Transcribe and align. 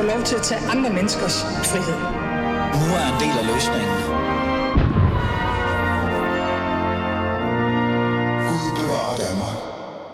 få 0.00 0.06
lov 0.06 0.22
til 0.22 0.36
at 0.36 0.42
tage 0.42 0.60
andre 0.60 0.90
menneskers 0.90 1.42
frihed. 1.42 1.98
Nu 2.80 2.86
er 3.00 3.06
en 3.12 3.18
del 3.24 3.34
af 3.40 3.46
løsningen. 3.54 3.96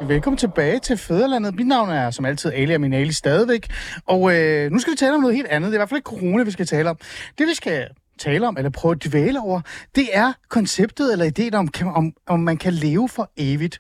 Velkommen 0.09 0.39
tilbage 0.39 0.79
til 0.79 0.97
Fæderlandet. 0.97 1.55
Mit 1.55 1.67
navn 1.67 1.91
er 1.91 2.11
som 2.11 2.25
altid 2.25 2.53
Ali 2.53 2.73
Aminali 2.73 3.13
stadigvæk. 3.13 3.69
Og 4.07 4.35
øh, 4.35 4.71
nu 4.73 4.79
skal 4.79 4.91
vi 4.91 4.97
tale 4.97 5.15
om 5.15 5.21
noget 5.21 5.37
helt 5.37 5.49
andet. 5.49 5.67
Det 5.69 5.75
er 5.75 5.79
i 5.79 5.81
hvert 5.81 5.89
fald 5.89 5.99
ikke 5.99 6.09
corona, 6.09 6.43
vi 6.43 6.51
skal 6.51 6.67
tale 6.67 6.91
om. 6.91 6.99
Det 7.39 7.47
vi 7.47 7.55
skal 7.55 7.87
tale 8.19 8.49
om, 8.49 8.57
eller 8.57 8.71
prøve 8.71 8.93
at 8.93 9.05
dvæle 9.05 9.41
over, 9.41 9.61
det 9.95 10.09
er 10.13 10.33
konceptet 10.49 11.13
eller 11.13 11.25
ideen 11.25 11.55
om, 11.55 11.69
om, 11.85 12.13
om 12.27 12.41
man 12.41 12.57
kan 12.57 12.73
leve 12.73 13.09
for 13.09 13.31
evigt. 13.37 13.79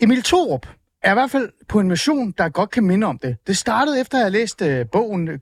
Emil 0.00 0.22
Thorup 0.22 0.66
er 1.08 1.12
i 1.12 1.14
hvert 1.14 1.30
fald 1.30 1.52
på 1.68 1.80
en 1.80 1.88
mission, 1.88 2.34
der 2.38 2.48
godt 2.48 2.70
kan 2.70 2.84
minde 2.84 3.06
om 3.06 3.18
det. 3.18 3.36
Det 3.46 3.56
startede 3.56 4.00
efter 4.00 4.18
at 4.18 4.24
jeg 4.24 4.32
læste 4.32 4.66
øh, 4.66 4.86
bogen 4.92 5.28
øh, 5.28 5.38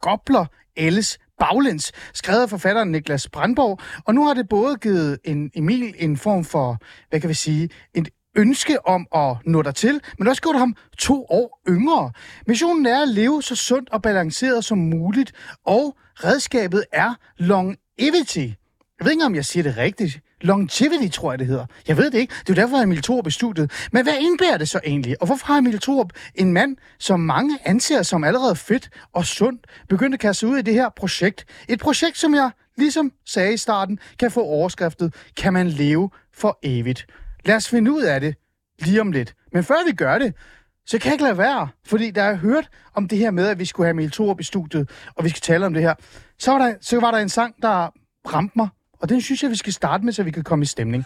Gobler 0.00 0.46
Ellis 0.76 1.18
baglæns, 1.38 1.92
skrevet 2.14 2.42
af 2.42 2.50
forfatteren 2.50 2.92
Niklas 2.92 3.28
Brandborg, 3.28 3.78
og 4.04 4.14
nu 4.14 4.26
har 4.26 4.34
det 4.34 4.48
både 4.48 4.76
givet 4.76 5.18
en 5.24 5.50
Emil 5.54 5.94
en 5.98 6.16
form 6.16 6.44
for, 6.44 6.78
hvad 7.10 7.20
kan 7.20 7.28
vi 7.28 7.34
sige, 7.34 7.70
et 7.94 8.08
ønske 8.36 8.86
om 8.86 9.06
at 9.14 9.36
nå 9.46 9.62
der 9.62 9.70
til, 9.70 10.00
men 10.18 10.28
også 10.28 10.42
gjort 10.42 10.58
ham 10.58 10.76
to 10.98 11.26
år 11.30 11.60
yngre. 11.68 12.12
Missionen 12.46 12.86
er 12.86 13.02
at 13.02 13.08
leve 13.08 13.42
så 13.42 13.56
sundt 13.56 13.90
og 13.90 14.02
balanceret 14.02 14.64
som 14.64 14.78
muligt, 14.78 15.32
og 15.66 15.96
redskabet 16.14 16.84
er 16.92 17.14
longevity. 17.36 18.46
Jeg 18.98 19.04
ved 19.04 19.10
ikke, 19.10 19.24
om 19.24 19.34
jeg 19.34 19.44
siger 19.44 19.62
det 19.62 19.76
rigtigt. 19.76 20.20
Longevity, 20.44 21.08
tror 21.08 21.32
jeg, 21.32 21.38
det 21.38 21.46
hedder. 21.46 21.66
Jeg 21.88 21.96
ved 21.96 22.10
det 22.10 22.18
ikke. 22.18 22.34
Det 22.40 22.50
er 22.50 22.54
jo 22.54 22.62
derfor, 22.62 22.76
at 22.76 22.82
Emil 22.82 23.02
Thorup 23.02 23.26
er 23.26 23.30
studiet. 23.30 23.70
Men 23.92 24.02
hvad 24.02 24.14
indbærer 24.20 24.56
det 24.56 24.68
så 24.68 24.80
egentlig? 24.84 25.16
Og 25.20 25.26
hvorfor 25.26 25.46
har 25.46 25.58
Emil 25.58 25.80
Thorup, 25.80 26.12
en 26.34 26.52
mand, 26.52 26.76
som 26.98 27.20
mange 27.20 27.58
anser 27.64 28.02
som 28.02 28.24
allerede 28.24 28.56
fedt 28.56 28.90
og 29.12 29.26
sund, 29.26 29.58
begyndt 29.88 30.14
at 30.14 30.20
kaste 30.20 30.46
ud 30.46 30.58
i 30.58 30.62
det 30.62 30.74
her 30.74 30.88
projekt? 30.96 31.44
Et 31.68 31.80
projekt, 31.80 32.18
som 32.18 32.34
jeg, 32.34 32.50
ligesom 32.76 33.12
sagde 33.26 33.54
i 33.54 33.56
starten, 33.56 33.98
kan 34.18 34.30
få 34.30 34.42
overskriftet, 34.42 35.14
kan 35.36 35.52
man 35.52 35.68
leve 35.68 36.10
for 36.34 36.58
evigt? 36.62 37.06
Lad 37.44 37.56
os 37.56 37.68
finde 37.68 37.92
ud 37.92 38.02
af 38.02 38.20
det 38.20 38.34
lige 38.78 39.00
om 39.00 39.12
lidt. 39.12 39.34
Men 39.52 39.64
før 39.64 39.86
vi 39.86 39.92
gør 39.92 40.18
det, 40.18 40.34
så 40.86 40.98
kan 40.98 41.06
jeg 41.06 41.14
ikke 41.14 41.24
lade 41.24 41.38
være, 41.38 41.68
fordi 41.86 42.10
da 42.10 42.24
jeg 42.24 42.36
hørt 42.36 42.68
om 42.94 43.08
det 43.08 43.18
her 43.18 43.30
med, 43.30 43.46
at 43.46 43.58
vi 43.58 43.64
skulle 43.64 43.86
have 43.86 43.90
Emil 43.90 44.10
Thorup 44.10 44.40
i 44.40 44.44
studiet, 44.44 44.90
og 45.14 45.24
vi 45.24 45.28
skal 45.28 45.40
tale 45.40 45.66
om 45.66 45.74
det 45.74 45.82
her, 45.82 45.94
så 46.38 46.50
var 46.52 46.58
der, 46.58 46.74
så 46.80 47.00
var 47.00 47.10
der 47.10 47.18
en 47.18 47.28
sang, 47.28 47.54
der 47.62 47.88
ramte 48.32 48.52
mig, 48.56 48.68
og 49.04 49.08
den 49.08 49.20
synes 49.20 49.42
jeg, 49.42 49.50
vi 49.50 49.56
skal 49.56 49.72
starte 49.72 50.04
med, 50.04 50.12
så 50.12 50.22
vi 50.22 50.30
kan 50.30 50.44
komme 50.44 50.62
i 50.62 50.66
stemning. 50.66 51.04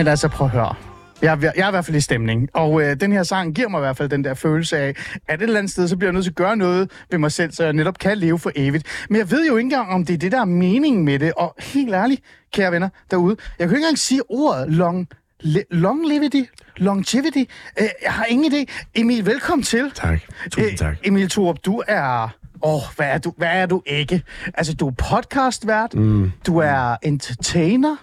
Men 0.00 0.08
altså, 0.08 0.28
prøv 0.28 0.44
at 0.46 0.50
høre. 0.50 0.74
Jeg, 1.22 1.32
er- 1.32 1.52
jeg 1.56 1.64
er 1.64 1.68
i 1.68 1.70
hvert 1.70 1.84
fald 1.84 1.96
i 1.96 2.00
stemning, 2.00 2.48
og 2.54 2.82
øh, 2.82 2.96
den 3.00 3.12
her 3.12 3.22
sang 3.22 3.54
giver 3.54 3.68
mig 3.68 3.78
i 3.78 3.80
hvert 3.80 3.96
fald 3.96 4.08
den 4.08 4.24
der 4.24 4.34
følelse 4.34 4.78
af, 4.78 4.94
at 5.28 5.38
et 5.40 5.42
eller 5.42 5.58
andet 5.58 5.72
sted, 5.72 5.88
så 5.88 5.96
bliver 5.96 6.08
jeg 6.08 6.12
nødt 6.14 6.24
til 6.24 6.30
at 6.30 6.34
gøre 6.36 6.56
noget 6.56 6.90
ved 7.10 7.18
mig 7.18 7.32
selv, 7.32 7.52
så 7.52 7.64
jeg 7.64 7.72
netop 7.72 7.98
kan 7.98 8.18
leve 8.18 8.38
for 8.38 8.52
evigt. 8.56 8.86
Men 9.10 9.18
jeg 9.18 9.30
ved 9.30 9.46
jo 9.46 9.56
ikke 9.56 9.66
engang, 9.66 9.88
om 9.90 10.04
det 10.04 10.14
er 10.14 10.18
det, 10.18 10.32
der 10.32 10.40
er 10.40 10.44
meningen 10.44 11.04
med 11.04 11.18
det, 11.18 11.32
og 11.36 11.54
helt 11.58 11.94
ærligt, 11.94 12.20
kære 12.52 12.72
venner 12.72 12.88
derude, 13.10 13.36
jeg 13.58 13.68
kan 13.68 13.76
ikke 13.76 13.84
engang 13.86 13.98
sige 13.98 14.22
ordet 14.30 14.72
long, 14.72 15.08
le, 15.40 15.64
longevity, 15.70 16.42
longevity. 16.76 17.44
Øh, 17.80 17.88
jeg 18.02 18.12
har 18.12 18.24
ingen 18.24 18.52
idé. 18.52 18.64
Emil, 18.94 19.26
velkommen 19.26 19.62
til. 19.62 19.90
Tak. 19.94 20.20
Tusind 20.50 20.78
tak. 20.78 20.96
Emil 21.04 21.30
Thorup, 21.30 21.56
du 21.64 21.82
er... 21.88 22.28
Åh, 22.62 22.74
oh, 22.74 22.80
hvad 22.96 23.06
er 23.06 23.18
du? 23.18 23.32
Hvad 23.36 23.48
er 23.52 23.66
du 23.66 23.82
ikke? 23.86 24.22
Altså, 24.54 24.74
du 24.74 24.88
er 24.88 24.92
podcastvært, 24.92 25.94
mm. 25.94 26.32
du 26.46 26.58
er 26.58 26.96
entertainer, 27.02 27.96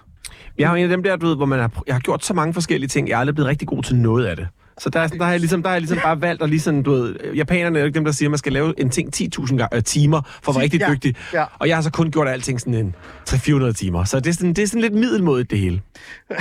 Jeg 0.58 0.70
er 0.70 0.74
en 0.74 0.82
af 0.82 0.88
dem 0.88 1.02
der, 1.02 1.16
du 1.16 1.26
ved, 1.26 1.36
hvor 1.36 1.46
man 1.46 1.58
har, 1.58 1.82
jeg 1.86 1.94
har 1.94 2.00
gjort 2.00 2.24
så 2.24 2.34
mange 2.34 2.54
forskellige 2.54 2.88
ting. 2.88 3.08
Jeg 3.08 3.14
er 3.14 3.20
aldrig 3.20 3.34
blevet 3.34 3.48
rigtig 3.48 3.68
god 3.68 3.82
til 3.82 3.96
noget 3.96 4.26
af 4.26 4.36
det. 4.36 4.48
Så 4.80 4.90
der, 4.90 5.00
er 5.00 5.06
sådan- 5.06 5.18
der, 5.18 5.24
har 5.24 5.30
jeg 5.32 5.40
ligesom, 5.40 5.62
der 5.62 5.68
har 5.68 5.74
jeg 5.74 5.80
ligesom 5.80 5.98
bare 6.02 6.20
valgt 6.20 6.42
at 6.42 6.50
ligesom, 6.50 6.82
du 6.84 6.90
ved, 6.92 7.16
japanerne 7.34 7.78
er 7.78 7.82
jo 7.82 7.86
ikke 7.86 7.94
dem, 7.96 8.04
der 8.04 8.12
siger, 8.12 8.28
at 8.28 8.30
man 8.30 8.38
skal 8.38 8.52
lave 8.52 8.80
en 8.80 8.90
ting 8.90 9.12
10.000 9.16 9.60
ga- 9.62 9.68
øh, 9.76 9.82
timer 9.82 10.22
for 10.42 10.52
at 10.52 10.56
være 10.56 10.62
rigtig 10.62 10.80
Ja, 10.80 10.90
dygtig. 10.92 11.16
ja. 11.32 11.44
Og 11.58 11.68
jeg 11.68 11.76
har 11.76 11.82
så 11.82 11.90
kun 11.90 12.10
gjort 12.10 12.28
alting 12.28 12.60
sådan 12.60 12.74
en 12.74 12.94
300-400 13.30 13.72
timer. 13.72 14.04
Så 14.04 14.20
det 14.20 14.26
er 14.30 14.32
sådan, 14.34 14.48
det 14.52 14.58
er 14.62 14.66
sådan 14.66 14.80
lidt 14.80 14.94
middelmådigt, 14.94 15.50
det 15.50 15.58
hele. 15.58 15.80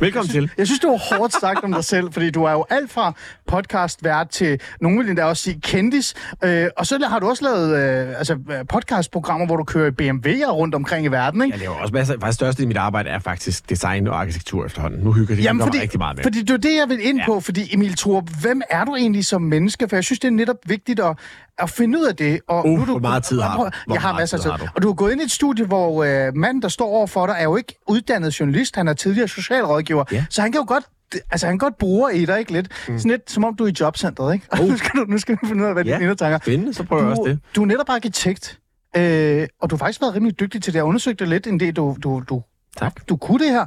Velkommen 0.00 0.30
til. 0.30 0.50
Jeg 0.58 0.66
synes, 0.66 0.80
det 0.80 0.90
var 0.90 1.16
hårdt 1.16 1.32
sagt 1.40 1.64
om 1.64 1.72
dig 1.72 1.84
selv, 1.84 2.12
fordi 2.12 2.30
du 2.30 2.44
er 2.44 2.52
jo 2.52 2.64
alt 2.70 2.90
fra 2.90 3.12
podcastvært 3.46 4.28
til, 4.28 4.60
nogen 4.80 4.98
vil 4.98 5.08
endda 5.08 5.24
også 5.24 5.42
sige 5.42 5.60
kendis, 5.60 6.14
øh, 6.44 6.66
og 6.76 6.86
så 6.86 7.06
har 7.08 7.18
du 7.18 7.28
også 7.28 7.44
lavet 7.44 7.76
øh, 7.76 8.18
altså, 8.18 8.38
øh, 8.50 8.66
podcastprogrammer, 8.68 9.46
hvor 9.46 9.56
du 9.56 9.64
kører 9.64 9.90
BMW'er 9.90 10.50
rundt 10.50 10.74
omkring 10.74 11.06
i 11.06 11.08
verden, 11.08 11.42
ikke? 11.42 11.54
Jeg 11.54 11.60
laver 11.60 11.74
også 11.74 11.94
masser. 11.94 12.14
Faktisk 12.20 12.34
største 12.34 12.62
i 12.62 12.66
mit 12.66 12.76
arbejde 12.76 13.10
er 13.10 13.18
faktisk 13.18 13.70
design 13.70 14.06
og 14.06 14.20
arkitektur 14.20 14.66
efterhånden. 14.66 15.00
Nu 15.00 15.12
hygger 15.12 15.34
det 15.34 15.44
Jamen, 15.44 15.56
hygger 15.56 15.64
mig 15.64 15.72
fordi, 15.72 15.82
rigtig 15.82 15.98
meget 15.98 16.16
med. 16.16 16.22
fordi 16.22 16.42
det 16.42 16.50
er 16.50 16.56
det, 16.56 16.76
jeg 16.76 16.88
vil 16.88 17.06
ind 17.06 17.20
på, 17.26 17.40
fordi 17.40 17.74
Emil 17.74 17.96
Thorup, 17.96 18.28
hvem 18.40 18.62
er 18.70 18.84
du 18.84 18.96
egentlig 18.96 19.24
som 19.24 19.42
menneske? 19.42 19.88
For 19.88 19.96
jeg 19.96 20.04
synes, 20.04 20.18
det 20.18 20.28
er 20.28 20.32
netop 20.32 20.56
vigtigt 20.66 21.00
at, 21.00 21.16
at 21.62 21.70
finde 21.70 21.98
ud 21.98 22.04
af 22.04 22.16
det. 22.16 22.40
Og 22.48 22.66
Uh, 22.66 22.70
nu 22.78 22.78
du, 22.80 22.84
hvor 22.84 22.98
meget 22.98 23.24
tid 23.24 23.40
har 23.40 23.56
du? 23.56 23.70
Hvor 23.86 23.94
Jeg 23.94 24.02
har 24.02 24.12
masser 24.18 24.36
af 24.36 24.42
tid 24.42 24.50
du? 24.66 24.70
Og 24.74 24.82
du 24.82 24.88
har 24.88 24.94
gået 24.94 25.12
ind 25.12 25.20
i 25.20 25.24
et 25.24 25.30
studie, 25.30 25.64
hvor 25.66 26.04
øh, 26.04 26.34
manden, 26.36 26.62
der 26.62 26.68
står 26.68 26.86
over 26.88 27.06
for 27.06 27.26
dig, 27.26 27.36
er 27.38 27.42
jo 27.44 27.56
ikke 27.56 27.74
uddannet 27.88 28.40
journalist. 28.40 28.76
Han 28.76 28.88
er 28.88 28.92
tidligere 28.92 29.28
socialrådgiver. 29.28 30.04
Ja. 30.12 30.24
Så 30.30 30.42
han 30.42 30.52
kan 30.52 30.60
jo 30.60 30.64
godt 30.68 30.84
Altså, 31.30 31.46
han 31.46 31.58
kan 31.58 31.66
godt 31.66 31.78
bruge 31.78 32.14
i 32.16 32.26
dig, 32.26 32.38
ikke 32.38 32.52
lidt? 32.52 32.68
Mm. 32.88 32.98
Sådan 32.98 33.10
lidt, 33.10 33.30
som 33.30 33.44
om 33.44 33.54
du 33.56 33.64
er 33.64 33.68
i 33.68 33.72
jobcentret, 33.80 34.34
ikke? 34.34 34.46
Og 34.52 34.58
nu, 34.68 34.76
skal 34.76 34.90
du, 35.00 35.04
nu 35.08 35.18
skal 35.18 35.38
vi 35.42 35.48
finde 35.48 35.62
ud 35.62 35.68
af, 35.68 35.74
hvad 35.74 35.84
Ja, 35.84 35.98
dine 35.98 36.14
tanker. 36.14 36.38
spændende, 36.42 36.74
så 36.74 36.84
prøver 36.84 37.02
jeg 37.02 37.10
også 37.10 37.22
Du, 37.22 37.28
det. 37.28 37.38
du 37.56 37.62
er 37.62 37.66
netop 37.66 37.88
arkitekt, 37.88 38.58
øh, 38.96 39.46
og 39.62 39.70
du 39.70 39.74
har 39.76 39.78
faktisk 39.78 40.00
været 40.00 40.14
rimelig 40.14 40.40
dygtig 40.40 40.62
til 40.62 40.72
det. 40.72 40.76
Jeg 40.76 40.84
undersøgte 40.84 41.26
lidt, 41.26 41.46
end 41.46 41.60
det, 41.60 41.76
du, 41.76 41.96
du, 42.02 42.22
du, 42.28 42.42
Tak. 42.78 43.08
du 43.08 43.16
kunne 43.16 43.38
det 43.44 43.52
her. 43.52 43.66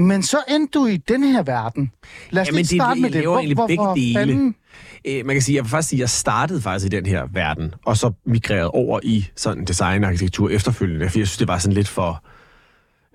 Men 0.00 0.22
så 0.22 0.36
endte 0.48 0.78
du 0.78 0.86
i 0.86 0.96
den 0.96 1.24
her 1.24 1.42
verden. 1.42 1.92
Lad 2.30 2.42
os 2.42 2.48
Jamen, 2.48 2.56
lige 2.56 2.78
starte 2.80 2.94
det- 2.94 3.02
med 3.02 3.10
det. 3.10 3.20
laver 3.20 3.38
egentlig 3.38 3.56
begge 3.56 3.84
dele. 3.94 4.18
fanden- 4.18 4.54
Øh, 5.08 5.26
man 5.26 5.34
kan 5.34 5.42
sige, 5.42 5.56
jeg 5.56 5.64
vil 5.64 5.70
faktisk 5.70 5.88
sige, 5.88 5.98
at 5.98 6.00
jeg 6.00 6.10
startede 6.10 6.60
faktisk 6.62 6.92
i 6.92 6.96
den 6.96 7.06
her 7.06 7.26
verden, 7.32 7.74
og 7.86 7.96
så 7.96 8.12
migrerede 8.26 8.70
over 8.70 9.00
i 9.02 9.26
sådan 9.36 9.64
design 9.64 10.04
og 10.04 10.08
arkitektur 10.08 10.48
efterfølgende, 10.48 11.08
fordi 11.08 11.18
jeg 11.18 11.26
synes, 11.28 11.38
det 11.38 11.48
var 11.48 11.58
sådan 11.58 11.74
lidt 11.74 11.88
for... 11.88 12.24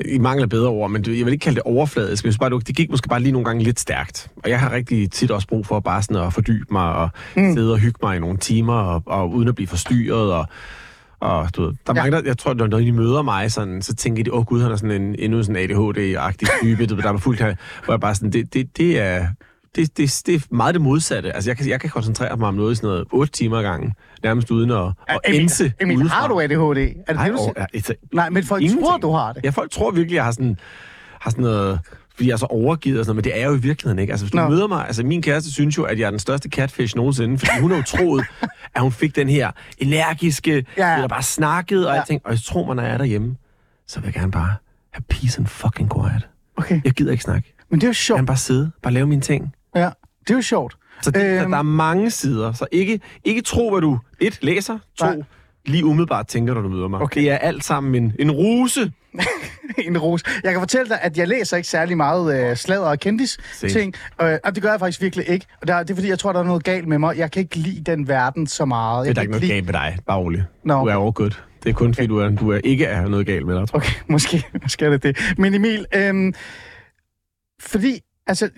I 0.05 0.17
mangler 0.17 0.47
bedre 0.47 0.69
ord, 0.69 0.91
men 0.91 1.05
jeg 1.07 1.25
vil 1.25 1.33
ikke 1.33 1.43
kalde 1.43 1.55
det 1.55 1.63
overfladisk, 1.63 2.23
men 2.23 2.33
bare, 2.39 2.49
det 2.67 2.75
gik 2.75 2.89
måske 2.89 3.09
bare 3.09 3.19
lige 3.19 3.31
nogle 3.31 3.45
gange 3.45 3.63
lidt 3.63 3.79
stærkt. 3.79 4.27
Og 4.43 4.49
jeg 4.49 4.59
har 4.59 4.71
rigtig 4.71 5.11
tit 5.11 5.31
også 5.31 5.47
brug 5.47 5.65
for 5.65 5.79
bare 5.79 6.03
sådan 6.03 6.23
at 6.23 6.33
fordybe 6.33 6.65
mig 6.71 6.93
og 6.95 7.09
mm. 7.35 7.53
sidde 7.53 7.71
og 7.73 7.79
hygge 7.79 7.99
mig 8.03 8.15
i 8.17 8.19
nogle 8.19 8.37
timer, 8.37 8.73
og, 8.73 9.03
og 9.05 9.31
uden 9.31 9.47
at 9.47 9.55
blive 9.55 9.67
forstyrret, 9.67 10.33
og, 10.33 10.45
Og 11.19 11.55
du 11.55 11.61
ved, 11.61 11.73
der 11.87 11.93
er 11.93 11.95
Ja. 11.95 12.01
mange, 12.01 12.17
der, 12.17 12.23
jeg 12.25 12.37
tror, 12.37 12.53
når, 12.53 12.67
de 12.67 12.91
møder 12.91 13.21
mig, 13.21 13.51
sådan, 13.51 13.81
så 13.81 13.95
tænker 13.95 14.23
de, 14.23 14.33
åh 14.33 14.39
oh, 14.39 14.45
gud, 14.45 14.61
han 14.61 14.71
er 14.71 14.75
sådan 14.75 15.01
en, 15.01 15.15
endnu 15.19 15.43
sådan 15.43 15.55
ADHD-agtig 15.71 16.59
type, 16.61 16.85
der 16.85 17.13
er 17.13 17.17
fuldt 17.17 17.41
her, 17.41 17.55
hvor 17.85 17.93
jeg 17.93 17.99
bare 18.01 18.15
sådan, 18.15 18.31
det, 18.31 18.53
det, 18.53 18.77
det 18.77 18.99
er... 18.99 19.27
Det, 19.77 19.97
det, 19.97 20.21
det 20.25 20.35
er 20.35 20.39
meget 20.51 20.73
det 20.75 20.81
modsatte. 20.81 21.35
Altså, 21.35 21.49
jeg 21.49 21.57
kan, 21.57 21.67
jeg 21.69 21.81
kan 21.81 21.89
koncentrere 21.89 22.37
mig 22.37 22.47
om 22.47 22.53
noget 22.53 22.71
i 22.71 22.75
sådan 22.75 22.87
noget 22.87 23.05
8 23.11 23.33
timer 23.33 23.57
ad 23.57 23.63
gangen, 23.63 23.93
nærmest 24.23 24.51
uden 24.51 24.71
at, 24.71 24.85
at 25.07 25.19
Emil, 25.27 25.41
ense 25.41 25.73
Emil, 25.81 25.97
udefra. 25.97 26.15
har 26.15 26.27
du 26.27 26.39
ADHD? 26.39 26.57
Er 26.57 26.63
det 26.73 27.15
Nej, 27.15 27.27
det, 27.27 27.33
du 27.37 27.51
siger? 27.55 27.65
altså, 27.73 27.93
Nej, 28.13 28.29
men 28.29 28.43
folk 28.43 28.61
ingenting. 28.61 28.87
tror, 28.87 28.97
du 28.97 29.11
har 29.11 29.33
det. 29.33 29.43
Ja, 29.45 29.49
folk 29.49 29.71
tror 29.71 29.91
virkelig, 29.91 30.15
jeg 30.15 30.23
har 30.23 30.31
sådan, 30.31 30.57
har 31.21 31.29
sådan 31.31 31.43
noget 31.43 31.79
fordi 32.15 32.27
jeg 32.29 32.33
er 32.33 32.37
så 32.37 32.45
overgivet 32.45 32.99
og 32.99 33.05
sådan 33.05 33.15
noget, 33.15 33.25
men 33.25 33.31
det 33.31 33.37
er 33.37 33.41
jeg 33.43 33.49
jo 33.51 33.55
i 33.57 33.61
virkeligheden 33.61 33.99
ikke. 33.99 34.11
Altså, 34.13 34.25
hvis 34.25 34.31
du 34.31 34.37
Nå. 34.37 34.49
møder 34.49 34.67
mig, 34.67 34.85
altså 34.87 35.03
min 35.03 35.21
kæreste 35.21 35.51
synes 35.53 35.77
jo, 35.77 35.83
at 35.83 35.99
jeg 35.99 36.05
er 36.05 36.09
den 36.09 36.19
største 36.19 36.49
catfish 36.49 36.95
nogensinde, 36.95 37.37
fordi 37.37 37.51
hun 37.61 37.71
har 37.71 37.77
jo 37.77 37.83
troet, 37.83 38.25
at 38.75 38.81
hun 38.81 38.91
fik 38.91 39.15
den 39.15 39.29
her 39.29 39.51
energiske, 39.77 40.65
Ja. 40.77 40.87
ja. 40.95 41.01
der 41.01 41.07
bare 41.07 41.23
snakkede 41.23 41.87
og 41.87 41.93
Ja. 41.93 41.99
alting, 41.99 42.21
og 42.25 42.31
jeg 42.31 42.39
tror 42.45 42.65
mig, 42.65 42.75
når 42.75 42.83
jeg 42.83 42.91
er 42.93 42.97
derhjemme, 42.97 43.35
så 43.87 43.99
vil 43.99 44.05
jeg 44.07 44.13
gerne 44.13 44.31
bare 44.31 44.55
have 44.91 45.03
peace 45.09 45.39
and 45.39 45.47
fucking 45.47 45.91
quiet. 45.95 46.27
Okay, 46.57 46.81
Jeg 46.85 46.91
gider 46.93 47.11
ikke 47.11 47.23
snakke. 47.23 47.53
men 47.69 47.79
det 47.79 47.83
er 47.83 47.87
jo 47.87 47.89
Jeg 47.89 47.95
sjovt. 47.95 48.17
kan 48.17 48.25
bare 48.25 48.37
sidde, 48.37 48.71
bare 48.83 48.93
lave 48.93 49.07
mine 49.07 49.21
ting. 49.21 49.53
Det 50.27 50.33
er 50.33 50.37
jo 50.37 50.41
sjovt. 50.41 50.77
Så 51.01 51.11
det, 51.11 51.41
Øhm. 51.41 51.51
der 51.51 51.57
er 51.57 51.61
mange 51.61 52.11
sider. 52.11 52.53
Så 52.53 52.65
ikke, 52.71 52.99
ikke 53.23 53.41
tro, 53.41 53.69
hvad 53.71 53.81
du 53.81 53.99
et 54.19 54.39
læser, 54.41 54.77
to 54.99 55.05
Nej. 55.05 55.15
lige 55.65 55.85
umiddelbart 55.85 56.27
tænker, 56.27 56.53
når 56.53 56.61
du 56.61 56.69
møder 56.69 56.87
mig. 56.87 57.01
Okay. 57.01 57.21
Det 57.21 57.31
er 57.31 57.37
alt 57.37 57.63
sammen 57.63 58.03
en, 58.03 58.13
en 58.19 58.31
ruse. 58.31 58.91
en 59.87 59.97
ros. 59.97 60.23
Jeg 60.43 60.51
kan 60.51 60.61
fortælle 60.61 60.89
dig, 60.89 60.99
at 61.01 61.17
jeg 61.17 61.27
læser 61.27 61.57
ikke 61.57 61.69
særlig 61.69 61.97
meget 61.97 62.49
øh, 62.51 62.55
sladder 62.57 62.85
og 62.89 62.99
kendis 62.99 63.37
ting. 63.69 63.93
Øh, 64.21 64.37
og 64.43 64.55
det 64.55 64.63
gør 64.63 64.69
jeg 64.71 64.79
faktisk 64.79 65.01
virkelig 65.01 65.29
ikke. 65.29 65.45
Og 65.61 65.67
der, 65.67 65.79
det 65.83 65.89
er 65.89 65.95
fordi, 65.95 66.09
jeg 66.09 66.19
tror, 66.19 66.33
der 66.33 66.39
er 66.39 66.43
noget 66.43 66.63
galt 66.63 66.87
med 66.87 66.97
mig. 66.99 67.17
Jeg 67.17 67.31
kan 67.31 67.39
ikke 67.41 67.55
lide 67.55 67.91
den 67.91 68.07
verden 68.07 68.47
så 68.47 68.65
meget. 68.65 69.03
Det 69.03 69.05
Jeg 69.05 69.09
er 69.09 69.13
der 69.13 69.21
ikke 69.21 69.31
noget 69.31 69.41
lide... 69.43 69.53
galt 69.53 69.65
med 69.65 69.73
dig. 69.73 69.97
Bare 70.07 70.17
rolig. 70.17 70.43
Nå. 70.63 70.79
Du 70.79 70.85
er 70.85 71.11
good. 71.11 71.31
Det 71.63 71.69
er 71.69 71.73
kun 71.73 71.93
fordi, 71.93 72.07
du, 72.07 72.17
er, 72.19 72.29
du 72.29 72.51
er 72.51 72.59
ikke 72.63 72.85
er 72.85 73.07
noget 73.07 73.25
galt 73.25 73.45
med 73.45 73.55
dig, 73.59 73.67
tror 73.67 73.79
jeg. 73.79 73.87
Okay, 73.87 73.99
måske, 74.13 74.43
måske 74.61 74.85
er 74.85 74.89
det 74.89 75.03
det. 75.03 75.17
Men 75.37 75.53
Emil, 75.53 75.85
øhm, 75.95 76.33
fordi, 77.61 77.99
altså, 78.27 78.49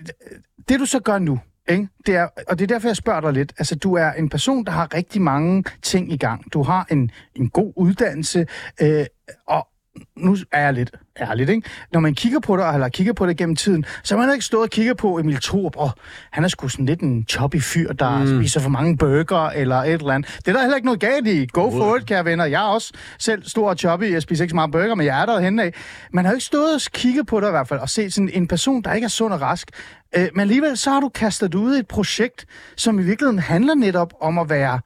det 0.68 0.80
du 0.80 0.86
så 0.86 1.00
gør 1.00 1.18
nu, 1.18 1.38
ikke? 1.70 1.88
Det 2.06 2.14
er, 2.14 2.28
og 2.48 2.58
det 2.58 2.62
er 2.64 2.74
derfor, 2.74 2.88
jeg 2.88 2.96
spørger 2.96 3.20
dig 3.20 3.32
lidt. 3.32 3.52
Altså, 3.58 3.74
du 3.74 3.94
er 3.94 4.12
en 4.12 4.28
person, 4.28 4.64
der 4.64 4.72
har 4.72 4.94
rigtig 4.94 5.22
mange 5.22 5.64
ting 5.82 6.12
i 6.12 6.16
gang. 6.16 6.52
Du 6.52 6.62
har 6.62 6.86
en, 6.90 7.10
en 7.34 7.50
god 7.50 7.72
uddannelse, 7.76 8.46
øh, 8.82 9.06
og 9.46 9.68
nu 10.16 10.36
er 10.52 10.60
jeg 10.60 10.74
lidt 10.74 10.90
ærligt, 11.20 11.50
ikke? 11.50 11.68
Når 11.92 12.00
man 12.00 12.14
kigger 12.14 12.40
på 12.40 12.56
dig, 12.56 12.70
eller 12.74 12.88
kigger 12.88 13.12
på 13.12 13.26
det 13.26 13.36
gennem 13.36 13.56
tiden, 13.56 13.84
så 14.02 14.16
har 14.16 14.26
man 14.26 14.34
ikke 14.34 14.44
stået 14.44 14.62
og 14.62 14.70
kigget 14.70 14.96
på 14.96 15.18
Emil 15.18 15.40
Thorup, 15.42 15.76
og 15.76 15.90
han 16.30 16.44
er 16.44 16.48
sgu 16.48 16.68
sådan 16.68 16.86
lidt 16.86 17.00
en 17.00 17.26
choppy 17.28 17.62
fyr, 17.62 17.92
der 17.92 18.18
mm. 18.18 18.40
spiser 18.40 18.60
for 18.60 18.68
mange 18.68 18.96
burger, 18.96 19.50
eller 19.50 19.76
et 19.76 19.92
eller 19.92 20.12
andet. 20.12 20.36
Det 20.36 20.48
er 20.48 20.52
der 20.52 20.60
heller 20.60 20.76
ikke 20.76 20.86
noget 20.86 21.00
galt 21.00 21.26
i. 21.26 21.46
Go 21.52 21.70
for 21.70 21.96
it, 21.96 22.06
kære 22.06 22.24
venner. 22.24 22.44
Jeg 22.44 22.62
er 22.62 22.68
også 22.68 22.92
selv 23.18 23.44
stor 23.44 23.70
og 23.70 23.76
choppy. 23.76 24.12
Jeg 24.12 24.22
spiser 24.22 24.44
ikke 24.44 24.50
så 24.50 24.54
meget 24.54 24.72
burger, 24.72 24.94
men 24.94 25.06
jeg 25.06 25.22
er 25.22 25.26
der 25.26 25.40
henne 25.40 25.62
af. 25.62 25.74
Man 26.12 26.24
har 26.24 26.32
jo 26.32 26.36
ikke 26.36 26.44
stået 26.44 26.74
og 26.74 26.80
kigget 26.92 27.26
på 27.26 27.40
dig 27.40 27.48
i 27.48 27.50
hvert 27.50 27.68
fald, 27.68 27.80
og 27.80 27.88
set 27.88 28.14
sådan 28.14 28.30
en 28.32 28.48
person, 28.48 28.82
der 28.82 28.92
ikke 28.92 29.04
er 29.04 29.08
sund 29.08 29.32
og 29.32 29.40
rask. 29.40 29.70
Øh, 30.16 30.28
men 30.34 30.40
alligevel 30.40 30.76
så 30.76 30.90
har 30.90 31.00
du 31.00 31.08
kastet 31.08 31.54
ud 31.54 31.76
i 31.76 31.78
et 31.78 31.88
projekt, 31.88 32.46
som 32.76 32.98
i 32.98 33.02
virkeligheden 33.02 33.38
handler 33.38 33.74
netop 33.74 34.12
om 34.20 34.38
at 34.38 34.50
være, 34.50 34.80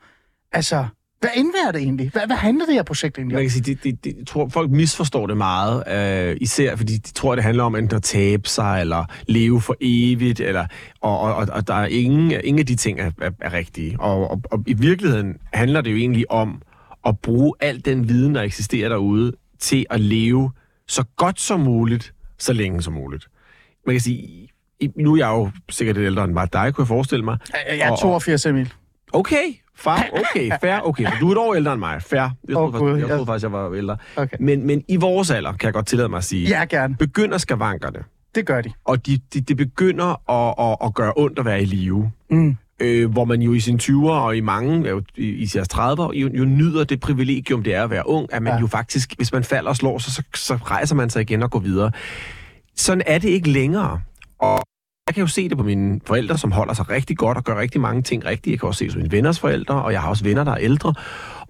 altså, 0.53 0.87
hvad 1.25 1.31
indværer 1.37 1.73
det 1.73 1.81
egentlig? 1.83 2.11
Hvad, 2.11 2.23
hvad 2.27 2.37
handler 2.37 2.65
det 2.67 2.75
her 2.75 2.83
projekt 2.83 3.19
egentlig 3.19 3.37
om? 3.37 3.39
Man 3.39 3.45
kan 3.45 3.51
sige, 3.51 3.75
det, 3.75 3.85
det, 3.85 4.05
det, 4.05 4.27
tror, 4.27 4.49
folk 4.49 4.71
misforstår 4.71 5.27
det 5.27 5.37
meget, 5.37 5.83
øh, 6.31 6.37
især 6.41 6.77
fordi 6.77 6.97
de 6.97 7.13
tror, 7.13 7.35
det 7.35 7.45
handler 7.45 7.65
om 7.65 7.77
enten 7.77 7.97
at 7.97 8.03
tabe 8.03 8.49
sig, 8.49 8.81
eller 8.81 9.05
leve 9.29 9.61
for 9.61 9.77
evigt, 9.81 10.41
eller, 10.41 10.67
og, 11.01 11.21
og, 11.21 11.35
og- 11.35 11.49
og 11.53 11.69
der 11.69 11.75
er 11.75 11.87
ingen, 11.87 12.31
ingen 12.45 12.59
af 12.59 12.67
de 12.67 12.75
ting 12.77 13.01
er, 13.01 13.11
er, 13.23 13.31
er 13.41 13.53
rigtige. 13.53 14.01
Og, 14.01 14.31
og, 14.31 14.43
og 14.51 14.65
i 14.67 14.73
virkeligheden 14.75 15.37
handler 15.53 15.81
det 15.81 15.91
jo 15.91 15.97
egentlig 15.97 16.31
om 16.31 16.63
at 17.07 17.19
bruge 17.19 17.53
al 17.61 17.85
den 17.85 18.09
viden, 18.09 18.35
der 18.35 18.43
eksisterer 18.43 18.89
derude, 18.89 19.33
til 19.61 19.87
at 19.91 20.01
leve 20.01 20.51
så 20.89 21.05
godt 21.17 21.41
som 21.41 21.61
muligt, 21.61 22.15
så 22.39 22.53
længe 22.53 22.83
som 22.83 22.93
muligt. 22.93 23.27
Man 23.87 23.95
kan 23.95 24.01
sige, 24.01 24.49
nu 24.97 25.13
er 25.15 25.19
jeg 25.19 25.29
jo 25.29 25.51
sikkert 25.71 25.97
lidt 25.97 26.07
ældre 26.07 26.25
end 26.25 26.35
bare 26.35 26.49
dig, 26.53 26.75
kunne 26.75 26.83
jeg 26.83 26.89
forestille 26.89 27.25
mig. 27.25 27.39
Jeg 27.69 27.79
er 27.79 27.87
Og- 27.87 27.93
og- 27.93 27.99
82, 28.01 28.47
Emil. 28.47 28.73
Okay, 29.15 29.45
far, 29.77 30.07
okay, 30.13 30.51
fair, 30.61 30.81
okay. 30.87 31.05
Så 31.05 31.13
du 31.21 31.29
er 31.29 31.33
et 31.33 31.39
år 31.39 31.55
ældre 31.55 31.73
end 31.73 31.79
mig, 31.81 32.03
fair. 32.03 32.21
Jeg 32.21 32.31
troede, 32.55 32.67
oh, 32.69 32.73
faktisk, 32.73 33.01
jeg 33.01 33.09
troede 33.09 33.27
faktisk, 33.27 33.43
jeg 33.43 33.53
var 33.53 33.73
ældre. 33.75 33.97
Okay. 34.17 34.37
Men, 34.41 34.67
men 34.67 34.83
i 34.89 34.97
vores 34.97 35.31
alder, 35.31 35.53
kan 35.53 35.67
jeg 35.67 35.73
godt 35.75 35.87
tillade 35.87 36.09
mig 36.09 36.17
at 36.17 36.25
sige, 36.25 36.49
Ja, 36.49 36.65
gerne. 36.65 36.97
begynder 36.97 37.39
skavankerne, 37.39 37.99
Det 38.35 38.47
gør 38.47 38.61
de. 38.61 38.73
og 38.85 39.07
de, 39.07 39.19
de, 39.35 39.41
de 39.41 39.55
begynder 39.55 40.31
at, 40.31 40.55
at, 40.71 40.87
at 40.87 40.95
gøre 40.95 41.13
ondt 41.17 41.39
at 41.39 41.45
være 41.45 41.63
i 41.63 41.65
live. 41.65 42.11
Mm. 42.31 42.57
Øh, 42.81 43.11
hvor 43.11 43.25
man 43.25 43.43
jo 43.43 43.53
i 43.53 43.61
sine 43.61 43.79
20'er 43.83 44.11
og 44.11 44.37
i 44.37 44.41
mange, 44.41 44.89
jo, 44.89 45.03
i, 45.17 45.27
i 45.29 45.47
deres 45.47 45.69
30'er, 45.75 46.13
jo, 46.13 46.29
jo 46.35 46.45
nyder 46.45 46.85
det 46.85 47.01
privilegium, 47.01 47.63
det 47.63 47.75
er 47.75 47.85
at 47.85 47.91
være 47.91 48.09
ung, 48.09 48.33
at 48.33 48.43
man 48.43 48.51
Ja. 48.51 48.55
ja. 48.55 48.61
jo 48.61 48.67
faktisk, 48.67 49.15
hvis 49.17 49.33
man 49.33 49.45
falder 49.45 49.71
og 49.71 49.77
slår 49.77 49.99
sig, 49.99 50.13
så, 50.13 50.23
så 50.35 50.55
rejser 50.57 50.95
man 50.95 51.11
sig 51.11 51.23
igen 51.23 51.43
og 51.43 51.51
går 51.51 51.59
videre. 51.59 51.91
Sådan 52.77 53.03
er 53.07 53.19
det 53.19 53.29
ikke 53.29 53.51
længere. 53.51 54.01
Og 54.39 54.59
jeg 55.07 55.15
kan 55.15 55.21
jo 55.21 55.27
se 55.27 55.49
det 55.49 55.57
på 55.57 55.63
mine 55.65 56.01
forældre, 56.07 56.39
som 56.39 56.53
holder 56.53 56.75
sig 56.75 56.91
rigtig 56.91 57.17
godt 57.17 57.39
og 57.39 57.45
gør 57.45 57.61
rigtig 57.61 57.81
mange 57.81 58.03
ting 58.03 58.25
rigtigt. 58.25 58.53
Jeg 58.53 58.61
kan 58.61 58.67
også 58.67 58.79
se 58.79 58.85
det 58.85 58.93
på 58.93 58.99
mine 58.99 59.13
venners 59.13 59.41
forældre, 59.41 59.83
og 59.83 59.93
jeg 59.93 60.01
har 60.01 60.09
også 60.09 60.25
venner, 60.25 60.45
der 60.45 60.53
er 60.53 60.59
ældre. 60.59 60.95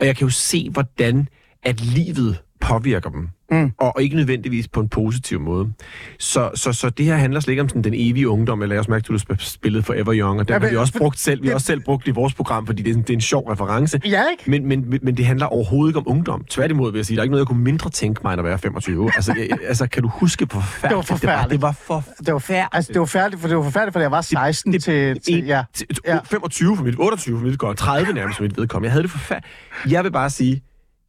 Og 0.01 0.07
jeg 0.07 0.17
kan 0.17 0.27
jo 0.27 0.31
se, 0.31 0.71
hvordan 0.71 1.29
at 1.63 1.81
livet 1.81 2.39
påvirker 2.61 3.11
dem. 3.11 3.29
Mm. 3.51 3.73
Og, 3.79 3.97
og 3.97 4.03
ikke 4.03 4.17
nødvendigvis 4.17 4.69
på 4.69 4.81
en 4.81 4.89
positiv 4.89 5.41
måde. 5.41 5.73
Så, 6.19 6.51
så, 6.55 6.73
så 6.73 6.91
det 6.91 7.07
her 7.07 7.17
handler 7.17 7.41
slet 7.41 7.53
ikke 7.53 7.63
om 7.63 7.69
sådan 7.69 7.85
den 7.85 7.93
evige 7.97 8.29
ungdom, 8.29 8.63
eller 8.63 8.75
jeg 8.75 8.79
har 8.79 8.81
også 8.81 8.91
mærket, 8.91 9.05
at 9.15 9.29
du 9.29 9.37
spillet 9.45 9.85
Forever 9.85 10.15
Young, 10.15 10.41
og 10.41 10.49
den 10.49 10.55
Ja, 10.55 10.61
har 10.61 10.69
vi 10.71 10.77
også 10.77 10.93
brugt 10.99 11.19
selv. 11.19 11.43
Vi 11.43 11.47
har 11.47 11.51
det- 11.51 11.55
også 11.55 11.67
selv 11.67 11.81
brugt 11.81 12.05
det 12.07 12.13
i 12.13 12.15
vores 12.15 12.35
program, 12.35 12.67
fordi 12.67 12.83
det 12.83 12.91
er, 12.91 12.95
det 13.03 13.11
er 13.11 13.15
en 13.15 13.21
sjov 13.21 13.49
reference. 13.51 14.01
Ja, 14.05 14.23
ikke? 14.31 14.51
Men, 14.51 14.67
men, 14.69 14.99
men- 15.03 15.17
det 15.17 15.27
handler 15.27 15.47
overhovedet 15.47 15.91
ikke 15.91 15.99
om 15.99 16.05
ungdom. 16.09 16.45
Tværtimod 16.51 16.93
vil 16.93 16.99
jeg 16.99 17.07
sige, 17.07 17.17
der 17.17 17.21
er 17.21 17.25
ikke 17.25 17.31
noget, 17.31 17.41
jeg 17.43 17.47
kunne 17.47 17.63
mindre 17.65 17.91
tænke 17.91 18.21
mig, 18.25 18.33
end 18.33 18.39
at 18.41 18.45
være 18.45 18.59
25. 18.59 19.11
altså, 19.17 19.35
jeg, 19.51 19.59
altså, 19.69 19.87
kan 19.87 20.03
du 20.03 20.09
huske, 20.09 20.45
hvor 20.45 20.61
forfærdeligt 20.61 20.91
Det 20.91 20.97
var 20.97 21.03
forfærdeligt. 21.03 21.51
Det 21.51 21.63
var, 21.63 21.71
det 21.71 21.79
var 21.89 22.01
for 22.01 22.23
Det 22.25 22.33
var, 22.33 22.39
fær- 22.39 22.69
altså, 22.73 22.93
det 22.93 23.01
var 23.01 23.07
færdigt, 23.07 23.41
for 23.41 23.49
det 23.49 23.57
var 23.57 23.63
forfærdeligt, 23.63 23.93
for 23.93 24.01
jeg 24.01 24.11
var 24.11 24.21
16 24.21 24.73
det, 24.73 24.83
til, 24.83 25.21
til, 25.21 25.45
ja. 25.45 25.63
til, 25.75 25.87
Ja. 26.07 26.15
ja. 26.15 26.19
25 26.25 26.77
for 26.77 26.85
mit, 26.85 26.95
28 26.99 27.37
for 27.37 27.43
mit 27.43 27.51
vedkommende, 27.51 27.81
30 27.81 28.13
nærmest 28.13 28.37
for 28.37 28.43
mit 28.45 28.57
vedkommende. 28.57 28.87
Jeg 28.87 28.93
havde 28.93 29.03
det 29.03 29.11
forfærdeligt. 29.11 29.53
Jeg 29.93 30.05
vil 30.05 30.13
bare 30.13 30.31
sige, 30.31 30.63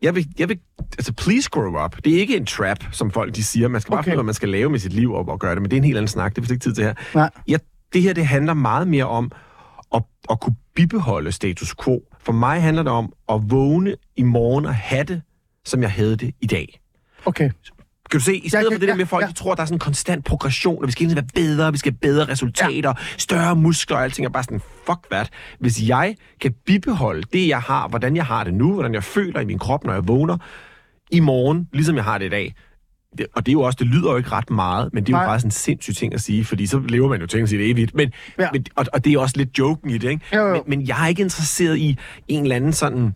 jeg 0.06 0.16
vil, 0.16 0.28
jeg 0.40 0.50
vil, 0.50 0.60
altså 0.98 1.14
please 1.14 1.50
grow 1.50 1.84
up. 1.86 1.96
Det 2.04 2.16
er 2.16 2.20
ikke 2.20 2.38
en 2.38 2.46
trap, 2.46 2.78
som 2.92 3.12
folk 3.12 3.36
de 3.36 3.44
siger. 3.44 3.68
Man 3.68 3.82
skal 3.82 3.92
bare 3.92 4.00
Okay. 4.00 4.04
finde 4.06 4.16
ud 4.16 4.20
af, 4.20 4.24
hvad 4.24 4.28
man 4.28 4.34
skal 4.34 4.50
lave 4.50 4.70
med 4.70 4.80
sit 4.80 4.94
liv 4.94 5.14
og, 5.14 5.28
og 5.28 5.40
gøre 5.40 5.54
det, 5.56 5.62
men 5.62 5.72
det 5.72 5.78
er 5.78 5.82
en 5.82 5.84
helt 5.84 5.98
anden 5.98 6.08
snak. 6.08 6.36
Det 6.36 6.48
er 6.48 6.52
ikke 6.52 6.64
tid 6.64 6.74
til 6.74 6.84
her. 6.84 6.94
Nej. 7.16 7.30
Jeg, 7.48 7.60
det 7.94 8.02
her, 8.02 8.14
det 8.14 8.26
handler 8.28 8.54
meget 8.54 8.88
mere 8.88 9.06
om 9.06 9.32
at, 9.96 10.04
at 10.30 10.40
kunne 10.40 10.56
bibeholde 10.76 11.32
status 11.32 11.76
quo. 11.84 12.02
For 12.20 12.34
mig 12.34 12.62
handler 12.62 12.84
det 12.84 12.92
om 12.92 13.14
at 13.30 13.42
vågne 13.52 13.96
i 14.16 14.24
morgen 14.24 14.66
og 14.66 14.76
have 14.76 15.04
det, 15.04 15.22
som 15.66 15.82
jeg 15.82 15.92
havde 15.92 16.16
det 16.16 16.36
i 16.42 16.48
dag. 16.48 16.80
Okay. 17.26 17.50
Kan 18.12 18.20
du 18.20 18.24
se, 18.24 18.38
i 18.38 18.50
stedet 18.50 18.66
kan- 18.66 18.76
for 18.76 18.80
det 18.80 18.88
der 18.88 18.94
ja, 18.94 18.96
med, 18.96 19.02
at 19.04 19.08
folk 19.10 19.24
ja. 19.24 19.28
de 19.28 19.34
tror, 19.34 19.52
at 19.52 19.58
der 19.58 19.62
er 19.62 19.66
sådan 19.66 19.76
en 19.76 19.80
konstant 19.80 20.26
progression, 20.26 20.82
og 20.82 20.88
vi 20.88 20.92
skal 20.92 21.06
hele 21.08 21.16
være 21.16 21.28
bedre, 21.36 21.72
vi 21.72 21.78
skal 21.78 21.92
have 21.92 22.00
bedre 22.14 22.26
resultater, 22.32 22.90
ja. 22.90 23.06
større 23.18 23.56
muskler 23.56 23.98
og 23.98 24.04
alting, 24.04 24.26
er 24.26 24.30
bare 24.30 24.44
sådan, 24.44 24.62
fuck 24.86 25.00
hvad. 25.10 25.26
Hvis 25.60 25.88
jeg 25.90 26.16
kan 26.42 26.54
bibeholde 26.66 27.24
det, 27.34 27.48
jeg 27.48 27.60
har, 27.62 27.88
hvordan 27.88 28.16
jeg 28.16 28.26
har 28.26 28.44
det 28.44 28.54
nu, 28.54 28.74
hvordan 28.74 28.94
jeg 28.94 29.04
føler 29.04 29.40
i 29.40 29.46
min 29.46 29.60
krop, 29.60 29.84
når 29.84 29.94
jeg 29.94 30.08
vågner, 30.08 30.38
i 31.12 31.20
morgen, 31.20 31.68
ligesom 31.74 31.96
jeg 31.96 32.04
har 32.04 32.18
det 32.18 32.26
i 32.26 32.30
dag, 32.30 32.54
det, 33.18 33.26
og 33.36 33.46
det 33.46 33.52
er 33.52 33.54
jo 33.54 33.62
også, 33.62 33.78
det 33.80 33.88
lyder 33.88 34.12
jo 34.12 34.18
ikke 34.18 34.30
ret 34.32 34.50
meget, 34.50 34.90
men 34.94 35.04
det 35.04 35.10
er 35.14 35.18
Nej. 35.18 35.24
jo 35.24 35.30
faktisk 35.30 35.46
en 35.46 35.52
sindssyg 35.52 35.96
ting 35.96 36.14
at 36.14 36.22
sige, 36.22 36.46
fordi 36.46 36.66
så 36.68 36.80
lever 36.80 37.10
man 37.10 37.22
jo 37.22 37.28
tænkt 37.28 37.50
sig 37.50 37.72
evigt. 37.72 37.96
Men, 37.96 38.12
Ja. 38.38 38.44
ja. 38.44 38.50
men, 38.54 38.66
og, 38.76 38.86
og 38.94 39.06
det 39.06 39.14
er 39.14 39.20
også 39.20 39.38
lidt 39.38 39.60
joken 39.60 39.90
i 39.90 39.98
det, 39.98 40.10
ikke? 40.10 40.26
Jo, 40.36 40.42
jo. 40.48 40.54
Men, 40.54 40.62
men 40.68 40.88
jeg 40.88 41.04
er 41.04 41.08
ikke 41.08 41.22
interesseret 41.22 41.78
i 41.78 41.98
en 42.28 42.44
eller 42.44 42.56
anden 42.56 42.74
sådan 42.74 43.16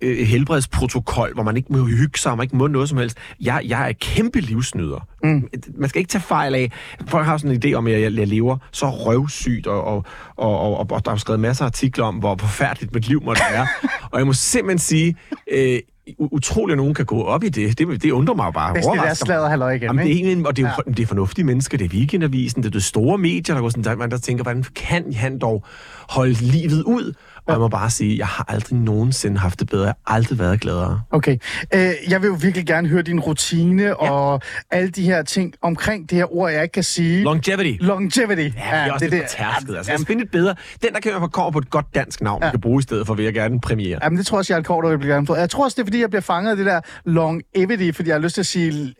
øh, 0.00 0.26
helbredsprotokol, 0.26 1.34
hvor 1.34 1.42
man 1.42 1.56
ikke 1.56 1.72
må 1.72 1.84
hygge 1.84 2.18
sig, 2.18 2.32
og 2.32 2.38
man 2.38 2.44
ikke 2.44 2.56
må 2.56 2.66
noget 2.66 2.88
som 2.88 2.98
helst. 2.98 3.18
Jeg, 3.40 3.62
jeg 3.64 3.88
er 3.88 3.92
kæmpe 4.00 4.40
livsnyder. 4.40 5.06
Mm. 5.22 5.48
Man 5.74 5.88
skal 5.88 5.98
ikke 5.98 6.08
tage 6.08 6.22
fejl 6.22 6.54
af. 6.54 6.72
Folk 7.06 7.26
har 7.26 7.38
sådan 7.38 7.50
en 7.50 7.62
idé 7.64 7.74
om, 7.74 7.86
at 7.86 7.92
jeg, 7.92 8.14
jeg 8.14 8.28
lever 8.28 8.56
så 8.72 8.90
røvsygt, 8.90 9.66
og, 9.66 9.84
og, 9.84 10.04
og, 10.36 10.60
og, 10.60 10.78
og, 10.78 10.86
og 10.90 11.04
der 11.04 11.12
er 11.12 11.16
skrevet 11.16 11.40
masser 11.40 11.64
af 11.64 11.68
artikler 11.68 12.04
om, 12.04 12.14
hvor 12.14 12.36
forfærdeligt 12.40 12.94
mit 12.94 13.08
liv 13.08 13.22
måtte 13.24 13.42
være. 13.50 13.66
og 14.12 14.18
jeg 14.18 14.26
må 14.26 14.32
simpelthen 14.32 14.78
sige, 14.78 15.16
øh, 15.52 15.78
utroligt, 16.18 16.72
at 16.72 16.78
nogen 16.78 16.94
kan 16.94 17.04
gå 17.04 17.22
op 17.22 17.44
i 17.44 17.48
det. 17.48 17.78
Det, 17.78 18.02
det 18.02 18.10
undrer 18.10 18.34
mig 18.34 18.52
bare. 18.52 18.74
Det 18.74 18.84
er 18.84 18.90
det 18.92 19.02
der 19.02 19.14
sladder 19.14 19.48
halløj 19.48 19.72
igen, 19.72 19.82
Jamen, 19.82 20.06
det 20.06 20.12
er 20.12 20.16
ikke? 20.16 20.28
egentlig, 20.28 20.46
og 20.46 20.56
det 20.56 20.64
er, 20.64 20.68
jo, 20.68 20.82
ja. 20.86 20.92
det 20.92 21.02
er 21.02 21.06
fornuftige 21.06 21.44
mennesker, 21.44 21.78
det 21.78 21.84
er 21.84 21.88
weekendavisen, 21.88 22.62
det 22.62 22.68
er 22.68 22.72
de 22.72 22.80
store 22.80 23.18
medier, 23.18 23.54
der 23.54 23.62
går 23.62 23.68
sådan, 23.68 23.84
der, 23.84 23.96
man 23.96 24.10
der 24.10 24.18
tænker, 24.18 24.42
hvordan 24.42 24.64
kan 24.74 25.12
han 25.12 25.38
dog 25.38 25.64
holde 26.08 26.32
livet 26.32 26.82
ud? 26.82 27.12
Og 27.46 27.52
jeg 27.52 27.60
må 27.60 27.68
bare 27.68 27.90
sige, 27.90 28.18
jeg 28.18 28.26
har 28.26 28.44
aldrig 28.48 28.78
nogensinde 28.78 29.38
haft 29.38 29.60
det 29.60 29.68
bedre. 29.68 29.84
Jeg 29.84 29.94
har 30.06 30.14
aldrig 30.14 30.38
været 30.38 30.60
gladere. 30.60 31.00
Okay. 31.10 31.38
Øh, 31.74 31.90
jeg 32.08 32.22
vil 32.22 32.28
jo 32.28 32.36
virkelig 32.40 32.66
gerne 32.66 32.88
høre 32.88 33.02
din 33.02 33.20
rutine 33.20 33.82
ja. 33.82 33.94
og 33.94 34.40
alle 34.70 34.88
de 34.88 35.02
her 35.02 35.22
ting 35.22 35.54
omkring 35.62 36.10
det 36.10 36.18
her 36.18 36.36
ord, 36.36 36.50
jeg 36.52 36.62
ikke 36.62 36.72
kan 36.72 36.82
sige. 36.82 37.22
Longevity. 37.22 37.84
Longevity. 37.84 38.40
Ja, 38.40 38.46
det 38.46 38.52
er 38.60 38.92
også 38.92 39.04
det, 39.04 39.12
lidt 39.12 39.22
fortærsket. 39.22 39.76
Altså, 39.76 39.92
os 39.94 40.04
finde 40.06 40.22
et 40.22 40.30
bedre. 40.30 40.54
Den, 40.82 40.92
der 40.92 41.00
kan 41.00 41.12
man 41.20 41.30
kommer 41.30 41.50
på 41.50 41.58
et 41.58 41.70
godt 41.70 41.86
dansk 41.94 42.22
navn, 42.22 42.42
ja. 42.42 42.46
man 42.46 42.52
kan 42.52 42.60
bruge 42.60 42.78
i 42.78 42.82
stedet 42.82 43.06
for, 43.06 43.14
vil 43.14 43.24
jeg 43.24 43.34
gerne 43.34 43.60
premiere. 43.60 43.98
Jamen, 44.02 44.18
det 44.18 44.26
tror 44.26 44.36
jeg 44.36 44.38
også, 44.38 44.52
Jarl 44.52 44.64
Kort 44.64 44.90
vil 44.90 44.98
blive 44.98 45.12
gerne 45.12 45.26
få. 45.26 45.36
Jeg 45.36 45.50
tror 45.50 45.64
også, 45.64 45.74
det 45.74 45.82
er, 45.82 45.86
fordi 45.86 46.00
jeg 46.00 46.10
bliver 46.10 46.22
fanget 46.22 46.50
af 46.50 46.56
det 46.56 46.66
der 46.66 46.80
longevity, 47.04 47.96
fordi 47.96 48.08
jeg 48.08 48.14
har 48.16 48.22
lyst 48.22 48.34
til 48.34 48.42
at 48.42 48.46
sige 48.46 48.94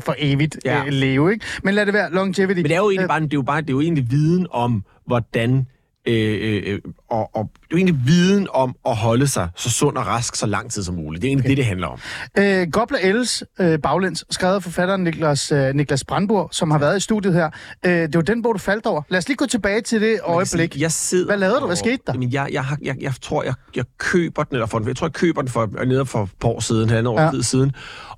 for, 0.00 0.14
evigt 0.18 0.58
ja. 0.64 0.78
Ja. 0.78 0.84
øh, 0.84 0.92
leve, 0.92 1.32
ikke? 1.32 1.44
Men 1.62 1.74
lad 1.74 1.86
det 1.86 1.94
være 1.94 2.12
longevity. 2.12 2.56
Men 2.56 2.64
det 2.64 2.72
er 2.72 2.76
jo 2.76 2.90
egentlig 2.90 3.02
Øh, 3.04 3.08
bare, 3.08 3.20
det 3.20 3.26
er 3.26 3.34
jo 3.34 3.42
bare, 3.42 3.60
det 3.60 3.68
er 3.68 3.72
jo 3.72 3.80
egentlig 3.80 4.10
viden 4.10 4.46
om, 4.50 4.84
hvordan 5.06 5.66
øh, 6.08 6.56
øh, 6.56 6.62
øh, 6.66 6.80
og, 7.14 7.30
og 7.36 7.50
det 7.54 7.60
er 7.62 7.66
jo 7.72 7.76
egentlig 7.76 8.06
viden 8.06 8.46
om 8.52 8.76
at 8.86 8.96
holde 8.96 9.28
sig 9.28 9.48
så 9.56 9.70
sund 9.70 9.96
og 9.96 10.06
rask 10.06 10.36
så 10.36 10.46
lang 10.46 10.70
tid 10.70 10.82
som 10.82 10.94
muligt. 10.94 11.22
Det 11.22 11.28
er 11.28 11.30
egentlig 11.30 11.42
okay. 11.44 11.48
det, 11.50 11.56
det 11.56 11.64
handler 11.66 11.86
om. 11.86 11.98
Øh, 12.38 12.70
Gobler 12.72 12.98
Els 13.02 13.44
øh, 13.60 13.78
baglæns, 13.78 14.24
skrevet 14.30 14.54
af 14.54 14.62
forfatteren 14.62 15.04
Niklas, 15.04 15.52
øh, 15.52 15.74
Niklas 15.74 16.04
Brandburg, 16.04 16.48
som 16.52 16.70
har 16.70 16.78
været 16.78 16.96
i 16.96 17.00
studiet 17.00 17.34
her. 17.34 17.50
Øh, 17.86 17.92
det 17.92 18.14
var 18.16 18.22
den 18.22 18.42
bog, 18.42 18.54
du 18.54 18.58
faldt 18.58 18.86
over. 18.86 19.02
Lad 19.08 19.18
os 19.18 19.28
lige 19.28 19.36
gå 19.36 19.46
tilbage 19.46 19.80
til 19.80 20.00
det 20.00 20.18
øjeblik. 20.24 20.76
Jeg 20.80 20.92
sidder 20.92 21.26
Hvad 21.26 21.36
lavede 21.38 21.60
du? 21.60 21.66
Hvad 21.66 21.76
skete 21.76 21.98
der? 22.06 22.12
Jamen, 22.12 22.32
jeg, 22.32 22.48
jeg, 22.52 22.64
har, 22.64 22.78
jeg, 22.82 22.96
jeg 23.00 23.12
tror, 23.22 23.42
jeg, 23.42 23.54
jeg 23.76 23.84
køber 23.98 24.42
den, 24.44 24.54
eller 24.56 24.66
for, 24.66 24.82
jeg 24.86 24.96
tror, 24.96 25.06
jeg 25.06 25.12
køber 25.12 25.40
den 25.42 25.50
for, 25.50 25.84
nede 25.84 26.06
for 26.06 26.22
et 26.22 26.30
par 26.40 26.48
år 26.48 26.60
siden, 26.60 26.88
halvandet 26.88 27.12
år 27.12 27.20
Ja. 27.20 27.30
tid 27.30 27.42
siden, 27.42 27.72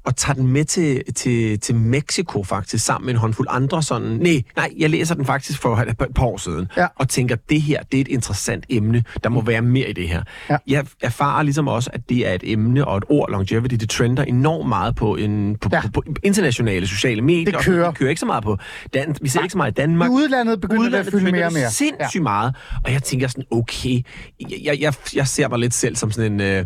og 0.04 0.16
tager 0.16 0.34
den 0.34 0.46
med 0.46 0.64
til, 0.64 1.02
til, 1.14 1.60
til 1.60 1.74
Mexico 1.74 2.42
faktisk, 2.42 2.84
sammen 2.84 3.06
med 3.06 3.14
en 3.14 3.20
håndfuld 3.20 3.46
andre 3.50 3.82
sådan... 3.82 4.08
Nej, 4.08 4.42
nej, 4.56 4.70
jeg 4.78 4.90
læser 4.90 5.14
den 5.14 5.24
faktisk 5.26 5.60
for 5.60 5.76
et 6.04 6.14
par 6.14 6.26
år 6.26 6.36
siden, 6.36 6.68
Ja. 6.76 6.86
og 6.96 7.08
tænker, 7.08 7.36
det 7.50 7.62
her, 7.62 7.82
det 7.82 7.96
er 7.96 8.00
et 8.00 8.08
interessant 8.08 8.64
emne. 8.68 8.85
Der 9.24 9.28
må 9.28 9.40
være 9.40 9.62
mere 9.62 9.90
i 9.90 9.92
det 9.92 10.08
her. 10.08 10.22
Ja. 10.50 10.56
Jeg 10.66 10.86
erfarer 11.02 11.42
ligesom 11.42 11.68
også, 11.68 11.90
at 11.92 12.08
det 12.08 12.28
er 12.28 12.32
et 12.32 12.42
emne 12.44 12.84
og 12.84 12.96
et 12.98 13.04
ord, 13.08 13.30
longevity, 13.30 13.74
det 13.74 13.90
trender 13.90 14.22
enormt 14.24 14.68
meget 14.68 14.94
på, 14.96 15.16
en, 15.16 15.56
på, 15.60 15.68
Ja. 15.72 15.76
ja. 15.76 15.82
på, 15.82 15.90
på 15.90 16.14
internationale 16.22 16.86
sociale 16.86 17.22
medier. 17.22 17.44
Det 17.44 17.54
og 17.56 17.62
kører. 17.62 17.88
Det 17.90 17.98
kører 17.98 18.10
ikke 18.10 18.20
så 18.20 18.26
meget 18.26 18.44
på... 18.44 18.58
Dan, 18.94 19.16
vi 19.22 19.28
ser 19.28 19.42
ikke 19.42 19.52
så 19.52 19.58
meget 19.58 19.70
i 19.70 19.74
Danmark. 19.74 20.08
I 20.10 20.12
udlandet 20.12 20.60
begynder 20.60 20.82
det 20.82 20.86
at 20.86 21.06
Udlandet 21.06 21.12
fylde 21.12 21.32
mere 21.32 21.46
og 21.46 21.52
mere. 21.52 21.70
Sindssygt 21.70 22.22
meget. 22.22 22.54
Og 22.84 22.92
jeg 22.92 23.02
tænker 23.02 23.28
sådan, 23.28 23.44
okay, 23.50 24.02
jeg, 24.40 24.58
jeg, 24.64 24.80
jeg, 24.80 24.94
jeg 25.14 25.26
ser 25.26 25.48
mig 25.48 25.58
lidt 25.58 25.74
selv 25.74 25.96
som 25.96 26.10
sådan 26.10 26.32
en, 26.32 26.40
øh, 26.40 26.64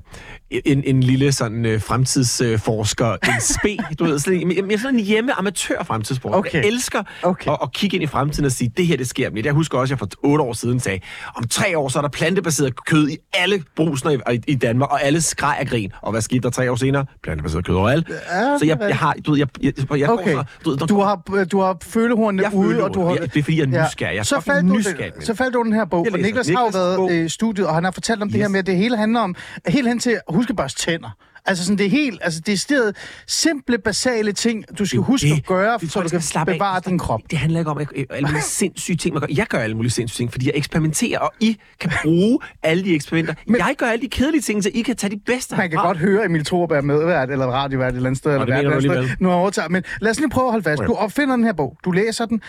en, 0.50 0.82
en 0.86 1.02
lille 1.02 1.32
sådan 1.32 1.66
øh, 1.66 1.80
fremtidsforsker, 1.80 3.12
en 3.12 3.40
spe, 3.40 3.76
du 3.98 4.04
ved, 4.04 4.18
sådan, 4.18 4.40
en- 4.40 4.70
jeg 4.70 4.74
er 4.74 4.78
sådan 4.78 4.98
en 4.98 5.04
hjemme 5.04 5.32
amatør 5.38 5.82
fremtidsforsker. 5.82 6.38
Okay. 6.38 6.54
Jeg 6.58 6.66
elsker 6.66 7.02
Okay. 7.22 7.50
at, 7.50 7.58
at 7.62 7.72
kigge 7.72 7.94
ind 7.96 8.04
i 8.04 8.06
fremtiden 8.06 8.44
og 8.44 8.52
sige, 8.52 8.72
det 8.76 8.86
her, 8.86 8.96
det 8.96 9.08
sker 9.08 9.30
lidt. 9.30 9.46
Jeg 9.46 9.52
husker 9.54 9.78
også, 9.78 9.94
at 9.94 10.00
jeg 10.00 10.08
for 10.08 10.08
otte 10.28 10.44
år 10.44 10.52
siden 10.52 10.80
sagde, 10.80 11.00
om 11.36 11.44
tre 11.48 11.78
år, 11.78 11.88
så 11.88 11.98
er 11.98 12.02
der 12.02 12.08
plantebaseret 12.08 12.84
kød 12.84 13.08
i 13.08 13.16
alle 13.34 13.62
brusner 13.76 14.10
i, 14.10 14.34
i, 14.34 14.40
i 14.46 14.54
Danmark, 14.54 14.90
og 14.92 15.02
alle 15.04 15.20
skreg 15.20 15.56
af 15.60 15.66
grin. 15.66 15.92
Og 16.02 16.10
hvad 16.12 16.20
skete 16.20 16.40
der 16.40 16.50
tre 16.50 16.70
år 16.72 16.76
senere? 16.76 17.06
Plantebaseret 17.22 17.64
kød 17.66 17.74
overalt. 17.74 18.08
Ja, 18.08 18.58
så 18.58 18.66
jeg, 18.66 18.78
det 18.80 18.88
jeg 18.88 18.96
har, 18.96 19.14
du 19.26 19.30
ved, 19.30 19.38
jeg, 19.38 19.48
jeg, 19.62 19.72
jeg, 19.90 19.98
jeg 19.98 20.10
Okay. 20.10 20.32
så, 20.32 20.44
du, 20.64 20.70
ved, 20.70 20.78
når- 20.78 20.86
Du 20.86 21.00
har, 21.00 21.44
du 21.52 21.60
har 21.60 21.76
følehornene 21.82 22.42
Jeg 22.42 22.54
ude, 22.54 22.84
og 22.84 22.94
du 22.94 23.02
har... 23.04 23.10
Ja, 23.14 23.16
det 23.20 23.36
er, 23.36 23.42
fordi 23.42 23.56
jeg 23.58 23.62
er 23.62 23.66
nysgerrig. 23.86 24.12
Jeg 24.14 24.18
er 24.18 24.22
så 24.22 24.40
faldt, 24.40 24.68
du, 24.70 24.74
nysgerrig, 24.76 25.12
men- 25.16 25.24
så 25.26 25.34
faldt 25.34 25.54
du 25.54 25.62
den 25.62 25.72
her 25.72 25.84
bog, 25.84 26.00
og 26.00 26.06
læser 26.06 26.26
Niklas 26.26 26.48
har 26.48 26.60
jo 26.60 26.66
Niklas' 26.68 26.76
været 26.78 27.10
øh, 27.12 27.24
i 27.24 27.28
studiet, 27.28 27.66
og 27.66 27.74
han 27.74 27.84
har 27.84 27.90
fortalt 27.90 28.22
om 28.22 28.28
det 28.28 28.36
Yes. 28.36 28.42
her 28.42 28.48
med, 28.48 28.58
at 28.58 28.66
det 28.66 28.76
hele 28.76 28.96
handler 28.96 29.20
om, 29.20 29.34
helt 29.68 29.88
hen 29.88 29.98
til 29.98 30.18
huske 30.40 30.50
at 30.50 30.56
børste 30.56 30.80
tænder. 30.82 31.10
Altså 31.46 31.64
sådan, 31.64 31.78
det 31.78 31.86
er 31.86 31.90
helt, 31.90 32.20
altså 32.22 32.40
det 32.46 32.52
er 32.52 32.56
stedet 32.56 32.96
simple, 33.26 33.78
basale 33.78 34.32
ting, 34.32 34.64
du 34.78 34.84
skal 34.86 35.00
huske 35.00 35.26
det. 35.28 35.36
at 35.36 35.46
gøre, 35.46 35.78
Det 35.80 35.92
så 35.92 35.98
du 35.98 36.02
kan 36.02 36.08
skal 36.08 36.22
slappe 36.22 36.52
af. 36.52 36.58
bevare 36.58 36.80
din 36.86 36.98
krop. 36.98 37.20
Det 37.30 37.38
handler 37.38 37.58
ikke 37.58 37.70
om 37.70 37.78
at, 37.78 37.88
alle 38.10 38.26
mulige 38.28 38.42
sindssyge 38.42 38.96
ting, 38.96 39.14
man 39.14 39.20
gør. 39.20 39.26
Jeg 39.30 39.46
gør 39.46 39.58
alle 39.58 39.76
mulige 39.76 39.90
sindssyge 39.92 40.24
ting, 40.24 40.32
fordi 40.32 40.46
jeg 40.46 40.52
eksperimenterer, 40.56 41.18
og 41.18 41.32
I 41.40 41.56
kan 41.80 41.90
bruge 42.02 42.38
alle 42.62 42.84
de 42.84 42.94
eksperimenter. 42.94 43.34
Men, 43.46 43.56
jeg 43.56 43.74
gør 43.78 43.86
alle 43.86 44.02
de 44.02 44.08
kedelige 44.08 44.42
ting, 44.42 44.62
så 44.62 44.70
I 44.74 44.80
kan 44.82 44.96
tage 44.96 45.10
de 45.10 45.20
bedste 45.26 45.56
Man 45.56 45.70
kan 45.70 45.78
herfra. 45.78 45.86
godt 45.86 45.98
høre 45.98 46.24
Emil 46.24 46.44
Thorup 46.44 46.70
er 46.70 46.80
medvært, 46.80 47.30
eller 47.30 47.46
radiovært 47.46 47.92
et 47.92 47.96
eller 47.96 48.06
andet 48.08 48.18
sted. 48.18 48.32
Eller 48.32 48.46
det 48.46 48.58
eller 48.58 48.70
andet 48.70 49.06
sted. 49.06 49.16
Nu 49.20 49.30
overtaget. 49.30 49.70
Men 49.70 49.82
lad 50.00 50.10
os 50.10 50.18
lige 50.20 50.30
prøve 50.30 50.46
at 50.46 50.50
holde 50.52 50.64
fast. 50.64 50.82
Du 50.86 50.94
opfinder 50.94 51.36
den 51.36 51.44
her 51.44 51.52
bog. 51.52 51.76
Du 51.84 51.90
læser 51.90 52.26
den. 52.26 52.40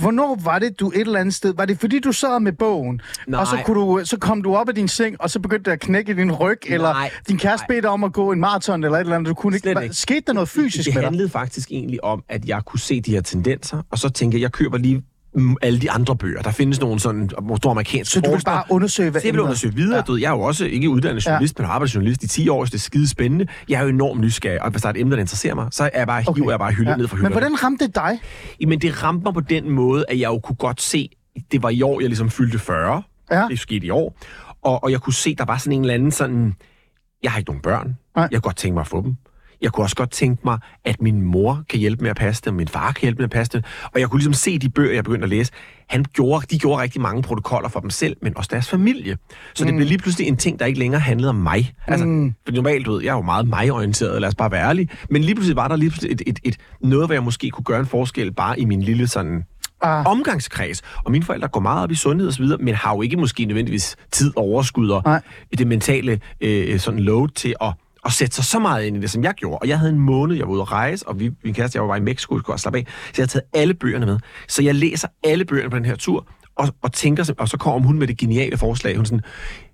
Hvornår 0.00 0.38
var 0.44 0.58
det, 0.58 0.80
du 0.80 0.88
et 0.94 1.00
eller 1.00 1.18
andet 1.20 1.34
sted... 1.34 1.54
Var 1.56 1.64
det, 1.64 1.78
fordi 1.80 1.98
du 1.98 2.12
sad 2.12 2.40
med 2.40 2.52
bogen, 2.52 3.00
Nej. 3.26 3.40
og 3.40 3.46
så, 3.46 3.58
kunne 3.64 3.80
du, 3.80 4.00
så 4.04 4.16
kom 4.18 4.42
du 4.42 4.54
op 4.56 4.68
af 4.68 4.74
din 4.74 4.88
seng, 4.88 5.16
og 5.20 5.30
så 5.30 5.40
begyndte 5.40 5.64
det 5.70 5.72
at 5.72 5.80
knække 5.80 6.14
din 6.16 6.32
ryg, 6.32 6.58
eller 6.66 6.92
Nej. 6.92 7.10
din 7.28 7.38
kæreste 7.38 7.66
Nej. 7.68 7.74
bed 7.76 7.82
dig 7.82 7.90
om 7.90 8.04
at 8.04 8.12
gå 8.12 8.32
en 8.32 8.40
maraton, 8.40 8.84
eller 8.84 8.96
et 8.98 9.00
eller 9.00 9.16
andet, 9.16 9.28
du 9.28 9.34
kunne 9.34 9.56
ikke... 9.56 9.62
Slet 9.62 9.74
Hvad- 9.74 9.82
ikke. 9.82 9.94
Skete 9.94 10.22
der 10.26 10.32
noget 10.32 10.48
fysisk 10.48 10.86
det 10.86 10.94
med 10.94 11.02
dig? 11.02 11.06
handlede 11.08 11.28
faktisk 11.28 11.70
egentlig 11.70 12.04
om, 12.04 12.22
at 12.28 12.44
jeg 12.44 12.62
kunne 12.66 12.80
se 12.80 13.00
de 13.00 13.10
her 13.10 13.20
tendenser, 13.20 13.82
og 13.90 13.98
så 13.98 14.08
tænkte 14.08 14.36
jeg, 14.36 14.42
jeg 14.42 14.52
køber 14.52 14.78
lige 14.78 15.02
alle 15.62 15.78
de 15.80 15.90
andre 15.90 16.16
bøger. 16.16 16.42
Der 16.42 16.50
findes 16.50 16.80
nogle 16.80 17.00
sådan 17.00 17.30
store 17.56 17.70
amerikanske 17.70 18.12
Så 18.12 18.20
du 18.20 18.26
vil 18.30 18.34
forskere. 18.34 18.54
bare 18.54 18.64
undersøge, 18.70 19.10
hvad 19.10 19.20
Så 19.20 19.26
jeg 19.28 19.34
vil 19.34 19.38
er? 19.40 19.42
undersøge 19.44 19.74
videre. 19.74 20.04
Ja. 20.08 20.14
Jeg 20.14 20.26
er 20.26 20.30
jo 20.30 20.40
også 20.40 20.64
ikke 20.64 20.90
uddannet 20.90 21.26
journalist, 21.26 21.58
ja. 21.58 21.62
men 21.62 21.66
har 21.66 21.74
arbejdet 21.74 21.94
journalist 21.94 22.22
i 22.22 22.28
10 22.28 22.48
år, 22.48 22.64
så 22.64 22.70
det 22.70 22.74
er 22.74 22.78
skide 22.78 23.08
spændende. 23.08 23.46
Jeg 23.68 23.78
er 23.78 23.82
jo 23.82 23.88
enormt 23.88 24.20
nysgerrig, 24.20 24.62
og 24.62 24.70
hvis 24.70 24.82
der 24.82 24.88
er 24.88 24.92
et 24.92 25.00
emne, 25.00 25.14
der 25.14 25.20
interesserer 25.20 25.54
mig, 25.54 25.66
så 25.70 25.90
er 25.92 25.98
jeg 25.98 26.06
bare, 26.06 26.24
okay. 26.26 26.40
hiver 26.40 26.50
jeg 26.52 26.58
bare 26.58 26.72
hylden 26.72 26.88
ja. 26.90 26.96
ned 26.96 27.08
fra 27.08 27.16
Men 27.16 27.20
hylderne. 27.20 27.34
hvordan 27.34 27.62
ramte 27.64 27.86
det 27.86 27.94
dig? 27.94 28.20
Jamen, 28.60 28.78
det 28.80 29.02
ramte 29.02 29.24
mig 29.24 29.34
på 29.34 29.40
den 29.40 29.70
måde, 29.70 30.04
at 30.08 30.20
jeg 30.20 30.28
jo 30.28 30.38
kunne 30.38 30.56
godt 30.56 30.80
se, 30.82 31.08
det 31.52 31.62
var 31.62 31.70
i 31.70 31.82
år, 31.82 32.00
jeg 32.00 32.08
ligesom 32.08 32.30
fyldte 32.30 32.58
40. 32.58 33.02
Ja. 33.30 33.46
Det 33.50 33.58
skete 33.58 33.86
i 33.86 33.90
år. 33.90 34.16
Og, 34.62 34.84
og 34.84 34.90
jeg 34.90 35.00
kunne 35.00 35.14
se, 35.14 35.34
der 35.34 35.44
var 35.44 35.56
sådan 35.58 35.72
en 35.72 35.80
eller 35.80 35.94
anden 35.94 36.10
sådan... 36.10 36.54
Jeg 37.22 37.30
har 37.30 37.38
ikke 37.38 37.50
nogen 37.50 37.62
børn. 37.62 37.96
Nej. 38.16 38.28
Jeg 38.30 38.30
kunne 38.30 38.40
godt 38.40 38.56
tænke 38.56 38.74
mig 38.74 38.80
at 38.80 38.86
få 38.86 39.02
dem. 39.02 39.16
Jeg 39.62 39.72
kunne 39.72 39.84
også 39.84 39.96
godt 39.96 40.10
tænke 40.10 40.42
mig, 40.44 40.58
at 40.84 41.02
min 41.02 41.22
mor 41.22 41.62
kan 41.70 41.78
hjælpe 41.78 42.02
med 42.02 42.10
at 42.10 42.16
passe 42.16 42.42
dem, 42.44 42.54
min 42.54 42.68
far 42.68 42.92
kan 42.92 43.00
hjælpe 43.02 43.18
med 43.18 43.24
at 43.24 43.30
passe 43.30 43.52
dem. 43.52 43.62
Og 43.94 44.00
jeg 44.00 44.08
kunne 44.08 44.18
ligesom 44.18 44.32
se 44.34 44.58
de 44.58 44.68
bøger, 44.68 44.94
jeg 44.94 45.04
begyndte 45.04 45.24
at 45.24 45.28
læse. 45.28 45.52
Han 45.88 46.04
gjorde, 46.12 46.46
de 46.50 46.58
gjorde 46.58 46.82
rigtig 46.82 47.00
mange 47.00 47.22
protokoller 47.22 47.68
for 47.68 47.80
dem 47.80 47.90
selv, 47.90 48.16
men 48.22 48.36
også 48.36 48.48
deres 48.52 48.68
familie. 48.68 49.16
Så 49.54 49.64
mm. 49.64 49.66
det 49.68 49.76
blev 49.76 49.88
lige 49.88 49.98
pludselig 49.98 50.28
en 50.28 50.36
ting, 50.36 50.58
der 50.58 50.66
ikke 50.66 50.78
længere 50.78 51.00
handlede 51.00 51.28
om 51.28 51.36
mig. 51.36 51.72
Altså, 51.86 52.06
mm. 52.06 52.34
for 52.46 52.52
normalt, 52.52 52.86
du 52.86 52.92
ved, 52.92 53.02
jeg 53.02 53.10
er 53.10 53.14
jo 53.14 53.22
meget 53.22 53.48
mig-orienteret, 53.48 54.20
lad 54.20 54.28
os 54.28 54.34
bare 54.34 54.50
være 54.50 54.68
ærlig. 54.68 54.88
Men 55.10 55.22
lige 55.22 55.34
pludselig 55.34 55.56
var 55.56 55.68
der 55.68 55.76
lige 55.76 55.90
pludselig 55.90 56.12
et, 56.12 56.22
et, 56.26 56.38
et, 56.44 56.56
noget, 56.80 57.06
hvor 57.06 57.14
jeg 57.14 57.22
måske 57.22 57.50
kunne 57.50 57.64
gøre 57.64 57.80
en 57.80 57.86
forskel 57.86 58.32
bare 58.32 58.60
i 58.60 58.64
min 58.64 58.82
lille 58.82 59.08
sådan 59.08 59.44
Ah. 59.84 60.06
omgangskreds. 60.06 60.82
Og 61.04 61.12
mine 61.12 61.24
forældre 61.24 61.48
går 61.48 61.60
meget 61.60 61.82
op 61.82 61.90
i 61.90 61.94
sundhed 61.94 62.28
og 62.28 62.32
så 62.34 62.42
videre, 62.42 62.58
men 62.58 62.74
har 62.74 62.94
jo 62.94 63.02
ikke 63.02 63.16
måske 63.16 63.44
nødvendigvis 63.44 63.96
tid, 64.10 64.32
overskud 64.36 64.88
og 64.88 65.02
Nej. 65.04 65.20
det 65.58 65.66
mentale 65.66 66.20
øh, 66.40 66.78
sådan 66.78 67.00
load 67.00 67.28
til 67.28 67.54
at 67.60 67.72
at 68.06 68.12
sætte 68.12 68.36
sig 68.36 68.44
så 68.44 68.58
meget 68.58 68.84
ind 68.84 68.96
i 68.96 69.00
det, 69.00 69.10
som 69.10 69.24
jeg 69.24 69.34
gjorde. 69.34 69.58
Og 69.58 69.68
jeg 69.68 69.78
havde 69.78 69.92
en 69.92 69.98
måned, 69.98 70.36
jeg 70.36 70.46
var 70.46 70.52
ude 70.52 70.60
at 70.62 70.72
rejse, 70.72 71.08
og 71.08 71.20
vi, 71.20 71.30
min 71.44 71.54
kæreste, 71.54 71.76
jeg 71.76 71.82
var 71.82 71.88
bare 71.88 71.98
i 71.98 72.02
Mexico, 72.02 72.38
skulle 72.38 72.58
slappe 72.58 72.78
af. 72.78 72.86
Så 72.86 73.12
jeg 73.16 73.22
har 73.22 73.28
taget 73.28 73.44
alle 73.52 73.74
bøgerne 73.74 74.06
med. 74.06 74.18
Så 74.48 74.62
jeg 74.62 74.74
læser 74.74 75.08
alle 75.24 75.44
bøgerne 75.44 75.70
på 75.70 75.76
den 75.76 75.84
her 75.84 75.96
tur, 75.96 76.26
og, 76.56 76.68
og 76.82 76.92
tænker, 76.92 77.32
og 77.38 77.48
så 77.48 77.56
kommer 77.56 77.86
hun 77.86 77.98
med 77.98 78.06
det 78.06 78.18
geniale 78.18 78.58
forslag. 78.58 78.96
Hun 78.96 79.06
sådan, 79.06 79.20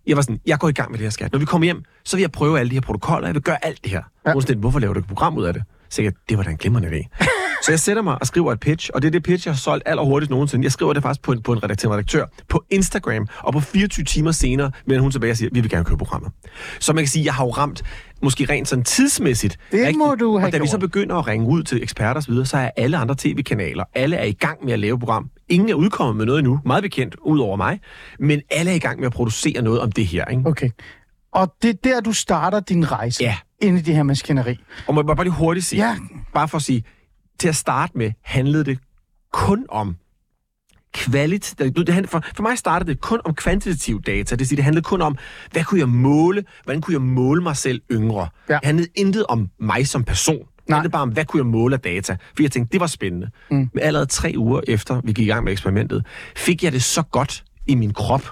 jeg 0.06 0.16
var 0.16 0.22
sådan, 0.22 0.40
jeg 0.46 0.58
går 0.58 0.68
i 0.68 0.72
gang 0.72 0.90
med 0.90 0.98
det 0.98 1.04
her 1.04 1.10
skat. 1.10 1.32
Når 1.32 1.38
vi 1.38 1.44
kommer 1.44 1.64
hjem, 1.64 1.82
så 2.04 2.16
vil 2.16 2.20
jeg 2.20 2.32
prøve 2.32 2.58
alle 2.58 2.70
de 2.70 2.74
her 2.74 2.80
protokoller, 2.80 3.28
jeg 3.28 3.34
vil 3.34 3.42
gøre 3.42 3.66
alt 3.66 3.84
det 3.84 3.90
her. 3.92 4.02
Ja. 4.26 4.32
Hun 4.32 4.42
sådan, 4.42 4.58
hvorfor 4.58 4.78
laver 4.78 4.94
du 4.94 5.00
et 5.00 5.06
program 5.06 5.36
ud 5.36 5.44
af 5.44 5.52
det? 5.54 5.62
Så 5.90 6.02
jeg, 6.02 6.12
det 6.28 6.36
var 6.38 6.42
da 6.44 6.50
en 6.50 6.56
glimrende 6.56 6.88
idé. 6.88 7.24
Så 7.64 7.72
jeg 7.72 7.80
sætter 7.80 8.02
mig 8.02 8.16
og 8.20 8.26
skriver 8.26 8.52
et 8.52 8.60
pitch, 8.60 8.90
og 8.94 9.02
det 9.02 9.08
er 9.08 9.12
det 9.12 9.22
pitch, 9.22 9.46
jeg 9.46 9.54
har 9.54 9.58
solgt 9.58 9.82
allerhurtigst 9.86 10.30
nogensinde. 10.30 10.64
Jeg 10.64 10.72
skriver 10.72 10.92
det 10.92 11.02
faktisk 11.02 11.22
på 11.22 11.32
en, 11.32 11.42
på 11.42 11.52
en 11.52 11.62
redaktør, 11.62 11.88
en 11.88 11.92
redaktør 11.92 12.24
på 12.48 12.64
Instagram, 12.70 13.26
og 13.38 13.52
på 13.52 13.60
24 13.60 14.04
timer 14.04 14.32
senere 14.32 14.70
vender 14.86 15.02
hun 15.02 15.10
tilbage 15.10 15.30
og 15.30 15.36
siger, 15.36 15.50
vi 15.52 15.60
vil 15.60 15.70
gerne 15.70 15.84
købe 15.84 15.98
programmet. 15.98 16.32
Så 16.80 16.92
man 16.92 17.04
kan 17.04 17.08
sige, 17.08 17.24
jeg 17.24 17.34
har 17.34 17.44
jo 17.44 17.50
ramt, 17.50 17.82
måske 18.22 18.44
rent 18.44 18.68
sådan 18.68 18.84
tidsmæssigt. 18.84 19.58
Det 19.72 19.96
må 19.96 20.14
du 20.14 20.38
have 20.38 20.48
Og 20.48 20.52
da 20.52 20.58
vi 20.58 20.66
så 20.66 20.72
gjort. 20.78 20.80
begynder 20.80 21.16
at 21.16 21.26
ringe 21.26 21.46
ud 21.46 21.62
til 21.62 21.82
eksperter 21.82 22.20
osv., 22.20 22.34
så 22.44 22.56
er 22.56 22.70
alle 22.76 22.96
andre 22.96 23.14
tv-kanaler, 23.18 23.84
alle 23.94 24.16
er 24.16 24.24
i 24.24 24.32
gang 24.32 24.64
med 24.64 24.72
at 24.72 24.78
lave 24.78 24.98
program. 24.98 25.30
Ingen 25.48 25.68
er 25.68 25.74
udkommet 25.74 26.16
med 26.16 26.26
noget 26.26 26.38
endnu, 26.38 26.60
meget 26.64 26.82
bekendt, 26.82 27.16
ud 27.22 27.38
over 27.38 27.56
mig, 27.56 27.80
men 28.18 28.40
alle 28.50 28.70
er 28.70 28.74
i 28.74 28.78
gang 28.78 28.98
med 28.98 29.06
at 29.06 29.12
producere 29.12 29.62
noget 29.62 29.80
om 29.80 29.92
det 29.92 30.06
her. 30.06 30.24
Ikke? 30.24 30.42
Okay. 30.46 30.70
Og 31.38 31.54
det 31.62 31.70
er 31.70 31.74
der, 31.84 32.00
du 32.00 32.12
starter 32.12 32.60
din 32.60 32.92
rejse 32.92 33.22
Ja. 33.24 33.36
ind 33.62 33.78
i 33.78 33.80
det 33.80 33.94
her 33.94 34.02
maskineri. 34.02 34.58
Og 34.86 34.94
må 34.94 35.00
jeg 35.00 35.16
bare 35.16 35.24
lige 35.24 35.34
hurtigt 35.34 35.66
sige, 35.66 35.88
Ja. 35.88 35.96
bare 36.34 36.48
for 36.48 36.56
at 36.56 36.62
sige, 36.62 36.84
til 37.40 37.48
at 37.48 37.56
starte 37.56 37.98
med 37.98 38.12
handlede 38.22 38.64
det 38.64 38.78
kun 39.32 39.66
om 39.68 39.96
kvalitet. 40.94 42.08
For, 42.08 42.22
for 42.36 42.42
mig 42.42 42.58
startede 42.58 42.90
det 42.90 43.00
kun 43.00 43.20
om 43.24 43.34
kvantitativ 43.34 44.02
data. 44.02 44.36
Det 44.36 44.48
sige, 44.48 44.56
det 44.56 44.64
handlede 44.64 44.84
kun 44.84 45.02
om, 45.02 45.16
hvad 45.52 45.64
kunne 45.64 45.80
jeg 45.80 45.88
måle? 45.88 46.44
Hvordan 46.64 46.80
kunne 46.80 46.92
jeg 46.94 47.02
måle 47.02 47.42
mig 47.42 47.56
selv 47.56 47.80
yngre? 47.92 48.28
Ja. 48.48 48.54
Det 48.54 48.60
handlede 48.64 48.88
intet 48.94 49.26
om 49.28 49.48
mig 49.60 49.86
som 49.86 50.04
person. 50.04 50.38
Det 50.38 50.74
handlede 50.74 50.92
bare 50.92 51.02
om, 51.02 51.08
hvad 51.08 51.24
kunne 51.24 51.38
jeg 51.40 51.46
måle 51.46 51.74
af 51.74 51.80
data? 51.80 52.16
For 52.36 52.42
jeg 52.42 52.52
tænkte, 52.52 52.72
det 52.72 52.80
var 52.80 52.86
spændende. 52.86 53.30
Mm. 53.50 53.56
Men 53.56 53.82
allerede 53.82 54.06
tre 54.06 54.34
uger 54.36 54.60
efter, 54.68 55.00
vi 55.04 55.12
gik 55.12 55.26
i 55.26 55.28
gang 55.28 55.44
med 55.44 55.52
eksperimentet, 55.52 56.06
fik 56.36 56.64
jeg 56.64 56.72
det 56.72 56.82
så 56.82 57.02
godt 57.02 57.44
i 57.66 57.74
min 57.74 57.92
krop, 57.92 58.22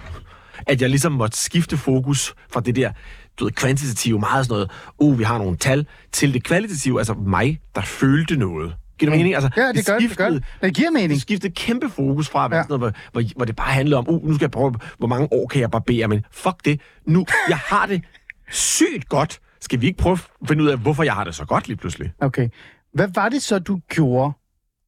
at 0.66 0.80
jeg 0.82 0.90
ligesom 0.90 1.12
måtte 1.12 1.36
skifte 1.38 1.76
fokus 1.76 2.34
fra 2.52 2.60
det 2.60 2.76
der 2.76 2.92
du 3.40 3.44
ved, 3.44 3.52
kvantitative, 3.52 4.18
meget 4.18 4.46
sådan 4.46 4.54
noget, 4.54 4.70
uh, 4.98 5.18
vi 5.18 5.24
har 5.24 5.38
nogle 5.38 5.56
tal, 5.56 5.86
til 6.12 6.34
det 6.34 6.44
kvalitative, 6.44 6.98
altså 7.00 7.14
mig, 7.14 7.60
der 7.74 7.80
følte 7.80 8.36
noget. 8.36 8.74
Giver 8.98 9.10
det 9.10 9.18
mening? 9.18 9.34
Altså, 9.34 9.50
Ja, 9.56 9.72
det 9.72 9.86
gør 9.86 9.98
det, 9.98 10.08
det 10.10 10.18
gør 10.18 10.30
det. 10.30 10.44
Det 10.62 10.74
giver 10.74 10.90
mening. 10.90 11.10
Det 11.10 11.20
skiftede 11.22 11.52
kæmpe 11.54 11.88
fokus 11.90 12.28
fra, 12.28 12.48
Ja. 12.50 12.56
ja. 12.56 12.62
sådan 12.62 12.78
noget, 12.78 12.94
hvor, 13.12 13.20
hvor, 13.22 13.30
hvor 13.36 13.44
det 13.44 13.56
bare 13.56 13.72
handlede 13.72 13.98
om, 13.98 14.08
uh, 14.08 14.26
nu 14.28 14.34
skal 14.34 14.44
jeg 14.44 14.50
prøve, 14.50 14.74
hvor 14.98 15.06
mange 15.08 15.28
år 15.32 15.46
kan 15.46 15.60
jeg 15.60 15.70
barbere, 15.70 16.08
men 16.08 16.24
fuck 16.32 16.64
det, 16.64 16.80
nu, 17.06 17.26
jeg 17.48 17.58
har 17.58 17.86
det 17.86 18.02
sygt 18.50 19.08
godt. 19.08 19.40
Skal 19.60 19.80
vi 19.80 19.86
ikke 19.86 19.98
prøve 19.98 20.12
at 20.42 20.48
finde 20.48 20.62
ud 20.64 20.68
af, 20.68 20.78
hvorfor 20.78 21.02
jeg 21.02 21.14
har 21.14 21.24
det 21.24 21.34
så 21.34 21.44
godt 21.44 21.68
lige 21.68 21.76
pludselig? 21.76 22.12
Okay. 22.20 22.48
Hvad 22.94 23.08
var 23.14 23.28
det 23.28 23.42
så, 23.42 23.58
du 23.58 23.80
gjorde? 23.88 24.32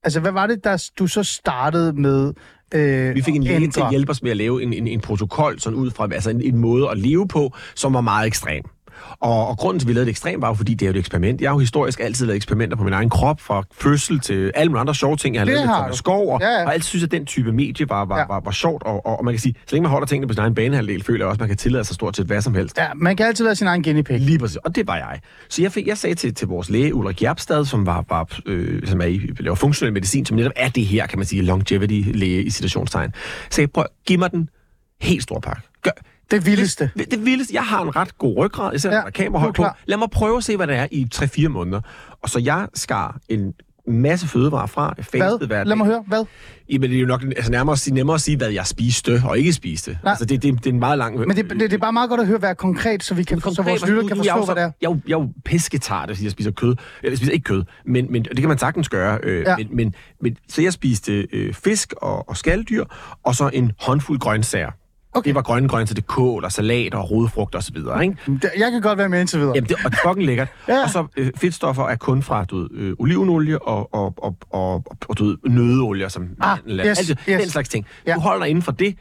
Altså, 0.02 0.20
hvad 0.20 0.32
var 0.32 0.46
det, 0.46 0.64
der 0.64 0.90
du 0.98 1.06
så 1.06 1.22
startede 1.22 1.92
med 1.92 2.32
øh, 2.74 3.14
Vi 3.14 3.22
fik 3.22 3.36
en 3.36 3.42
læge 3.42 3.68
til 3.68 3.80
at 3.80 3.90
hjælpe 3.90 4.10
os 4.10 4.22
med 4.22 4.30
at 4.30 4.36
lave 4.36 4.62
en, 4.62 4.72
en, 4.72 4.86
en 4.86 5.00
protokol, 5.00 5.60
sådan 5.60 5.78
ud 5.78 5.90
fra 5.90 6.08
altså 6.12 6.30
en, 6.30 6.42
en 6.42 6.56
måde 6.56 6.90
at 6.90 6.98
leve 6.98 7.28
på, 7.28 7.54
som 7.74 7.94
var 7.94 8.00
meget 8.00 8.26
ekstrem. 8.26 8.64
Og, 9.20 9.48
og 9.48 9.56
grunden 9.58 9.80
til, 9.80 9.86
at 9.86 9.88
vi 9.88 9.92
lavede 9.92 10.04
det 10.06 10.10
ekstremt, 10.10 10.42
var 10.42 10.48
jo, 10.48 10.54
fordi 10.54 10.74
det 10.74 10.82
er 10.82 10.86
jo 10.86 10.90
et 10.90 10.96
eksperiment. 10.98 11.40
Jeg 11.40 11.50
har 11.50 11.54
jo 11.54 11.58
historisk 11.58 12.00
altid 12.00 12.26
lavet 12.26 12.36
eksperimenter 12.36 12.76
på 12.76 12.84
min 12.84 12.92
egen 12.92 13.10
krop, 13.10 13.40
fra 13.40 13.62
fødsel 13.72 14.20
til 14.20 14.52
alle 14.54 14.70
mulige 14.70 14.80
andre 14.80 14.94
sjove 14.94 15.16
ting, 15.16 15.34
jeg 15.34 15.40
har 15.40 15.44
Det 15.44 15.54
lavet 15.54 15.66
med 15.66 15.74
har 15.74 15.88
du. 15.90 15.96
Skov, 15.96 16.28
og, 16.32 16.40
Ja, 16.40 16.48
ja. 16.48 16.64
og 16.64 16.72
altid 16.72 16.88
synes, 16.88 17.04
at 17.04 17.10
den 17.10 17.26
type 17.26 17.52
medie 17.52 17.88
var, 17.88 18.04
var, 18.04 18.16
Ja. 18.16 18.20
ja. 18.20 18.26
var, 18.28 18.40
var 18.40 18.50
sjovt, 18.50 18.82
og, 18.82 19.06
og, 19.06 19.18
og, 19.18 19.24
man 19.24 19.34
kan 19.34 19.40
sige, 19.40 19.54
så 19.66 19.74
længe 19.76 19.82
man 19.82 19.90
holder 19.90 20.06
tingene 20.06 20.26
på 20.28 20.32
sin 20.34 20.40
egen 20.40 20.54
banehalvdel, 20.54 21.02
føler 21.04 21.18
jeg 21.24 21.26
også, 21.28 21.36
at 21.36 21.40
man 21.40 21.48
kan 21.48 21.56
tillade 21.56 21.84
sig 21.84 21.94
stort 21.94 22.16
set 22.16 22.26
hvad 22.26 22.40
som 22.42 22.54
helst. 22.54 22.78
Ja, 22.78 22.86
man 22.96 23.16
kan 23.16 23.26
altid 23.26 23.44
være 23.44 23.54
sin 23.56 23.66
egen 23.66 23.82
guinea 23.82 24.02
pig. 24.02 24.20
Lige 24.20 24.38
præcis, 24.38 24.56
og 24.56 24.76
det 24.76 24.86
var 24.86 24.96
jeg. 24.96 25.20
Så 25.48 25.62
jeg, 25.62 25.72
fik, 25.72 25.86
jeg 25.86 25.98
sagde 25.98 26.14
til, 26.14 26.34
til 26.34 26.48
vores 26.48 26.70
læge, 26.70 26.94
Ulrik 26.94 27.22
Jerpstad, 27.22 27.64
som, 27.64 27.86
var, 27.86 28.04
var, 28.08 28.38
øh, 28.46 28.86
som 28.86 29.00
er 29.00 29.04
i, 29.04 29.20
laver 29.40 29.54
funktionel 29.54 29.92
medicin, 29.92 30.26
som 30.26 30.36
netop 30.36 30.52
er 30.56 30.68
det 30.68 30.86
her, 30.86 31.06
kan 31.06 31.18
man 31.18 31.26
sige, 31.26 31.42
longevity-læge 31.42 32.42
i 32.42 32.50
situationstegn, 32.50 33.10
sagde, 33.50 33.68
prøv, 33.68 33.84
giv 34.06 34.18
mig 34.18 34.30
den 34.32 34.48
helt 35.00 35.22
store 35.22 35.40
pakke. 35.40 35.62
Gør, 35.82 35.90
Det 36.30 36.46
vildeste. 36.46 36.90
Det, 36.98 37.10
det 37.10 37.24
vildeste. 37.24 37.54
Jeg 37.54 37.62
har 37.62 37.82
en 37.82 37.96
ret 37.96 38.18
god 38.18 38.36
ryggrad, 38.36 38.74
især 38.74 38.90
Ja, 39.18 39.38
højt 39.38 39.54
på. 39.54 39.64
Lad 39.86 39.98
mig 39.98 40.10
prøve 40.10 40.36
at 40.36 40.44
se, 40.44 40.56
hvad 40.56 40.66
det 40.66 40.76
er 40.76 40.86
i 40.90 41.06
3-4 41.14 41.48
måneder. 41.48 41.80
Og 42.22 42.28
så 42.30 42.38
jeg 42.38 42.68
skar 42.74 43.18
en 43.28 43.54
masse 43.86 44.26
fødevarer 44.28 44.66
fra. 44.66 44.94
Jeg 44.96 45.04
fastede 45.04 45.46
hver 45.46 45.56
dag. 45.56 45.66
Lad 45.66 45.76
mig 45.76 45.86
høre. 45.86 46.04
Hvad? 46.06 46.24
Jamen, 46.70 46.90
det 46.90 46.96
er 46.96 47.00
jo 47.00 47.06
nok 47.06 47.22
altså, 47.22 47.50
nærmere, 47.50 47.72
at 47.72 47.78
sige, 47.78 47.94
nemmere 47.94 48.14
at 48.14 48.20
sige, 48.20 48.36
hvad 48.36 48.50
jeg 48.50 48.66
spiste 48.66 49.22
og 49.24 49.38
ikke 49.38 49.52
spiste. 49.52 49.98
Nej. 50.02 50.10
Altså, 50.10 50.24
det, 50.24 50.42
det, 50.42 50.54
det 50.58 50.66
er 50.66 50.70
en 50.70 50.78
meget 50.78 50.98
lang... 50.98 51.18
Men 51.18 51.36
det, 51.36 51.50
det, 51.50 51.60
det 51.60 51.72
er 51.72 51.78
bare 51.78 51.92
meget 51.92 52.08
godt 52.10 52.20
at 52.20 52.26
høre, 52.26 52.38
hvad 52.38 52.50
er 52.50 52.54
konkret, 52.54 53.02
så, 53.04 53.14
vi 53.14 53.22
kan, 53.22 53.40
så 53.40 53.62
vores 53.62 53.86
lytter 53.88 54.08
kan 54.08 54.16
forstå, 54.16 54.44
hvad 54.44 54.54
det 54.54 54.62
er. 54.62 54.70
Jeg, 54.80 54.90
jo- 54.90 55.00
jeg 55.08 55.14
er 55.14 55.18
jo 55.18 55.32
vil 56.08 56.16
sige, 56.16 56.24
jeg 56.24 56.32
spiser 56.32 56.50
kød. 56.50 56.76
Jeg 57.02 57.16
spiser 57.16 57.32
ikke 57.32 57.44
kød, 57.44 57.64
men, 57.86 58.12
men 58.12 58.24
det 58.24 58.36
kan 58.36 58.48
man 58.48 58.58
sagtens 58.58 58.88
gøre. 58.88 59.18
Øh, 59.22 59.42
Ja. 59.46 59.56
men, 59.56 59.68
men, 59.72 59.94
men, 60.22 60.36
så 60.48 60.62
jeg 60.62 60.72
spiste 60.72 61.26
øh, 61.32 61.54
fisk 61.54 61.92
og, 61.96 62.28
og 62.28 62.36
skalddyr, 62.36 62.84
og 63.24 63.34
så 63.34 63.50
en 63.52 63.72
håndfuld 63.80 64.18
grøntsager. 64.18 64.70
Okay. 65.14 65.28
Det 65.28 65.34
var 65.34 65.42
grønne 65.42 65.68
grøntsager, 65.68 65.94
det 65.94 66.06
kål 66.06 66.44
og 66.44 66.52
salat 66.52 66.94
og 66.94 67.10
rodfrugt 67.10 67.54
og 67.54 67.62
så 67.62 67.72
videre, 67.72 68.02
ikke? 68.04 68.16
Det- 68.26 68.50
Jeg 68.58 68.72
kan 68.72 68.82
godt 68.82 68.98
være 68.98 69.08
med 69.08 69.20
indtil 69.20 69.38
videre. 69.40 69.52
Jamen, 69.54 69.68
det 69.68 69.76
og 69.84 69.90
det 69.90 69.98
er 70.04 70.08
fucking 70.08 70.26
lækkert. 70.26 70.48
Ja. 70.68 70.82
Og 70.82 70.90
så 70.90 71.06
øh, 71.16 71.30
fedtstoffer 71.36 71.84
er 71.84 71.96
kun 71.96 72.22
fra, 72.22 72.44
du 72.44 72.56
ved, 72.58 72.68
øh, 72.72 72.94
olivenolie 72.98 73.62
og, 73.62 73.94
og, 73.94 74.14
og, 74.18 74.36
og, 74.50 74.84
og, 75.08 75.18
du 75.18 75.24
ved, 75.24 75.36
som 76.08 76.28
Ah, 76.40 76.58
yes, 76.86 76.98
altså, 76.98 77.16
yes. 77.28 77.40
den 77.40 77.50
slags 77.50 77.68
ting. 77.68 77.86
Ja. 78.06 78.14
Du 78.14 78.20
holder 78.20 78.40
dig 78.44 78.50
inden 78.50 78.62
for 78.62 78.72
det. 78.72 78.96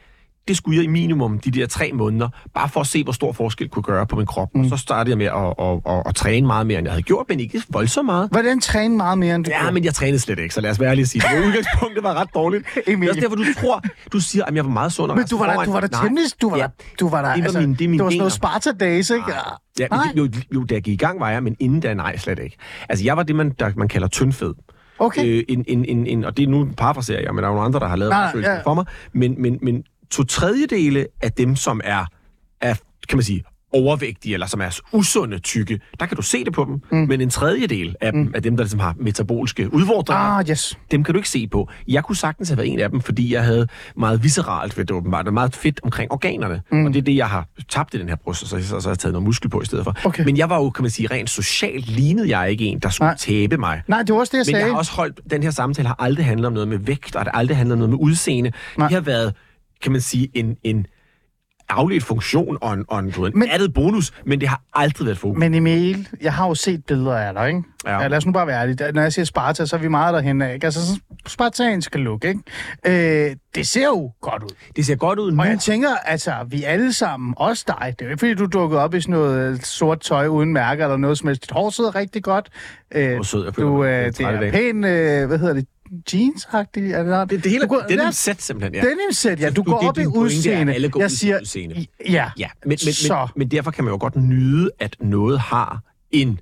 Det 0.48 0.56
skulle 0.56 0.76
jeg 0.76 0.84
i 0.84 0.86
minimum 0.86 1.38
de 1.38 1.50
der 1.50 1.66
tre 1.66 1.90
måneder, 1.94 2.28
bare 2.54 2.68
for 2.68 2.80
at 2.80 2.86
se, 2.86 3.04
hvor 3.04 3.12
stor 3.12 3.32
forskel 3.32 3.68
kunne 3.68 3.82
gøre 3.82 4.06
på 4.06 4.16
min 4.16 4.26
krop. 4.26 4.48
Mm. 4.54 4.60
Og 4.60 4.66
så 4.68 4.76
startede 4.76 5.10
jeg 5.10 5.18
med 5.18 5.26
at, 5.26 5.54
at, 5.66 5.94
at, 5.96 6.02
at, 6.08 6.14
træne 6.14 6.46
meget 6.46 6.66
mere, 6.66 6.78
end 6.78 6.86
jeg 6.86 6.92
havde 6.92 7.02
gjort, 7.02 7.26
men 7.28 7.40
ikke 7.40 7.62
voldsomt 7.70 8.06
meget. 8.06 8.28
Hvordan 8.30 8.60
træne 8.60 8.96
meget 8.96 9.18
mere, 9.18 9.34
end 9.34 9.44
du 9.44 9.50
Ja, 9.50 9.58
gjorde? 9.60 9.74
men 9.74 9.84
jeg 9.84 9.94
trænede 9.94 10.18
slet 10.18 10.38
ikke, 10.38 10.54
så 10.54 10.60
lad 10.60 10.70
os 10.70 10.80
være 10.80 10.90
ærlige 10.90 11.06
sige. 11.06 11.22
Det 11.22 11.46
udgangspunktet 11.46 12.02
var 12.04 12.14
ret 12.14 12.28
dårligt. 12.34 12.64
Emil. 12.86 13.00
Det 13.00 13.06
er 13.06 13.10
også 13.10 13.20
derfor, 13.20 13.36
du 13.36 13.44
tror, 13.60 13.82
du 14.12 14.20
siger, 14.20 14.44
at 14.44 14.54
jeg 14.54 14.64
var 14.64 14.70
meget 14.70 14.92
sund 14.92 15.12
Men 15.12 15.26
du 15.26 15.38
var 15.38 15.46
der, 15.54 15.64
du 15.64 15.72
var 15.72 15.80
der 15.80 16.02
temmelig, 16.02 16.24
du 16.42 16.50
var 16.50 16.56
Ja. 16.56 16.62
der, 16.62 16.68
du 17.00 17.08
var 17.08 17.22
der, 17.22 17.34
Det 17.34 17.38
var 17.40 17.44
altså, 17.44 17.60
min- 17.60 17.72
det 17.74 17.84
er 17.84 17.88
mine 17.88 17.98
det 17.98 18.04
var 18.04 18.10
sådan 18.10 18.18
noget. 18.18 18.32
Sparta 18.32 18.70
Days, 18.80 19.10
ikke? 19.10 19.24
Ja, 19.78 19.86
men 19.90 19.98
Nej. 19.98 20.12
det, 20.14 20.18
jo, 20.18 20.28
jo, 20.54 20.64
da 20.64 20.74
jeg 20.74 20.82
gik 20.82 20.94
i 20.94 21.04
gang, 21.04 21.20
var 21.20 21.30
jeg, 21.30 21.42
men 21.42 21.56
inden 21.60 21.80
da, 21.80 21.94
nej, 21.94 22.16
slet 22.16 22.38
ikke. 22.38 22.56
Altså, 22.88 23.04
jeg 23.04 23.16
var 23.16 23.22
det, 23.22 23.36
man, 23.36 23.50
der, 23.58 23.70
man 23.76 23.88
kalder 23.88 24.08
tyndfed. 24.08 24.54
Okay. 24.98 25.24
Øh, 25.26 25.44
en, 25.48 25.64
en, 25.68 25.84
en, 25.84 26.06
en, 26.06 26.24
og 26.24 26.36
det 26.36 26.42
er 26.42 26.46
nu 26.48 26.68
parafraserer 26.76 27.20
jeg, 27.20 27.34
men 27.34 27.38
der 27.42 27.44
er 27.44 27.48
jo 27.48 27.54
nogle 27.54 27.66
andre, 27.66 27.80
der 27.80 27.88
har 27.88 27.96
lavet 27.96 28.10
undersøgelsen 28.12 28.54
ja. 28.54 28.60
for 28.62 28.74
mig. 28.74 28.84
Men, 29.12 29.42
men, 29.42 29.58
men 29.62 29.82
to 30.10 30.22
tredjedele 30.24 31.06
af 31.22 31.32
dem, 31.32 31.56
som 31.56 31.80
er, 31.84 32.04
er, 32.60 32.74
kan 33.08 33.16
man 33.18 33.22
sige, 33.24 33.44
overvægtige, 33.72 34.34
eller 34.34 34.46
som 34.46 34.60
er 34.60 34.80
usunde 34.92 35.38
tykke, 35.38 35.80
der 36.00 36.06
kan 36.06 36.16
du 36.16 36.22
se 36.22 36.44
det 36.44 36.52
på 36.52 36.64
dem. 36.64 36.82
Mm. 36.92 37.08
Men 37.08 37.20
en 37.20 37.30
tredjedel 37.30 37.94
af 38.00 38.12
dem, 38.12 38.32
af 38.34 38.42
dem, 38.42 38.56
der 38.56 38.64
ligesom 38.64 38.80
har 38.80 38.94
metabolske 39.00 39.74
udfordringer, 39.74 40.22
Ah, 40.24 40.50
yes. 40.50 40.78
dem 40.90 41.04
kan 41.04 41.14
du 41.14 41.18
ikke 41.18 41.28
se 41.28 41.46
på. 41.48 41.68
Jeg 41.88 42.04
kunne 42.04 42.16
sagtens 42.16 42.48
have 42.48 42.56
været 42.56 42.68
en 42.72 42.80
af 42.80 42.90
dem, 42.90 43.00
fordi 43.00 43.34
jeg 43.34 43.44
havde 43.44 43.68
meget 43.96 44.22
visceralt 44.22 44.78
ved 44.78 44.84
det 44.84 44.96
åbenbart, 44.96 45.26
og 45.26 45.34
meget 45.34 45.56
fedt 45.56 45.80
omkring 45.82 46.12
organerne. 46.12 46.62
Mm. 46.72 46.84
Og 46.86 46.92
det 46.92 46.98
er 46.98 47.02
det, 47.04 47.16
jeg 47.16 47.28
har 47.28 47.46
tabt 47.68 47.94
i 47.94 47.98
den 47.98 48.08
her 48.08 48.16
bryst, 48.16 48.42
og 48.42 48.48
så, 48.48 48.62
så, 48.62 48.80
så 48.80 48.88
har 48.88 48.90
jeg 48.90 48.98
taget 48.98 49.12
noget 49.12 49.24
muskel 49.24 49.50
på 49.50 49.60
i 49.60 49.64
stedet 49.64 49.84
for. 49.84 49.96
Okay. 50.04 50.24
Men 50.24 50.36
jeg 50.36 50.50
var 50.50 50.56
jo, 50.56 50.70
kan 50.70 50.82
man 50.82 50.90
sige, 50.90 51.08
rent 51.10 51.30
socialt 51.30 51.86
lignede 51.90 52.38
jeg 52.38 52.50
ikke 52.50 52.64
en, 52.64 52.78
der 52.78 52.90
skulle 52.90 53.06
Nej. 53.08 53.16
Tæbe 53.16 53.56
mig. 53.56 53.82
Nej, 53.88 54.02
det 54.02 54.14
var 54.14 54.20
også 54.20 54.30
det, 54.30 54.36
jeg 54.38 54.40
Men 54.40 54.44
sagde. 54.44 54.58
jeg 54.64 54.72
har 54.72 54.78
også 54.78 54.92
holdt, 54.92 55.20
den 55.30 55.42
her 55.42 55.50
samtale 55.50 55.88
har 55.88 55.96
aldrig 55.98 56.26
handlet 56.26 56.46
om 56.46 56.52
noget 56.52 56.68
med 56.68 56.78
vægt, 56.78 57.16
og 57.16 57.24
det 57.24 57.32
har 57.32 57.38
aldrig 57.38 57.56
handlet 57.56 57.72
om 57.72 57.78
noget 57.78 57.90
med 57.90 57.98
udseende. 58.00 58.52
Nej. 58.78 58.88
Det 58.88 58.94
har 58.94 59.00
været, 59.00 59.34
kan 59.82 59.92
man 59.92 60.00
sige, 60.00 60.28
en, 60.34 60.56
en 60.62 60.86
afledt 61.70 62.04
funktion 62.04 62.58
og 62.60 62.74
en, 62.74 62.84
og 62.88 62.98
en, 62.98 63.06
en 63.06 63.32
Men- 63.34 63.48
addet 63.50 63.74
bonus, 63.74 64.12
men 64.26 64.40
det 64.40 64.48
har 64.48 64.62
aldrig 64.74 65.06
været 65.06 65.18
fokus. 65.18 65.38
Men 65.38 65.54
Emil, 65.54 66.08
jeg 66.22 66.32
har 66.34 66.48
jo 66.48 66.54
set 66.54 66.84
billeder 66.86 67.16
af 67.16 67.34
dig, 67.34 67.48
ikke? 67.48 67.62
Ja. 67.86 68.00
Ja. 68.00 68.08
Lad 68.08 68.18
os 68.18 68.26
nu 68.26 68.32
bare 68.32 68.46
være 68.46 68.60
ærlige. 68.60 68.92
Når 68.92 69.02
jeg 69.02 69.12
siger 69.12 69.24
Sparta, 69.24 69.66
så 69.66 69.76
er 69.76 69.80
vi 69.80 69.88
meget 69.88 70.14
derhen 70.14 70.42
af, 70.42 70.54
ikke? 70.54 70.64
Altså, 70.64 70.86
sådan 70.86 71.00
spartanske 71.26 71.98
look, 71.98 72.24
ikke? 72.24 72.40
Øh, 73.30 73.36
det 73.54 73.66
ser 73.66 73.86
jo 73.86 74.12
godt 74.20 74.42
ud. 74.42 74.48
Det 74.76 74.86
ser 74.86 74.94
godt 74.96 75.18
ud 75.18 75.32
nu. 75.32 75.42
Og 75.42 75.48
jeg 75.48 75.58
tænker, 75.58 75.88
altså, 76.04 76.32
vi 76.48 76.62
alle 76.62 76.92
sammen, 76.92 77.34
også 77.36 77.64
dig, 77.68 77.94
det 77.98 78.00
er 78.04 78.06
jo 78.06 78.10
ikke 78.10 78.18
fordi, 78.18 78.34
du 78.34 78.46
dukkede 78.46 78.80
op 78.82 78.94
i 78.94 79.00
sådan 79.00 79.12
noget 79.12 79.52
øh, 79.52 79.60
sort 79.60 80.00
tøj 80.00 80.26
uden 80.26 80.52
mærker 80.52 80.84
eller 80.84 80.96
noget 80.96 81.18
som 81.18 81.26
helst. 81.26 81.42
Dit 81.42 81.50
hår 81.50 81.70
sidder 81.70 81.94
rigtig 81.94 82.22
godt. 82.22 82.48
Øh, 82.94 83.24
sød, 83.24 83.44
jeg 83.44 83.54
føler 83.54 83.68
du, 83.68 83.84
øh, 83.84 84.06
Det 84.06 84.20
er 84.20 84.50
pæn, 84.50 84.84
øh, 84.84 85.26
hvad 85.26 85.38
hedder 85.38 85.54
det, 85.54 85.66
jeans-agtigt? 86.12 86.94
Er 86.94 87.24
det, 87.24 87.44
det, 87.44 87.50
hele 87.52 87.62
du 87.62 87.68
går, 87.68 87.82
er 87.90 88.06
en 88.06 88.12
sæt 88.12 88.42
simpelthen, 88.42 88.74
ja. 88.74 88.80
Denim 88.80 89.12
set, 89.12 89.40
ja. 89.40 89.50
Du 89.50 89.54
du- 89.54 89.62
går 89.62 89.78
det- 89.80 89.88
op 89.88 89.98
i 89.98 90.02
er, 90.02 90.06
udseende. 90.06 90.74
alle 90.74 90.88
går 90.88 91.00
Jeg 91.00 91.06
ud 91.06 91.10
siger, 91.10 91.40
udseende. 91.40 91.86
ja. 92.08 92.30
Ja, 92.38 92.48
men, 92.62 92.68
men, 92.68 92.78
Så. 92.78 93.14
men, 93.18 93.28
men 93.36 93.50
derfor 93.50 93.70
kan 93.70 93.84
man 93.84 93.92
jo 93.92 93.98
godt 94.00 94.16
nyde, 94.16 94.70
at 94.78 94.96
noget 95.00 95.40
har 95.40 95.82
en... 96.10 96.40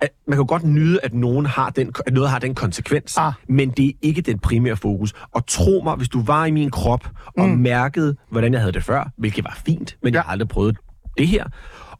At 0.00 0.10
man 0.26 0.32
kan 0.36 0.40
jo 0.42 0.46
godt 0.48 0.64
nyde, 0.64 0.98
at, 1.02 1.14
nogen 1.14 1.46
har 1.46 1.70
den, 1.70 1.92
at 2.06 2.12
noget 2.12 2.30
har 2.30 2.38
den 2.38 2.54
konsekvens, 2.54 3.16
Ah. 3.18 3.32
men 3.48 3.70
det 3.70 3.88
er 3.88 3.92
ikke 4.02 4.20
den 4.22 4.38
primære 4.38 4.76
fokus. 4.76 5.12
Og 5.32 5.46
tro 5.46 5.80
mig, 5.84 5.94
hvis 5.96 6.08
du 6.08 6.22
var 6.22 6.46
i 6.46 6.50
min 6.50 6.70
krop 6.70 7.08
og 7.38 7.48
mm. 7.48 7.56
mærkede, 7.58 8.16
hvordan 8.30 8.52
jeg 8.52 8.60
havde 8.60 8.72
det 8.72 8.84
før, 8.84 9.10
hvilket 9.16 9.44
var 9.44 9.58
fint, 9.66 9.96
men 10.02 10.12
ja. 10.12 10.18
jeg 10.18 10.24
har 10.24 10.32
aldrig 10.32 10.48
prøvet 10.48 10.76
det 11.18 11.28
her, 11.28 11.44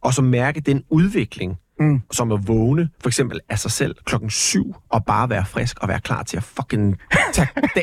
og 0.00 0.14
så 0.14 0.22
mærke 0.22 0.60
den 0.60 0.84
udvikling, 0.90 1.56
mm. 1.80 2.00
som 2.12 2.32
at 2.32 2.48
vågne, 2.48 2.88
for 3.00 3.08
eksempel 3.08 3.40
af 3.48 3.58
sig 3.58 3.70
selv 3.70 3.96
klokken 4.04 4.30
syv, 4.30 4.74
og 4.88 5.04
bare 5.04 5.30
være 5.30 5.46
frisk 5.46 5.78
og 5.78 5.88
være 5.88 6.00
klar 6.00 6.22
til 6.22 6.36
at 6.36 6.42
fucking 6.42 6.96
tage 7.32 7.48
dag. 7.76 7.82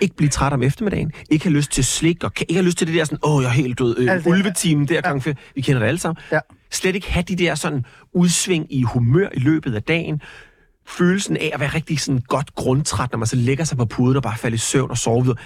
Ikke 0.00 0.16
blive 0.16 0.28
træt 0.28 0.52
om 0.52 0.62
eftermiddagen, 0.62 1.12
ikke 1.30 1.44
have 1.44 1.54
lyst 1.56 1.70
til 1.72 1.84
slik, 1.84 2.24
og 2.24 2.32
ikke 2.40 2.54
have 2.54 2.64
lyst 2.66 2.78
til 2.78 2.86
det 2.86 2.94
der 2.94 3.04
sådan, 3.04 3.18
åh, 3.22 3.42
jeg 3.42 3.48
er 3.48 3.52
helt 3.52 3.78
død, 3.78 3.96
øh, 3.98 4.10
Alt 4.12 4.24
det- 4.24 4.30
ulvetimen 4.30 4.88
der 4.88 5.00
klokken 5.00 5.22
fem. 5.22 5.34
Vi 5.54 5.60
kender 5.60 5.78
det 5.80 5.86
alle 5.88 5.98
sammen. 5.98 6.22
Ja. 6.32 6.40
Slet 6.70 6.94
ikke 6.94 7.12
have 7.12 7.22
de 7.22 7.36
der 7.36 7.54
sådan 7.54 7.84
udsving 8.14 8.66
i 8.74 8.82
humør 8.82 9.28
i 9.34 9.38
løbet 9.38 9.74
af 9.74 9.82
dagen. 9.82 10.20
Følelsen 10.86 11.36
af 11.36 11.50
at 11.54 11.60
være 11.60 11.68
rigtig 11.74 12.00
sådan 12.00 12.20
godt 12.28 12.54
grundtræt, 12.54 13.12
når 13.12 13.18
man 13.18 13.26
så 13.28 13.36
lægger 13.36 13.64
sig 13.64 13.78
på 13.78 13.84
puden 13.84 14.16
og 14.16 14.22
bare 14.22 14.36
falder 14.38 14.54
i 14.54 14.58
søvn 14.58 14.90
og 14.90 14.98
sover 14.98 15.22
videre. 15.22 15.36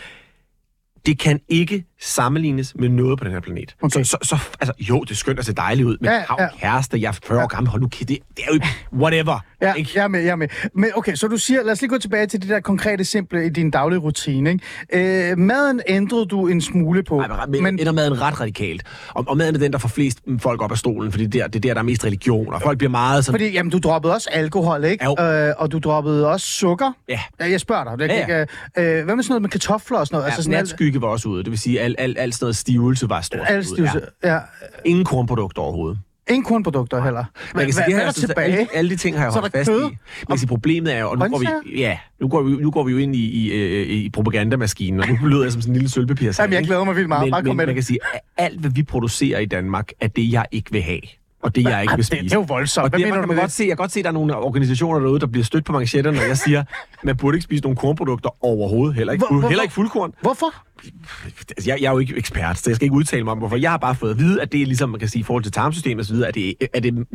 Det 1.06 1.18
kan 1.18 1.40
ikke 1.48 1.84
sammenlignes 2.00 2.74
med 2.78 2.88
noget 2.88 3.18
på 3.18 3.24
den 3.24 3.32
her 3.32 3.40
planet. 3.40 3.74
Okay. 3.82 4.02
Så, 4.04 4.18
så, 4.22 4.28
så, 4.28 4.38
altså, 4.60 4.72
jo, 4.78 5.00
det 5.00 5.10
er 5.10 5.14
skønt 5.14 5.38
at 5.38 5.44
se 5.46 5.52
dejligt 5.52 5.86
ud, 5.88 5.96
men 6.00 6.10
Ja, 6.10 6.16
ja, 6.16 6.22
har 6.28 6.36
ja. 6.38 6.44
ja. 6.44 6.48
kæreste, 6.60 7.00
jeg 7.00 7.08
er 7.08 7.18
40 7.24 7.42
år 7.42 7.46
gammel, 7.46 7.70
hold 7.70 7.82
nu 7.82 7.88
kæft, 7.88 8.08
det, 8.08 8.18
det 8.36 8.44
er 8.48 8.54
jo 8.54 8.60
whatever. 9.02 9.40
Ja, 9.62 9.74
ikke? 9.74 9.90
jeg 9.94 10.04
er 10.04 10.08
med, 10.08 10.20
jeg 10.20 10.30
er 10.30 10.36
med. 10.36 10.48
Men 10.74 10.90
okay, 10.94 11.14
så 11.14 11.28
du 11.28 11.36
siger, 11.36 11.62
lad 11.62 11.72
os 11.72 11.80
lige 11.80 11.88
gå 11.88 11.98
tilbage 11.98 12.26
til 12.26 12.40
det 12.42 12.48
der 12.48 12.60
konkrete 12.60 13.04
simple 13.04 13.46
i 13.46 13.48
din 13.48 13.70
daglige 13.70 13.98
rutine. 13.98 14.50
Ikke? 14.92 15.30
Øh, 15.30 15.38
maden 15.38 15.80
ændrede 15.88 16.26
du 16.26 16.46
en 16.46 16.60
smule 16.60 17.02
på. 17.02 17.16
Nej, 17.18 17.46
men, 17.46 17.62
men 17.62 17.78
ender 17.78 17.92
maden 17.92 18.20
ret 18.20 18.40
radikalt. 18.40 18.82
Og, 19.08 19.24
og 19.28 19.36
maden 19.36 19.54
er 19.54 19.58
den, 19.58 19.72
der 19.72 19.78
får 19.78 19.88
flest 19.88 20.18
folk 20.38 20.62
op 20.62 20.72
af 20.72 20.78
stolen, 20.78 21.12
fordi 21.12 21.26
det 21.26 21.38
er 21.38 21.42
der, 21.42 21.48
det 21.48 21.56
er 21.56 21.60
der, 21.68 21.74
der 21.74 21.80
er 21.80 21.84
mest 21.84 22.04
religion, 22.04 22.54
og 22.54 22.62
folk 22.62 22.78
bliver 22.78 22.90
meget 22.90 23.24
sådan... 23.24 23.40
Fordi, 23.40 23.52
jamen, 23.52 23.70
du 23.70 23.78
droppede 23.78 24.14
også 24.14 24.28
alkohol, 24.32 24.84
ikke? 24.84 25.04
Jo. 25.04 25.16
Øh, 25.24 25.54
og 25.58 25.72
du 25.72 25.78
droppede 25.78 26.28
også 26.28 26.46
sukker. 26.46 26.92
Ja. 27.08 27.20
Ja, 27.40 27.50
Jeg 27.50 27.60
spørger 27.60 27.84
dig. 27.84 27.98
Det, 27.98 28.14
Ja, 28.14 28.26
ja. 28.28 28.40
Ikke, 28.76 28.98
øh, 28.98 29.04
hvad 29.04 29.16
med 29.16 29.22
sådan 29.24 29.32
noget 29.32 29.42
med 29.42 29.50
kartofler 29.50 29.98
og 29.98 30.06
sådan 30.06 30.14
noget? 30.14 30.24
Ja, 30.24 30.28
altså 30.30 30.42
sådan 30.42 30.58
natskygge 30.58 31.00
var 31.00 31.08
også 31.08 31.28
ude. 31.28 31.44
Det 31.44 31.50
vil 31.50 31.58
sige, 31.58 31.80
at 31.86 31.90
alt, 31.90 31.96
alt, 31.98 32.18
alt 32.18 32.34
sådan 32.34 32.44
noget 32.44 32.56
stivelse 32.56 33.08
var 33.08 33.20
stort. 33.20 33.40
alt 33.46 33.66
stivelse. 33.66 34.00
Ja. 34.24 34.32
ja. 34.34 34.40
Ingen 34.84 35.04
kornprodukter 35.04 35.62
overhovedet. 35.62 35.98
Ingen 36.30 36.44
kornprodukter 36.44 37.02
heller. 37.02 37.24
Man 37.54 37.64
kan 37.64 37.72
sige, 37.74 37.84
det 37.86 37.92
er 37.92 37.96
der 37.96 38.04
jeg 38.04 38.12
synes, 38.14 38.26
tilbage? 38.28 38.52
Alle, 38.58 38.66
alle 38.74 38.90
de 38.90 38.96
ting 38.96 39.16
har 39.16 39.24
jeg 39.24 39.36
er 39.36 39.40
holdt 39.40 39.52
fast 39.52 39.70
kød? 39.70 39.80
i. 39.80 39.82
Man 39.82 39.96
kan 40.30 40.38
sige, 40.38 40.48
problemet 40.48 40.94
er 40.94 40.98
jo, 41.00 41.10
og 41.10 41.18
nu 41.18 41.28
går, 41.28 41.38
vi, 41.38 41.46
ja, 41.80 41.98
nu, 42.20 42.28
går 42.28 42.42
vi, 42.42 42.50
nu 42.56 42.70
går 42.70 42.84
vi 42.84 42.92
jo 42.92 42.98
ind 42.98 43.16
i, 43.16 43.18
i, 43.24 43.50
øh, 43.52 43.86
i 43.88 44.10
propagandamaskinen, 44.10 45.00
og 45.00 45.06
nu 45.22 45.28
lyder 45.28 45.42
jeg 45.42 45.52
som 45.52 45.60
sådan 45.62 45.72
en 45.72 45.76
lille 45.76 45.90
sølvpapir. 45.90 46.32
Jamen, 46.38 46.52
jeg 46.54 46.64
glæder 46.64 46.84
mig 46.84 46.96
vildt 46.96 47.08
meget. 47.08 47.22
Men, 47.24 47.30
Bare 47.30 47.40
kom 47.42 47.48
men 47.48 47.56
med 47.56 47.64
man 47.66 47.68
det. 47.68 47.74
kan 47.74 47.82
sige, 47.84 47.98
at 48.14 48.20
alt, 48.36 48.60
hvad 48.60 48.70
vi 48.70 48.82
producerer 48.82 49.38
i 49.38 49.46
Danmark, 49.46 49.90
er 50.00 50.08
det, 50.08 50.32
jeg 50.32 50.46
ikke 50.52 50.72
vil 50.72 50.82
have. 50.82 51.00
Og 51.42 51.54
det, 51.56 51.64
jeg 51.64 51.82
ikke 51.82 51.90
vil 51.92 51.98
det- 51.98 52.06
spise. 52.06 52.24
det 52.24 52.32
er 52.32 52.36
jo 52.36 52.42
voldsomt. 52.48 52.84
Og 52.84 52.90
Hvad 52.90 52.98
mener 52.98 53.12
kan 53.12 53.22
du 53.22 53.26
man 53.28 53.36
godt 53.36 53.44
det? 53.46 53.52
se, 53.52 53.62
jeg 53.62 53.68
kan 53.68 53.76
godt 53.76 53.92
se, 53.92 53.98
at 54.00 54.04
der 54.04 54.10
er 54.10 54.14
nogle 54.14 54.36
organisationer 54.36 55.00
derude, 55.00 55.20
der 55.20 55.26
bliver 55.26 55.44
stødt 55.44 55.64
på 55.64 55.72
manchetterne, 55.72 56.16
når 56.16 56.24
jeg 56.24 56.38
siger, 56.38 56.64
man 57.02 57.16
burde 57.16 57.36
ikke 57.36 57.44
spise 57.44 57.62
nogle 57.62 57.76
kornprodukter 57.76 58.44
overhovedet. 58.44 58.96
Heller 58.96 59.12
ikke, 59.12 59.26
Hvor- 59.30 59.48
heller 59.48 59.62
ikke 59.62 59.74
fuldkorn. 59.74 60.12
Hvorfor? 60.20 60.54
Altså, 61.50 61.70
jeg, 61.70 61.78
jeg 61.80 61.86
er 61.86 61.92
jo 61.92 61.98
ikke 61.98 62.16
ekspert, 62.16 62.58
så 62.58 62.70
jeg 62.70 62.76
skal 62.76 62.84
ikke 62.86 62.94
udtale 62.96 63.24
mig 63.24 63.32
om, 63.32 63.38
hvorfor. 63.38 63.56
Jeg 63.56 63.70
har 63.70 63.78
bare 63.78 63.94
fået 63.94 64.10
at 64.10 64.18
vide, 64.18 64.42
at 64.42 64.52
det 64.52 64.62
er 64.62 64.66
ligesom, 64.66 64.88
man 64.88 65.00
kan 65.00 65.08
sige, 65.08 65.20
i 65.20 65.22
forhold 65.22 65.42
til 65.42 65.52
tarmsystemet 65.52 66.04
osv., 66.04 66.16
at 66.22 66.34
det, 66.34 66.54
er 66.74 66.80
det 66.80 67.06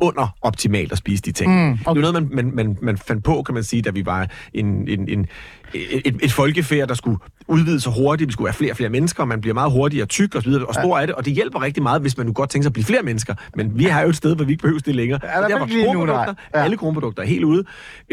under 0.00 0.28
optimalt 0.42 0.92
at 0.92 0.98
spise 0.98 1.22
de 1.22 1.32
ting. 1.32 1.52
Mm, 1.52 1.72
okay. 1.72 1.78
Det 1.78 1.86
er 1.86 1.94
jo 1.94 2.12
noget, 2.12 2.14
man, 2.14 2.44
man, 2.44 2.54
man, 2.54 2.78
man 2.82 2.98
fandt 2.98 3.24
på, 3.24 3.42
kan 3.42 3.54
man 3.54 3.64
sige, 3.64 3.82
da 3.82 3.90
vi 3.90 4.06
var 4.06 4.28
en, 4.54 4.88
en, 4.88 5.08
en, 5.08 5.26
et, 5.74 6.16
et 6.22 6.32
folkefærd, 6.32 6.88
der 6.88 6.94
skulle 6.94 7.18
udvide 7.48 7.80
så 7.80 7.90
hurtigt. 7.90 8.28
Vi 8.28 8.32
skulle 8.32 8.44
være 8.46 8.54
flere 8.54 8.72
og 8.72 8.76
flere 8.76 8.90
mennesker, 8.90 9.22
og 9.22 9.28
man 9.28 9.40
bliver 9.40 9.54
meget 9.54 9.72
hurtigere 9.72 10.06
tyk 10.06 10.34
og 10.34 10.42
så 10.42 10.48
videre, 10.48 10.66
og 10.66 10.74
stor 10.74 10.98
af 10.98 11.06
det. 11.06 11.16
Og 11.16 11.24
det 11.24 11.32
hjælper 11.32 11.62
rigtig 11.62 11.82
meget, 11.82 12.00
hvis 12.00 12.16
man 12.16 12.26
nu 12.26 12.32
godt 12.32 12.50
tænker 12.50 12.62
sig 12.64 12.68
at 12.68 12.72
blive 12.72 12.84
flere 12.84 13.02
mennesker. 13.02 13.34
Men 13.56 13.78
vi 13.78 13.84
har 13.84 14.02
jo 14.02 14.08
et 14.08 14.16
sted, 14.16 14.36
hvor 14.36 14.44
vi 14.44 14.52
ikke 14.52 14.62
behøver 14.62 14.80
det 14.80 14.94
længere. 14.96 15.20
Ja, 15.22 15.28
der 15.28 15.34
er 15.44 15.48
nej. 15.48 15.58
kornprodukter, 15.58 16.34
Ja. 16.54 16.64
alle 16.64 16.76
kornprodukter 16.76 17.22
er 17.22 17.26
helt 17.26 17.44
ude. 17.44 17.64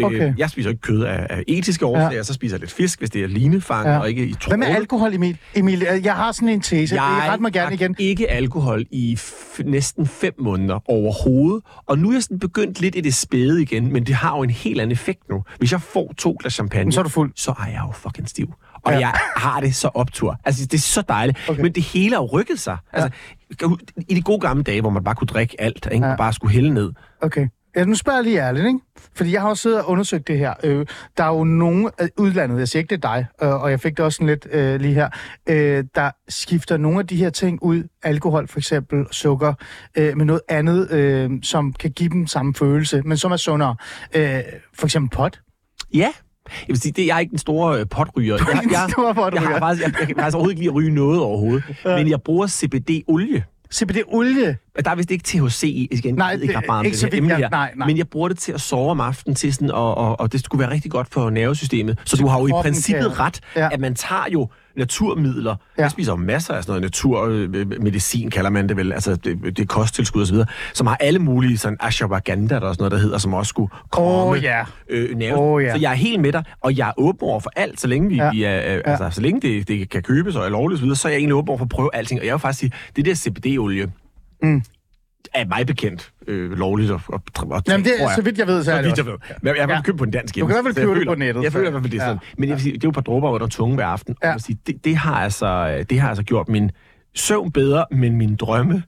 Okay. 0.04 0.28
Øh, 0.28 0.34
jeg 0.38 0.50
spiser 0.50 0.69
ikke 0.69 0.82
kød 0.82 1.04
af, 1.04 1.28
af 1.30 1.43
etiske 1.48 1.86
årsager, 1.86 2.12
Ja. 2.12 2.24
så 2.24 2.34
spiser 2.34 2.56
jeg 2.56 2.60
lidt 2.60 2.71
fisk, 2.71 3.00
hvis 3.00 3.10
det 3.10 3.24
er 3.24 3.28
linefanger, 3.28 3.91
Ja. 3.93 4.00
og 4.00 4.10
ikke 4.10 4.26
i 4.28 4.36
Hvad 4.48 4.58
med 4.58 4.65
tråde. 4.67 4.76
Alkohol, 4.86 5.13
Emil? 5.13 5.38
Emil, 5.56 5.80
jeg 6.04 6.15
har 6.15 6.32
sådan 6.32 6.50
en 6.50 6.62
tese. 6.62 6.95
Jeg 6.95 7.32
ret 7.34 7.39
mig 7.41 7.54
gerne 7.54 7.74
igen. 7.76 7.95
ikke 8.00 8.32
alkohol 8.32 8.86
i 8.91 9.19
næsten 9.65 10.08
fem 10.08 10.34
måneder 10.39 10.80
overhovedet. 10.89 11.63
Og 11.86 12.00
nu 12.00 12.10
er 12.10 12.13
jeg 12.13 12.24
sådan 12.24 12.39
begyndt 12.39 12.82
lidt 12.82 12.95
i 12.95 13.02
det 13.02 13.13
spæde 13.15 13.62
igen, 13.62 13.93
men 13.93 14.06
det 14.06 14.15
har 14.15 14.38
jo 14.38 14.43
en 14.43 14.50
helt 14.50 14.82
anden 14.82 14.91
effekt 14.91 15.30
nu. 15.30 15.43
Hvis 15.58 15.71
jeg 15.71 15.82
får 15.82 16.13
to 16.17 16.38
glas 16.39 16.54
champagne, 16.54 16.91
Så 16.91 17.00
er 17.00 17.04
du 17.04 17.10
fuld. 17.10 17.32
så 17.36 17.52
er 17.52 17.65
jeg 17.67 17.82
jo 17.88 17.91
fucking 17.91 18.30
stiv. 18.30 18.54
Og 18.84 18.91
Ja. 18.91 19.00
ja. 19.00 19.00
jeg 19.00 19.13
har 19.36 19.60
det 19.60 19.76
så 19.76 19.88
optur. 19.93 20.39
Altså, 20.45 20.65
det 20.65 20.74
er 20.74 20.82
så 20.82 21.02
dejligt. 21.10 21.38
Okay. 21.50 21.62
Men 21.62 21.71
det 21.71 21.84
hele 21.84 22.15
har 22.15 22.21
rykket 22.24 22.60
sig. 22.60 22.78
Altså, 22.93 23.10
I 24.10 24.15
de 24.15 24.21
gode 24.21 24.39
gamle 24.39 24.63
dage, 24.63 24.82
hvor 24.82 24.89
man 24.89 25.04
bare 25.04 25.15
kunne 25.15 25.28
drikke 25.28 25.62
alt, 25.62 25.88
ikke? 25.91 25.98
Ja. 25.98 26.06
Ja. 26.06 26.12
og 26.12 26.17
bare 26.17 26.34
skulle 26.34 26.54
hælde 26.54 26.74
ned. 26.74 26.91
Okay. 27.21 27.48
Ja, 27.76 27.86
nu 27.86 27.96
spørger 27.96 28.18
jeg 28.18 28.24
lige 28.24 28.42
ærligt, 28.42 28.66
ikke? 28.66 28.80
Fordi 29.16 29.32
jeg 29.34 29.42
har 29.42 29.50
også 29.50 29.62
siddet 29.62 29.80
og 29.80 29.90
undersøgt 29.90 30.28
det 30.28 30.38
her. 30.38 30.54
Øh, 30.64 30.86
der 31.18 31.24
er 31.24 31.28
jo 31.38 31.44
nogen 31.44 31.90
udlandet, 32.18 32.60
jeg 32.60 32.68
siger 32.68 32.80
ikke, 32.80 32.96
det 32.96 33.06
er 33.06 33.10
dig, 33.14 33.26
øh, 33.44 33.62
og 33.62 33.72
jeg 33.72 33.80
fik 33.80 33.98
det 33.98 34.06
også 34.06 34.16
sådan 34.16 34.28
lidt 34.28 34.48
øh, 34.52 34.80
lige 34.82 34.94
her, 34.94 35.10
øh, 35.50 35.84
der 35.96 36.12
skifter 36.30 36.78
nogle 36.78 37.00
af 37.00 37.08
de 37.08 37.16
her 37.16 37.30
ting 37.30 37.64
ud, 37.64 37.84
alkohol 38.04 38.48
for 38.48 38.60
eksempel, 38.60 39.06
sukker, 39.12 39.54
øh, 39.98 40.18
med 40.18 40.26
noget 40.26 40.42
andet, 40.50 40.92
øh, 40.92 41.32
som 41.44 41.74
kan 41.74 41.92
give 41.92 42.10
dem 42.10 42.28
samme 42.28 42.54
følelse, 42.54 43.02
men 43.02 43.18
som 43.18 43.32
er 43.32 43.38
sundere. 43.38 43.76
Øh, 44.16 44.40
for 44.74 44.88
eksempel 44.88 45.18
pot. 45.18 45.42
Ja. 45.94 46.12
Jeg 46.50 46.68
vil 46.68 46.82
sige, 46.82 46.92
det, 46.92 47.08
jeg 47.08 47.16
er 47.16 47.20
ikke 47.20 47.32
den 47.32 47.38
store 47.38 47.80
øh, 47.80 47.86
potryger. 47.90 48.36
Jeg, 48.36 48.72
jeg, 48.72 48.88
store 48.90 49.16
potryger. 49.16 49.42
Jeg, 49.42 49.50
har 49.50 49.60
faktisk, 49.60 49.84
jeg, 49.86 49.94
jeg, 50.00 50.08
kan 50.08 50.16
faktisk 50.16 50.36
overhovedet 50.36 50.54
ikke 50.54 50.62
lide 50.62 50.70
at 50.70 50.76
ryge 50.76 50.92
noget 50.92 51.20
overhovedet. 51.20 51.64
Men 51.86 52.10
jeg 52.10 52.22
bruger 52.22 52.48
CBD-olie. 52.48 53.55
CBD-olie. 53.73 54.58
Der 54.86 54.91
er 54.91 54.95
vist 54.95 55.12
ikke 55.12 55.23
THC 55.28 55.63
i. 55.63 55.88
Igen, 55.91 56.15
Nej, 56.15 56.32
ikke 56.41 56.58
ret 56.58 56.63
meget 56.67 56.80
om 56.80 56.86
ikke 56.86 56.93
det 56.95 56.99
så 57.01 57.10
vidt 57.12 57.25
her. 57.38 57.49
nej, 57.49 57.71
nej. 57.75 57.88
Men 57.88 57.97
jeg 57.97 58.08
bruger 58.08 58.28
det 58.28 58.38
til 58.38 58.51
at 58.51 58.62
sove 58.62 58.91
om 58.91 58.99
aftenen 59.01 59.36
til 59.36 59.54
sådan, 59.54 59.71
og, 59.71 59.97
og, 59.97 60.19
og 60.19 60.32
det 60.32 60.39
skulle 60.45 60.60
være 60.60 60.71
rigtig 60.71 60.91
godt 60.91 61.08
for 61.12 61.30
nervesystemet. 61.30 61.99
Så 62.06 62.17
du 62.17 62.28
har 62.28 62.39
jo 62.39 62.47
i 62.47 62.51
princippet 62.62 63.04
kan- 63.12 63.19
ret, 63.19 63.39
Ja. 63.56 63.69
at 63.71 63.80
man 63.80 63.95
tager 63.95 64.25
jo 64.34 64.47
naturmidler. 64.78 65.52
Ja. 65.52 65.56
Ja. 65.78 65.82
Jeg 65.84 65.92
spiser 65.92 66.12
jo 66.12 66.16
masser 66.16 66.54
af 66.54 66.64
sådan 66.64 66.72
noget 66.72 66.82
naturmedicin, 66.82 68.30
kalder 68.30 68.50
man 68.50 68.70
det 68.70 68.78
vel. 68.78 68.94
Altså, 68.94 69.16
det, 69.16 69.40
det 69.44 69.60
er 69.60 69.66
kosttilskud 69.66 70.26
videre, 70.32 70.48
som 70.74 70.88
har 70.88 70.98
alle 71.00 71.20
mulige 71.20 71.58
sådan 71.58 71.78
ashwagandha, 71.80 72.60
der 72.60 72.68
er 72.70 72.74
sådan 72.74 72.82
noget, 72.82 72.92
der 72.92 72.98
hedder, 72.98 73.18
som 73.18 73.34
også 73.34 73.50
skulle 73.50 73.72
komme 73.92 74.10
Åh, 74.10 74.44
ja. 74.44 74.64
øh, 74.90 75.16
nerve. 75.18 75.38
Åh, 75.40 75.64
ja. 75.64 75.72
Så 75.72 75.78
jeg 75.82 75.92
er 75.92 75.96
helt 75.96 76.22
med 76.22 76.32
dig, 76.32 76.44
og 76.62 76.78
jeg 76.78 76.88
er 76.90 76.94
åben 76.98 77.20
over 77.30 77.40
for 77.40 77.52
alt, 77.56 77.82
så 77.82 77.88
længe 77.88 78.10
vi, 78.10 78.16
Ja. 78.16 78.24
ja. 78.26 78.32
vi 78.32 78.44
er, 78.44 78.76
øh, 78.76 78.82
altså, 78.86 79.10
så 79.12 79.22
længe 79.22 79.42
det, 79.42 79.68
det 79.68 79.90
kan 79.90 80.04
købes 80.04 80.36
og 80.36 80.46
er 80.46 80.50
lovligt 80.50 80.82
videre, 80.82 80.96
så 80.96 81.08
er 81.08 81.12
jeg 81.12 81.20
egentlig 81.20 81.36
åben 81.36 81.50
over 81.50 81.58
for 81.58 81.66
at 81.66 81.70
prøve 81.70 81.90
alting. 81.94 82.20
Og 82.20 82.26
jeg 82.26 82.34
vil 82.34 82.40
faktisk 82.40 82.60
sige, 82.60 82.72
det 82.96 83.06
der 83.06 83.16
CBD-olie, 83.16 83.92
Mm. 84.42 84.62
Er 85.34 85.46
mig 85.48 85.68
bekendt 85.68 86.12
øh, 86.28 86.52
lovligt 86.52 86.92
at, 86.92 87.00
at, 87.14 87.20
at, 87.56 87.68
Jamen, 87.68 87.86
det 87.86 87.94
tror 87.98 88.06
er, 88.06 88.10
jeg. 88.10 88.16
så 88.16 88.22
vidt 88.22 88.38
jeg 88.38 88.48
ved, 88.48 88.64
så 88.64 88.72
er 88.72 88.76
Så 88.76 88.82
det 88.82 88.86
vidt 88.88 88.98
jeg 88.98 89.08
også. 89.08 89.28
ved. 89.28 89.36
Men 89.42 89.48
jeg, 89.48 89.58
jeg 89.58 89.70
Ja. 89.70 89.82
købe 89.82 89.98
på 89.98 90.04
en 90.04 90.12
dansk 90.12 90.36
Du 90.36 90.40
kan 90.40 90.50
i 90.50 90.54
hvert 90.54 90.66
fald 90.66 90.78
jeg 90.78 90.86
købe 90.88 91.00
det 91.00 91.08
på 91.08 91.16
nettet, 91.16 91.44
Jeg 91.44 91.52
føler 91.54 91.68
i 91.68 91.72
hvert 91.72 91.84
fald, 91.84 91.92
det 91.92 92.00
er 92.00 92.04
Ja. 92.04 92.10
sådan. 92.10 92.20
Men 92.38 92.50
jeg 92.50 92.56
vil 92.56 92.62
sige, 92.64 92.74
det 92.74 92.84
er 92.84 92.88
jo 92.88 92.90
et 92.90 92.96
par 92.96 93.02
dråber 93.02 93.30
under 93.30 93.48
tunge 93.48 93.76
hver 93.76 93.86
aften. 93.86 94.16
Ja. 94.24 94.32
Ja. 94.32 94.38
Sige, 94.38 94.58
det, 94.68 94.86
det, 94.86 94.98
har 94.98 95.16
altså, 95.16 95.84
det 95.90 96.00
har 96.00 96.10
altså 96.10 96.24
gjort 96.24 96.50
min 96.50 96.72
søvn 97.16 97.52
bedre, 97.52 97.86
men 97.92 98.18
min 98.18 98.36
drømme 98.36 98.84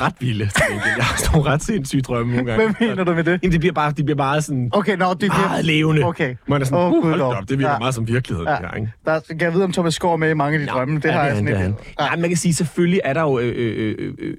ret 0.00 0.14
vilde. 0.20 0.44
Jeg 0.96 1.04
har 1.04 1.16
sådan 1.16 1.36
nogle 1.36 1.50
ret 1.50 1.62
sindssyge 1.62 2.02
drømme 2.02 2.36
nogle 2.36 2.50
gange. 2.52 2.66
Hvad 2.78 2.88
mener 2.88 3.04
du 3.04 3.14
med 3.14 3.24
det? 3.24 3.40
Jamen, 3.42 3.52
det 3.52 3.60
bliver 3.60 3.72
bare, 3.72 3.92
de 3.92 4.04
bliver 4.04 4.16
meget 4.16 4.44
sådan... 4.44 4.70
Okay, 4.72 4.96
nå, 4.96 5.14
det 5.14 5.30
er 5.30 5.48
meget 5.48 5.64
levende. 5.64 6.02
Okay. 6.04 6.36
Man 6.46 6.60
er 6.60 6.64
sådan, 6.66 6.78
oh, 6.78 6.92
uh, 6.92 7.08
hold 7.08 7.20
op, 7.20 7.34
det 7.40 7.50
virker 7.58 7.66
ja. 7.68 7.72
ja. 7.72 7.78
meget 7.78 7.94
som 7.94 8.08
virkelighed, 8.08 8.44
Ja. 8.46 8.50
det 8.50 8.58
her, 8.60 8.74
ikke? 8.74 8.92
Der 9.04 9.20
kan 9.28 9.40
jeg 9.40 9.52
vide, 9.54 9.64
om 9.64 9.72
Thomas 9.72 9.94
Skår 9.94 10.12
er 10.12 10.16
med 10.16 10.30
i 10.30 10.34
mange 10.34 10.58
af 10.58 10.66
de 10.66 10.66
drømme. 10.72 10.96
Det 10.96 11.04
ja, 11.04 11.10
har 11.12 11.20
jeg 11.22 11.30
er 11.30 11.34
sådan 11.34 11.46
det 11.46 11.54
er 11.54 11.58
han. 11.58 11.74
Ja, 12.00 12.16
man 12.16 12.30
kan 12.30 12.36
sige, 12.36 12.54
selvfølgelig 12.54 13.00
er 13.04 13.12
der 13.12 13.20
jo... 13.20 13.38
Øh, 13.38 13.52
øh, 13.56 13.94
øh, 13.98 14.14
øh, 14.18 14.34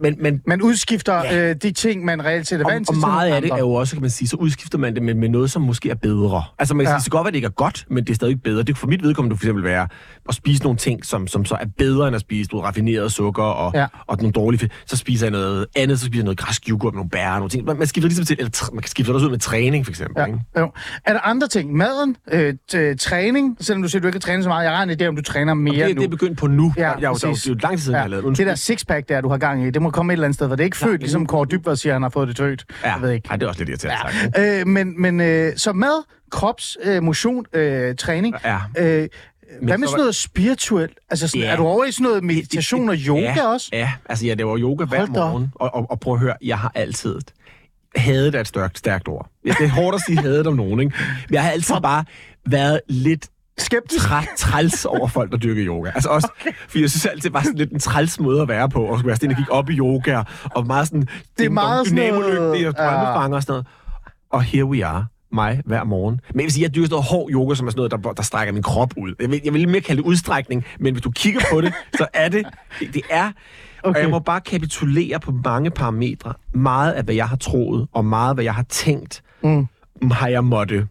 men, 0.00 0.16
men 0.20 0.40
Man 0.46 0.62
udskifter 0.62 1.14
Ja. 1.24 1.50
øh, 1.50 1.56
de 1.62 1.72
ting, 1.72 2.04
man 2.04 2.24
reelt 2.24 2.46
set 2.46 2.60
er 2.60 2.64
vant 2.70 2.88
til. 2.88 2.94
og 2.96 3.00
meget 3.00 3.32
af 3.32 3.42
det 3.42 3.50
er 3.50 3.58
jo 3.58 3.72
også, 3.72 3.94
kan 3.94 4.00
man 4.00 4.10
sige, 4.10 4.28
så 4.28 4.36
udskifter 4.36 4.78
man 4.78 4.94
det 4.94 5.02
med, 5.02 5.14
med 5.14 5.28
noget, 5.28 5.50
som 5.50 5.62
måske 5.62 5.90
er 5.90 5.94
bedre. 5.94 6.42
Altså 6.58 6.74
man 6.74 6.86
kan 6.86 6.92
Ja. 6.94 6.98
sige, 7.00 7.10
kan 7.10 7.16
godt 7.18 7.24
være, 7.24 7.28
at 7.28 7.32
det 7.32 7.36
ikke 7.38 7.46
er 7.46 7.50
godt, 7.50 7.84
men 7.90 8.04
det 8.04 8.10
er 8.10 8.14
stadig 8.14 8.42
bedre. 8.42 8.58
Det 8.58 8.66
kan 8.66 8.76
for 8.76 8.86
mit 8.86 9.02
vedkommende 9.02 9.36
for 9.36 9.44
eksempel 9.44 9.64
være 9.64 9.88
at 10.28 10.34
spise 10.34 10.62
nogle 10.62 10.78
ting, 10.78 11.04
som, 11.04 11.26
som 11.26 11.44
så 11.44 11.54
er 11.60 11.64
bedre 11.78 12.06
end 12.06 12.14
at 12.14 12.20
spise 12.20 12.50
noget 12.50 12.66
raffineret 12.66 13.12
sukker 13.12 13.42
og, 13.42 13.72
Ja. 13.74 13.86
og 14.06 14.16
nogle 14.16 14.32
dårlige. 14.32 14.70
Så 14.86 14.96
spiser 14.96 15.26
jeg 15.26 15.30
noget 15.30 15.66
andet, 15.76 15.98
så 16.00 16.06
spiser 16.06 16.18
jeg 16.20 16.24
noget 16.24 16.38
græsk 16.38 16.62
yoghurt 16.70 16.94
med 16.94 16.98
nogle 16.98 17.10
bær 17.10 17.30
og 17.30 17.36
nogle 17.38 17.50
ting. 17.50 17.64
Man, 17.64 17.78
man 17.78 17.86
skifter 17.86 18.08
ligesom 18.08 18.24
til, 18.24 18.36
eller 18.38 18.70
man 18.74 18.82
kan 18.82 18.90
skifte 18.90 19.08
det 19.08 19.14
også 19.14 19.26
ud 19.26 19.30
med 19.30 19.38
træning 19.38 19.86
for 19.86 19.90
eksempel. 19.92 20.20
Ja, 20.20 20.26
Ikke? 20.26 20.38
jo. 20.58 20.72
Er 21.04 21.12
der 21.12 21.20
andre 21.20 21.48
ting? 21.48 21.72
Maden, 21.76 22.16
øh, 22.32 22.54
t- 22.72 22.96
træning, 22.96 23.56
selvom 23.60 23.82
du 23.82 23.88
siger, 23.88 24.00
du 24.00 24.06
ikke 24.08 24.16
har 24.16 24.20
trænet 24.20 24.44
så 24.44 24.48
meget. 24.48 24.64
Jeg 24.64 24.76
har 24.76 24.82
en 24.82 24.90
idé, 24.90 25.04
om 25.06 25.16
du 25.16 25.22
træner 25.22 25.54
mere 25.54 25.86
Det, 25.88 25.96
nu. 25.96 26.00
det 26.00 26.06
er 26.06 26.10
begyndt 26.10 26.38
på 26.38 26.46
nu. 26.46 26.72
Ja, 26.76 26.82
jeg, 26.90 27.02
jeg, 27.02 27.10
det 27.14 27.24
er 27.24 27.28
jo- 27.48 27.54
lang 27.62 27.76
tid 27.76 27.82
siden, 27.84 27.92
ja. 27.92 27.96
jeg 27.96 28.02
har 28.02 28.08
lavet. 28.08 28.38
det 28.38 28.46
der 28.46 28.54
sixpack 28.54 29.08
der, 29.08 29.20
du 29.20 29.28
har 29.28 29.38
gang 29.38 29.66
i, 29.66 29.70
det 29.70 29.79
må 29.80 29.90
komme 29.90 30.12
et 30.12 30.14
eller 30.14 30.24
andet 30.26 30.34
sted, 30.34 30.46
hvor 30.46 30.56
det 30.56 30.62
er 30.62 30.64
ikke 30.64 30.76
født, 30.76 31.00
ligesom 31.00 31.26
Kåre 31.26 31.46
Dybvad 31.50 31.76
siger, 31.76 31.92
han 31.92 32.02
har 32.02 32.08
fået 32.08 32.28
det 32.28 32.36
tødt. 32.36 32.64
Ja, 32.84 32.92
Jeg 32.92 33.02
ved 33.02 33.10
ikke. 33.10 33.28
Ej, 33.30 33.36
det 33.36 33.44
er 33.44 33.48
også 33.48 33.60
lidt 33.64 33.68
irriterende 33.68 34.30
ja. 34.36 34.60
Øh, 34.60 34.66
men 34.66 35.02
men 35.02 35.20
øh, 35.20 35.52
så 35.56 35.72
mad, 35.72 36.04
krops, 36.30 36.76
øh, 36.84 37.02
motion, 37.02 37.44
øh, 37.52 37.94
træning. 37.96 38.34
Ja. 38.44 38.58
Øh, 38.78 39.08
hvad 39.62 39.78
med 39.78 39.86
så 39.86 39.90
sådan 39.90 40.00
noget 40.00 40.14
spirituelt? 40.14 40.98
Altså, 41.10 41.28
sådan, 41.28 41.40
Ja. 41.40 41.52
er 41.52 41.56
du 41.56 41.66
over 41.66 41.84
i 41.84 41.92
sådan 41.92 42.04
noget 42.04 42.24
meditation 42.24 42.88
og 42.88 42.96
yoga 42.96 43.34
ja, 43.36 43.46
også? 43.46 43.68
Ja, 43.72 43.92
altså 44.08 44.26
jeg 44.26 44.36
laver 44.36 44.58
yoga 44.58 44.84
hver 44.84 44.98
Hold 44.98 45.08
morgen, 45.08 45.52
og, 45.54 45.74
og, 45.74 45.90
og 45.90 46.00
prøv 46.00 46.14
at 46.14 46.20
høre, 46.20 46.34
jeg 46.42 46.58
har 46.58 46.72
altid 46.74 47.18
hadet 47.96 48.34
er 48.34 48.40
et 48.40 48.48
stærkt, 48.48 48.78
stærkt 48.78 49.08
ord. 49.08 49.28
Det 49.44 49.56
er 49.60 49.68
hårdt 49.68 49.94
at 49.94 50.00
sige 50.06 50.18
hadet 50.18 50.46
om 50.46 50.56
nogen, 50.56 50.80
ikke? 50.80 50.96
Men 51.28 51.34
jeg 51.34 51.42
har 51.42 51.50
altid 51.50 51.74
bare 51.82 52.04
været 52.48 52.80
lidt 52.88 53.26
Skeptisk. 53.60 54.04
træt, 54.04 54.28
træls 54.36 54.84
over 54.84 55.08
folk, 55.08 55.30
der 55.32 55.36
dyrker 55.38 55.66
yoga. 55.66 55.90
Altså 55.94 56.08
også, 56.08 56.28
okay. 56.40 56.50
fordi 56.68 56.82
jeg 56.82 56.90
synes 56.90 57.06
altid, 57.06 57.22
det 57.22 57.32
var 57.32 57.42
sådan 57.42 57.58
lidt 57.58 57.70
en 57.72 57.78
træls 57.80 58.20
måde 58.20 58.42
at 58.42 58.48
være 58.48 58.68
på, 58.68 58.82
og 58.84 58.98
skulle 58.98 59.06
være 59.06 59.16
sådan 59.16 59.30
en, 59.30 59.36
der 59.36 59.42
gik 59.42 59.50
op 59.50 59.70
i 59.70 59.72
yoga, 59.78 60.22
og 60.44 60.66
meget 60.66 60.86
sådan... 60.88 61.08
Det 61.38 61.46
er 61.46 61.50
meget 61.50 61.86
sådan 61.86 62.12
noget- 62.12 62.24
dynamoløb, 62.24 62.54
det 62.54 62.60
er 62.60 62.84
ja. 62.84 62.90
drømmefanger 62.90 63.36
og 63.36 63.42
sådan 63.42 63.52
noget. 63.52 63.66
Og 64.30 64.42
here 64.42 64.64
we 64.64 64.86
are 64.86 65.06
mig 65.32 65.62
hver 65.64 65.84
morgen. 65.84 66.20
Men 66.30 66.40
jeg 66.40 66.44
vil 66.44 66.52
sige, 66.52 66.62
jeg 66.62 66.74
dyrker 66.74 66.86
sådan 66.86 66.94
noget 66.94 67.04
hård 67.06 67.30
yoga, 67.32 67.54
som 67.54 67.66
er 67.66 67.70
sådan 67.70 67.90
noget, 67.90 68.04
der, 68.04 68.12
der 68.12 68.22
strækker 68.22 68.52
min 68.54 68.62
krop 68.62 68.92
ud. 68.96 69.14
Jeg 69.20 69.30
vil, 69.30 69.40
jeg 69.44 69.54
vil 69.54 69.68
mere 69.68 69.80
kalde 69.80 70.02
det 70.02 70.08
udstrækning, 70.08 70.64
men 70.80 70.94
hvis 70.94 71.02
du 71.02 71.10
kigger 71.10 71.40
på 71.52 71.60
det, 71.60 71.72
så 71.96 72.06
er 72.14 72.28
det, 72.28 72.46
det, 72.80 72.94
det 72.94 73.02
er... 73.10 73.32
Okay. 73.82 73.96
Og 73.98 74.02
jeg 74.02 74.10
må 74.10 74.18
bare 74.18 74.40
kapitulere 74.40 75.20
på 75.20 75.32
mange 75.44 75.70
parametre. 75.70 76.32
Meget 76.54 76.92
af, 76.92 77.04
hvad 77.04 77.14
jeg 77.14 77.28
har 77.28 77.36
troet, 77.36 77.86
og 77.92 78.04
meget 78.04 78.28
af, 78.28 78.36
hvad 78.36 78.44
jeg 78.44 78.54
har 78.54 78.62
tænkt, 78.68 79.22
mm. 79.42 79.66
har 80.10 80.28
jeg 80.28 80.44
måtte... 80.44 80.86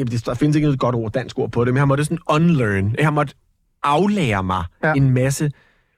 Jamen, 0.00 0.12
det, 0.12 0.26
der 0.26 0.34
findes 0.34 0.56
ikke 0.56 0.66
noget 0.66 0.80
godt 0.80 0.94
ord, 0.94 1.12
dansk 1.12 1.38
ord 1.38 1.50
på 1.50 1.64
det, 1.64 1.74
men 1.74 1.78
jeg 1.78 1.88
måtte 1.88 2.04
sådan 2.04 2.18
unlearn. 2.28 2.94
Jeg 2.98 3.06
har 3.06 3.10
måtte 3.10 3.34
aflære 3.82 4.42
mig 4.42 4.64
ja. 4.84 4.92
en 4.92 5.10
masse 5.10 5.50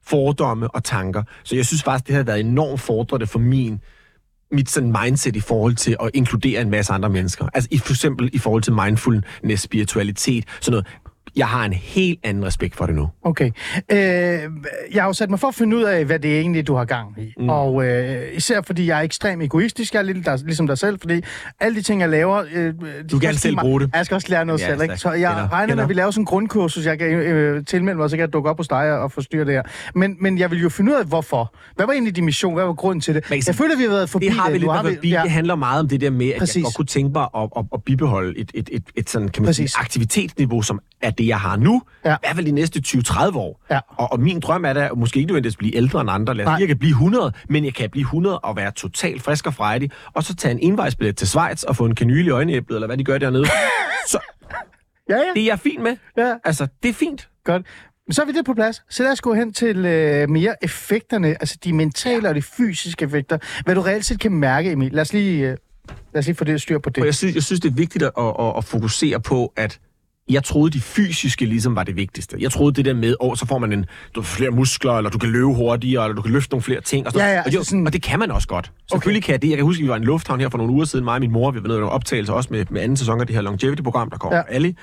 fordomme 0.05 0.75
og 0.75 0.85
tanker. 0.85 1.23
Så 1.43 1.57
jeg 1.57 1.67
synes 1.67 1.83
faktisk, 1.83 2.07
det 2.07 2.17
har 2.17 2.23
været 2.23 2.41
enormt 2.41 2.81
fordrende 2.81 3.27
for 3.27 3.39
min 3.39 3.81
mit 4.53 4.71
sådan 4.71 4.95
mindset 5.03 5.37
i 5.37 5.41
forhold 5.41 5.75
til 5.75 5.97
at 6.01 6.11
inkludere 6.15 6.61
en 6.61 6.71
masse 6.71 6.93
andre 6.93 7.09
mennesker. 7.09 7.49
Altså 7.55 7.69
i, 7.71 7.79
for 7.79 7.93
eksempel 7.93 8.31
i 8.33 8.39
forhold 8.39 8.63
til 8.63 8.73
mindfulness, 8.73 9.63
spiritualitet, 9.63 10.45
sådan 10.61 10.73
noget. 10.73 10.87
Jeg 11.37 11.47
har 11.47 11.65
en 11.65 11.73
helt 11.73 12.21
anden 12.23 12.45
respekt 12.45 12.77
for 12.77 12.87
det 12.87 12.95
nu. 12.95 13.09
Okay. 13.25 13.51
Øh, 13.93 13.99
jeg 14.95 15.03
har 15.03 15.07
jo 15.07 15.13
sat 15.13 15.31
mig 15.31 15.41
for 15.41 15.49
at 15.49 15.55
finde 15.55 15.77
ud 15.77 15.83
af, 15.83 16.05
hvad 16.05 16.19
det 16.19 16.37
er 16.37 16.41
egentlig, 16.41 16.67
du 16.67 16.75
har 16.75 16.85
gang 16.85 17.15
i. 17.19 17.35
Mm. 17.39 17.49
Og 17.49 17.85
øh, 17.87 18.37
især 18.37 18.61
fordi 18.63 18.87
jeg 18.87 18.99
er 18.99 19.03
ekstremt 19.03 19.43
egoistisk, 19.43 19.95
jeg 19.95 20.01
er 20.01 20.03
lidt 20.05 20.27
der, 20.27 20.37
ligesom 20.37 20.67
dig 20.67 20.79
selv, 20.79 20.99
fordi 21.01 21.21
alle 21.61 21.77
de 21.77 21.83
ting, 21.83 22.01
jeg 22.01 22.09
laver... 22.09 22.45
Øh, 22.55 22.75
gerne 22.75 23.29
også 23.29 23.41
selv 23.41 23.57
bruge 23.57 23.81
det. 23.81 23.91
Jeg 23.95 24.07
skal 24.07 24.15
også 24.15 24.29
lære 24.31 24.45
noget 24.45 24.61
Ja, 24.61 24.67
selv, 24.67 24.83
ikke? 24.83 24.97
Så 24.97 25.13
jeg 25.13 25.31
Kender, 25.31 25.53
regner 25.53 25.75
med, 25.75 25.83
at 25.83 25.89
vi 25.89 25.95
laver 25.95 26.11
sådan 26.11 26.23
en 26.23 26.27
grundkursus, 26.27 26.87
jeg 26.87 26.99
kan 26.99 27.09
øh, 27.09 27.65
tilmelde 27.65 27.99
mig, 27.99 28.11
så 28.11 28.17
kan 28.17 28.21
jeg 28.21 28.33
dukke 28.33 28.51
op 28.51 28.57
hos 28.57 28.69
dig 28.69 28.99
og 28.99 29.13
forstyrre 29.13 29.45
det 29.45 29.53
her. 29.55 29.63
Men, 29.95 30.17
men 30.21 30.39
jeg 30.39 30.51
vil 30.51 30.61
jo 30.61 30.69
finde 30.69 30.93
ud 30.93 30.97
af, 30.97 31.05
hvorfor. 31.07 31.55
Hvad 31.77 31.87
var 31.87 31.93
egentlig 31.93 32.17
din 32.17 32.25
mission? 32.25 32.55
Hvad 32.55 32.65
var 32.65 32.73
grunden 32.73 33.01
til 33.01 33.15
det? 33.15 33.25
Kan 33.25 33.43
sige, 33.43 33.51
Jeg 33.51 33.55
føler, 33.55 33.77
vi 33.77 33.83
har 33.83 33.91
været 33.91 34.11
forbi 34.11 34.27
Det 34.27 34.35
har 34.35 34.51
vi 34.51 34.59
lidt 34.59 34.73
har 34.73 34.83
været 34.83 34.97
forbi. 34.97 35.11
Det 35.11 35.31
handler 35.31 35.55
meget 35.55 35.81
om 35.81 35.89
det 35.89 36.01
der 36.01 36.11
med, 36.11 36.29
at 36.29 36.39
Præcis. 36.39 36.57
jeg 36.57 36.65
godt 36.65 36.75
kunne 36.77 36.87
tænke 36.87 37.13
mig 37.13 37.27
at, 37.37 37.49
at, 37.57 37.65
at 37.75 37.83
bibeholde 37.85 38.39
et, 38.39 38.51
et, 38.55 38.69
et, 38.73 38.83
et 38.97 39.11
sådan, 39.11 39.29
kan 39.29 39.43
man 39.43 39.49
Præcis. 39.49 39.71
sige, 39.71 39.81
aktivitetsniveau, 39.81 40.63
som 40.63 40.81
er 41.03 41.11
det, 41.11 41.22
jeg 41.27 41.41
har 41.41 41.57
nu. 41.57 41.83
Ja. 42.05 42.15
I 42.15 42.17
hvert 42.23 42.35
fald 42.37 42.47
de 42.47 42.53
næste 42.53 42.83
20-30 42.87 43.37
år. 43.37 43.65
Ja. 43.71 43.79
Og, 43.89 44.13
og 44.13 44.21
min 44.21 44.41
drøm 44.41 44.65
er 44.65 44.73
da, 44.73 44.89
måske 44.97 45.19
ikke 45.19 45.27
nødvendigvis 45.27 45.55
at 45.55 45.59
blive 45.59 45.77
ældre 45.77 46.01
end 46.01 46.11
andre. 46.11 46.35
Lad 46.35 46.47
os 46.47 46.51
sige, 46.51 46.61
jeg 46.61 46.69
kan 46.69 46.79
blive 46.79 46.91
100, 46.91 47.33
men 47.49 47.65
jeg 47.65 47.75
kan 47.75 47.91
blive 47.91 48.03
100 48.03 48.39
og 48.39 48.57
være 48.57 48.71
totalt 48.71 49.23
frisk 49.23 49.47
og 49.47 49.55
frejdig, 49.55 49.91
og 50.15 50.23
så 50.25 50.35
tage 50.37 50.53
en 50.53 50.61
indvejsbillet 50.61 51.17
til 51.17 51.29
Schweiz 51.29 51.63
og 51.63 51.77
få 51.77 51.85
en 51.87 51.95
kanyle 51.95 52.27
i 52.27 52.31
øjenæblet, 52.31 52.77
eller 52.77 52.87
hvad 52.87 52.97
de 52.97 53.05
gør 53.05 53.19
dernede. 53.19 53.47
så 54.09 54.19
Ja, 55.09 55.17
ja. 55.17 55.23
det 55.35 55.43
er 55.43 55.47
jeg 55.47 55.59
fint 55.59 55.83
med. 55.83 55.97
Ja. 56.17 56.35
Altså, 56.45 56.67
det 56.83 56.89
er 56.89 56.93
fint. 56.93 57.29
Godt. 57.45 57.67
Men 58.07 58.13
så 58.15 58.23
er 58.23 58.27
vi 58.27 58.33
det 58.33 58.45
på 58.45 58.55
plads. 58.55 58.83
Så 58.91 59.03
lad 59.03 59.13
os 59.13 59.21
gå 59.21 59.35
hen 59.35 59.53
til 59.53 59.87
øh, 59.87 60.29
mere 60.31 60.65
effekterne, 60.65 61.29
altså 61.29 61.57
de 61.65 61.73
mentale 61.73 62.29
og 62.29 62.35
de 62.35 62.43
fysiske 62.43 63.05
effekter. 63.05 63.39
Hvad 63.65 63.75
du 63.75 63.81
reelt 63.81 64.05
set 64.05 64.21
kan 64.21 64.33
mærke, 64.33 64.71
Emil. 64.73 64.93
Lad 64.93 65.01
os 65.03 65.13
lige, 65.13 65.43
øh, 65.51 65.57
lad 66.15 66.19
os 66.19 66.27
lige 66.27 66.37
få 66.37 66.45
det 66.45 66.63
styr 66.63 66.79
på 66.79 66.89
Og 66.91 66.97
det. 66.97 67.05
jeg 67.05 67.15
synes, 67.15 67.35
jeg 67.35 67.43
synes, 67.43 67.61
det 67.61 67.71
er 67.71 67.75
vigtigt 67.75 68.05
at, 68.05 68.11
at, 68.19 68.53
at 68.57 68.65
fokusere 68.65 69.21
på, 69.21 69.53
at 69.57 69.79
jeg 70.31 70.45
troede, 70.45 70.71
de 70.71 70.81
fysiske 70.81 71.45
ligesom 71.47 71.77
var 71.77 71.85
det 71.85 71.97
vigtigste. 71.97 72.37
Jeg 72.41 72.53
troede 72.53 72.75
det 72.75 72.85
der 72.85 72.95
med, 72.95 73.15
åh, 73.21 73.37
så 73.37 73.47
får 73.47 73.59
man 73.59 73.73
en, 73.73 73.87
du 74.15 74.23
får 74.23 74.37
flere 74.37 74.51
muskler, 74.51 74.93
eller 74.93 75.11
du 75.11 75.19
kan 75.19 75.31
løbe 75.31 75.47
hurtigere, 75.47 76.05
eller 76.05 76.15
du 76.17 76.23
kan 76.23 76.33
løfte 76.33 76.51
nogle 76.51 76.63
flere 76.63 76.81
ting. 76.81 77.07
Og, 77.07 77.13
sådan. 77.13 77.29
Ja, 77.29 77.33
ja, 77.35 77.39
og, 77.41 77.45
det, 77.45 77.57
altså 77.57 77.71
sådan- 77.71 77.87
og 77.87 77.93
det 77.93 78.03
kan 78.03 78.19
man 78.19 78.31
også 78.31 78.49
godt. 78.49 78.73
Selvfølgelig 78.93 79.23
kan 79.25 79.33
jeg 79.33 79.43
det. 79.43 79.49
Jeg 79.49 79.57
kan 79.57 79.65
huske, 79.65 79.81
at 79.81 79.85
vi 79.85 79.89
var 79.89 79.95
i 79.95 79.99
en 79.99 80.05
lufthavn 80.05 80.41
her 80.41 80.49
for 80.49 80.59
nogle 80.59 80.73
uger 80.73 80.85
siden, 80.85 81.05
mig 81.05 81.15
og 81.15 81.21
min 81.21 81.33
mor, 81.33 81.51
vi 81.51 81.63
var 81.63 81.69
nede 81.69 81.79
i 81.79 81.81
nogle 81.81 81.93
optagelser 81.93 82.33
også 82.33 82.49
med, 82.53 82.65
med 82.71 82.81
anden 82.81 82.97
sæson 82.97 83.21
af 83.21 83.27
det 83.27 83.37
her 83.37 83.43
Longevity-program, 83.43 84.11
der 84.11 84.19
kommer 84.19 84.37
Ja. 84.37 84.43
alle. 84.49 84.75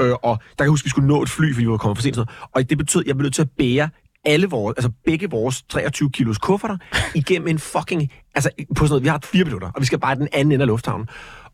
Øh, 0.00 0.12
og 0.22 0.38
der 0.38 0.54
kan 0.58 0.64
jeg 0.64 0.68
huske, 0.70 0.82
at 0.82 0.86
vi 0.86 0.90
skulle 0.90 1.08
nå 1.08 1.22
et 1.22 1.28
fly, 1.28 1.52
fordi 1.54 1.64
vi 1.64 1.70
var 1.70 1.76
kommet 1.76 1.98
for 1.98 2.02
sent. 2.02 2.18
og. 2.18 2.26
Og 2.54 2.70
det 2.70 2.78
betød, 2.78 3.02
at 3.02 3.06
jeg 3.08 3.16
blev 3.16 3.24
nødt 3.24 3.34
til 3.34 3.42
at 3.42 3.50
bære 3.58 3.88
alle 4.24 4.46
vores, 4.46 4.74
altså 4.76 4.90
begge 5.04 5.30
vores 5.30 5.62
23 5.62 6.10
kilos 6.10 6.38
kufferter 6.38 6.76
igennem 7.14 7.48
en 7.48 7.58
fucking, 7.58 8.10
altså 8.34 8.50
på 8.76 8.84
sådan 8.84 8.88
noget, 8.90 9.02
vi 9.02 9.08
har 9.08 9.20
fire 9.24 9.44
minutter, 9.44 9.70
og 9.74 9.80
vi 9.80 9.86
skal 9.86 9.98
bare 10.00 10.14
den 10.14 10.28
anden 10.32 10.52
ende 10.52 10.62
af 10.62 10.66
lufthavnen. 10.66 11.08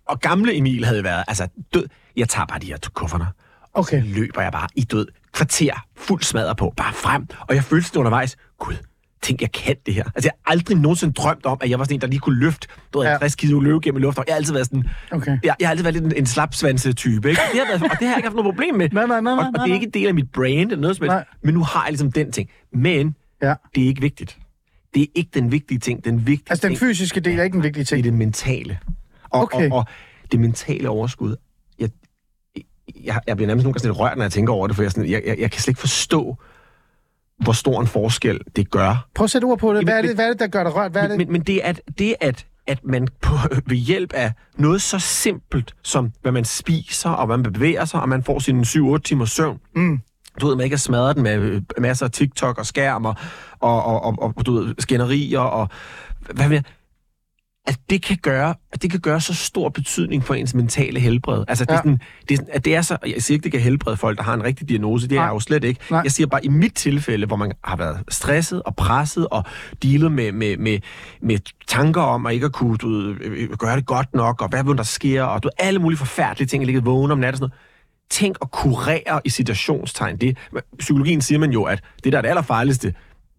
Og 0.09 0.21
gamle 0.21 0.57
Emil 0.57 0.85
havde 0.85 1.05
været, 1.05 1.25
altså 1.29 1.49
død, 1.75 1.87
jeg 2.17 2.29
tager 2.29 2.47
bare 2.47 2.59
de 2.59 2.67
her 2.67 2.77
kufferter, 2.95 3.27
og 3.73 3.85
så 3.85 3.97
Okay. 3.97 4.03
løber 4.07 4.43
jeg 4.43 4.53
bare 4.53 4.69
i 4.75 4.83
død 4.83 5.07
kvarter, 5.33 5.87
fuld 5.97 6.23
smadret 6.23 6.57
på, 6.57 6.75
bare 6.77 6.93
frem. 6.93 7.27
Og 7.41 7.55
jeg 7.55 7.65
følte 7.65 7.87
sådan 7.87 7.99
undervejs, 7.99 8.37
gud, 8.59 8.75
tænk, 9.23 9.41
jeg 9.43 9.53
kan 9.53 9.77
det 9.87 9.95
her. 9.95 10.05
Altså, 10.05 10.23
jeg 10.29 10.33
har 10.45 10.53
aldrig 10.53 10.77
nogensinde 10.77 11.13
drømt 11.13 11.47
om, 11.47 11.59
at 11.61 11.71
jeg 11.71 11.79
var 11.79 11.85
sådan 11.85 11.95
en, 11.95 12.01
der 12.01 12.07
lige 12.07 12.19
kunne 12.19 12.39
løfte 12.39 12.69
du 12.93 12.99
ved, 12.99 13.07
Ja. 13.07 13.11
50 13.13 13.35
kilo 13.35 13.61
løbe 13.61 13.81
gennem 13.81 14.03
luften. 14.03 14.25
Jeg 14.27 14.33
har 14.35 14.37
altid 14.37 14.53
været 14.53 14.67
sådan, 14.67 14.85
Okay. 15.13 15.39
jeg, 15.45 15.55
jeg 15.61 15.69
har 15.69 15.71
altid 15.71 15.83
været 15.83 15.95
lidt 15.95 16.05
en, 16.05 16.13
en 16.17 16.27
slapsvanse-type, 16.27 17.29
ikke? 17.31 17.41
Det 17.53 17.61
har 17.61 17.67
været, 17.79 17.83
og 17.83 17.91
det 17.99 18.07
har 18.09 18.15
jeg 18.15 18.17
ikke 18.19 18.27
haft 18.29 18.37
noget 18.37 18.55
problem 18.55 18.75
med. 18.75 18.89
Nej, 18.93 19.07
nej, 19.07 19.21
nej, 19.21 19.33
og, 19.33 19.37
nej, 19.37 19.47
og 19.47 19.53
nej, 19.53 19.65
det 19.65 19.71
er 19.71 19.75
ikke 19.75 19.87
en 19.87 19.93
del 19.93 20.07
af 20.07 20.15
mit 20.15 20.33
brand 20.33 20.51
eller 20.71 20.77
noget 20.77 20.97
som 20.97 21.11
helst. 21.11 21.27
Men 21.43 21.55
nu 21.55 21.63
har 21.63 21.83
jeg 21.85 21.93
ligesom 21.93 22.13
den 22.13 22.33
ting. 22.33 22.51
Men 22.73 23.15
Ja. 23.43 23.55
det 23.75 23.83
er 23.83 23.87
ikke 23.87 24.01
vigtigt. 24.01 24.39
det 24.95 25.03
er 25.03 25.07
ikke 25.15 25.31
den 25.35 25.53
vigtige 25.53 25.79
ting. 25.79 26.05
Den 26.05 26.27
vigtige 26.27 26.51
Altså, 26.51 26.69
den 26.69 26.77
ting, 26.77 26.89
fysiske 26.89 27.21
del 27.21 27.39
er 27.39 27.43
ikke 27.43 27.57
en 27.57 27.63
vigtig 27.63 27.81
det 27.81 27.93
er 27.93 27.97
ting. 27.97 28.05
det 28.05 28.15
mentale. 28.15 28.79
Og, 29.35 29.43
Okay. 29.43 29.71
og, 29.71 29.77
og 29.79 29.85
det 30.33 30.41
mentale 30.41 30.89
overskud, 30.89 31.37
jeg, 31.79 31.89
jeg, 33.05 33.21
jeg 33.27 33.37
bliver 33.37 33.47
nærmest 33.47 33.65
nogle 33.65 33.73
gange 33.73 33.81
sådan 33.81 33.91
lidt 33.91 34.01
rørt, 34.01 34.17
når 34.19 34.25
jeg 34.25 34.33
tænker 34.33 34.53
over 34.53 34.67
det, 34.67 34.77
for 34.77 34.83
jeg, 34.83 34.91
sådan, 34.91 35.11
jeg, 35.11 35.23
jeg, 35.27 35.39
jeg 35.39 35.51
kan 35.51 35.61
slet 35.61 35.71
ikke 35.71 35.81
forstå, 35.81 36.37
hvor 37.43 37.53
stor 37.53 37.81
en 37.81 37.87
forskel 37.87 38.41
det 38.57 38.71
gør. 38.71 39.07
Prøv 39.15 39.25
at 39.25 39.31
sætte 39.31 39.45
ord 39.45 39.59
på 39.59 39.75
det. 39.75 39.85
Hvad 39.85 39.93
er 39.93 39.97
Jamen, 39.97 40.09
det, 40.09 40.17
hvad 40.17 40.25
er 40.25 40.31
det 40.31 40.41
der 40.41 40.47
gør 40.47 40.63
dig 40.65 40.75
rørt? 40.75 40.93
Hvad 40.93 41.03
er 41.03 41.09
det? 41.09 41.19
Men, 41.19 41.33
men 41.33 41.43
det 41.43 41.57
er, 41.65 41.69
at, 41.69 41.81
det 41.99 42.15
at, 42.21 42.47
at 42.67 42.85
man 42.85 43.09
på, 43.23 43.35
ved 43.67 43.77
hjælp 43.77 44.13
af 44.13 44.33
noget 44.57 44.83
så 44.83 44.99
simpelt, 44.99 45.75
som 45.83 46.13
hvad 46.23 46.33
man 46.33 46.45
spiser, 46.45 47.11
og 47.11 47.27
hvad 47.27 47.37
man 47.37 47.53
bevæger 47.53 47.85
sig, 47.85 48.01
og 48.01 48.09
man 48.09 48.23
får 48.23 48.39
sine 48.39 48.63
7-8 48.97 48.99
timers 48.99 49.31
søvn, 49.33 49.59
Mm. 49.77 49.99
du 50.41 50.47
ved, 50.47 50.57
man 50.57 50.65
ikke 50.65 50.75
har 50.75 50.79
smadret 50.79 51.15
den 51.17 51.23
med 51.23 51.33
øh, 51.39 51.63
masser 51.79 52.07
af 52.07 52.13
TikTok 52.13 52.59
og 52.59 52.67
skærm 52.67 53.05
og, 53.05 53.15
og, 53.61 53.85
og, 53.85 54.05
og, 54.19 54.33
og 54.37 54.47
du 54.47 54.53
ved, 54.53 54.75
skænderier 54.79 55.41
og 55.41 55.69
hvad 56.35 56.49
ved 56.49 56.57
jeg, 56.57 56.65
at 57.67 57.79
det 57.91 58.03
kan 58.03 58.17
gøre, 58.23 58.55
at 58.73 58.83
det 58.83 58.91
kan 58.91 59.01
gøre 59.01 59.21
så 59.21 59.35
stor 59.35 59.69
betydning 59.69 60.25
for 60.25 60.35
ens 60.35 60.55
mentale 60.55 61.01
helbred. 61.01 61.45
Altså, 61.49 61.65
det 61.65 61.71
er 61.71 61.75
Ja. 61.75 61.79
sådan, 61.79 62.01
det 62.29 62.35
er 62.35 62.37
sådan, 62.39 62.51
at 62.55 62.65
det 62.65 62.75
er 62.77 62.83
så, 62.83 62.97
jeg 63.07 63.23
siger 63.23 63.35
ikke, 63.37 63.45
det 63.45 63.53
kan 63.53 63.61
helbrede 63.61 63.97
folk, 63.97 64.19
der 64.19 64.25
har 64.25 64.35
en 64.35 64.45
rigtig 64.45 64.69
diagnose, 64.69 65.09
det 65.09 65.15
er 65.15 65.21
Nej. 65.21 65.25
jeg 65.27 65.35
jo 65.35 65.41
slet 65.41 65.65
ikke. 65.65 65.81
Nej. 65.91 66.01
Jeg 66.05 66.13
siger 66.13 66.27
bare, 66.27 66.45
i 66.45 66.49
mit 66.49 66.75
tilfælde, 66.75 67.27
hvor 67.27 67.37
man 67.37 67.53
har 67.65 67.77
været 67.77 67.99
stresset 68.09 68.63
og 68.63 68.77
presset 68.77 69.27
og 69.31 69.45
dealet 69.83 70.13
med, 70.13 70.33
med, 70.33 70.57
med, 70.57 70.79
med 71.23 71.39
tanker 71.67 72.01
om 72.01 72.27
at 72.27 72.35
ikke 72.35 72.47
at 72.47 72.53
kunne 72.53 72.77
du 72.77 72.89
ved, 72.89 73.17
øh, 73.21 73.51
gøre 73.59 73.77
det 73.77 73.87
godt 73.87 74.15
nok, 74.15 74.43
og 74.43 74.49
hvad 74.49 74.65
vil 74.65 74.77
der 74.77 74.83
sker, 74.83 75.23
og 75.23 75.43
du 75.43 75.47
ved, 75.47 75.53
alle 75.67 75.81
mulige 75.81 75.99
forfærdelige 75.99 76.49
ting, 76.49 76.63
jeg 76.63 76.67
ligger 76.67 76.83
vågen 76.83 77.11
om 77.11 77.19
natten 77.19 77.35
og 77.35 77.39
sådan 77.39 77.43
noget 77.51 77.61
tænk 78.11 78.37
at 78.43 78.51
kurere 78.51 79.21
i 79.25 79.31
citationstegn 79.31 80.17
det. 80.17 80.37
Psykologien 80.79 81.21
siger 81.21 81.39
man 81.39 81.51
jo, 81.51 81.63
at 81.63 81.83
det, 82.05 82.13
der 82.13 82.19
er 82.19 82.23
det 82.23 82.29
allerfarligste, 82.29 82.95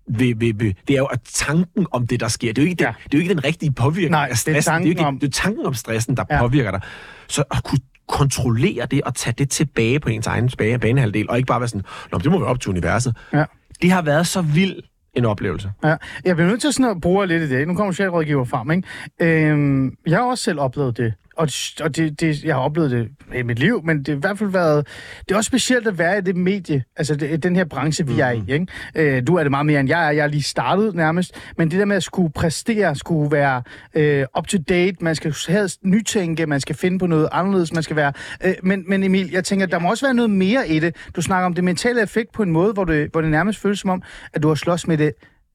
ved, 0.07 0.35
ved, 0.39 0.53
ved, 0.55 0.73
det 0.87 0.93
er 0.93 0.97
jo 0.97 1.05
at 1.05 1.19
tanken 1.33 1.87
om 1.91 2.07
det, 2.07 2.19
der 2.19 2.27
sker. 2.27 2.53
Det 2.53 2.61
er 2.61 2.65
jo 2.65 2.69
ikke, 2.69 2.83
Ja. 2.83 2.87
ja. 2.89 2.93
det, 3.03 3.11
det 3.11 3.13
er 3.13 3.17
jo 3.19 3.21
ikke 3.21 3.33
den 3.33 3.43
rigtige 3.45 3.71
påvirkning 3.71 4.11
Nej, 4.11 4.21
af 4.21 4.27
det 4.27 4.31
er 4.33 4.35
stressen. 4.37 4.71
tanken 4.71 4.87
det, 4.91 4.97
er 4.97 5.03
jo 5.03 5.07
ikke, 5.07 5.07
om- 5.07 5.19
det 5.19 5.27
er 5.27 5.31
tanken 5.31 5.65
om 5.65 5.73
stressen, 5.73 6.17
der 6.17 6.23
Ja. 6.29 6.39
påvirker 6.39 6.71
dig. 6.71 6.81
Så 7.27 7.43
at 7.51 7.63
kunne 7.63 7.79
kontrollere 8.07 8.85
det 8.91 9.01
og 9.01 9.15
tage 9.15 9.33
det 9.37 9.49
tilbage 9.49 9.99
på 9.99 10.09
ens 10.09 10.27
egen 10.27 10.49
bane- 10.61 10.77
banehalvdel, 10.77 11.29
og 11.29 11.37
ikke 11.37 11.47
bare 11.47 11.59
være 11.61 11.67
sådan, 11.67 11.85
Nå, 12.11 12.17
det 12.17 12.31
må 12.31 12.39
være 12.39 12.49
op 12.49 12.59
til 12.61 12.69
universet. 12.69 13.15
Ja. 13.33 13.43
Det 13.81 13.91
har 13.91 14.01
været 14.01 14.27
så 14.27 14.41
vild 14.41 14.75
en 15.13 15.25
oplevelse. 15.25 15.71
Ja, 15.83 15.95
jeg 16.25 16.35
bliver 16.35 16.49
nødt 16.49 16.61
til 16.61 16.73
sådan 16.73 16.91
at 16.91 17.01
bruge 17.01 17.27
lidt 17.27 17.43
i 17.43 17.49
det. 17.49 17.67
Nu 17.67 17.75
kommer 17.75 17.91
socialrådgiver 17.93 18.45
frem, 18.45 18.71
ikke? 18.71 18.87
Øhm, 19.21 19.91
jeg 20.07 20.17
har 20.17 20.25
også 20.25 20.43
selv 20.43 20.59
oplevet 20.59 20.97
det. 20.97 21.13
Og, 21.35 21.49
og 21.81 21.95
det, 21.95 22.19
det, 22.19 22.43
jeg 22.43 22.55
har 22.55 22.61
oplevet 22.61 22.91
det 22.91 23.09
i 23.35 23.43
mit 23.43 23.59
liv, 23.59 23.81
men 23.83 23.97
det 23.97 24.07
har 24.07 24.15
i 24.15 24.19
hvert 24.19 24.37
fald 24.37 24.49
været... 24.49 24.87
Det 25.19 25.31
er 25.31 25.35
også 25.37 25.47
specielt 25.47 25.87
at 25.87 25.97
være 25.97 26.17
i 26.17 26.21
det 26.21 26.35
medie, 26.35 26.83
altså 26.95 27.15
det, 27.15 27.43
den 27.43 27.55
her 27.55 27.63
branche, 27.63 28.07
vi 28.07 28.19
er 28.19 28.31
i, 28.31 28.43
ikke? 28.47 28.67
Øh, 28.95 29.27
du 29.27 29.35
er 29.35 29.43
det 29.43 29.51
meget 29.51 29.65
mere, 29.65 29.79
end 29.79 29.89
jeg 29.89 30.07
er. 30.07 30.11
Jeg 30.11 30.23
er 30.23 30.27
lige 30.27 30.43
startet 30.43 30.95
nærmest. 30.95 31.35
Men 31.57 31.71
det 31.71 31.79
der 31.79 31.85
med 31.85 31.95
at 31.95 32.03
skulle 32.03 32.31
præstere, 32.31 32.95
skulle 32.95 33.31
være 33.31 33.63
øh, 33.93 34.25
up-to-date, 34.37 34.97
man 35.01 35.15
skal 35.15 35.35
have 35.47 35.69
nytænke, 35.81 36.45
man 36.45 36.61
skal 36.61 36.75
finde 36.75 36.99
på 36.99 37.07
noget 37.07 37.29
anderledes, 37.31 37.73
man 37.73 37.83
skal 37.83 37.95
være... 37.95 38.13
Øh, 38.43 38.53
men, 38.63 38.83
men 38.87 39.03
Emil, 39.03 39.31
jeg 39.31 39.43
tænker, 39.43 39.65
der 39.65 39.79
må 39.79 39.89
også 39.89 40.05
være 40.05 40.13
noget 40.13 40.31
mere 40.31 40.69
i 40.69 40.79
det. 40.79 40.95
Du 41.15 41.21
snakker 41.21 41.45
om 41.45 41.53
det 41.53 41.63
mentale 41.63 42.01
effekt 42.01 42.31
på 42.33 42.43
en 42.43 42.51
måde, 42.51 42.73
hvor 42.73 42.85
det, 42.85 43.09
hvor 43.11 43.21
det 43.21 43.31
nærmest 43.31 43.59
føles 43.59 43.79
som 43.79 43.89
om, 43.89 44.01
at 44.33 44.43
du 44.43 44.47
har 44.47 44.55
slås 44.55 44.87
med 44.87 44.97
det 44.97 45.11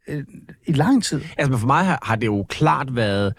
øh, 0.09 0.25
i 0.67 0.73
lang 0.73 1.05
tid. 1.05 1.21
Altså, 1.39 1.59
for 1.59 1.67
mig 1.67 1.85
har, 1.85 1.99
har 2.03 2.17
det 2.17 2.27
jo 2.27 2.47
klart 2.49 2.97
været... 2.97 3.35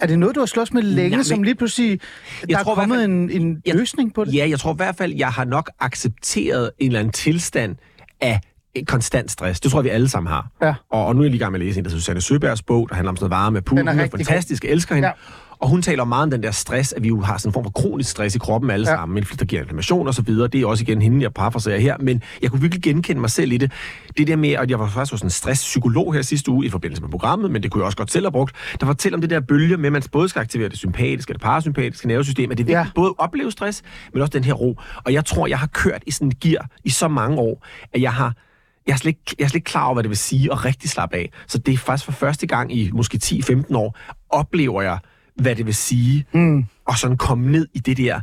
Er 0.00 0.06
det 0.06 0.18
noget, 0.18 0.34
du 0.34 0.40
har 0.40 0.46
slås 0.46 0.72
med 0.72 0.82
længe, 0.82 1.10
Nej, 1.10 1.16
men- 1.16 1.24
som 1.24 1.42
lige 1.42 1.54
pludselig, 1.54 2.00
der 2.48 2.58
er 2.58 2.62
tror 2.62 2.74
hvert 2.74 2.82
kommet 2.82 2.98
fald- 2.98 3.10
en, 3.10 3.30
en 3.42 3.62
Jeg- 3.66 3.74
løsning 3.74 4.14
på 4.14 4.24
det? 4.24 4.34
Ja, 4.34 4.46
jeg 4.48 4.58
tror 4.58 4.72
i 4.72 4.76
hvert 4.76 4.96
fald, 4.96 5.12
jeg 5.14 5.28
har 5.28 5.44
nok 5.44 5.70
accepteret 5.80 6.70
en 6.78 6.86
eller 6.86 6.98
anden 7.00 7.12
tilstand 7.12 7.76
af 8.20 8.40
konstant 8.86 9.30
stress. 9.30 9.60
Det 9.60 9.70
tror 9.70 9.78
jeg, 9.80 9.84
vi 9.84 9.88
alle 9.88 10.08
sammen 10.08 10.30
har. 10.32 10.46
Ja. 10.62 10.74
Og, 10.90 11.06
og 11.06 11.14
nu 11.14 11.20
er 11.20 11.24
jeg 11.24 11.30
lige 11.30 11.36
i 11.36 11.40
gang 11.40 11.52
med 11.52 11.60
at 11.60 11.66
læse 11.66 11.78
en, 11.78 11.84
der 11.84 11.90
Susanne 11.90 12.20
Søbergs 12.20 12.62
bog, 12.62 12.88
der 12.88 12.94
handler 12.94 13.10
om 13.10 13.16
sådan 13.16 13.30
noget 13.30 13.42
varme. 13.44 13.60
Den 13.60 13.88
er 13.88 13.92
Hun 13.92 14.00
er 14.00 14.08
fantastisk, 14.08 14.64
jeg 14.64 14.72
elsker 14.72 14.94
hende. 14.94 15.08
Ja. 15.08 15.14
Og 15.64 15.70
hun 15.70 15.82
taler 15.82 16.04
meget 16.04 16.22
om 16.22 16.30
den 16.30 16.42
der 16.42 16.50
stress, 16.50 16.92
at 16.92 17.02
vi 17.02 17.08
jo 17.08 17.20
har 17.20 17.38
sådan 17.38 17.48
en 17.48 17.52
form 17.52 17.64
for 17.64 17.70
kronisk 17.70 18.10
stress 18.10 18.36
i 18.36 18.38
kroppen 18.38 18.70
alle 18.70 18.88
Ja. 18.90 18.96
sammen, 18.96 19.22
der 19.38 19.44
giver 19.44 19.62
inflammation 19.62 20.06
og 20.08 20.14
så 20.14 20.22
videre. 20.22 20.48
Det 20.48 20.60
er 20.62 20.66
også 20.66 20.82
igen 20.84 21.02
hende, 21.02 21.22
jeg 21.22 21.34
parafraserer 21.34 21.78
her. 21.78 21.96
Men 22.00 22.22
jeg 22.42 22.50
kunne 22.50 22.60
virkelig 22.60 22.82
genkende 22.82 23.20
mig 23.20 23.30
selv 23.30 23.52
i 23.52 23.56
det. 23.56 23.72
Det 24.18 24.26
der 24.26 24.36
med, 24.36 24.50
at 24.50 24.70
jeg 24.70 24.78
var 24.78 24.88
faktisk 24.88 25.12
hos 25.12 25.20
en 25.22 25.30
stresspsykolog 25.30 26.14
her 26.14 26.22
sidste 26.22 26.50
uge 26.50 26.66
i 26.66 26.70
forbindelse 26.70 27.02
med 27.02 27.10
programmet, 27.10 27.50
men 27.50 27.62
det 27.62 27.70
kunne 27.70 27.80
jeg 27.82 27.86
også 27.86 27.96
godt 27.98 28.10
selv 28.10 28.24
have 28.26 28.32
brugt, 28.32 28.54
der 28.80 28.86
fortæller 28.86 29.16
om 29.16 29.20
det 29.20 29.30
der 29.30 29.40
bølge 29.40 29.76
med, 29.76 29.86
at 29.86 29.92
man 29.92 30.02
både 30.12 30.28
skal 30.28 30.40
aktivere 30.40 30.68
det 30.68 30.78
sympatiske 30.78 31.30
og 31.30 31.34
det 31.34 31.42
parasympatiske 31.42 32.08
nervesystem, 32.08 32.50
at 32.50 32.58
det 32.58 32.62
er 32.64 32.66
vigtigt 32.66 32.74
Ja. 32.78 32.84
ja. 32.84 32.90
både 32.94 33.08
at 33.08 33.14
opleve 33.18 33.50
stress, 33.50 33.82
men 34.12 34.22
også 34.22 34.30
den 34.32 34.44
her 34.44 34.52
ro. 34.52 34.80
Og 35.04 35.12
jeg 35.12 35.24
tror, 35.24 35.46
jeg 35.46 35.58
har 35.58 35.66
kørt 35.66 36.02
i 36.06 36.10
sådan 36.10 36.28
en 36.28 36.32
gear 36.40 36.68
i 36.84 36.90
så 36.90 37.08
mange 37.08 37.38
år, 37.38 37.66
at 37.92 38.00
jeg 38.02 38.12
har 38.12 38.34
jeg 38.86 38.92
er, 38.92 38.96
slet 38.96 39.08
ikke, 39.08 39.36
jeg 39.38 39.44
er 39.44 39.48
slet 39.48 39.54
ikke 39.58 39.64
klar 39.70 39.84
over, 39.84 39.94
hvad 39.94 40.02
det 40.02 40.08
vil 40.10 40.18
sige 40.18 40.52
at 40.52 40.64
rigtig 40.64 40.90
slappe 40.90 41.16
af. 41.16 41.32
Så 41.46 41.58
det 41.58 41.74
er 41.74 41.78
faktisk 41.78 42.04
for 42.04 42.12
første 42.12 42.46
gang 42.46 42.76
i 42.76 42.90
måske 42.92 43.20
10-15 43.24 43.76
år, 43.76 43.98
oplever 44.30 44.82
jeg, 44.82 44.98
hvad 45.36 45.56
det 45.56 45.66
vil 45.66 45.74
sige, 45.74 46.24
mm. 46.32 46.64
og 46.86 46.98
sådan 46.98 47.16
komme 47.16 47.50
ned 47.52 47.68
i 47.74 47.78
det 47.78 47.96
der, 47.96 48.20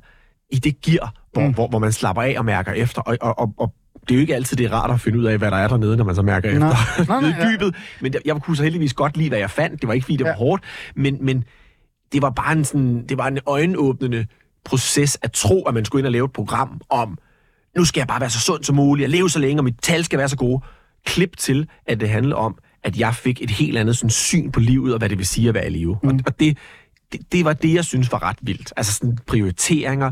i 0.49 0.59
det 0.59 0.81
gear, 0.81 1.13
hvor, 1.33 1.47
mm. 1.47 1.53
hvor, 1.53 1.67
hvor 1.67 1.79
man 1.79 1.91
slapper 1.91 2.21
af 2.21 2.35
og 2.37 2.45
mærker 2.45 2.71
efter. 2.71 3.01
Og, 3.01 3.17
og, 3.21 3.39
og, 3.39 3.53
og 3.57 3.73
det 4.01 4.11
er 4.11 4.15
jo 4.15 4.21
ikke 4.21 4.35
altid, 4.35 4.57
det 4.57 4.65
er 4.65 4.73
rart 4.73 4.91
at 4.91 5.01
finde 5.01 5.19
ud 5.19 5.23
af, 5.23 5.37
hvad 5.37 5.51
der 5.51 5.57
er 5.57 5.67
dernede, 5.67 5.97
når 5.97 6.03
man 6.03 6.15
så 6.15 6.21
mærker 6.21 6.59
Nå. 6.59 6.67
efter. 6.67 7.19
Nede 7.21 7.31
i 7.31 7.35
ja. 7.39 7.51
dybet. 7.51 7.75
Men 8.01 8.13
jeg, 8.13 8.21
jeg 8.25 8.35
kunne 8.35 8.57
så 8.57 8.63
heldigvis 8.63 8.93
godt 8.93 9.17
lide, 9.17 9.29
hvad 9.29 9.39
jeg 9.39 9.49
fandt. 9.49 9.81
Det 9.81 9.87
var 9.87 9.93
ikke, 9.93 10.03
fordi 10.05 10.17
det 10.17 10.23
var 10.23 10.31
Ja. 10.31 10.37
hårdt, 10.37 10.63
men, 10.95 11.17
men 11.21 11.43
det 12.11 12.21
var 12.21 12.29
bare 12.29 12.51
en, 12.51 12.65
sådan, 12.65 13.05
det 13.09 13.17
var 13.17 13.27
en 13.27 13.39
øjenåbnende 13.45 14.25
proces 14.65 15.17
at 15.21 15.31
tro, 15.31 15.63
at 15.63 15.73
man 15.73 15.85
skulle 15.85 15.99
ind 15.99 16.05
og 16.05 16.11
lave 16.11 16.25
et 16.25 16.33
program 16.33 16.81
om, 16.89 17.17
nu 17.77 17.85
skal 17.85 17.99
jeg 17.99 18.07
bare 18.07 18.21
være 18.21 18.29
så 18.29 18.39
sund 18.39 18.63
som 18.63 18.75
muligt, 18.75 19.01
jeg 19.03 19.09
leve 19.09 19.29
så 19.29 19.39
længe, 19.39 19.59
og 19.59 19.63
mit 19.63 19.75
tal 19.81 20.03
skal 20.03 20.19
være 20.19 20.29
så 20.29 20.37
gode. 20.37 20.61
Klip 21.05 21.37
til, 21.37 21.67
at 21.87 21.99
det 21.99 22.09
handlede 22.09 22.35
om, 22.35 22.57
at 22.83 22.97
jeg 22.97 23.15
fik 23.15 23.41
et 23.41 23.49
helt 23.51 23.77
andet 23.77 23.97
sådan, 23.97 24.09
syn 24.09 24.51
på 24.51 24.59
livet, 24.59 24.93
og 24.93 24.97
hvad 24.97 25.09
det 25.09 25.17
vil 25.17 25.25
sige 25.25 25.49
at 25.49 25.53
være 25.53 25.67
i 25.67 25.69
live. 25.69 25.97
Mm. 26.03 26.09
Og, 26.09 26.19
og 26.25 26.39
det, 26.39 26.57
det, 27.11 27.31
det 27.31 27.45
var 27.45 27.53
det, 27.53 27.73
jeg 27.73 27.85
synes 27.85 28.11
var 28.11 28.23
ret 28.23 28.37
vildt. 28.41 28.73
Altså 28.77 28.93
sådan 28.93 29.17
prioriteringer, 29.27 30.11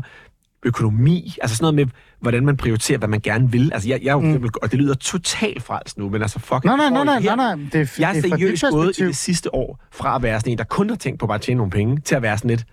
økonomi, 0.62 1.36
altså 1.42 1.56
sådan 1.56 1.74
noget 1.74 1.74
med, 1.74 1.94
hvordan 2.20 2.46
man 2.46 2.56
prioriterer, 2.56 2.98
hvad 2.98 3.08
man 3.08 3.20
gerne 3.20 3.52
vil. 3.52 3.72
Altså 3.72 3.88
jeg, 3.88 4.02
jeg 4.02 4.20
mm. 4.20 4.48
og 4.62 4.70
det 4.70 4.78
lyder 4.78 4.94
totalt 4.94 5.62
frelst 5.62 5.98
nu, 5.98 6.08
men 6.08 6.22
altså 6.22 6.38
fuck 6.38 6.64
Nej, 6.64 6.76
nej, 6.76 6.90
nej, 6.90 7.04
nej, 7.04 7.20
nej, 7.20 7.36
nej. 7.36 7.54
Det 7.72 7.74
er, 7.74 7.94
jeg 7.98 8.10
er 8.10 8.14
er 8.16 8.20
seriøst 8.20 8.64
gået 8.70 8.98
i 8.98 9.02
det 9.06 9.16
sidste 9.16 9.54
år, 9.54 9.78
fra 9.92 10.16
at 10.16 10.22
være 10.22 10.40
sådan 10.40 10.52
en, 10.52 10.58
der 10.58 10.64
kun 10.64 10.88
har 10.88 10.96
tænkt 10.96 11.20
på 11.20 11.26
bare 11.26 11.34
at 11.34 11.40
tjene 11.40 11.58
nogle 11.58 11.70
penge, 11.70 12.00
til 12.00 12.14
at 12.14 12.22
være 12.22 12.38
sådan 12.38 12.50
lidt, 12.50 12.64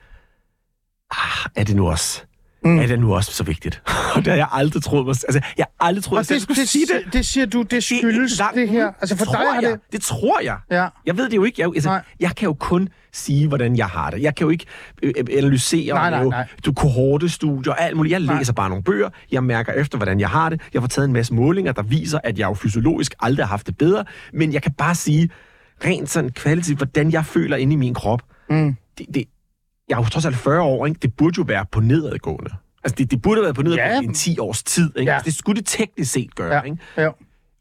ah, 1.12 1.50
er 1.56 1.64
det 1.64 1.76
nu 1.76 1.90
også, 1.90 2.24
Mm. 2.64 2.80
er 2.80 2.88
det 2.88 3.00
nu 3.00 3.16
også 3.16 3.32
så 3.32 3.44
vigtigt? 3.44 3.82
og 4.16 4.26
det 4.26 4.28
har 4.28 4.38
jeg 4.38 4.48
aldrig 4.52 4.84
troet 4.84 5.06
mig, 5.06 5.10
altså 5.28 5.42
jeg 5.58 5.66
har 5.80 5.88
aldrig 5.88 6.04
troet, 6.04 6.18
Og 6.18 6.20
at 6.22 6.30
det, 6.30 6.42
skulle 6.42 6.62
det, 6.62 6.70
sige 6.70 6.86
det. 6.86 7.06
det, 7.06 7.14
det 7.14 7.26
siger 7.26 7.46
du, 7.46 7.62
det 7.62 7.84
skyldes 7.84 8.40
langt 8.40 8.56
det 8.58 8.70
her. 8.70 8.92
Altså 9.02 9.18
for 9.18 9.26
det 9.26 9.34
dig 9.34 9.40
har 9.54 9.62
jeg. 9.62 9.72
det... 9.72 9.80
Det 9.92 10.02
tror 10.02 10.40
jeg. 10.44 10.58
Ja. 10.72 10.88
Jeg 11.06 11.18
ved 11.18 11.30
det 11.30 11.36
jo 11.36 11.44
ikke. 11.44 11.62
Jeg, 11.62 11.70
altså, 11.76 11.90
Nej. 11.90 12.02
jeg 12.20 12.36
kan 12.36 12.46
jo 12.46 12.54
kun 12.54 12.90
sige, 13.14 13.48
hvordan 13.48 13.78
jeg 13.78 13.86
har 13.86 14.10
det. 14.12 14.22
Jeg 14.22 14.36
kan 14.36 14.46
jo 14.46 14.50
ikke 14.52 14.66
øh, 15.04 15.14
analysere 15.38 15.94
Nej, 15.94 16.10
nej, 16.10 16.24
nej. 16.26 16.48
du 16.66 16.74
kohortestudier 16.74 17.74
og 17.74 17.82
alt 17.82 17.98
muligt. 17.98 18.12
Jeg 18.12 18.20
Nej. 18.20 18.38
læser 18.38 18.54
bare 18.54 18.70
nogle 18.70 18.84
bøger. 18.84 19.10
Jeg 19.32 19.44
mærker 19.44 19.74
efter, 19.74 19.98
hvordan 19.98 20.20
jeg 20.20 20.30
har 20.30 20.50
det. 20.50 20.62
Jeg 20.74 20.82
får 20.82 20.88
taget 20.88 21.06
en 21.08 21.14
masse 21.14 21.34
målinger, 21.34 21.72
der 21.72 21.82
viser, 21.84 22.20
at 22.24 22.40
jeg 22.40 22.50
jo 22.50 22.54
fysiologisk 22.54 23.14
aldrig 23.20 23.46
har 23.46 23.50
haft 23.50 23.68
det 23.68 23.78
bedre. 23.78 24.06
Men 24.34 24.54
jeg 24.54 24.62
kan 24.62 24.72
bare 24.74 24.96
sige, 24.96 25.30
rent 25.86 26.10
sådan 26.10 26.30
kvalitativt, 26.30 26.78
hvordan 26.80 27.12
jeg 27.12 27.26
føler 27.26 27.58
inde 27.58 27.74
i 27.74 27.76
min 27.78 27.94
krop. 27.94 28.22
Mm. 28.50 28.76
Det, 28.98 29.06
det, 29.14 29.24
jeg 29.90 29.96
er 29.96 30.00
jo 30.00 30.04
trods 30.06 30.26
alt 30.26 30.36
40 30.36 30.62
år, 30.62 30.86
ikke? 30.86 31.00
det 31.02 31.14
burde 31.14 31.34
jo 31.38 31.44
være 31.48 31.66
på 31.72 31.80
nedadgående. 31.80 32.52
Altså, 32.84 32.96
det, 32.98 33.12
det 33.12 33.22
burde 33.22 33.36
have 33.38 33.44
været 33.44 33.56
på 33.56 33.62
nedadgående 33.62 33.96
Ja. 33.96 34.02
i 34.02 34.06
en 34.06 34.14
10 34.14 34.40
års 34.40 34.64
tid. 34.64 34.92
Ikke? 35.00 35.12
Ja. 35.12 35.16
Altså, 35.16 35.26
det 35.26 35.34
skulle 35.38 35.58
det 35.62 35.66
teknisk 35.68 36.12
set 36.12 36.36
gøre. 36.36 36.56
Ja. 36.56 36.62
Ikke? 36.62 36.78
Ja. 36.98 37.08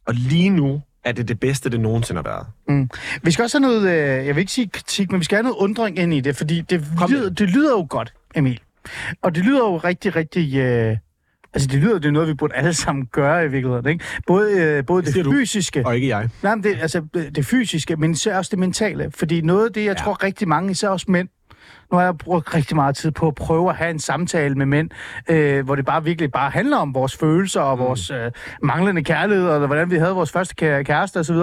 Og 0.07 0.15
lige 0.15 0.51
nu 0.51 0.83
er 1.05 1.13
det 1.13 1.29
det 1.29 1.41
bedste, 1.41 1.71
det 1.71 1.81
nogensinde 1.81 2.19
har 2.25 2.31
været. 2.31 2.47
Mm. 2.69 2.91
Vi 3.23 3.31
skal 3.31 3.43
også 3.43 3.59
have 3.61 3.69
noget, 3.73 3.91
øh, 4.21 4.27
jeg 4.27 4.35
vil 4.37 4.41
ikke 4.41 4.53
sige 4.53 4.69
kritik, 4.69 5.11
men 5.11 5.21
vi 5.21 5.25
skal 5.25 5.37
have 5.37 5.43
noget 5.43 5.57
undring 5.57 5.99
ind 5.99 6.15
i 6.15 6.21
det, 6.21 6.37
fordi 6.37 6.61
det, 6.61 6.85
Kom 6.99 7.11
med 7.11 7.19
lyder, 7.19 7.31
det 7.31 7.51
lyder 7.51 7.71
jo 7.71 7.87
godt, 7.91 8.15
Emil. 8.35 8.61
Og 9.23 9.35
det 9.35 9.45
lyder 9.45 9.59
jo 9.59 9.77
rigtig, 9.77 10.17
rigtig... 10.17 10.57
Øh, 10.57 10.97
altså, 11.55 11.69
det 11.69 11.79
lyder, 11.81 11.99
det 11.99 12.09
er 12.09 12.13
noget, 12.13 12.29
vi 12.29 12.35
burde 12.35 12.55
alle 12.55 12.75
sammen 12.75 13.07
gøre 13.07 13.45
i 13.45 13.49
virkeligheden, 13.49 13.89
ikke? 13.89 14.05
Både, 14.27 14.53
øh, 14.61 14.87
både 14.87 15.03
det, 15.07 15.15
det 15.15 15.25
du. 15.25 15.33
fysiske, 15.33 15.87
Og 15.87 15.95
ikke 15.95 16.09
jeg. 16.09 16.29
nej, 16.43 16.55
men 16.55 16.65
det, 16.65 16.79
altså, 16.81 17.03
det 17.15 17.47
fysiske, 17.47 17.97
men 17.97 18.11
især 18.11 18.37
også 18.37 18.51
det 18.51 18.59
mentale. 18.59 19.11
Fordi 19.15 19.41
noget 19.41 19.67
af 19.67 19.73
det, 19.73 19.81
jeg. 19.85 19.89
Ja. 19.89 19.95
tror 19.95 20.23
rigtig 20.25 20.49
mange, 20.49 20.71
især 20.71 20.89
også 20.89 21.07
mænd, 21.09 21.29
nu 21.93 21.99
har 21.99 22.05
jeg 22.05 22.19
brugt 22.19 22.55
rigtig 22.55 22.77
meget 22.77 22.97
tid 22.97 23.11
på 23.11 23.29
at 23.29 23.35
prøve 23.35 23.71
at 23.71 23.77
have 23.77 23.91
en 23.91 23.99
samtale 23.99 24.55
med 24.55 24.67
mænd, 24.67 24.91
øh, 25.31 25.65
hvor 25.65 25.77
det 25.77 25.85
bare 25.85 26.05
virkelig 26.05 26.33
bare 26.33 26.51
handler 26.51 26.77
om 26.77 26.95
vores 26.95 27.17
følelser 27.17 27.61
og 27.61 27.77
mm. 27.77 27.85
vores 27.85 28.11
øh, 28.11 28.31
manglende 28.63 29.05
kærlighed, 29.05 29.45
eller 29.45 29.67
hvordan 29.67 29.91
vi 29.91 29.97
havde 29.97 30.15
vores 30.15 30.33
første 30.33 30.55
kæ- 30.79 30.83
kæreste 30.83 31.21
osv. 31.21 31.37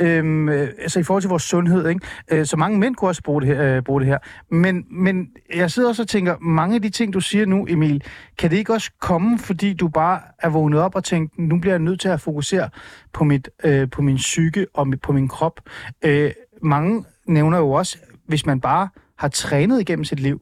Øhm, 0.00 0.48
øh, 0.48 0.68
altså 0.78 1.00
i 1.00 1.02
forhold 1.02 1.22
til 1.22 1.28
vores 1.28 1.42
sundhed. 1.42 1.88
Ikke? 1.88 2.00
Øh, 2.30 2.46
så 2.46 2.56
mange 2.56 2.78
mænd 2.78 2.94
kunne 2.94 3.10
også 3.10 3.22
bruge 3.22 3.42
det 3.42 3.56
her. 3.56 3.76
Øh, 3.76 3.82
bruge 3.82 4.00
det 4.00 4.08
her. 4.08 4.18
Men, 4.50 4.84
men 4.90 5.28
jeg 5.54 5.70
sidder 5.70 5.88
også 5.88 6.02
og 6.02 6.08
tænker, 6.08 6.36
mange 6.40 6.74
af 6.74 6.82
de 6.82 6.88
ting, 6.88 7.12
du 7.12 7.20
siger 7.20 7.46
nu, 7.46 7.66
Emil, 7.68 8.04
kan 8.38 8.50
det 8.50 8.56
ikke 8.56 8.72
også 8.72 8.90
komme, 9.00 9.38
fordi 9.38 9.72
du 9.72 9.88
bare 9.88 10.20
er 10.38 10.48
vågnet 10.48 10.80
op 10.80 10.94
og 10.94 11.04
tænkt, 11.04 11.38
nu 11.38 11.58
bliver 11.58 11.72
jeg 11.74 11.80
nødt 11.80 12.00
til 12.00 12.08
at 12.08 12.20
fokusere 12.20 12.70
på, 13.12 13.24
mit, 13.24 13.50
øh, 13.64 13.90
på 13.90 14.02
min 14.02 14.16
psyke 14.16 14.66
og 14.74 14.88
mit, 14.88 15.00
på 15.00 15.12
min 15.12 15.28
krop. 15.28 15.60
Øh, 16.04 16.30
mange 16.62 17.04
nævner 17.26 17.58
jo 17.58 17.70
også, 17.70 17.98
hvis 18.26 18.46
man 18.46 18.60
bare 18.60 18.88
har 19.18 19.28
trænet 19.28 19.80
igennem 19.80 20.04
sit 20.04 20.20
liv, 20.20 20.40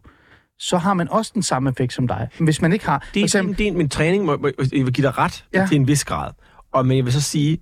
så 0.58 0.78
har 0.78 0.94
man 0.94 1.08
også 1.08 1.30
den 1.34 1.42
samme 1.42 1.70
effekt 1.70 1.92
som 1.92 2.08
dig. 2.08 2.28
Men 2.38 2.44
hvis 2.44 2.62
man 2.62 2.72
ikke 2.72 2.84
har... 2.84 3.08
Det 3.14 3.20
er, 3.20 3.24
eksempel... 3.24 3.58
det 3.58 3.68
er 3.68 3.72
min 3.72 3.88
træning, 3.88 4.24
må, 4.24 4.36
må, 4.36 4.50
vil 4.70 4.92
give 4.92 5.06
dig 5.06 5.18
ret 5.18 5.44
ja. 5.54 5.66
til 5.70 5.76
en 5.76 5.88
vis 5.88 6.04
grad. 6.04 6.30
Og 6.72 6.86
men 6.86 6.96
jeg 6.96 7.04
vil 7.04 7.12
så 7.12 7.20
sige, 7.20 7.58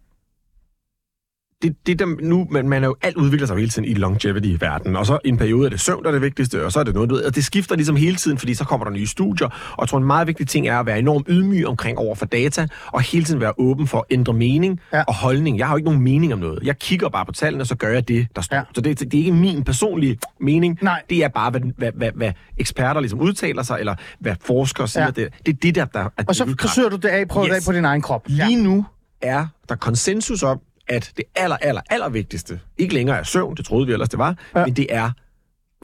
det, 1.62 1.77
det 1.87 1.98
der, 1.98 2.07
nu, 2.20 2.46
man, 2.51 2.68
man 2.68 2.83
er 2.83 2.87
jo, 2.87 2.96
alt 3.03 3.16
udvikler 3.16 3.46
sig 3.46 3.57
hele 3.57 3.68
tiden 3.68 3.88
i 3.88 3.94
longevity-verdenen, 3.94 4.96
og 4.96 5.07
så 5.07 5.18
i 5.25 5.29
en 5.29 5.37
periode 5.37 5.66
er 5.66 5.70
det 5.70 5.81
søvn, 5.81 6.03
der 6.03 6.09
er 6.09 6.12
det 6.12 6.22
vigtigste, 6.22 6.64
og 6.64 6.72
så 6.72 6.81
er 6.81 6.85
det 6.85 6.94
noget, 6.94 7.11
du 7.11 7.14
ved, 7.14 7.25
og 7.25 7.35
det 7.35 7.44
skifter 7.44 7.77
ligesom 7.77 7.96
hele 7.96 8.16
tiden, 8.16 8.38
fordi 8.38 8.55
så 8.55 8.64
kommer 8.64 8.85
der 8.85 8.92
nye 8.92 9.07
studier, 9.07 9.46
og 9.46 9.81
jeg 9.81 9.88
tror, 9.88 9.98
en 9.98 10.05
meget 10.05 10.27
vigtig 10.27 10.48
ting 10.48 10.68
er 10.68 10.79
at 10.81 10.87
være 10.87 10.98
enormt 10.98 11.27
ydmyg 11.31 11.66
omkring 11.66 11.98
over 11.98 12.14
for 12.14 12.27
data, 12.27 12.66
og 12.87 13.01
hele 13.01 13.25
tiden 13.25 13.40
være 13.40 13.53
åben 13.59 13.87
for 13.87 13.98
at 13.98 14.05
ændre 14.11 14.33
mening 14.33 14.81
Ja. 14.92 14.98
ja. 14.98 15.05
og 15.09 15.14
holdning. 15.14 15.59
Jeg 15.59 15.66
har 15.66 15.75
jo 15.75 15.77
ikke 15.77 15.88
nogen 15.88 16.01
mening 16.05 16.33
om 16.33 16.38
noget. 16.38 16.59
Jeg 16.62 16.79
kigger 16.79 17.09
bare 17.09 17.27
på 17.27 17.33
tallene, 17.33 17.62
og 17.62 17.66
så 17.66 17.75
gør 17.75 17.88
jeg 17.88 18.09
det, 18.09 18.27
der 18.37 18.42
står. 18.42 18.57
Ja. 18.57 18.61
Ja. 18.61 18.64
Så 18.75 18.81
det, 18.81 19.01
det 19.01 19.14
er 19.14 19.18
ikke 19.18 19.33
min 19.33 19.64
personlige 19.64 20.18
mening. 20.40 20.79
Nej. 20.83 21.03
Det 21.11 21.25
er 21.25 21.29
bare, 21.29 21.51
hvad, 21.51 21.61
hvad, 21.77 21.92
hvad, 21.94 22.11
hvad 22.14 22.33
eksperter 22.59 23.01
ligesom 23.01 23.20
udtaler 23.20 23.62
sig, 23.62 23.77
eller 23.81 23.94
hvad 24.20 24.35
forskere 24.46 24.88
siger. 24.88 25.03
Ja. 25.03 25.12
Ja. 25.16 25.22
Det, 25.22 25.46
det 25.46 25.53
er 25.53 25.59
det, 25.62 25.75
der, 25.75 25.85
der 25.85 26.01
er 26.18 26.25
Og 26.29 26.35
så 26.35 26.55
forsøger 26.61 26.88
du 26.88 26.96
det 26.96 27.09
af, 27.09 27.29
prøver 27.29 27.46
yes. 27.46 27.51
det 27.51 27.57
af 27.57 27.72
på 27.72 27.77
din 27.77 27.85
egen 27.85 28.03
krop. 28.03 28.22
Lige 28.27 28.62
nu 28.62 28.85
er 29.22 29.46
der 29.68 29.75
konsensus 29.75 30.42
om, 30.42 30.61
at 30.92 31.12
det 31.16 31.24
aller, 31.35 31.57
aller, 31.57 31.81
aller 31.90 32.09
vigtigste 32.09 32.61
ikke 32.78 32.94
længere 32.94 33.18
er 33.18 33.22
søvn, 33.22 33.57
det 33.57 33.64
troede 33.64 33.87
vi 33.87 33.92
ellers, 33.92 34.09
det 34.09 34.18
var, 34.18 34.37
Ja. 34.57 34.64
men 34.64 34.74
det 34.76 34.87
er 34.90 35.11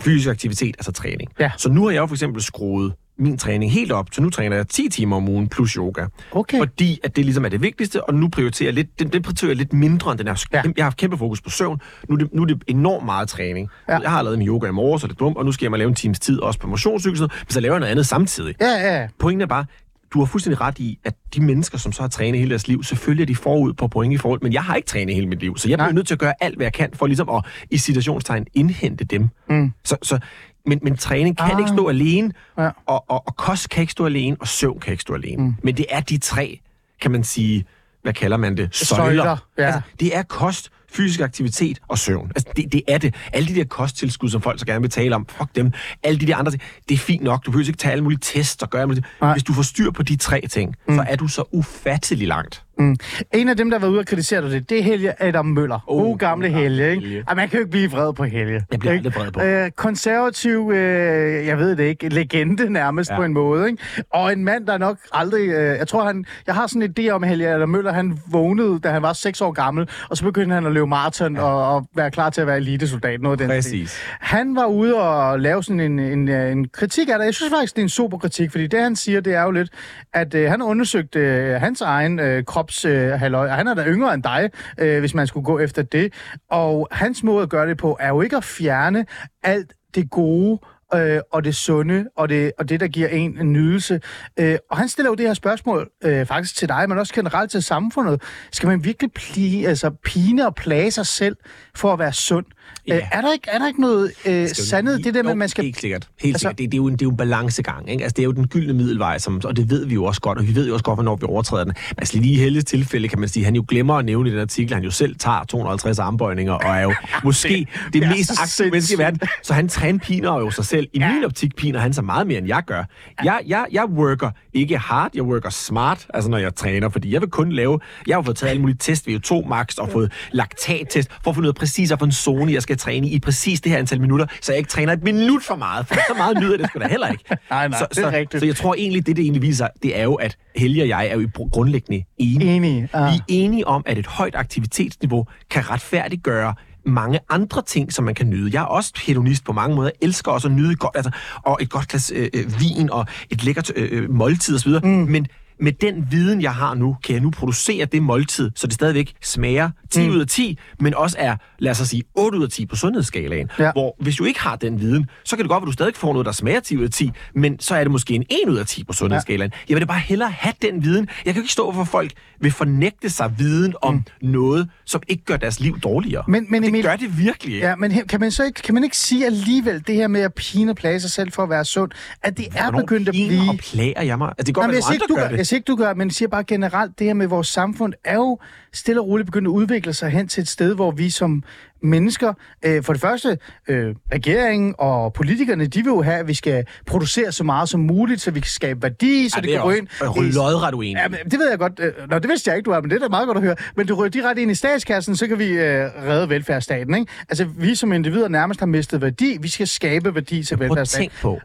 fysisk 0.00 0.28
aktivitet, 0.28 0.74
altså 0.78 0.92
træning. 0.92 1.30
Ja. 1.40 1.50
Så 1.56 1.68
nu 1.70 1.84
har 1.84 1.90
jeg 1.90 1.98
jo 2.00 2.06
for 2.06 2.14
eksempel 2.14 2.42
skruet 2.42 2.92
min 3.20 3.38
træning 3.38 3.72
helt 3.72 3.92
op, 3.92 4.06
så 4.12 4.22
nu 4.22 4.30
træner 4.30 4.56
jeg 4.56 4.68
10 4.68 4.88
timer 4.88 5.16
om 5.16 5.28
ugen 5.28 5.48
plus 5.48 5.72
yoga. 5.72 6.06
Okay. 6.32 6.58
Fordi 6.58 7.00
at 7.04 7.16
det 7.16 7.24
ligesom 7.24 7.44
er 7.44 7.48
det 7.48 7.62
vigtigste, 7.62 8.04
og 8.04 8.14
nu 8.14 8.28
prioriterer 8.28 8.66
jeg 8.66 8.74
lidt, 8.74 8.98
den, 8.98 9.08
den 9.08 9.22
prioriterer 9.22 9.54
lidt 9.54 9.72
mindre 9.72 10.10
end 10.10 10.18
den 10.18 10.26
her. 10.28 10.44
Ja. 10.52 10.62
Jeg 10.62 10.72
har 10.76 10.82
haft 10.82 10.96
kæmpe 10.96 11.16
fokus 11.18 11.40
på 11.40 11.50
søvn. 11.50 11.80
Nu 12.08 12.14
er 12.14 12.18
det, 12.18 12.34
nu 12.34 12.42
er 12.42 12.46
det 12.46 12.62
enormt 12.66 13.04
meget 13.04 13.28
træning. 13.28 13.68
Ja. 13.88 13.98
Jeg 13.98 14.10
har 14.10 14.22
lavet 14.22 14.38
min 14.38 14.48
yoga 14.48 14.68
i 14.68 14.70
morgen, 14.70 14.98
så 15.00 15.06
det 15.06 15.12
er 15.12 15.16
dumt, 15.16 15.36
og 15.36 15.44
nu 15.44 15.52
skal 15.52 15.64
jeg 15.64 15.70
mig 15.70 15.78
lave 15.78 15.88
en 15.88 15.94
times 15.94 16.20
tid 16.20 16.40
også 16.40 16.58
på 16.60 16.66
motionscyklen, 16.68 17.20
men 17.20 17.30
så 17.50 17.60
laver 17.60 17.74
jeg 17.74 17.80
noget 17.80 17.90
andet 17.90 18.06
samtidig. 18.06 18.54
Ja, 18.60 18.96
ja. 18.96 19.08
Pointen 19.18 19.40
er 19.40 19.46
bare, 19.46 19.64
du 20.10 20.18
har 20.18 20.26
fuldstændig 20.26 20.60
ret 20.60 20.78
i, 20.78 20.98
at 21.04 21.14
de 21.34 21.40
mennesker, 21.40 21.78
som 21.78 21.92
så 21.92 22.02
har 22.02 22.08
trænet 22.08 22.38
hele 22.38 22.50
deres 22.50 22.68
liv, 22.68 22.82
selvfølgelig 22.84 23.22
er 23.22 23.26
de 23.26 23.36
forud 23.36 23.72
på 23.72 23.88
point 23.88 24.14
i 24.14 24.16
forhold, 24.16 24.40
men 24.42 24.52
jeg 24.52 24.62
har 24.62 24.74
ikke 24.74 24.86
trænet 24.86 25.14
hele 25.14 25.26
mit 25.26 25.40
liv, 25.40 25.56
så 25.58 25.68
jeg 25.68 25.76
Nej. 25.76 25.86
bliver 25.86 25.94
nødt 25.94 26.06
til 26.06 26.14
at 26.14 26.20
gøre 26.20 26.34
alt, 26.40 26.56
hvad 26.56 26.66
jeg 26.66 26.72
kan, 26.72 26.90
for 26.94 27.06
ligesom 27.06 27.28
at, 27.28 27.44
i 27.70 27.78
citationstegn, 27.78 28.46
indhente 28.54 29.04
dem. 29.04 29.28
Mm. 29.50 29.72
Så, 29.84 29.96
så, 30.02 30.18
men, 30.66 30.78
men 30.82 30.96
træning 30.96 31.36
kan 31.36 31.50
Ah. 31.52 31.58
ikke 31.58 31.70
stå 31.70 31.88
alene, 31.88 32.32
Ja. 32.58 32.70
og, 32.86 33.04
og, 33.10 33.22
og 33.26 33.36
kost 33.36 33.68
kan 33.70 33.80
ikke 33.80 33.92
stå 33.92 34.06
alene, 34.06 34.36
og 34.40 34.48
søvn 34.48 34.80
kan 34.80 34.90
ikke 34.92 35.02
stå 35.02 35.14
alene. 35.14 35.42
Mm. 35.42 35.54
Men 35.62 35.76
det 35.76 35.86
er 35.90 36.00
de 36.00 36.18
tre, 36.18 36.60
kan 37.00 37.10
man 37.10 37.24
sige, 37.24 37.64
hvad 38.02 38.12
kalder 38.12 38.36
man 38.36 38.56
det? 38.56 38.74
Søjler, 38.74 39.36
ja. 39.58 39.64
Altså, 39.64 39.80
det 40.00 40.16
er 40.16 40.22
kost, 40.22 40.70
fysisk 40.92 41.20
aktivitet 41.20 41.78
og 41.88 41.98
søvn. 41.98 42.32
Altså, 42.36 42.52
det, 42.56 42.72
det 42.72 42.82
er 42.88 42.98
det. 42.98 43.14
Alle 43.32 43.48
de 43.48 43.54
der 43.54 43.64
kosttilskud, 43.64 44.28
som 44.28 44.42
folk 44.42 44.58
så 44.58 44.66
gerne 44.66 44.80
vil 44.80 44.90
tale 44.90 45.14
om, 45.14 45.26
fuck 45.26 45.56
dem. 45.56 45.72
Alle 46.02 46.20
de 46.20 46.26
der 46.26 46.36
andre 46.36 46.52
ting, 46.52 46.62
det 46.88 46.94
er 46.94 46.98
fint 46.98 47.22
nok. 47.22 47.46
Du 47.46 47.50
behøver 47.50 47.66
ikke 47.66 47.78
tage 47.78 47.92
alle 47.92 48.04
mulige 48.04 48.20
tests 48.22 48.62
og 48.62 48.70
gøre 48.70 48.82
alle 48.82 48.88
mulige. 48.88 49.04
Hvis 49.32 49.42
du 49.42 49.52
får 49.52 49.62
styr 49.62 49.90
på 49.90 50.02
de 50.02 50.16
tre 50.16 50.40
ting, 50.50 50.74
mm. 50.88 50.94
så 50.94 51.04
er 51.08 51.16
du 51.16 51.28
så 51.28 51.44
ufattelig 51.52 52.28
langt. 52.28 52.64
Mm. 52.78 52.96
En 53.34 53.48
af 53.48 53.56
dem, 53.56 53.70
der 53.70 53.78
været 53.78 53.90
ude 53.90 53.98
og 53.98 54.06
kritisere 54.06 54.42
dig 54.42 54.50
det, 54.50 54.70
det 54.70 54.78
er 54.78 54.82
Helge 54.82 55.22
Adam 55.22 55.46
Møller. 55.46 55.78
Oh, 55.86 56.08
Oh, 56.08 56.18
gamle 56.18 56.48
Helge, 56.48 56.90
ikke? 56.90 57.06
Helge. 57.06 57.24
Ej, 57.28 57.34
man 57.34 57.48
kan 57.48 57.58
jo 57.58 57.60
ikke 57.60 57.70
blive 57.70 57.90
vred 57.90 58.12
på 58.12 58.24
Helge. 58.24 58.62
Jeg 58.72 58.80
bliver 58.80 58.92
aldrig 58.92 59.14
vred 59.14 59.30
på. 59.30 59.40
Øh, 59.40 59.70
konservativ, 59.70 60.70
øh, 60.74 61.46
jeg 61.46 61.58
ved 61.58 61.76
det 61.76 61.84
ikke, 61.84 62.08
legende 62.08 62.72
nærmest 62.72 63.10
ja. 63.10 63.16
På 63.16 63.24
en 63.24 63.32
måde, 63.32 63.70
ikke? 63.70 63.82
Og 64.12 64.32
en 64.32 64.44
mand, 64.44 64.66
der 64.66 64.78
nok 64.78 64.98
aldrig... 65.12 65.48
Øh, 65.48 65.78
jeg 65.78 65.88
tror, 65.88 66.04
han... 66.04 66.24
Jeg 66.46 66.54
har 66.54 66.66
sådan 66.66 66.82
en 66.82 66.94
idé 66.98 67.10
om, 67.10 67.22
Helge 67.22 67.48
Adam 67.48 67.68
Møller, 67.68 67.92
han 67.92 68.18
vågnede, 68.32 68.80
da 68.80 68.90
han 68.90 69.02
var 69.02 69.12
6 69.12 69.40
år 69.40 69.52
gammel, 69.52 69.88
og 70.10 70.16
så 70.16 70.24
begyndte 70.24 70.54
han 70.54 70.66
at 70.66 70.72
løbe 70.72 70.86
maraton 70.86 71.36
ja. 71.36 71.42
og, 71.42 71.74
og 71.74 71.88
være 71.96 72.10
klar 72.10 72.30
til 72.30 72.40
at 72.40 72.46
være 72.46 72.56
elitesoldat. 72.56 73.20
Noget 73.20 73.40
af 73.40 73.48
den 73.48 73.62
stil. 73.62 73.82
Præcis. 73.82 74.00
Han 74.20 74.56
var 74.56 74.66
ude 74.66 74.94
og 74.94 75.40
lave 75.40 75.62
sådan 75.62 75.80
en, 75.80 75.98
en, 75.98 76.28
øh, 76.28 76.52
en 76.52 76.68
kritik 76.68 77.08
af 77.08 77.18
det. 77.18 77.24
Jeg 77.24 77.34
synes 77.34 77.52
faktisk, 77.52 77.74
det 77.76 77.82
er 77.82 77.84
en 77.84 77.88
super 77.88 78.18
kritik, 78.18 78.50
fordi 78.50 78.66
det, 78.66 78.80
han 78.80 78.96
siger, 78.96 79.20
det 79.20 79.34
er 79.34 79.42
jo 79.42 79.50
lidt, 79.50 79.70
at 80.14 80.34
øh, 80.34 80.50
han 80.50 80.60
har 80.60 80.66
undersøgt 80.66 81.16
øh, 81.16 81.60
hans 81.60 81.80
egen 81.80 82.20
øh, 82.20 82.44
Jobs, 82.68 82.84
øh, 82.84 83.10
halløj, 83.10 83.48
og 83.48 83.54
han 83.54 83.66
er 83.66 83.74
da 83.74 83.84
yngre 83.84 84.14
end 84.14 84.22
dig, 84.22 84.50
øh, 84.78 85.00
hvis 85.00 85.14
man 85.14 85.26
skulle 85.26 85.44
gå 85.44 85.58
efter 85.58 85.82
det. 85.82 86.12
Og 86.50 86.88
hans 86.90 87.22
måde 87.22 87.42
at 87.42 87.48
gøre 87.48 87.68
det 87.68 87.76
på, 87.76 87.96
er 88.00 88.08
jo 88.08 88.20
ikke 88.20 88.36
at 88.36 88.44
fjerne 88.44 89.06
alt 89.42 89.72
det 89.94 90.10
gode, 90.10 90.60
øh, 90.94 91.20
og 91.32 91.44
det 91.44 91.56
sunde, 91.56 92.06
og 92.16 92.28
det, 92.28 92.52
og 92.58 92.68
det, 92.68 92.80
der 92.80 92.88
giver 92.88 93.08
en 93.08 93.38
en 93.38 93.52
nydelse. 93.52 94.00
Øh, 94.38 94.58
og 94.70 94.76
han 94.76 94.88
stiller 94.88 95.10
jo 95.10 95.14
det 95.14 95.26
her 95.26 95.34
spørgsmål 95.34 95.90
øh, 96.04 96.26
faktisk 96.26 96.56
til 96.56 96.68
dig, 96.68 96.88
men 96.88 96.98
også 96.98 97.14
generelt 97.14 97.50
til 97.50 97.62
samfundet. 97.62 98.22
Skal 98.52 98.66
man 98.66 98.84
virkelig 98.84 99.12
pli, 99.12 99.64
altså, 99.64 99.90
pine 99.90 100.46
og 100.46 100.54
plage 100.54 100.90
sig 100.90 101.06
selv 101.06 101.36
for 101.74 101.92
at 101.92 101.98
være 101.98 102.12
sund? 102.12 102.46
Ja. 102.88 102.96
Øh, 102.96 103.02
er, 103.12 103.20
der 103.20 103.32
ikke, 103.32 103.48
er 103.52 103.58
der 103.58 103.66
ikke 103.66 103.80
noget 103.80 104.12
øh, 104.26 104.48
sandhed, 104.48 104.98
det 104.98 105.14
der 105.14 105.22
med, 105.22 105.30
at 105.30 105.36
man 105.36 105.48
skal... 105.48 105.64
Helt 105.64 105.80
sikkert. 105.80 106.08
Helt 106.20 106.34
Altså- 106.34 106.42
sikkert. 106.42 106.58
Det, 106.58 106.64
det, 106.72 106.74
er 106.74 106.76
jo 106.76 106.86
en, 106.86 106.92
det 106.92 107.02
er 107.02 107.06
jo 107.06 107.10
en 107.10 107.16
balancegang. 107.16 107.90
Ikke? 107.90 108.02
Altså, 108.04 108.14
det 108.16 108.22
er 108.22 108.24
jo 108.24 108.32
den 108.32 108.46
gyldne 108.46 108.72
middelvej, 108.72 109.18
som, 109.18 109.40
og 109.44 109.56
det 109.56 109.70
ved 109.70 109.86
vi 109.86 109.94
jo 109.94 110.04
også 110.04 110.20
godt, 110.20 110.38
og 110.38 110.46
vi 110.46 110.54
ved 110.54 110.66
jo 110.66 110.72
også 110.72 110.84
godt, 110.84 110.96
hvornår 110.96 111.16
vi 111.16 111.26
overtræder 111.26 111.64
den. 111.64 111.72
Men 111.88 111.94
altså, 111.98 112.18
lige 112.18 112.34
i 112.34 112.38
Helles 112.38 112.64
tilfælde 112.64 113.08
kan 113.08 113.18
man 113.20 113.28
sige, 113.28 113.44
han 113.44 113.54
jo 113.54 113.64
glemmer 113.68 113.94
at 113.94 114.04
nævne 114.04 114.28
i 114.28 114.32
den 114.32 114.40
artikel, 114.40 114.74
han 114.74 114.84
jo 114.84 114.90
selv 114.90 115.16
tager 115.18 115.44
250 115.44 115.98
armbøjninger, 115.98 116.52
og 116.52 116.76
er 116.76 116.80
jo 116.82 116.94
måske 117.24 117.66
det, 117.92 117.92
det 118.02 118.08
mest 118.08 118.30
aktive 118.42 118.70
menneske 118.70 118.94
i 118.94 118.98
verden. 118.98 119.20
Så 119.42 119.54
han 119.54 119.68
trænpiner 119.68 120.38
jo 120.38 120.50
sig 120.50 120.64
selv. 120.64 120.88
I 120.92 120.98
Ja. 120.98 121.12
min 121.14 121.24
optik 121.24 121.56
piner 121.56 121.78
han 121.80 121.92
så 121.92 122.02
meget 122.02 122.26
mere, 122.26 122.38
end 122.38 122.46
jeg 122.48 122.62
gør. 122.66 122.84
Jeg, 123.24 123.40
jeg, 123.46 123.66
jeg 123.72 123.84
worker 123.84 124.30
ikke 124.54 124.78
hard, 124.78 125.10
jeg 125.14 125.22
worker 125.22 125.50
smart, 125.50 126.06
altså 126.14 126.30
når 126.30 126.38
jeg 126.38 126.54
træner, 126.54 126.88
fordi 126.88 127.12
jeg 127.12 127.20
vil 127.20 127.30
kun 127.30 127.52
lave... 127.52 127.80
Jeg 128.06 128.14
har 128.16 128.20
jo 128.20 128.24
fået 128.24 128.36
taget 128.36 128.50
alle 128.50 128.60
mulige 128.60 128.76
test, 128.80 129.08
VO2 129.08 129.48
max, 129.48 129.76
og 129.78 129.88
fået 129.90 130.12
laktattest, 130.32 131.10
for 131.24 131.30
at 131.30 131.36
finde 131.36 131.46
ud 131.46 131.52
af 131.52 131.54
præcis, 131.54 131.88
hvilken 131.88 132.12
zone 132.12 132.52
jeg 132.58 132.62
skal 132.62 132.78
træne 132.78 133.08
i, 133.08 133.18
præcis 133.18 133.60
det 133.60 133.72
her 133.72 133.78
antal 133.78 134.00
minutter, 134.00 134.26
så 134.42 134.52
jeg 134.52 134.58
ikke 134.58 134.70
træner 134.70 134.92
et 134.92 135.02
minut 135.02 135.42
for 135.42 135.56
meget, 135.56 135.86
for 135.86 135.94
så 135.94 136.14
meget 136.16 136.38
nyder 136.40 136.56
det 136.56 136.68
sgu 136.68 136.78
da 136.78 136.88
heller 136.88 137.08
ikke. 137.08 137.24
Nej, 137.50 137.68
nej, 137.68 137.78
så, 137.78 137.86
det 137.90 137.98
er 137.98 138.10
så, 138.10 138.16
rigtigt. 138.16 138.40
Så 138.40 138.46
jeg 138.46 138.56
tror 138.56 138.74
egentlig, 138.74 139.06
det 139.06 139.16
det 139.16 139.22
egentlig 139.22 139.42
viser, 139.42 139.68
det 139.82 139.98
er 139.98 140.02
jo, 140.02 140.14
at 140.14 140.36
Helge 140.56 140.82
og 140.82 140.88
jeg 140.88 141.06
er 141.06 141.16
jo 141.16 141.28
grundlæggende 141.52 142.04
enige. 142.18 142.56
Enige, 142.56 142.88
ah. 142.92 143.12
Vi 143.12 143.16
er 143.16 143.22
enige 143.28 143.66
om, 143.66 143.82
at 143.86 143.98
et 143.98 144.06
højt 144.06 144.34
aktivitetsniveau 144.34 145.26
kan 145.50 145.70
retfærdiggøre 145.70 146.54
mange 146.86 147.20
andre 147.30 147.62
ting, 147.62 147.92
som 147.92 148.04
man 148.04 148.14
kan 148.14 148.30
nyde. 148.30 148.50
Jeg 148.52 148.60
er 148.62 148.66
også 148.66 148.92
hedonist 149.06 149.44
på 149.44 149.52
mange 149.52 149.76
måder. 149.76 149.90
Jeg 150.00 150.08
elsker 150.08 150.32
også 150.32 150.48
at 150.48 150.54
nyde 150.54 150.76
godt, 150.76 150.96
altså, 150.96 151.10
og 151.42 151.58
et 151.60 151.70
godt 151.70 151.88
glas 151.88 152.12
øh, 152.14 152.28
øh, 152.34 152.60
vin 152.60 152.90
og 152.90 153.06
et 153.30 153.44
lækkert 153.44 153.72
øh, 153.76 154.10
måltid 154.10 154.54
osv. 154.54 154.72
Mm. 154.82 154.88
Men 154.88 155.26
med 155.60 155.72
den 155.72 156.06
viden, 156.10 156.42
jeg 156.42 156.54
har 156.54 156.74
nu, 156.74 156.96
kan 157.04 157.14
jeg 157.14 157.22
nu 157.22 157.30
producere 157.30 157.84
det 157.84 158.02
måltid, 158.02 158.50
så 158.54 158.66
det 158.66 158.74
stadigvæk 158.74 159.14
smager 159.22 159.70
10 159.90 160.06
mm. 160.08 160.14
ud 160.14 160.20
af 160.20 160.26
10, 160.26 160.58
men 160.80 160.94
også 160.94 161.16
er, 161.18 161.36
lad 161.58 161.70
os 161.70 161.76
sige, 161.78 162.02
8 162.14 162.38
ud 162.38 162.42
af 162.44 162.48
10 162.50 162.66
på 162.66 162.76
sundhedsskalaen. 162.76 163.50
Ja. 163.58 163.72
Hvor 163.72 163.96
hvis 164.00 164.16
du 164.16 164.24
ikke 164.24 164.40
har 164.40 164.56
den 164.56 164.80
viden, 164.80 165.06
så 165.24 165.36
kan 165.36 165.42
det 165.44 165.50
godt 165.50 165.60
være, 165.62 165.66
at 165.66 165.66
du 165.66 165.72
stadig 165.72 165.92
får 165.96 166.12
noget, 166.12 166.26
der 166.26 166.32
smager 166.32 166.60
10 166.60 166.76
ud 166.76 166.82
af 166.84 166.90
10, 166.90 167.10
men 167.34 167.60
så 167.60 167.74
er 167.74 167.84
det 167.84 167.90
måske 167.90 168.14
en 168.14 168.24
1 168.44 168.48
ud 168.48 168.56
af 168.56 168.66
10 168.66 168.84
på 168.84 168.92
sundhedsskalaen. 168.92 169.52
Jeg 169.68 169.74
vil 169.74 169.80
da 169.80 169.86
bare 169.86 169.98
hellere 170.00 170.30
have 170.30 170.54
den 170.62 170.82
viden. 170.84 171.08
Jeg 171.24 171.34
kan 171.34 171.42
ikke 171.42 171.52
stå 171.52 171.72
for, 171.72 171.80
at 171.80 171.88
folk 171.88 172.12
vil 172.40 172.50
fornægte 172.52 173.10
sig 173.10 173.32
viden 173.38 173.74
om 173.82 173.94
mm. 173.94 174.02
noget, 174.28 174.68
som 174.84 175.02
ikke 175.08 175.24
gør 175.24 175.36
deres 175.36 175.60
liv 175.60 175.80
dårligere. 175.80 176.24
Men- 176.28 176.46
men 176.50 176.62
det 176.62 176.68
Emil- 176.68 176.82
gør 176.82 176.96
det 176.96 177.18
virkelig 177.18 177.54
ikke. 177.54 177.66
Ja, 177.66 177.76
men 177.76 177.92
kan 178.08 178.20
man 178.20 178.30
så 178.30 178.44
ikke, 178.44 178.62
kan 178.62 178.74
man 178.74 178.84
ikke 178.84 178.96
sige 178.96 179.26
alligevel, 179.26 179.82
det 179.86 179.94
her 179.94 180.08
med 180.08 180.20
at 180.20 180.34
pine 180.34 180.72
og 180.72 180.76
plage 180.76 181.00
sig 181.00 181.10
selv 181.10 181.32
for 181.32 181.42
at 181.42 181.50
være 181.50 181.64
sund, 181.64 181.90
at 182.22 182.36
det 182.38 182.46
er 182.54 182.62
Hvornår 182.62 182.80
begyndt 182.80 183.08
at 183.08 183.12
blive... 183.12 183.40
og 183.50 183.56
plager 183.58 184.02
jeg 184.02 184.18
mig? 184.18 184.28
Altså, 184.28 184.42
det 184.42 184.56
Nej, 184.56 184.62
godt 184.62 184.66
men 184.66 184.74
jeg, 184.74 184.84
siger 184.84 184.98
du 185.08 185.14
gør, 185.14 185.28
gør 185.28 185.36
jeg 185.36 185.46
siger 185.48 185.58
ikke, 185.58 185.66
du 185.66 185.76
gør, 185.76 185.94
men 185.94 186.08
jeg 186.08 186.12
siger 186.14 186.28
bare 186.28 186.44
generelt, 186.44 186.98
det 186.98 187.06
her 187.06 187.14
med 187.14 187.26
vores 187.26 187.46
samfund 187.48 187.92
er 188.04 188.14
jo 188.14 188.38
stille 188.72 189.00
og 189.00 189.06
roligt 189.08 189.26
begyndt 189.26 189.46
at 189.46 189.50
udvikle 189.50 189.92
sig 189.92 190.10
hen 190.10 190.28
til 190.28 190.40
et 190.40 190.48
sted, 190.48 190.74
hvor 190.74 190.90
vi 190.90 191.10
som 191.10 191.42
mennesker, 191.82 192.32
øh, 192.64 192.82
for 192.82 192.92
det 192.92 193.00
første, 193.02 193.38
øh, 193.68 193.94
regeringen 194.12 194.74
og 194.78 195.12
politikerne, 195.12 195.66
de 195.66 195.78
vil 195.78 195.90
jo 195.90 196.02
have, 196.02 196.16
at 196.16 196.28
vi 196.28 196.34
skal 196.34 196.64
producere 196.86 197.32
så 197.32 197.44
meget 197.44 197.68
som 197.68 197.80
muligt, 197.80 198.20
så 198.20 198.30
vi 198.30 198.40
kan 198.40 198.50
skabe 198.50 198.82
værdi, 198.82 199.28
så 199.28 199.36
Ja, 199.36 199.40
det, 199.40 199.48
det 199.48 199.52
kan 199.52 199.62
gå 199.62 199.68
også- 199.68 199.78
ind... 199.78 199.88
jeg 200.34 200.44
er 200.44 200.50
lodret 200.52 200.74
uenig. 200.74 201.00
Ja, 201.02 201.08
men 201.08 201.18
det 201.30 201.38
ved 201.38 201.48
jeg 201.50 201.58
godt. 201.58 201.80
Øh, 201.80 201.92
Nå, 202.10 202.18
det 202.18 202.28
vidste 202.28 202.50
jeg 202.50 202.56
ikke, 202.56 202.66
du 202.66 202.70
er, 202.70 202.80
men 202.80 202.90
det 202.90 202.96
er 202.96 203.00
da 203.00 203.08
meget 203.08 203.26
godt 203.26 203.36
at 203.38 203.42
høre. 203.44 203.56
Men 203.76 203.86
du 203.86 203.94
rører 203.94 204.08
direkte 204.08 204.42
ind 204.42 204.50
i 204.50 204.54
statskassen, 204.54 205.16
så 205.16 205.26
kan 205.26 205.38
vi 205.38 205.48
øh, 205.48 205.84
redde 206.06 206.28
velfærdsstaten, 206.28 206.94
ikke? 206.94 207.12
Altså, 207.28 207.44
vi 207.44 207.74
som 207.74 207.92
individer 207.92 208.28
nærmest 208.28 208.60
har 208.60 208.66
mistet 208.66 209.00
værdi. 209.02 209.38
Vi 209.40 209.48
skal 209.48 209.68
skabe 209.68 210.14
værdi 210.14 210.42
til 210.44 210.56
Prøv 210.56 210.64
at 210.64 210.70
velfærdsstaten. 210.70 211.08
tænk 211.10 211.20
på. 211.22 211.40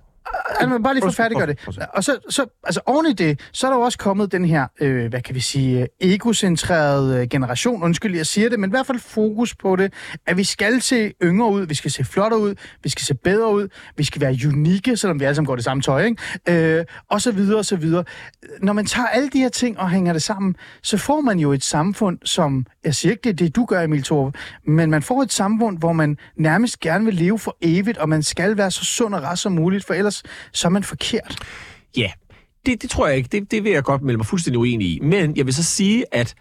Altså, 0.60 0.80
bare 0.80 0.93
lige 0.93 1.02
for 1.02 1.08
at 1.08 1.15
færdiggøre 1.15 1.48
det. 1.48 1.67
Og 1.93 2.04
så, 2.04 2.17
så, 2.30 2.46
altså 2.63 2.82
oven 2.86 3.06
i 3.06 3.13
det, 3.13 3.39
så 3.52 3.67
er 3.67 3.72
der 3.72 3.78
jo 3.78 3.84
også 3.84 3.98
kommet 3.98 4.32
den 4.32 4.46
her, 4.46 4.67
øh, 4.82 5.10
hvad 5.10 5.22
kan 5.22 5.36
vi 5.36 5.39
sige, 5.39 5.88
egocentrerede 6.02 7.22
øh, 7.22 7.28
generation. 7.30 7.84
Undskyld, 7.84 8.15
jeg 8.15 8.26
siger 8.26 8.50
det, 8.50 8.60
men 8.60 8.69
i 8.69 8.72
hvert 8.72 8.86
fald 8.86 9.00
fokus 9.00 9.56
på 9.56 9.76
det, 9.76 9.93
at 10.28 10.38
vi 10.38 10.43
skal 10.43 10.82
se 10.82 11.13
yngre 11.24 11.50
ud, 11.50 11.65
vi 11.65 11.76
skal 11.76 11.91
se 11.91 12.04
flottere 12.04 12.39
ud, 12.39 12.55
vi 12.84 12.89
skal 12.89 13.05
se 13.05 13.16
bedre 13.16 13.53
ud, 13.53 13.68
vi 13.97 14.03
skal 14.03 14.22
være 14.22 14.38
unikke, 14.47 14.97
selvom 14.97 15.20
vi 15.20 15.26
alle 15.26 15.36
sammen 15.36 15.47
går 15.47 15.55
det 15.55 15.64
samme 15.64 15.82
tøj, 15.84 16.05
ikke? 16.05 16.78
Øh, 16.78 16.86
og 17.10 17.22
så 17.22 17.32
videre, 17.32 17.57
og 17.57 17.66
så 17.66 17.76
videre. 17.76 18.03
Når 18.62 18.74
man 18.74 18.86
tager 18.86 19.07
alle 19.07 19.30
de 19.30 19.39
her 19.39 19.49
ting 19.49 19.80
og 19.80 19.89
hænger 19.89 20.14
det 20.14 20.22
sammen, 20.22 20.55
så 20.84 20.97
får 20.97 21.22
man 21.22 21.39
jo 21.39 21.51
et 21.51 21.64
samfund, 21.64 22.18
som, 22.26 22.66
jeg 22.84 22.95
siger 22.95 23.12
ikke, 23.12 23.22
det 23.24 23.30
er 23.30 23.34
det, 23.34 23.55
du 23.55 23.66
gør, 23.66 23.82
Emil 23.82 24.03
Torv, 24.03 24.34
men 24.68 24.89
man 24.91 25.01
får 25.01 25.22
et 25.22 25.34
samfund, 25.34 25.78
hvor 25.78 25.93
man 25.93 26.18
nærmest 26.38 26.80
gerne 26.80 27.05
vil 27.05 27.14
leve 27.14 27.39
for 27.39 27.57
evigt, 27.62 27.97
og 27.97 28.10
man 28.10 28.24
skal 28.24 28.57
være 28.57 28.72
så 28.72 28.86
sund 28.86 29.16
og 29.16 29.24
rask 29.24 29.43
som 29.43 29.51
muligt, 29.51 29.86
for 29.86 29.93
ellers 29.93 30.22
så 30.51 30.67
er 30.67 30.69
man 30.69 30.84
forkert. 30.84 31.38
Ja, 31.97 32.11
det, 32.65 32.82
det 32.82 32.89
tror 32.89 33.07
jeg 33.07 33.17
ikke. 33.17 33.30
Det, 33.32 33.51
det 33.51 33.63
vil 33.63 33.71
jeg 33.71 33.84
godt 33.84 34.01
melde 34.01 34.17
mig 34.17 34.26
fuldstændig 34.26 34.59
uenig 34.59 34.88
i. 34.88 34.99
Men 34.99 35.38
jeg 35.38 35.45
vil 35.45 35.53
så 35.53 35.63
sige, 35.63 36.05
at 36.11 36.36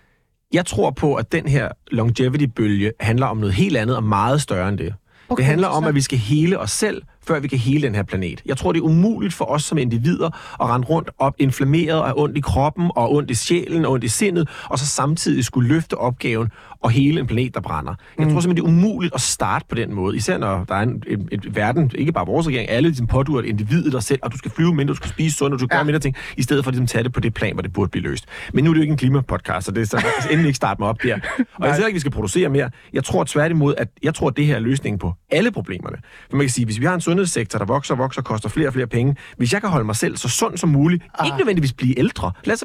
jeg 0.53 0.67
tror 0.67 0.91
på, 0.91 1.15
at 1.15 1.33
den 1.33 1.49
her 1.49 1.69
longevity-bølge 1.91 2.93
handler 3.01 3.27
om 3.27 3.37
noget 3.37 3.55
helt 3.55 3.77
andet 3.77 3.97
og 3.97 4.05
meget 4.05 4.43
større 4.43 4.69
end 4.69 4.79
det. 4.79 4.95
Okay, 5.29 5.41
det 5.41 5.45
handler 5.45 5.69
om, 5.69 5.85
at 5.85 5.95
vi 5.95 6.01
skal 6.01 6.19
hele 6.19 6.59
os 6.59 6.71
selv 6.71 7.03
før 7.27 7.41
vi 7.41 7.49
kan 7.49 7.59
hele 7.59 7.87
den 7.87 7.95
her 7.95 8.03
planet. 8.03 8.43
Jeg 8.47 8.57
tror, 8.57 8.73
det 8.73 8.79
er 8.79 8.85
umuligt 8.85 9.35
for 9.35 9.45
os 9.45 9.65
som 9.65 9.79
individer 9.79 10.27
at 10.63 10.69
rende 10.69 10.87
rundt 10.87 11.11
op 11.19 11.35
inflammeret 11.39 12.03
og 12.03 12.19
ondt 12.19 12.37
i 12.37 12.41
kroppen 12.41 12.91
og 12.97 13.13
ondt 13.13 13.31
i 13.31 13.35
sjælen 13.35 13.85
og 13.85 13.93
ondt 13.93 14.05
i 14.05 14.09
sindet, 14.09 14.49
og 14.71 14.79
så 14.79 14.87
samtidig 14.87 15.45
skulle 15.45 15.69
løfte 15.69 15.99
opgaven 15.99 16.49
og 16.83 16.91
hele 16.91 17.21
en 17.21 17.27
planet, 17.27 17.55
der 17.55 17.61
brænder. 17.61 17.95
Jeg 18.19 18.27
tror 18.27 18.41
simpelthen, 18.41 18.57
det 18.57 18.63
er 18.63 18.85
umuligt 18.85 19.15
at 19.15 19.21
starte 19.21 19.65
på 19.69 19.75
den 19.75 19.95
måde, 19.95 20.17
især 20.17 20.39
når 20.39 20.65
der 20.65 20.75
er 20.75 20.81
en, 20.81 21.03
et, 21.07 21.29
et 21.33 21.57
verden, 21.57 21.91
ikke 21.95 22.13
bare 22.13 22.27
vores 22.27 22.47
regering, 22.47 22.71
alle 22.71 22.89
ligesom 22.89 23.07
påduer 23.07 23.41
et 23.41 23.47
individet 23.47 23.93
dig 23.93 24.03
selv, 24.03 24.21
og 24.23 24.33
du 24.33 24.39
skal 24.39 24.51
flyve 24.51 24.75
mindre, 24.75 24.93
du 24.93 24.97
skal 24.97 25.11
spise 25.11 25.37
sundt, 25.37 25.55
og 25.55 25.61
du 25.61 25.65
skal 25.65 25.75
ja. 25.75 25.79
gøre 25.79 25.85
mindre 25.85 26.01
ting, 26.01 26.17
i 26.37 26.43
stedet 26.43 26.65
for 26.65 26.69
at 26.69 26.75
ligesom, 26.75 26.87
tage 26.87 27.05
det 27.05 27.13
på 27.13 27.21
det 27.21 27.35
plan, 27.35 27.53
hvor 27.53 27.63
det 27.63 27.73
burde 27.73 27.91
blive 27.91 28.03
løst. 28.03 28.27
Men 28.53 28.65
nu 28.65 28.71
er 28.71 28.75
det 28.75 28.79
jo 28.79 28.83
ikke 28.83 28.93
en 28.93 28.99
klimapodcast, 28.99 29.67
så 29.67 29.73
det 29.73 29.81
er 29.81 29.87
så 29.87 30.07
endelig 30.31 30.49
ikke 30.49 30.57
starte 30.57 30.81
mig 30.81 30.89
op 30.89 31.03
der. 31.03 31.19
Og 31.55 31.67
jeg 31.67 31.75
siger 31.75 31.87
ikke, 31.87 31.95
at 31.95 31.95
vi 31.95 32.01
skal 32.01 32.13
producere 32.13 32.49
mere. 32.49 32.71
Jeg 32.93 33.05
tror 33.05 33.25
tværtimod, 33.25 33.75
at 33.79 33.89
jeg 34.03 34.15
tror, 34.15 34.29
at 34.29 34.37
det 34.37 34.47
her 34.47 34.57
er 34.57 34.61
løsningen 34.61 34.99
på 34.99 35.15
alle 35.31 35.51
problemerne. 35.51 35.97
For 36.31 36.37
man 36.37 36.47
kan 36.47 36.51
sige, 36.51 36.65
hvis 36.65 36.81
vi 36.81 36.85
har 36.85 36.95
en 36.95 37.01
sundhedssektor, 37.01 37.59
der 37.59 37.67
vokser 37.67 37.95
og 37.95 37.99
vokser, 37.99 38.23
koster 38.23 38.49
flere 38.49 38.69
og 38.69 38.73
flere 38.73 38.87
penge, 38.87 39.17
hvis 39.37 39.53
jeg 39.53 39.61
kan 39.61 39.71
holde 39.71 39.85
mig 39.85 39.97
selv 39.97 40.17
så 40.17 40.29
sund 40.29 40.57
som 40.57 40.69
muligt, 40.69 41.03
ah. 41.19 41.27
ikke 41.27 41.39
nødvendigvis 41.39 41.73
blive 41.73 41.99
ældre. 41.99 42.33
Lad 42.45 42.55
os, 42.55 42.65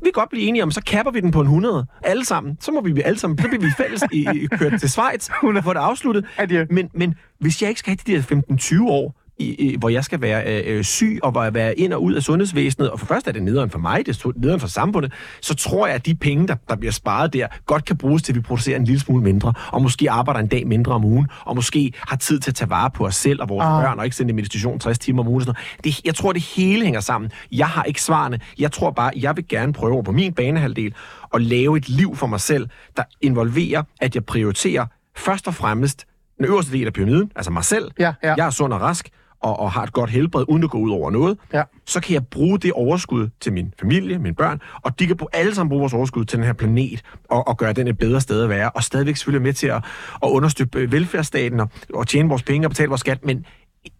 vi 0.00 0.04
kan 0.04 0.12
godt 0.12 0.30
blive 0.30 0.48
enige 0.48 0.62
om, 0.62 0.70
så 0.70 0.80
kapper 0.86 1.12
vi 1.12 1.20
den 1.20 1.30
på 1.30 1.40
en 1.40 1.46
100. 1.46 1.86
Alle 2.04 2.24
sammen. 2.24 2.56
Så 2.60 2.72
må 2.72 2.80
vi 2.80 3.02
alle 3.02 3.18
sammen. 3.18 3.36
Så 3.52 3.58
bliver 3.58 3.70
vi 3.70 3.74
fælles 3.76 4.02
i, 4.12 4.46
kørt 4.58 4.80
til 4.80 4.90
Schweiz 4.90 5.28
få 5.64 5.72
det 5.72 5.80
afsluttet. 5.80 6.26
Adieu. 6.36 6.66
Men, 6.70 6.90
men 6.94 7.14
hvis 7.38 7.62
jeg 7.62 7.68
ikke 7.68 7.78
skal 7.78 7.90
have 8.06 8.18
de 8.18 8.34
der 8.36 8.82
15-20 8.82 8.90
år, 8.90 9.17
i, 9.38 9.76
hvor 9.78 9.88
jeg 9.88 10.04
skal 10.04 10.20
være 10.20 10.64
øh, 10.64 10.84
syg 10.84 11.18
og 11.22 11.30
hvor 11.30 11.42
jeg 11.42 11.54
være 11.54 11.78
ind 11.78 11.92
og 11.92 12.02
ud 12.02 12.14
af 12.14 12.22
sundhedsvæsenet, 12.22 12.90
og 12.90 12.98
for 12.98 13.06
først 13.06 13.28
er 13.28 13.32
det 13.32 13.42
nederen 13.42 13.70
for 13.70 13.78
mig, 13.78 14.06
det 14.06 14.24
er 14.24 14.32
nederen 14.36 14.60
for 14.60 14.68
samfundet, 14.68 15.12
så 15.42 15.54
tror 15.54 15.86
jeg, 15.86 15.94
at 15.94 16.06
de 16.06 16.14
penge, 16.14 16.48
der, 16.48 16.56
der 16.68 16.76
bliver 16.76 16.92
sparet 16.92 17.32
der, 17.32 17.46
godt 17.66 17.84
kan 17.84 17.96
bruges 17.96 18.22
til, 18.22 18.32
at 18.32 18.36
vi 18.36 18.40
producerer 18.40 18.76
en 18.76 18.84
lille 18.84 19.00
smule 19.00 19.22
mindre, 19.22 19.52
og 19.72 19.82
måske 19.82 20.10
arbejder 20.10 20.40
en 20.40 20.46
dag 20.46 20.66
mindre 20.66 20.92
om 20.92 21.04
ugen, 21.04 21.26
og 21.44 21.54
måske 21.54 21.92
har 22.08 22.16
tid 22.16 22.40
til 22.40 22.50
at 22.50 22.54
tage 22.54 22.70
vare 22.70 22.90
på 22.90 23.06
os 23.06 23.16
selv 23.16 23.42
og 23.42 23.48
vores 23.48 23.64
ah. 23.64 23.82
børn, 23.82 23.98
og 23.98 24.04
ikke 24.04 24.16
sende 24.16 24.30
i 24.30 24.34
meditation 24.34 24.78
60 24.78 24.98
timer 24.98 25.22
om 25.22 25.28
ugen. 25.28 25.40
Sådan 25.40 25.54
noget. 25.84 25.84
Det, 25.84 26.06
jeg 26.06 26.14
tror, 26.14 26.32
det 26.32 26.42
hele 26.42 26.84
hænger 26.84 27.00
sammen. 27.00 27.30
Jeg 27.52 27.68
har 27.68 27.82
ikke 27.82 28.02
svarene. 28.02 28.40
Jeg 28.58 28.72
tror 28.72 28.90
bare, 28.90 29.10
jeg 29.16 29.36
vil 29.36 29.48
gerne 29.48 29.72
prøve 29.72 30.04
på 30.04 30.12
min 30.12 30.32
banehalvdel 30.32 30.94
at 31.34 31.42
lave 31.42 31.76
et 31.76 31.88
liv 31.88 32.16
for 32.16 32.26
mig 32.26 32.40
selv, 32.40 32.68
der 32.96 33.02
involverer, 33.20 33.82
at 34.00 34.14
jeg 34.14 34.24
prioriterer 34.24 34.86
først 35.16 35.46
og 35.46 35.54
fremmest 35.54 36.06
den 36.38 36.46
øverste 36.46 36.72
del 36.72 36.86
af 36.86 36.92
pyramiden, 36.92 37.32
altså 37.36 37.50
mig 37.50 37.64
selv. 37.64 37.90
Ja, 37.98 38.12
ja. 38.22 38.34
Jeg 38.36 38.46
er 38.46 38.50
sund 38.50 38.72
og 38.72 38.80
rask, 38.80 39.08
og, 39.42 39.60
og 39.60 39.72
har 39.72 39.82
et 39.82 39.92
godt 39.92 40.10
helbred, 40.10 40.44
uden 40.48 40.64
at 40.64 40.70
gå 40.70 40.78
ud 40.78 40.90
over 40.90 41.10
noget, 41.10 41.38
Ja. 41.52 41.62
så 41.86 42.00
kan 42.00 42.14
jeg 42.14 42.26
bruge 42.26 42.58
det 42.58 42.72
overskud 42.72 43.28
til 43.40 43.52
min 43.52 43.74
familie, 43.80 44.18
mine 44.18 44.34
børn, 44.34 44.60
og 44.82 44.98
de 44.98 45.06
kan 45.06 45.16
alle 45.32 45.54
sammen 45.54 45.68
bruge 45.68 45.80
vores 45.80 45.92
overskud 45.94 46.24
til 46.24 46.38
den 46.38 46.46
her 46.46 46.52
planet, 46.52 47.02
og, 47.30 47.48
og 47.48 47.56
gøre 47.56 47.72
den 47.72 47.88
et 47.88 47.98
bedre 47.98 48.20
sted 48.20 48.42
at 48.42 48.48
være, 48.48 48.70
og 48.70 48.82
stadigvæk 48.84 49.16
selvfølgelig 49.16 49.42
med 49.42 49.52
til 49.52 49.66
at, 49.66 49.84
at 50.22 50.28
understøtte 50.28 50.78
øh, 50.78 50.92
velfærdsstaten, 50.92 51.60
og, 51.60 51.70
og 51.94 52.06
tjene 52.06 52.28
vores 52.28 52.42
penge 52.42 52.66
og 52.66 52.70
betale 52.70 52.88
vores 52.88 53.00
skat, 53.00 53.24
men 53.24 53.46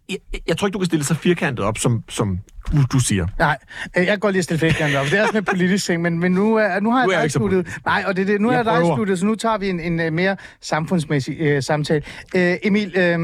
jeg, 0.09 0.17
jeg, 0.47 0.57
tror 0.57 0.67
ikke, 0.67 0.73
du 0.73 0.79
kan 0.79 0.85
stille 0.85 1.05
så 1.05 1.15
firkantet 1.15 1.65
op, 1.65 1.77
som, 1.77 2.03
som 2.09 2.39
du, 2.71 2.77
du 2.93 2.99
siger. 2.99 3.27
Nej, 3.39 3.57
øh, 3.97 4.03
jeg 4.03 4.07
kan 4.07 4.19
godt 4.19 4.33
lide 4.33 4.39
at 4.39 4.43
stille 4.43 4.59
fækkanter 4.59 4.99
op. 4.99 5.05
Det 5.05 5.13
er 5.13 5.21
også 5.21 5.33
med 5.33 5.41
politisk 5.41 5.85
ting, 5.85 6.01
men, 6.01 6.19
men 6.19 6.31
nu, 6.31 6.55
er, 6.55 6.79
nu 6.79 6.91
har 6.91 7.03
Nu 7.05 7.09
er 7.09 7.13
jeg 7.13 7.17
jeg 7.17 7.23
dig 7.23 7.31
sluttet. 7.31 7.67
Nej, 7.85 8.03
og 8.07 8.15
det, 8.15 8.27
det, 8.27 8.41
nu 8.41 8.51
Jeg 8.51 8.59
er 8.59 8.71
jeg 8.71 8.81
dig 8.81 8.95
sluttet, 8.95 9.19
så 9.19 9.25
nu 9.25 9.35
tager 9.35 9.57
vi 9.57 9.69
en, 9.69 9.79
en 9.79 9.99
øh, 9.99 10.13
mere 10.13 10.35
samfundsmæssig 10.61 11.37
øh, 11.39 11.63
samtale. 11.63 12.01
Øh, 12.35 12.55
Emil, 12.63 12.93
øh, 12.97 13.19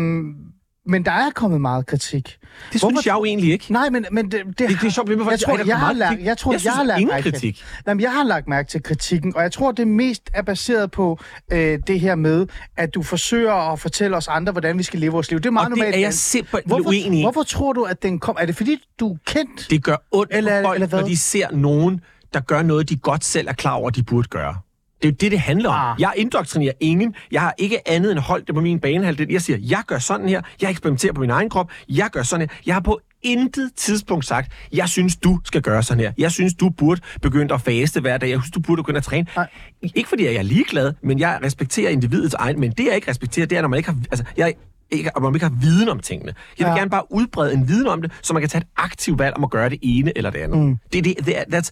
men 0.87 1.05
der 1.05 1.11
er 1.11 1.29
kommet 1.35 1.61
meget 1.61 1.85
kritik. 1.85 2.37
Det 2.73 2.81
synes 2.81 3.05
jeg 3.05 3.13
jo 3.13 3.25
egentlig 3.25 3.51
ikke. 3.51 3.71
Nej, 3.73 3.89
men, 3.89 4.05
men 4.11 4.31
det, 4.31 4.41
det, 4.47 4.57
det 4.57 4.83
er 4.83 4.89
sjovt, 4.89 5.09
at 5.11 5.17
jeg 5.31 5.39
tror, 5.39 5.51
"Ej, 5.51 5.57
der 5.57 5.65
jeg 5.65 5.77
har 5.79 5.93
lagt, 5.93 6.09
kritik." 6.09 6.25
jeg 6.25 6.37
tror, 6.37 6.51
Jeg 6.51 6.65
jeg, 6.65 6.73
har 6.73 6.83
lagt 6.83 6.99
ingen 7.01 7.13
mærke 7.15 7.31
kritik. 7.31 7.55
Til, 7.55 7.65
jamen, 7.87 8.01
jeg 8.01 8.11
har 8.11 8.23
lagt 8.23 8.47
mærke 8.47 8.69
til 8.69 8.83
kritikken, 8.83 9.35
og 9.35 9.41
jeg 9.43 9.51
tror, 9.51 9.71
det 9.71 9.87
mest 9.87 10.29
er 10.33 10.41
baseret 10.41 10.91
på 10.91 11.19
øh, 11.51 11.79
det 11.87 11.99
her 11.99 12.15
med, 12.15 12.47
at 12.77 12.93
du 12.95 13.03
forsøger 13.03 13.71
at 13.73 13.79
fortælle 13.79 14.17
os 14.17 14.27
andre, 14.27 14.51
hvordan 14.51 14.77
vi 14.77 14.83
skal 14.83 14.99
leve 14.99 15.11
vores 15.11 15.29
liv. 15.29 15.39
Det 15.39 15.45
er 15.45 15.51
meget 15.51 15.65
Og 15.65 15.71
det 15.71 15.77
normalt. 15.77 15.95
er 15.95 15.99
jeg 15.99 16.13
simpelthen 16.13 16.61
hvorfor, 16.69 16.89
uenig 16.89 17.19
i. 17.19 17.23
Hvorfor 17.23 17.43
tror 17.43 17.73
du, 17.73 17.83
at 17.83 18.03
den 18.03 18.19
kom? 18.19 18.35
Er 18.39 18.45
det 18.45 18.55
fordi, 18.55 18.77
du 18.99 19.13
er 19.13 19.17
kendt? 19.25 19.67
Det 19.69 19.83
gør 19.83 19.95
ondt 20.11 20.31
Eller- 20.33 20.61
folk, 20.63 20.75
eller 20.75 20.87
hvad? 20.87 20.99
når 21.01 21.07
de 21.07 21.17
ser 21.17 21.47
nogen, 21.51 22.01
der 22.33 22.39
gør 22.39 22.61
noget, 22.61 22.89
de 22.89 22.95
godt 22.97 23.25
selv 23.25 23.47
er 23.47 23.53
klar 23.53 23.71
over, 23.73 23.89
de 23.89 24.03
burde 24.03 24.27
gøre. 24.27 24.55
Det 25.01 25.07
er 25.07 25.11
jo 25.11 25.15
det, 25.19 25.31
det 25.31 25.39
handler 25.39 25.69
om. 25.69 25.91
Ah. 25.91 26.01
Jeg 26.01 26.13
indoktrinerer 26.15 26.73
ingen. 26.79 27.15
Jeg 27.31 27.41
har 27.41 27.53
ikke 27.57 27.89
andet 27.89 28.11
end 28.11 28.19
holdt 28.19 28.47
det 28.47 28.55
på 28.55 28.61
min 28.61 28.79
banehalvdel. 28.79 29.27
Jeg 29.31 29.41
siger, 29.41 29.57
jeg 29.61 29.81
gør 29.87 29.99
sådan 29.99 30.29
her. 30.29 30.41
Jeg 30.61 30.69
eksperimenterer 30.69 31.13
på 31.13 31.21
min 31.21 31.29
egen 31.29 31.49
krop. 31.49 31.71
Jeg 31.89 32.09
gør 32.11 32.23
sådan 32.23 32.49
her. 32.49 32.57
Jeg 32.65 32.75
har 32.75 32.79
på 32.81 32.99
intet 33.23 33.71
tidspunkt 33.75 34.25
sagt, 34.25 34.51
jeg 34.73 34.89
synes, 34.89 35.15
du 35.15 35.39
skal 35.45 35.61
gøre 35.61 35.83
sådan 35.83 36.03
her. 36.03 36.11
Jeg 36.17 36.31
synes, 36.31 36.53
du 36.53 36.69
burde 36.69 37.01
begynde 37.21 37.53
at 37.53 37.61
faste 37.61 38.01
hver 38.01 38.17
dag. 38.17 38.29
Jeg 38.29 38.39
synes, 38.39 38.51
du 38.51 38.59
burde 38.59 38.83
begynde 38.83 38.97
at 38.97 39.03
træne. 39.03 39.27
Nej. 39.35 39.47
Ikke 39.95 40.09
fordi 40.09 40.25
jeg 40.25 40.33
er 40.35 40.41
ligeglad, 40.41 40.93
men 41.03 41.19
jeg 41.19 41.39
respekterer 41.43 41.89
individets 41.89 42.33
egen. 42.33 42.59
Men 42.59 42.71
det, 42.71 42.85
jeg 42.85 42.95
ikke 42.95 43.09
respekterer, 43.09 43.45
det 43.45 43.57
er, 43.57 43.61
når 43.61 43.69
man 43.69 43.77
ikke 43.77 43.89
har... 43.89 43.97
Altså, 44.11 44.25
jeg, 44.37 44.53
ikke, 44.91 45.15
og 45.15 45.21
man 45.21 45.33
ikke 45.35 45.45
har 45.45 45.53
viden 45.61 45.89
om 45.89 45.99
tingene. 45.99 46.33
Jeg 46.59 46.65
vil 46.67 46.71
Ja. 46.71 46.77
gerne 46.77 46.89
bare 46.89 47.11
udbrede 47.11 47.53
en 47.53 47.67
viden 47.67 47.87
om 47.87 48.01
det, 48.01 48.11
så 48.21 48.33
man 48.33 48.41
kan 48.41 48.49
tage 48.49 48.61
et 48.61 48.67
aktivt 48.77 49.19
valg 49.19 49.35
om 49.37 49.43
at 49.43 49.49
gøre 49.49 49.69
det 49.69 49.79
ene 49.81 50.17
eller 50.17 50.29
det 50.29 50.39
andet. 50.39 50.59
Mm. 50.59 50.77
Det, 50.93 51.03
det, 51.03 51.15
det, 51.25 51.33
that's, 51.53 51.69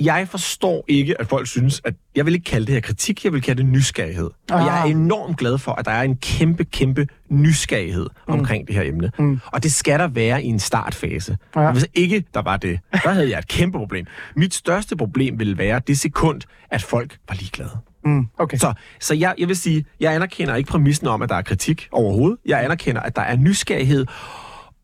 jeg 0.00 0.28
forstår 0.28 0.84
ikke, 0.88 1.20
at 1.20 1.26
folk 1.28 1.46
synes, 1.46 1.80
at... 1.84 1.94
Jeg 2.16 2.26
vil 2.26 2.34
ikke 2.34 2.44
kalde 2.44 2.66
det 2.66 2.74
her 2.74 2.80
kritik, 2.80 3.24
jeg 3.24 3.32
vil 3.32 3.42
kalde 3.42 3.62
det 3.62 3.70
nysgerrighed. 3.70 4.30
Ah. 4.50 4.60
Og 4.60 4.66
jeg 4.66 4.78
er 4.78 4.82
Ah. 4.84 4.90
enormt 4.90 5.38
glad 5.38 5.58
for, 5.58 5.72
at 5.72 5.84
der 5.84 5.90
er 5.90 6.02
en 6.02 6.16
kæmpe, 6.16 6.64
kæmpe 6.64 7.06
nysgerrighed 7.30 8.06
mm. 8.28 8.34
omkring 8.34 8.66
det 8.66 8.74
her 8.74 8.82
emne. 8.82 9.10
Mm. 9.18 9.40
Og 9.46 9.62
det 9.62 9.72
skal 9.72 9.98
der 9.98 10.08
være 10.08 10.42
i 10.42 10.46
en 10.46 10.58
startfase. 10.58 11.36
Ja. 11.56 11.72
Hvis 11.72 11.86
ikke 11.94 12.24
der 12.34 12.42
var 12.42 12.56
det, 12.56 12.78
så 13.02 13.10
havde 13.10 13.30
jeg 13.30 13.38
et 13.38 13.48
kæmpe 13.48 13.78
problem. 13.78 14.06
Mit 14.36 14.54
største 14.54 14.96
problem 14.96 15.38
ville 15.38 15.58
være 15.58 15.80
det 15.86 15.98
sekund, 15.98 16.40
at 16.70 16.82
folk 16.82 17.16
var 17.28 17.34
ligeglade. 17.34 17.70
Mm, 18.04 18.26
okay. 18.38 18.56
Så, 18.58 18.72
så 19.00 19.14
jeg, 19.14 19.34
jeg 19.38 19.48
vil 19.48 19.56
sige, 19.56 19.84
jeg 20.00 20.14
anerkender 20.14 20.54
ikke 20.54 20.68
præmissen 20.70 21.06
om, 21.06 21.22
at 21.22 21.28
der 21.28 21.34
er 21.34 21.42
kritik 21.42 21.88
overhovedet. 21.92 22.38
Jeg 22.46 22.64
anerkender, 22.64 23.00
at 23.00 23.16
der 23.16 23.22
er 23.22 23.36
nysgerrighed. 23.36 24.06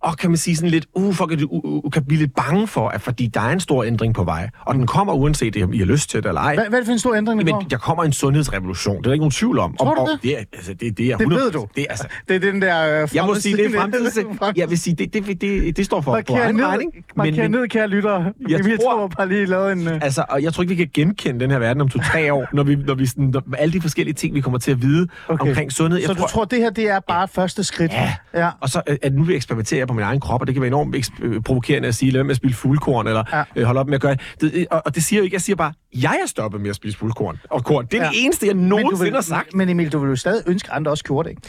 Og 0.03 0.17
kan 0.17 0.31
man 0.31 0.37
sige 0.37 0.57
sådan 0.57 0.71
lidt, 0.71 0.87
uh, 0.95 1.15
folk 1.15 1.31
kan, 1.31 1.45
uh, 1.51 1.85
uh, 1.85 1.91
kan 1.91 2.05
blive 2.05 2.19
lidt 2.21 2.35
bange 2.35 2.67
for, 2.67 2.89
at 2.89 3.01
fordi 3.01 3.27
der 3.27 3.41
er 3.41 3.49
en 3.53 3.61
stor 3.61 3.85
ændring 3.85 4.15
på 4.15 4.25
vej, 4.25 4.51
og 4.67 4.75
den 4.75 4.87
kommer 4.87 5.13
uanset, 5.13 5.63
om 5.63 5.73
I 5.73 5.79
har 5.79 5.85
lyst 5.85 6.11
til 6.11 6.23
det 6.23 6.29
eller 6.29 6.41
ej. 6.41 6.55
Hvad, 6.55 6.65
hvad 6.65 6.75
er 6.79 6.81
det 6.83 6.87
for 6.87 6.93
en 6.93 6.99
stor 6.99 7.15
ændring, 7.15 7.39
der 7.41 7.45
Men 7.45 7.53
kommer? 7.55 7.69
der 7.69 7.77
kommer 7.77 8.05
en 8.05 8.13
sundhedsrevolution. 8.13 8.97
Det 8.97 8.99
er 9.01 9.03
der 9.09 9.13
ikke 9.13 9.21
nogen 9.21 9.31
tvivl 9.31 9.59
om. 9.59 9.77
Tror 9.77 9.95
du 9.95 10.01
og 10.01 10.09
det? 10.09 10.23
Det, 10.23 10.33
er, 10.39 10.45
altså, 10.53 10.75
det, 10.75 10.99
det, 10.99 11.07
er 11.07 11.17
Det 11.17 11.25
100%, 11.27 11.35
ved 11.35 11.51
du. 11.51 11.67
Det, 11.77 11.83
er, 11.83 11.87
altså, 11.91 12.07
Det 12.29 12.37
er 12.37 12.41
den 12.53 12.63
der... 12.63 13.03
Øh, 13.03 13.09
jeg 13.15 13.25
må 13.25 13.35
sige, 13.35 13.57
det 13.57 13.67
er 13.75 13.81
fremtidsscene. 13.81 14.27
fremtiden. 14.39 14.57
Jeg 14.61 14.71
vil 14.71 14.79
sige, 14.79 14.95
det, 14.97 15.13
det, 15.15 15.41
det, 15.41 15.77
det 15.77 15.85
står 15.85 16.01
for, 16.01 16.11
på 16.11 16.33
Marker 16.33 16.43
egen 16.45 16.55
ned, 16.57 16.65
regning. 16.65 16.93
marker 17.17 17.49
ned, 17.49 17.69
kære 17.69 17.89
lyttere. 17.89 18.33
Jeg 18.49 18.61
Emil 18.61 18.79
tror- 18.79 18.95
Thorup 18.95 19.15
har 19.19 19.25
lige 19.25 19.47
lavet 19.47 19.73
en... 19.73 19.89
Øh, 19.89 19.99
Altså, 20.03 20.25
og 20.29 20.43
jeg 20.43 20.53
tror 20.55 20.63
ikke, 20.63 20.71
vi 20.71 20.85
kan 20.85 20.91
genkende 20.95 21.41
den 21.41 21.51
her 21.51 21.59
verden 21.59 21.81
om 21.81 21.89
to-tre 21.89 22.33
år, 22.33 22.47
når 22.53 22.63
vi, 22.63 22.75
når 22.77 22.95
vi 22.95 23.07
sådan, 23.07 23.25
når, 23.25 23.43
alle 23.59 23.73
de 23.73 23.81
forskellige 23.81 24.15
ting, 24.15 24.35
vi 24.35 24.41
kommer 24.41 24.59
til 24.59 24.71
at 24.71 24.83
vide 24.83 25.09
Okay. 25.29 25.49
omkring 25.49 25.73
sundhed. 25.73 25.99
Jeg 26.01 26.07
så 26.07 26.15
du 26.15 26.23
tror, 26.29 26.45
det 26.45 26.59
her 26.59 26.71
det 26.71 26.89
er 26.91 27.01
bare 27.01 27.29
første 27.29 27.65
skridt? 27.65 27.93
Ja. 27.93 28.15
ja. 28.35 28.51
Og 28.61 28.69
så 28.69 28.83
øh, 28.89 28.97
at 29.03 29.15
nu 29.15 29.23
vil 29.25 29.33
jeg 29.33 29.43
eksperimentere 29.87 29.95
på 29.95 29.95
min 29.95 30.03
egen 30.03 30.21
krop, 30.21 30.41
og 30.41 30.47
det 30.47 30.55
kan 30.55 30.61
være 30.63 30.69
enormt 30.69 31.11
øh, 31.23 31.43
provokerende 31.43 31.89
at 31.89 31.95
sige, 31.95 32.11
lad 32.13 32.19
være 32.19 32.25
med 32.25 32.31
at 32.31 32.37
spille 32.37 32.55
fuldkorn, 32.57 33.07
eller 33.07 33.25
Ja. 33.33 33.43
øh, 33.57 33.65
hold 33.65 33.77
op 33.79 33.87
med 33.87 33.95
at 33.95 34.01
gøre 34.01 34.17
det. 34.41 34.53
det. 34.53 34.67
Og, 34.71 34.83
og 34.87 34.95
det 34.95 35.05
siger 35.05 35.21
jeg 35.21 35.25
ikke, 35.25 35.35
jeg 35.35 35.41
siger 35.41 35.57
bare, 35.57 35.73
jeg 35.95 36.19
er 36.23 36.27
stoppet 36.27 36.61
med 36.61 36.71
at 36.71 36.77
spise 36.77 36.99
fuldkorn 36.99 37.39
og 37.51 37.65
korn. 37.65 37.87
Det 37.87 37.95
er 38.01 38.03
Ja. 38.05 38.09
det 38.11 38.25
eneste, 38.25 38.47
jeg 38.47 38.55
nogensinde 38.55 39.05
vil, 39.05 39.15
har 39.15 39.21
sagt. 39.21 39.55
men 39.55 39.69
Emil, 39.69 39.93
du 39.93 39.99
vil 39.99 40.09
jo 40.09 40.17
stadig 40.17 40.43
ønske, 40.47 40.71
at 40.71 40.77
andre 40.77 40.91
også 40.91 41.05
gjorde 41.05 41.29
det, 41.29 41.31
ikke? 41.37 41.43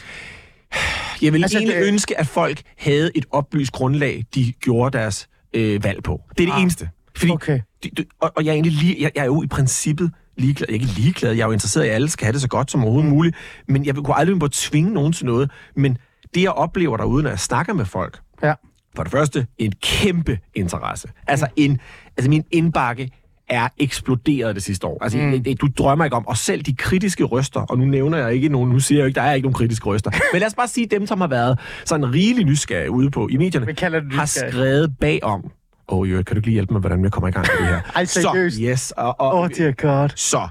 Jeg 1.22 1.32
vil 1.32 1.42
Altså, 1.42 1.58
egentlig 1.58 1.76
det- 1.76 1.86
ønske, 1.88 2.20
at 2.20 2.26
folk 2.26 2.60
havde 2.78 3.10
et 3.14 3.24
oplyst 3.30 3.72
grundlag, 3.72 4.24
de 4.34 4.52
gjorde 4.52 4.98
deres 4.98 5.28
øh, 5.54 5.84
valg 5.84 6.02
på. 6.02 6.20
Det 6.38 6.42
er 6.42 6.46
det 6.46 6.54
Ah. 6.54 6.62
eneste. 6.62 6.88
Fordi, 7.16 7.32
Okay. 7.32 7.60
de, 7.84 7.90
de, 7.96 8.04
og, 8.20 8.32
og 8.36 8.44
jeg 8.44 8.50
er 8.50 8.54
egentlig 8.54 8.72
lige, 8.72 8.96
jeg, 9.00 9.10
jeg 9.14 9.20
er 9.20 9.26
jo 9.26 9.42
i 9.42 9.46
princippet 9.46 10.10
ligeglad. 10.36 10.66
Jeg 10.68 10.76
er 10.76 10.80
ikke 10.80 11.00
ligeglad. 11.00 11.32
Jeg 11.32 11.42
er 11.42 11.46
jo 11.46 11.52
interesseret 11.52 11.84
i, 11.84 11.88
at 11.88 11.94
alle 11.94 12.08
skal 12.08 12.24
have 12.24 12.32
det 12.32 12.40
så 12.40 12.48
godt 12.48 12.70
som 12.70 12.82
overhovedet 12.84 13.10
muligt. 13.10 13.36
Men 13.68 13.84
jeg 13.86 13.94
vil 13.96 14.04
kunne 14.04 14.16
aldrig 14.18 14.38
på 14.38 14.48
tvinge 14.48 14.92
nogen 14.92 15.12
til 15.12 15.26
noget. 15.26 15.50
Men 15.76 15.98
det, 16.34 16.42
jeg 16.42 16.50
oplever 16.50 16.96
derude, 16.96 17.22
når 17.22 17.30
jeg 17.30 17.38
snakker 17.38 17.72
med 17.72 17.84
folk, 17.84 18.18
Ja. 18.42 18.54
for 18.96 19.02
det 19.02 19.12
første, 19.12 19.46
en 19.58 19.72
kæmpe 19.82 20.38
interesse. 20.54 21.08
Altså, 21.26 21.46
en, 21.56 21.80
altså 22.16 22.30
min 22.30 22.44
indbakke 22.50 23.10
er 23.48 23.68
eksploderet 23.78 24.54
det 24.54 24.62
sidste 24.62 24.86
år. 24.86 24.98
Altså, 25.02 25.18
mm. 25.18 25.56
du 25.60 25.68
drømmer 25.78 26.04
ikke 26.04 26.16
om, 26.16 26.26
og 26.26 26.36
selv 26.36 26.62
de 26.62 26.76
kritiske 26.76 27.24
røster, 27.24 27.60
og 27.60 27.78
nu 27.78 27.84
nævner 27.84 28.18
jeg 28.18 28.34
ikke 28.34 28.48
nogen, 28.48 28.70
nu 28.70 28.80
siger 28.80 28.98
jeg 28.98 29.02
jo 29.02 29.06
ikke, 29.06 29.16
der 29.16 29.22
er 29.22 29.34
ikke 29.34 29.46
nogen 29.46 29.54
kritiske 29.54 29.86
røster, 29.86 30.10
men 30.32 30.40
lad 30.40 30.46
os 30.46 30.54
bare 30.54 30.68
sige, 30.68 30.86
dem, 30.86 31.06
som 31.06 31.20
har 31.20 31.28
været 31.28 31.58
sådan 31.84 32.14
rigelig 32.14 32.44
nysgerrige 32.44 32.90
ude 32.90 33.10
på 33.10 33.28
i 33.28 33.36
medierne, 33.36 33.66
det 33.66 34.12
har 34.12 34.26
skrevet 34.26 34.96
bagom, 35.00 35.50
åh 35.88 35.98
oh, 35.98 36.10
jo, 36.10 36.22
kan 36.22 36.36
du 36.36 36.42
lige 36.44 36.52
hjælpe 36.52 36.72
mig, 36.72 36.80
hvordan 36.80 37.04
jeg 37.04 37.12
kommer 37.12 37.28
i 37.28 37.30
gang 37.30 37.46
med 37.52 37.66
det 37.66 37.74
her? 37.74 37.80
Ej, 37.96 38.04
seriøst? 38.04 38.56
Så, 38.56 38.62
yes, 38.62 38.90
og, 38.90 39.20
og, 39.20 39.34
oh, 39.34 39.48
dear 39.48 39.72
God. 39.72 40.08
så, 40.16 40.48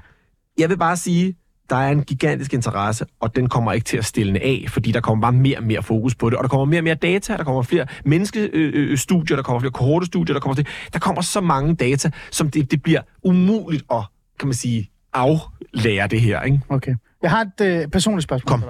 jeg 0.58 0.68
vil 0.68 0.78
bare 0.78 0.96
sige, 0.96 1.34
der 1.70 1.76
er 1.76 1.90
en 1.90 2.02
gigantisk 2.02 2.54
interesse, 2.54 3.06
og 3.20 3.36
den 3.36 3.48
kommer 3.48 3.72
ikke 3.72 3.84
til 3.84 3.96
at 3.96 4.04
stille 4.04 4.40
af, 4.40 4.64
fordi 4.68 4.92
der 4.92 5.00
kommer 5.00 5.22
bare 5.22 5.32
mere 5.32 5.58
og 5.58 5.64
mere 5.64 5.82
fokus 5.82 6.14
på 6.14 6.30
det, 6.30 6.38
og 6.38 6.44
der 6.44 6.48
kommer 6.48 6.64
mere 6.64 6.80
og 6.80 6.84
mere 6.84 6.94
data, 6.94 7.36
der 7.36 7.44
kommer 7.44 7.62
flere 7.62 7.86
menneskestudier, 8.04 9.36
der 9.36 9.42
kommer 9.42 9.60
flere 9.60 9.72
kohortestudier, 9.72 10.34
der 10.34 10.40
kommer, 10.40 10.54
til, 10.54 10.66
der 10.92 10.98
kommer 10.98 11.22
så 11.22 11.40
mange 11.40 11.74
data, 11.74 12.10
som 12.30 12.50
det, 12.50 12.70
det 12.70 12.82
bliver 12.82 13.00
umuligt 13.22 13.84
at, 13.90 14.02
kan 14.38 14.48
man 14.48 14.54
sige, 14.54 14.90
aflære 15.12 16.06
det 16.06 16.20
her, 16.20 16.42
ikke? 16.42 16.60
Okay. 16.68 16.94
Jeg 17.22 17.30
har 17.30 17.40
et 17.40 17.60
øh, 17.60 17.88
personligt 17.88 18.24
spørgsmål 18.24 18.48
Kom. 18.48 18.60
til 18.60 18.68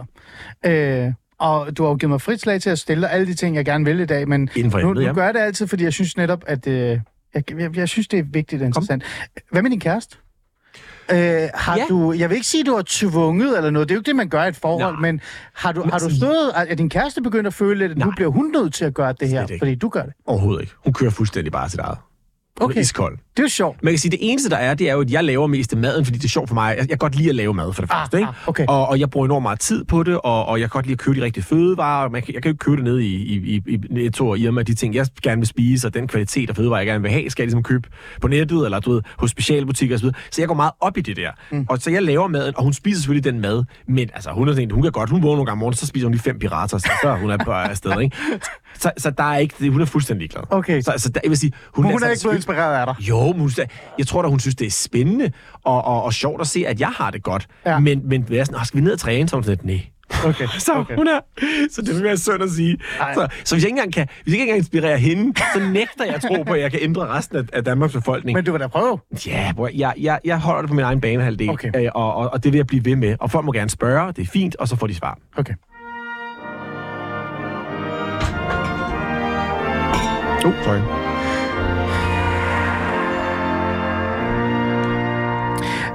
dig. 0.62 0.70
Øh, 0.70 1.12
og 1.38 1.76
du 1.76 1.82
har 1.82 1.90
jo 1.90 1.96
givet 1.96 2.10
mig 2.10 2.20
frit 2.20 2.40
slag 2.40 2.60
til 2.60 2.70
at 2.70 2.78
stille 2.78 3.02
dig 3.02 3.12
alle 3.12 3.26
de 3.26 3.34
ting, 3.34 3.56
jeg 3.56 3.64
gerne 3.64 3.84
vil 3.84 4.00
i 4.00 4.06
dag, 4.06 4.28
men 4.28 4.48
Inden 4.56 4.70
for 4.70 4.78
nu, 4.80 4.92
nu 4.92 5.00
ja. 5.00 5.12
gør 5.12 5.24
jeg 5.24 5.34
det 5.34 5.40
altid, 5.40 5.66
fordi 5.66 5.84
jeg 5.84 5.92
synes 5.92 6.16
netop, 6.16 6.44
at 6.46 6.66
øh, 6.66 7.00
jeg, 7.34 7.60
jeg, 7.60 7.76
jeg 7.76 7.88
synes, 7.88 8.08
det 8.08 8.18
er 8.18 8.22
vigtigt 8.22 8.62
og 8.62 8.66
interessant. 8.66 9.02
Hvad 9.50 9.62
med 9.62 9.70
din 9.70 9.80
kæreste? 9.80 10.16
Øh, 11.12 11.48
har 11.54 11.76
Ja. 11.76 11.84
du, 11.88 12.12
jeg 12.12 12.28
vil 12.30 12.34
ikke 12.34 12.46
sige, 12.46 12.60
at 12.60 12.66
du 12.66 12.74
har 12.74 12.84
tvunget 12.86 13.56
eller 13.56 13.70
noget. 13.70 13.88
Det 13.88 13.94
er 13.94 13.96
jo 13.96 14.00
ikke 14.00 14.06
det, 14.06 14.16
man 14.16 14.28
gør 14.28 14.44
i 14.44 14.48
et 14.48 14.56
forhold. 14.56 14.92
Nej. 14.94 15.00
Men 15.00 15.20
har 15.54 15.72
du, 15.72 15.82
har 15.92 15.98
du 15.98 16.16
stået... 16.16 16.52
Er 16.54 16.74
din 16.74 16.90
kæreste 16.90 17.22
begyndt 17.22 17.46
at 17.46 17.54
føle 17.54 17.78
lidt, 17.78 17.92
at 17.92 17.98
nu 17.98 18.04
Nej. 18.04 18.14
bliver 18.16 18.30
hun 18.30 18.50
nødt 18.56 18.74
til 18.74 18.84
at 18.84 18.94
gøre 18.94 19.14
det 19.20 19.28
her, 19.28 19.46
fordi 19.58 19.74
du 19.74 19.88
gør 19.88 20.02
det? 20.02 20.12
Overhovedet 20.26 20.60
ikke. 20.60 20.72
Hun 20.84 20.92
kører 20.92 21.10
fuldstændig 21.10 21.52
bare 21.52 21.68
sit 21.68 21.80
eget. 21.80 21.98
Okay. 22.60 22.80
iskold. 22.80 23.18
Det 23.38 23.42
er 23.42 23.46
jo 23.46 23.48
sjovt. 23.48 23.82
Man 23.84 23.92
kan 23.92 23.98
sige, 23.98 24.10
det 24.10 24.18
eneste, 24.22 24.50
der 24.50 24.56
er, 24.56 24.74
det 24.74 24.88
er 24.88 24.92
jo, 24.94 25.00
at 25.00 25.10
jeg 25.10 25.24
laver 25.24 25.46
mest 25.46 25.72
af 25.72 25.78
maden, 25.78 26.04
fordi 26.04 26.18
det 26.18 26.24
er 26.24 26.28
sjovt 26.28 26.48
for 26.48 26.54
mig. 26.54 26.68
Jeg, 26.70 26.78
jeg 26.78 26.88
kan 26.88 26.98
godt 26.98 27.14
lide 27.16 27.28
at 27.28 27.34
lave 27.34 27.54
mad, 27.54 27.72
for 27.72 27.82
det 27.82 27.90
Ah, 27.92 28.00
første. 28.00 28.16
Ikke? 28.18 28.28
ah, 28.28 28.48
okay. 28.48 28.64
Og, 28.68 28.88
og 28.88 29.00
jeg 29.00 29.10
bruger 29.10 29.26
enormt 29.26 29.42
meget 29.42 29.60
tid 29.60 29.84
på 29.84 30.02
det, 30.02 30.20
og, 30.24 30.46
og 30.46 30.60
jeg 30.60 30.70
kan 30.70 30.76
godt 30.78 30.86
lide 30.86 30.92
at 30.92 30.98
købe 30.98 31.20
de 31.20 31.24
rigtige 31.24 31.44
fødevarer. 31.44 32.08
Man 32.08 32.22
kan, 32.22 32.34
jeg 32.34 32.42
kan 32.42 32.48
jo 32.50 32.52
ikke 32.52 32.64
købe 32.64 32.76
det 32.76 32.84
nede 32.84 33.04
i, 33.06 33.14
i, 33.14 33.62
i, 33.66 33.74
i 33.74 33.78
Netto 33.90 34.28
og 34.28 34.38
Irma, 34.38 34.62
de 34.62 34.74
ting, 34.74 34.94
jeg 34.94 35.06
gerne 35.22 35.40
vil 35.40 35.46
spise, 35.48 35.86
og 35.86 35.94
den 35.94 36.06
kvalitet 36.08 36.50
af 36.50 36.56
fødevarer, 36.56 36.80
jeg 36.80 36.86
gerne 36.86 37.02
vil 37.02 37.10
have, 37.10 37.30
skal 37.30 37.42
jeg 37.42 37.46
ligesom 37.46 37.62
købe 37.62 37.88
på 38.20 38.28
nettet, 38.28 38.64
eller 38.64 38.80
du 38.80 38.92
ved, 38.92 39.02
hos 39.18 39.30
specialbutikker 39.30 39.96
osv. 39.96 40.08
Så 40.30 40.40
jeg 40.42 40.48
går 40.48 40.54
meget 40.54 40.72
op 40.80 40.96
i 40.96 41.00
det 41.00 41.16
der. 41.16 41.30
Mm. 41.50 41.66
Og 41.68 41.78
så 41.78 41.90
jeg 41.90 42.02
laver 42.02 42.28
maden, 42.28 42.54
og 42.56 42.62
hun 42.62 42.72
spiser 42.72 43.00
selvfølgelig 43.00 43.32
den 43.32 43.40
mad, 43.40 43.64
men 43.88 44.10
altså, 44.14 44.30
hun 44.30 44.48
er 44.48 44.52
sådan 44.52 44.70
hun 44.70 44.82
kan 44.82 44.92
godt, 44.92 45.10
hun 45.10 45.22
vågner 45.22 45.36
nogle 45.36 45.46
gange 45.46 45.52
om 45.52 45.58
morgenen, 45.58 45.76
så 45.76 45.86
spiser 45.86 46.06
hun 46.06 46.12
lige 46.12 46.22
fem 46.22 46.38
pirater, 46.38 46.78
så 46.78 46.90
så 47.02 47.14
hun 47.20 47.30
er 47.30 47.38
på 47.44 47.50
afsted, 47.52 48.00
ikke? 48.00 48.16
Så, 48.78 48.90
så 48.98 49.10
der 49.10 49.24
er 49.24 49.36
ikke, 49.36 49.70
hun 49.70 49.80
er 49.80 49.84
fuldstændig 49.84 50.30
glad. 50.30 50.42
Okay. 50.50 50.80
Så, 50.80 50.92
så 50.96 51.08
der, 51.08 51.20
jeg 51.24 51.30
vil 51.30 51.38
sige, 51.38 51.52
hun, 51.74 51.84
Hun, 51.84 51.92
hun 51.92 52.02
er 52.02 52.06
altså 52.06 52.12
ikke 52.20 52.22
blevet 52.22 52.36
inspireret 52.36 52.74
af 52.80 52.86
dig. 52.86 53.08
jo, 53.08 53.27
men 53.32 53.40
hun, 53.40 53.50
jeg 53.98 54.06
tror 54.06 54.22
da, 54.22 54.28
hun 54.28 54.40
synes, 54.40 54.54
det 54.54 54.66
er 54.66 54.70
spændende 54.70 55.32
og, 55.64 55.84
og, 55.84 56.02
og 56.02 56.12
sjovt 56.12 56.40
at 56.40 56.46
se, 56.46 56.64
at 56.66 56.80
jeg 56.80 56.88
har 56.88 57.10
det 57.10 57.22
godt. 57.22 57.46
Ja. 57.66 57.78
Men, 57.78 58.00
men 58.08 58.26
jeg 58.30 58.38
er 58.38 58.44
sådan, 58.44 58.56
"Åh, 58.60 58.64
skal 58.64 58.80
vi 58.80 58.84
ned 58.84 58.92
og 58.92 58.98
træne? 58.98 59.28
Så 59.28 59.36
hun 59.36 59.42
sådan 59.44 59.58
lidt, 59.64 59.64
nej. 59.64 59.80
Okay. 60.24 60.46
Så 60.58 60.72
okay. 60.72 60.80
okay. 60.80 60.96
hun 60.96 61.08
er, 61.08 61.20
så 61.70 61.82
det 61.82 61.94
vil 61.94 62.04
være 62.04 62.16
synd 62.16 62.42
at 62.42 62.50
sige. 62.50 62.78
Ej. 63.00 63.14
Så, 63.14 63.28
så, 63.44 63.54
hvis 63.54 63.62
jeg 63.64 63.68
ikke 63.68 63.76
engang 63.78 63.92
kan, 63.92 64.06
hvis 64.22 64.32
jeg 64.32 64.40
ikke 64.40 64.42
engang 64.42 64.58
inspirerer 64.58 64.96
hende, 64.96 65.40
så 65.54 65.60
nægter 65.60 66.04
jeg 66.04 66.14
at 66.14 66.20
tro 66.22 66.42
på, 66.42 66.52
at 66.52 66.60
jeg 66.60 66.70
kan 66.70 66.80
ændre 66.82 67.06
resten 67.06 67.36
af, 67.36 67.42
af 67.52 67.64
Danmarks 67.64 67.92
befolkning. 67.92 68.36
Men 68.36 68.44
du 68.44 68.50
kan 68.52 68.60
da 68.60 68.66
prøve. 68.66 68.98
Ja, 69.26 69.52
bror, 69.56 69.70
jeg, 69.74 69.94
jeg, 70.00 70.18
jeg 70.24 70.38
holder 70.40 70.60
det 70.62 70.68
på 70.68 70.74
min 70.74 70.84
egen 70.84 71.00
banehalvdel, 71.00 71.50
Okay. 71.50 71.70
øh, 71.76 71.90
og, 71.94 72.14
og, 72.14 72.30
og 72.32 72.44
det 72.44 72.52
vil 72.52 72.58
jeg 72.58 72.66
blive 72.66 72.84
ved 72.84 72.96
med. 72.96 73.16
Og 73.20 73.30
folk 73.30 73.44
må 73.44 73.52
gerne 73.52 73.70
spørge, 73.70 74.12
det 74.12 74.22
er 74.22 74.26
fint, 74.26 74.56
og 74.56 74.68
så 74.68 74.76
får 74.76 74.86
de 74.86 74.94
svar. 74.94 75.18
Okay. 75.36 75.54
Oh, 80.44 80.54
sorry. 80.64 80.97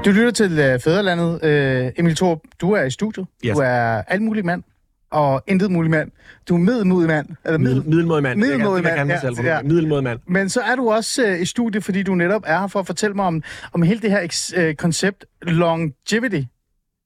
Du 0.05 0.11
lytter 0.11 0.31
til 0.31 0.59
øh, 0.59 0.79
Fæderlandet. 0.79 1.43
Øh, 1.43 1.91
Emil 1.97 2.15
Thorup, 2.15 2.39
du 2.61 2.71
er 2.71 2.83
i 2.83 2.91
studiet. 2.91 3.25
Yes. 3.45 3.53
Du 3.55 3.59
er 3.61 4.01
alt 4.07 4.21
mulig 4.21 4.45
mand 4.45 4.63
og 5.11 5.43
intet 5.47 5.71
mulig 5.71 5.91
mand. 5.91 6.11
Du 6.49 6.55
er 6.55 6.59
middelmodig 6.59 7.07
mand. 7.07 7.27
Eller 7.45 7.57
Middel, 7.57 7.75
middel... 7.75 7.89
middelmådig 7.89 8.23
mand. 8.23 8.39
Kan- 8.41 8.47
kan 8.97 9.07
mand, 9.07 9.19
jeg 9.23 9.31
mig 9.31 9.45
ja, 9.45 9.55
ja. 9.55 9.61
Middelmådig 9.61 10.03
mand. 10.03 10.19
Men 10.27 10.49
så 10.49 10.61
er 10.61 10.75
du 10.75 10.91
også 10.91 11.25
øh, 11.27 11.41
i 11.41 11.45
studiet, 11.45 11.83
fordi 11.83 12.03
du 12.03 12.15
netop 12.15 12.41
er 12.45 12.59
her 12.59 12.67
for 12.67 12.79
at 12.79 12.85
fortælle 12.85 13.15
mig 13.15 13.25
om, 13.25 13.43
om 13.73 13.81
hele 13.81 13.99
det 14.01 14.11
her 14.11 14.21
eks- 14.21 14.59
øh, 14.59 14.75
koncept 14.75 15.25
longevity. 15.41 16.41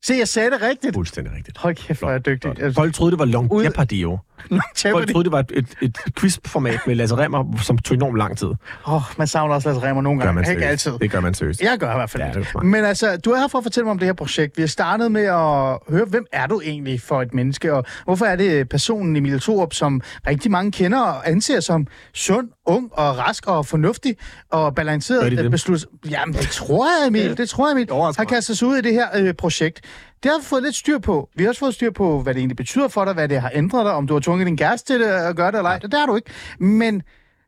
Se, 0.05 0.13
jeg 0.19 0.27
sagde 0.27 0.51
det 0.51 0.61
rigtigt. 0.61 0.93
Fuldstændig 0.93 1.33
rigtigt. 1.37 1.57
Hold 1.57 1.75
kæft, 1.75 1.99
hvor 1.99 2.07
er 2.07 2.11
jeg 2.11 2.25
dygtig. 2.25 2.49
Altså, 2.49 2.71
Folk 2.81 2.93
troede, 2.93 3.11
det 3.11 3.19
var 3.19 3.25
long 3.25 3.51
Ud- 3.51 3.63
Jeopardy, 3.63 3.93
jo. 3.93 4.17
Folk 4.91 5.11
troede, 5.11 5.23
det 5.23 5.31
var 5.31 5.39
et, 5.39 5.51
et, 5.51 5.67
et 5.81 5.97
quizformat 6.19 6.79
med 6.87 6.95
Lasse 6.95 7.17
Remmer, 7.17 7.57
som 7.63 7.77
tog 7.77 7.95
enormt 7.95 8.17
lang 8.17 8.37
tid. 8.37 8.47
Åh, 8.47 8.93
oh, 8.93 9.01
man 9.17 9.27
savner 9.27 9.55
også 9.55 9.69
Lasse 9.69 9.87
Remmer 9.87 10.01
nogle 10.01 10.19
Gør 10.19 10.25
gange. 10.25 10.41
man 10.41 10.51
Ikke 10.51 10.65
altid. 10.65 10.91
Det 11.01 11.11
gør 11.11 11.19
man 11.19 11.33
seriøst. 11.33 11.61
Jeg 11.61 11.77
gør 11.79 11.91
i 11.91 11.95
hvert 11.95 12.09
fald 12.09 12.23
Ja, 12.23 12.31
det. 12.39 12.63
Men 12.63 12.85
altså, 12.85 13.17
du 13.17 13.31
er 13.31 13.39
her 13.39 13.47
for 13.47 13.57
at 13.57 13.63
fortælle 13.63 13.85
mig 13.85 13.91
om 13.91 13.99
det 13.99 14.05
her 14.05 14.13
projekt. 14.13 14.57
Vi 14.57 14.61
har 14.61 14.67
startet 14.67 15.11
med 15.11 15.21
at 15.23 15.93
høre, 15.95 16.05
hvem 16.07 16.25
er 16.31 16.47
du 16.47 16.61
egentlig 16.65 17.01
for 17.01 17.21
et 17.21 17.33
menneske, 17.33 17.73
og 17.73 17.85
hvorfor 18.05 18.25
er 18.25 18.35
det 18.35 18.69
personen 18.69 19.15
Emil 19.15 19.39
Thorup, 19.41 19.73
som 19.73 20.01
rigtig 20.27 20.51
mange 20.51 20.71
kender 20.71 20.99
og 20.99 21.29
anser 21.29 21.59
som 21.59 21.87
sund, 22.13 22.49
ung 22.65 22.89
og 22.93 23.17
rask 23.17 23.47
og 23.47 23.65
fornuftig 23.65 24.15
og 24.51 24.75
balanceret 24.75 25.31
de 25.31 25.37
det? 25.37 25.51
beslut. 25.51 25.85
Jamen, 26.09 26.35
det 26.35 26.47
tror 26.47 26.85
jeg, 27.01 27.07
Emil. 27.07 27.37
Det 27.37 27.49
tror 27.49 27.67
jeg, 27.67 27.71
Emil. 27.71 27.87
Har 28.17 28.23
kastet 28.29 28.57
sig 28.57 28.67
ud 28.67 28.77
i 28.77 28.81
det 28.81 28.93
her 28.93 29.07
øh, 29.15 29.33
projekt. 29.33 29.81
Det 30.23 30.31
har 30.31 30.39
vi 30.39 30.45
fået 30.45 30.63
lidt 30.63 30.75
styr 30.75 30.99
på. 30.99 31.29
Vi 31.35 31.43
har 31.43 31.49
også 31.49 31.59
fået 31.59 31.73
styr 31.73 31.91
på, 31.91 32.21
hvad 32.21 32.33
det 32.33 32.39
egentlig 32.39 32.57
betyder 32.57 32.87
for 32.87 33.05
dig, 33.05 33.13
hvad 33.13 33.27
det 33.27 33.41
har 33.41 33.51
ændret 33.53 33.85
dig, 33.85 33.93
om 33.93 34.07
du 34.07 34.13
har 34.13 34.21
tvunget 34.21 34.47
din 34.47 34.57
kæreste 34.57 34.93
til 34.93 34.99
det 34.99 35.07
at 35.07 35.35
gøre 35.35 35.51
det 35.51 35.57
eller 35.57 35.69
ej. 35.69 35.79
Det 35.79 35.93
har 35.93 36.05
du 36.05 36.15
ikke. 36.15 36.31
Men 36.59 37.01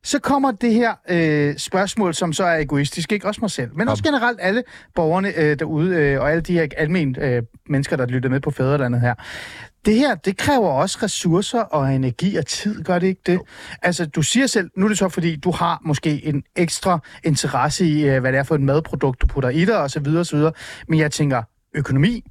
så 0.03 0.19
kommer 0.19 0.51
det 0.51 0.73
her 0.73 0.93
øh, 1.09 1.57
spørgsmål, 1.57 2.13
som 2.13 2.33
så 2.33 2.43
er 2.43 2.59
egoistisk, 2.59 3.11
ikke 3.11 3.27
også 3.27 3.41
mig 3.41 3.51
selv, 3.51 3.69
men 3.75 3.87
også 3.87 4.03
generelt 4.03 4.39
alle 4.41 4.63
borgerne 4.95 5.37
øh, 5.37 5.59
derude, 5.59 5.95
øh, 5.95 6.21
og 6.21 6.31
alle 6.31 6.41
de 6.41 6.53
her 6.53 6.67
almindelige 6.77 7.27
øh, 7.27 7.43
mennesker, 7.69 7.95
der 7.95 8.05
lytter 8.05 8.29
med 8.29 8.39
på 8.39 8.51
fædrelandet 8.51 9.01
her. 9.01 9.13
Det 9.85 9.95
her, 9.95 10.15
det 10.15 10.37
kræver 10.37 10.69
også 10.69 10.99
ressourcer 11.03 11.59
og 11.59 11.93
energi 11.93 12.35
og 12.35 12.45
tid, 12.45 12.83
gør 12.83 12.99
det 12.99 13.07
ikke 13.07 13.21
det? 13.25 13.39
Altså, 13.81 14.05
du 14.05 14.21
siger 14.21 14.47
selv, 14.47 14.69
nu 14.77 14.85
er 14.85 14.89
det 14.89 14.97
så, 14.97 15.09
fordi 15.09 15.35
du 15.35 15.51
har 15.51 15.81
måske 15.85 16.25
en 16.25 16.43
ekstra 16.55 16.99
interesse 17.23 17.85
i, 17.85 18.09
øh, 18.09 18.21
hvad 18.21 18.31
det 18.31 18.39
er 18.39 18.43
for 18.43 18.55
et 18.55 18.61
madprodukt, 18.61 19.21
du 19.21 19.27
putter 19.27 19.49
i 19.49 19.65
dig, 19.65 19.77
og 19.77 19.91
så 19.91 19.99
videre, 19.99 20.19
og 20.19 20.25
så 20.25 20.35
videre. 20.35 20.51
Men 20.87 20.99
jeg 20.99 21.11
tænker, 21.11 21.43
økonomi, 21.75 22.23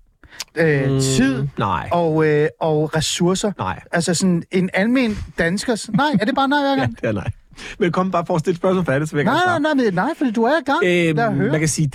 øh, 0.56 0.90
mm, 0.92 1.00
tid 1.00 1.46
Nej. 1.58 1.88
og, 1.92 2.26
øh, 2.26 2.48
og 2.60 2.96
ressourcer. 2.96 3.52
Nej. 3.58 3.80
Altså 3.92 4.14
sådan 4.14 4.42
en 4.50 4.70
almen 4.74 5.18
danskers... 5.38 5.90
Nej, 5.92 6.06
er 6.20 6.24
det 6.24 6.34
bare 6.34 6.48
nej 6.48 6.60
hver 6.60 6.70
Ja, 6.74 6.80
gang? 6.80 6.96
det 7.00 7.08
er 7.08 7.12
nej. 7.12 7.30
Men 7.78 7.92
kom 7.92 8.10
bare 8.10 8.24
for 8.26 8.34
at 8.34 8.40
stille 8.40 8.56
spørgsmål 8.56 8.84
færdigt, 8.84 9.10
så 9.10 9.16
vil 9.16 9.24
jeg 9.24 9.32
Nej, 9.46 9.58
nej, 9.58 9.72
nej, 9.74 9.90
nej, 9.92 10.10
fordi 10.18 10.30
du 10.30 10.42
er 10.42 10.52
i 10.60 10.64
gang. 10.66 10.78
Øhm, 10.84 11.34
høre. 11.40 11.50
man 11.50 11.60
kan 11.60 11.68
sige, 11.68 11.90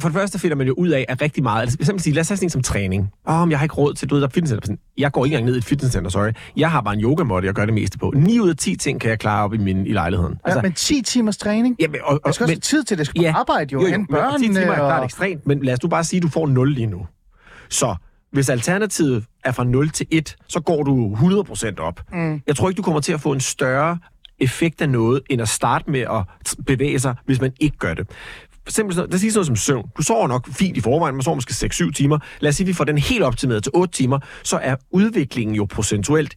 for 0.00 0.08
det 0.08 0.16
første 0.16 0.38
finder 0.38 0.56
man 0.56 0.66
jo 0.66 0.74
ud 0.74 0.88
af, 0.88 1.04
at 1.08 1.22
rigtig 1.22 1.42
meget, 1.42 1.60
altså 1.60 1.72
simpelthen 1.76 1.98
sige, 1.98 2.14
lad 2.14 2.20
os 2.20 2.28
have 2.28 2.36
sådan 2.36 2.46
en 2.46 2.50
som 2.50 2.62
træning. 2.62 3.10
Åh, 3.28 3.42
oh, 3.42 3.50
jeg 3.50 3.58
har 3.58 3.64
ikke 3.64 3.74
råd 3.74 3.94
til, 3.94 4.10
du 4.10 4.14
ved, 4.14 4.22
der 4.22 4.28
er 4.28 4.30
fitnesscenter. 4.32 4.74
Jeg 4.98 5.12
går 5.12 5.24
ikke 5.24 5.34
engang 5.34 5.46
ned 5.46 5.54
i 5.54 5.58
et 5.58 5.64
fitnesscenter, 5.64 6.10
sorry. 6.10 6.30
Jeg 6.56 6.70
har 6.70 6.80
bare 6.80 6.94
en 6.94 7.00
yogamåtte, 7.00 7.46
jeg 7.46 7.54
gør 7.54 7.64
det 7.64 7.74
meste 7.74 7.98
på. 7.98 8.12
9 8.16 8.40
ud 8.40 8.48
af 8.50 8.56
10 8.56 8.76
ting 8.76 9.00
kan 9.00 9.10
jeg 9.10 9.18
klare 9.18 9.44
op 9.44 9.54
i, 9.54 9.58
min, 9.58 9.86
i 9.86 9.92
lejligheden. 9.92 10.34
Ja, 10.48 10.62
men 10.62 10.72
10 10.72 11.02
timers 11.02 11.36
træning? 11.36 11.76
ja, 11.80 11.88
men, 11.88 12.00
og, 12.04 12.12
og, 12.14 12.20
Jeg 12.26 12.34
skal 12.34 12.44
også 12.44 12.50
men, 12.50 12.54
have 12.54 12.60
tid 12.60 12.84
til 12.84 12.98
det. 12.98 13.06
Skal 13.06 13.32
på 13.32 13.38
arbejde 13.38 13.72
jo, 13.72 13.80
jo, 13.80 13.86
jo, 13.86 13.90
men- 13.92 14.00
og 14.00 14.06
10 14.08 14.12
børnene. 14.12 14.60
timer 14.60 14.72
er 14.72 14.76
klart 14.76 14.98
og- 14.98 15.04
ekstremt, 15.04 15.46
men 15.46 15.62
lad 15.62 15.72
os 15.74 15.82
nu 15.82 15.88
bare 15.88 16.04
sige, 16.04 16.18
at 16.18 16.22
du 16.22 16.28
får 16.28 16.46
0 16.46 16.72
lige 16.74 16.86
nu. 16.86 17.06
Så 17.70 17.94
hvis 18.32 18.48
alternativet 18.48 19.24
er 19.44 19.52
fra 19.52 19.64
0 19.64 19.90
til 19.90 20.06
1, 20.10 20.36
så 20.48 20.60
går 20.60 20.82
du 20.82 21.14
100% 21.16 21.78
op. 21.80 22.00
Mm. 22.12 22.40
Jeg 22.46 22.56
tror 22.56 22.68
ikke, 22.68 22.76
du 22.78 22.82
kommer 22.82 23.00
til 23.00 23.12
at 23.12 23.20
få 23.20 23.32
en 23.32 23.40
større 23.40 23.98
effekt 24.38 24.82
af 24.82 24.88
noget, 24.88 25.22
end 25.30 25.42
at 25.42 25.48
starte 25.48 25.90
med 25.90 26.00
at 26.00 26.24
bevæge 26.66 26.98
sig, 26.98 27.14
hvis 27.26 27.40
man 27.40 27.52
ikke 27.60 27.76
gør 27.78 27.94
det. 27.94 28.06
For 28.08 28.70
eksempel, 28.70 28.94
sådan- 28.94 29.10
lad 29.10 29.14
os 29.14 29.20
sige 29.20 29.32
sådan 29.32 29.38
noget 29.38 29.46
som 29.46 29.56
søvn. 29.56 29.84
Du 29.98 30.02
sover 30.02 30.28
nok 30.28 30.48
fint 30.48 30.76
i 30.76 30.80
forvejen, 30.80 31.14
man 31.14 31.22
sover 31.22 31.34
måske 31.34 31.52
6-7 31.66 31.92
timer. 31.92 32.18
Lad 32.40 32.48
os 32.48 32.56
sige, 32.56 32.64
at 32.64 32.68
vi 32.68 32.72
får 32.72 32.84
den 32.84 32.98
helt 32.98 33.22
optimeret 33.22 33.62
til 33.62 33.72
8 33.74 33.94
timer, 33.94 34.18
så 34.44 34.56
er 34.56 34.76
udviklingen 34.90 35.56
jo 35.56 35.64
procentuelt 35.64 36.34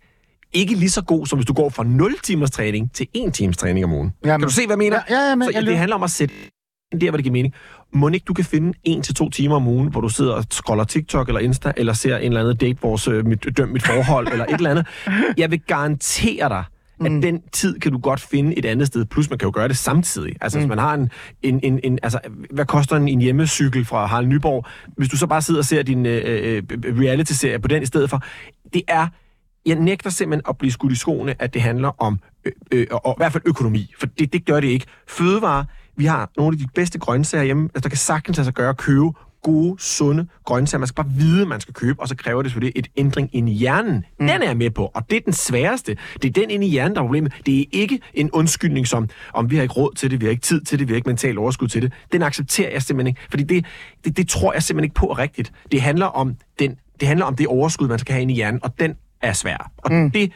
ikke 0.54 0.74
lige 0.76 0.90
så 0.90 1.02
god, 1.02 1.26
som 1.26 1.40
hvis 1.40 1.46
du 1.46 1.54
går 1.54 1.70
fra 1.70 1.84
0 1.84 2.16
timers 2.24 2.52
træning 2.52 2.94
til 2.94 3.08
1 3.14 3.34
times 3.34 3.58
træning 3.58 3.86
om 3.86 3.92
ugen. 3.94 4.12
Jamen. 4.26 4.40
kan 4.40 4.48
du 4.48 4.54
se, 4.54 4.66
hvad 4.66 4.74
jeg 4.74 4.78
mener? 4.78 5.00
Ja, 5.10 5.30
ja, 5.30 5.36
men 5.36 5.46
så 5.46 5.52
jeg 5.54 5.66
det 5.66 5.78
handler 5.78 5.96
om 5.96 6.04
at 6.04 6.12
sætte 6.12 6.36
der, 7.02 7.10
hvor 7.10 7.18
det 7.18 7.24
giver 7.24 7.34
mening. 7.34 7.54
Må 7.94 8.10
ikke 8.10 8.26
du 8.28 8.34
kan 8.34 8.46
finde 8.46 8.74
en 8.84 9.02
til 9.02 9.16
to 9.16 9.30
timer 9.30 9.56
om 9.56 9.68
ugen, 9.68 9.88
hvor 9.88 10.02
du 10.02 10.10
sidder 10.10 10.34
og 10.34 10.46
scroller 10.52 10.84
TikTok 10.84 11.28
eller 11.28 11.40
Insta, 11.40 11.72
eller 11.78 11.94
ser 11.94 12.18
en 12.18 12.24
eller 12.24 12.40
anden 12.40 12.58
date, 12.58 12.82
vores 12.82 13.08
øh, 13.08 13.26
mit, 13.26 13.58
døm 13.58 13.70
mit 13.70 13.84
forhold, 13.84 14.28
eller 14.28 14.46
et 14.46 14.54
eller 14.54 14.70
andet. 14.70 14.86
Jeg 15.38 15.52
vil 15.52 15.62
garantere 15.68 16.50
dig, 16.50 16.64
at 17.06 17.12
mm. 17.12 17.22
den 17.22 17.42
tid 17.52 17.80
kan 17.80 17.92
du 17.92 17.98
godt 17.98 18.20
finde 18.20 18.58
et 18.58 18.66
andet 18.66 18.88
sted. 18.88 19.06
Plus 19.06 19.30
man 19.30 19.40
kan 19.40 19.46
jo 19.46 19.52
gøre 19.56 19.68
det 19.68 19.78
samtidig. 19.78 20.36
Altså 20.42 20.58
mm. 20.58 20.62
hvis 20.62 20.70
man 20.70 20.78
har 20.78 20.94
en, 20.94 21.10
en, 21.42 21.60
en, 21.64 21.80
en 21.84 22.00
altså 22.04 22.20
hvad 22.52 22.66
koster 22.66 22.96
en, 22.96 23.08
en 23.08 23.22
hjemmecykel 23.22 23.86
fra 23.86 24.06
Harald 24.06 24.28
Nyborg? 24.28 24.66
Hvis 24.98 25.10
du 25.10 25.18
så 25.18 25.28
bare 25.28 25.42
sidder 25.42 25.60
og 25.60 25.66
ser 25.66 25.84
din 25.84 26.06
øh, 26.06 26.22
øh, 26.26 26.64
reality-serie 27.00 27.60
på 27.60 27.68
den 27.68 27.84
i 27.84 27.86
stedet 27.86 28.10
for. 28.10 28.22
Det 28.74 28.82
er 28.88 29.08
jeg 29.66 29.76
nægter 29.76 30.10
simpelthen 30.10 30.42
at 30.50 30.58
blive 30.58 30.72
skudt 30.72 30.92
i 30.92 30.96
skoene, 30.96 31.36
at 31.40 31.54
det 31.54 31.62
handler 31.62 32.02
om 32.02 32.20
øh, 32.46 32.52
øh, 32.72 32.88
og, 32.92 33.06
og, 33.06 33.14
i 33.18 33.20
hvert 33.20 33.32
fald 33.32 33.44
økonomi, 33.46 33.94
for 34.00 34.06
det, 34.06 34.34
det 34.34 34.46
gør 34.46 34.60
det 34.60 34.68
ikke. 34.68 34.86
Fødevare, 35.08 35.66
vi 35.96 36.06
har 36.06 36.30
nogle 36.38 36.56
af 36.56 36.60
de 36.60 36.68
bedste 36.76 37.00
grøntsager 37.00 37.44
hjemme, 37.44 37.70
altså 37.76 37.82
der 37.82 37.90
kan 37.90 37.98
sagtens 37.98 38.38
sig 38.38 38.54
gøre 38.54 38.70
at 38.70 38.78
købe 38.78 39.12
gode, 39.44 39.76
sunde 39.80 40.28
grøntsager. 40.46 40.80
Man 40.80 40.88
skal 40.88 41.04
bare 41.04 41.14
vide, 41.18 41.46
man 41.46 41.62
skal 41.62 41.74
købe, 41.74 42.00
og 42.00 42.08
så 42.08 42.16
kræver 42.16 42.42
det 42.42 42.52
selvfølgelig 42.52 42.80
et 42.80 42.88
ændring 42.98 43.30
ind 43.34 43.50
i 43.50 43.54
hjernen. 43.54 43.96
Mm. 43.96 44.28
Den 44.28 44.42
er 44.42 44.48
jeg 44.48 44.58
med 44.58 44.70
på, 44.70 44.92
og 44.94 45.10
det 45.10 45.18
er 45.18 45.22
den 45.22 45.34
sværeste. 45.34 45.98
Det 46.22 46.26
er 46.26 46.42
den 46.42 46.50
inde 46.50 46.68
i 46.68 46.70
hjernen, 46.70 46.96
der 46.96 47.02
er 47.02 47.06
problemet. 47.06 47.34
Det 47.46 47.60
er 47.60 47.66
ikke 47.72 48.00
en 48.14 48.32
undskyldning 48.32 48.88
som, 48.88 49.10
om 49.34 49.52
vi 49.52 49.56
har 49.56 49.64
ikke 49.64 49.74
råd 49.74 49.94
til 49.96 50.12
det, 50.12 50.22
vi 50.22 50.26
har 50.26 50.32
ikke 50.32 50.42
tid 50.42 50.62
til 50.62 50.80
det, 50.80 50.88
vi 50.88 50.94
har 50.94 50.96
ikke 50.96 51.10
mentalt 51.10 51.38
overskud 51.38 51.68
til 51.68 51.82
det. 51.82 51.94
Den 52.12 52.22
accepterer 52.22 52.72
jeg 52.72 52.82
simpelthen 52.82 53.08
ikke, 53.08 53.22
fordi 53.30 53.44
det, 53.44 53.66
det, 54.06 54.18
det 54.18 54.30
tror 54.30 54.54
jeg 54.54 54.64
simpelthen 54.64 54.84
ikke 54.84 54.96
på 54.96 55.06
er 55.06 55.18
rigtigt. 55.18 55.54
Det 55.72 55.82
handler 55.82 56.06
om 56.06 56.36
den, 56.60 56.76
det 57.00 57.08
handler 57.08 57.26
om 57.26 57.36
det 57.36 57.48
overskud, 57.48 57.88
man 57.88 58.00
skal 58.00 58.14
have 58.14 58.22
inde 58.22 58.34
i 58.34 58.36
hjernen, 58.36 58.60
og 58.64 58.80
den 58.80 58.96
er 59.22 59.34
svær. 59.34 59.72
Og 59.78 59.94
mm. 59.94 60.12
det 60.12 60.32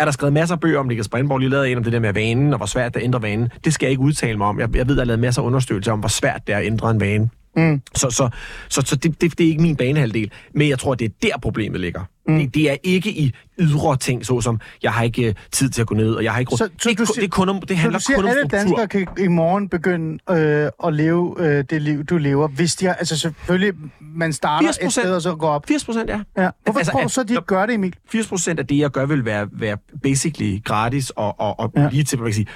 er 0.00 0.04
der 0.04 0.12
skrevet 0.12 0.32
masser 0.32 0.54
af 0.54 0.60
bøger 0.60 0.78
om, 0.78 0.86
Niklas 0.86 1.08
Brindborg, 1.08 1.38
lige 1.38 1.50
lavet 1.50 1.72
en 1.72 1.78
om 1.78 1.84
det 1.84 1.92
der 1.92 2.00
med 2.00 2.12
vanen, 2.12 2.52
og 2.52 2.56
hvor 2.56 2.66
svært 2.66 2.94
det 2.94 3.00
er 3.00 3.00
at 3.00 3.04
ændre 3.04 3.22
vanen. 3.22 3.48
Det 3.64 3.74
skal 3.74 3.86
jeg 3.86 3.90
ikke 3.90 4.02
udtale 4.02 4.38
mig 4.38 4.46
om. 4.46 4.60
Jeg, 4.60 4.76
jeg 4.76 4.88
ved, 4.88 4.94
at 4.94 4.96
jeg 4.96 5.02
har 5.02 5.06
lavet 5.06 5.20
masser 5.20 5.42
af 5.42 5.46
undersøgelser 5.46 5.92
om, 5.92 5.98
hvor 5.98 6.08
svært 6.08 6.46
det 6.46 6.54
er 6.54 6.58
at 6.58 6.66
ændre 6.66 6.90
en 6.90 7.00
vane. 7.00 7.30
Mm. 7.56 7.82
Så, 7.94 8.10
så, 8.10 8.28
så, 8.68 8.82
så 8.86 8.96
det, 8.96 9.20
det, 9.20 9.38
det 9.38 9.44
er 9.46 9.48
ikke 9.50 9.62
min 9.62 9.76
banehalvdel. 9.76 10.30
Men 10.54 10.68
jeg 10.68 10.78
tror, 10.78 10.94
det 10.94 11.04
er 11.04 11.10
der 11.22 11.38
problemet 11.42 11.80
ligger. 11.80 12.00
Mm. 12.26 12.38
Det, 12.38 12.54
det 12.54 12.70
er 12.70 12.76
ikke 12.82 13.10
i 13.10 13.32
ydre 13.58 13.96
ting, 13.96 14.26
såsom, 14.26 14.60
jeg 14.82 14.92
har 14.92 15.02
ikke 15.02 15.22
øh, 15.28 15.34
tid 15.52 15.70
til 15.70 15.80
at 15.80 15.86
gå 15.86 15.94
ned, 15.94 16.12
og 16.14 16.24
jeg 16.24 16.32
har 16.32 16.40
ikke. 16.40 16.50
Så- 16.50 16.56
så 16.56 16.88
det, 16.88 16.98
du 16.98 17.02
er 17.02 17.06
siger- 17.06 17.20
det, 17.20 17.30
kun 17.30 17.48
om, 17.48 17.60
det 17.60 17.76
handler 17.76 17.98
så 17.98 18.02
du 18.02 18.06
siger, 18.06 18.16
kun 18.16 18.24
om 18.24 18.30
alle 18.30 18.48
danskere 18.48 18.88
kan 18.88 19.06
i 19.18 19.28
morgen 19.28 19.68
begynde 19.68 20.18
øh, 20.30 20.70
at 20.86 20.94
leve 20.94 21.36
øh, 21.38 21.64
det 21.70 21.82
liv, 21.82 22.04
du 22.04 22.16
lever, 22.16 22.48
hvis 22.48 22.74
de 22.76 22.86
har... 22.86 22.94
Altså 22.94 23.18
selvfølgelig, 23.18 23.72
man 24.00 24.32
starter 24.32 24.68
80%. 24.68 24.86
et 24.86 24.92
sted 24.92 25.14
og 25.14 25.22
så 25.22 25.34
går 25.34 25.48
op. 25.48 25.66
80 25.68 25.84
procent, 25.84 26.10
ja. 26.10 26.20
Ja. 26.38 26.50
Hvorfor 26.64 26.78
altså, 26.78 26.92
tror 26.92 27.00
du 27.00 27.04
at- 27.04 27.10
så, 27.10 27.22
de 27.22 27.32
ikke 27.32 27.42
gør 27.46 27.66
det, 27.66 27.74
Emil? 27.74 27.94
80 28.12 28.26
procent 28.26 28.58
af 28.60 28.66
det, 28.66 28.78
jeg 28.78 28.90
gør, 28.90 29.06
vil 29.06 29.24
være, 29.24 29.48
være 29.52 29.76
basically 30.02 30.64
gratis 30.64 31.10
og, 31.10 31.40
og, 31.40 31.60
og 31.60 31.72
Ja. 31.76 31.88
lige 31.92 32.04
til, 32.04 32.18
hvad 32.18 32.28
kan 32.28 32.34
sige, 32.34 32.46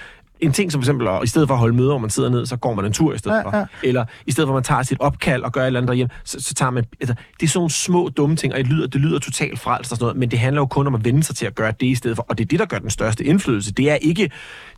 en 0.45 0.53
ting 0.53 0.73
som 0.73 0.81
for 0.81 0.85
eksempel, 0.85 1.09
at 1.09 1.21
i 1.25 1.27
stedet 1.27 1.49
for 1.49 1.55
at 1.55 1.59
holde 1.59 1.77
møder, 1.77 1.89
hvor 1.89 1.99
man 1.99 2.11
sidder 2.11 2.29
ned, 2.31 2.47
så 2.47 2.57
går 2.57 2.75
man 2.75 2.85
en 2.85 2.93
tur 2.93 3.15
i 3.15 3.19
stedet 3.19 3.37
Ja, 3.37 3.43
for. 3.43 3.57
ja. 3.57 3.65
Eller 3.83 4.05
i 4.27 4.33
stedet 4.33 4.49
for, 4.49 4.53
at 4.53 4.57
man 4.57 4.63
tager 4.63 4.83
sit 4.83 5.01
opkald 5.01 5.43
og 5.43 5.53
gør 5.53 5.61
et 5.63 5.67
eller 5.67 5.81
andet 5.81 5.89
derhjemme, 5.89 6.11
så, 6.25 6.41
så 6.41 6.55
tager 6.55 6.71
man... 6.71 6.85
Altså, 7.01 7.15
det 7.41 7.47
er 7.47 7.49
sådan 7.49 7.59
nogle 7.59 7.71
små 7.71 8.09
dumme 8.09 8.37
ting, 8.37 8.53
og 8.53 8.59
det 8.59 8.67
lyder, 8.67 8.87
det 8.87 9.01
lyder 9.01 9.19
totalt 9.19 9.59
frelst 9.59 9.93
og 9.93 9.97
sådan 9.97 10.05
noget, 10.05 10.17
men 10.17 10.31
det 10.31 10.39
handler 10.39 10.61
jo 10.63 10.67
kun 10.67 10.87
om 10.87 10.95
at 10.95 11.05
vende 11.05 11.23
sig 11.23 11.37
til 11.37 11.47
at 11.47 11.55
gøre 11.55 11.73
det 11.81 11.87
i 11.87 11.95
stedet 11.95 12.17
for. 12.17 12.27
Og 12.29 12.39
det 12.39 12.45
er 12.45 12.49
det, 12.49 12.59
der 12.59 12.67
gør 12.67 12.79
den 12.79 12.91
største 12.91 13.25
indflydelse. 13.25 13.73
Det 13.73 13.91
er 13.91 13.95
ikke 13.95 14.31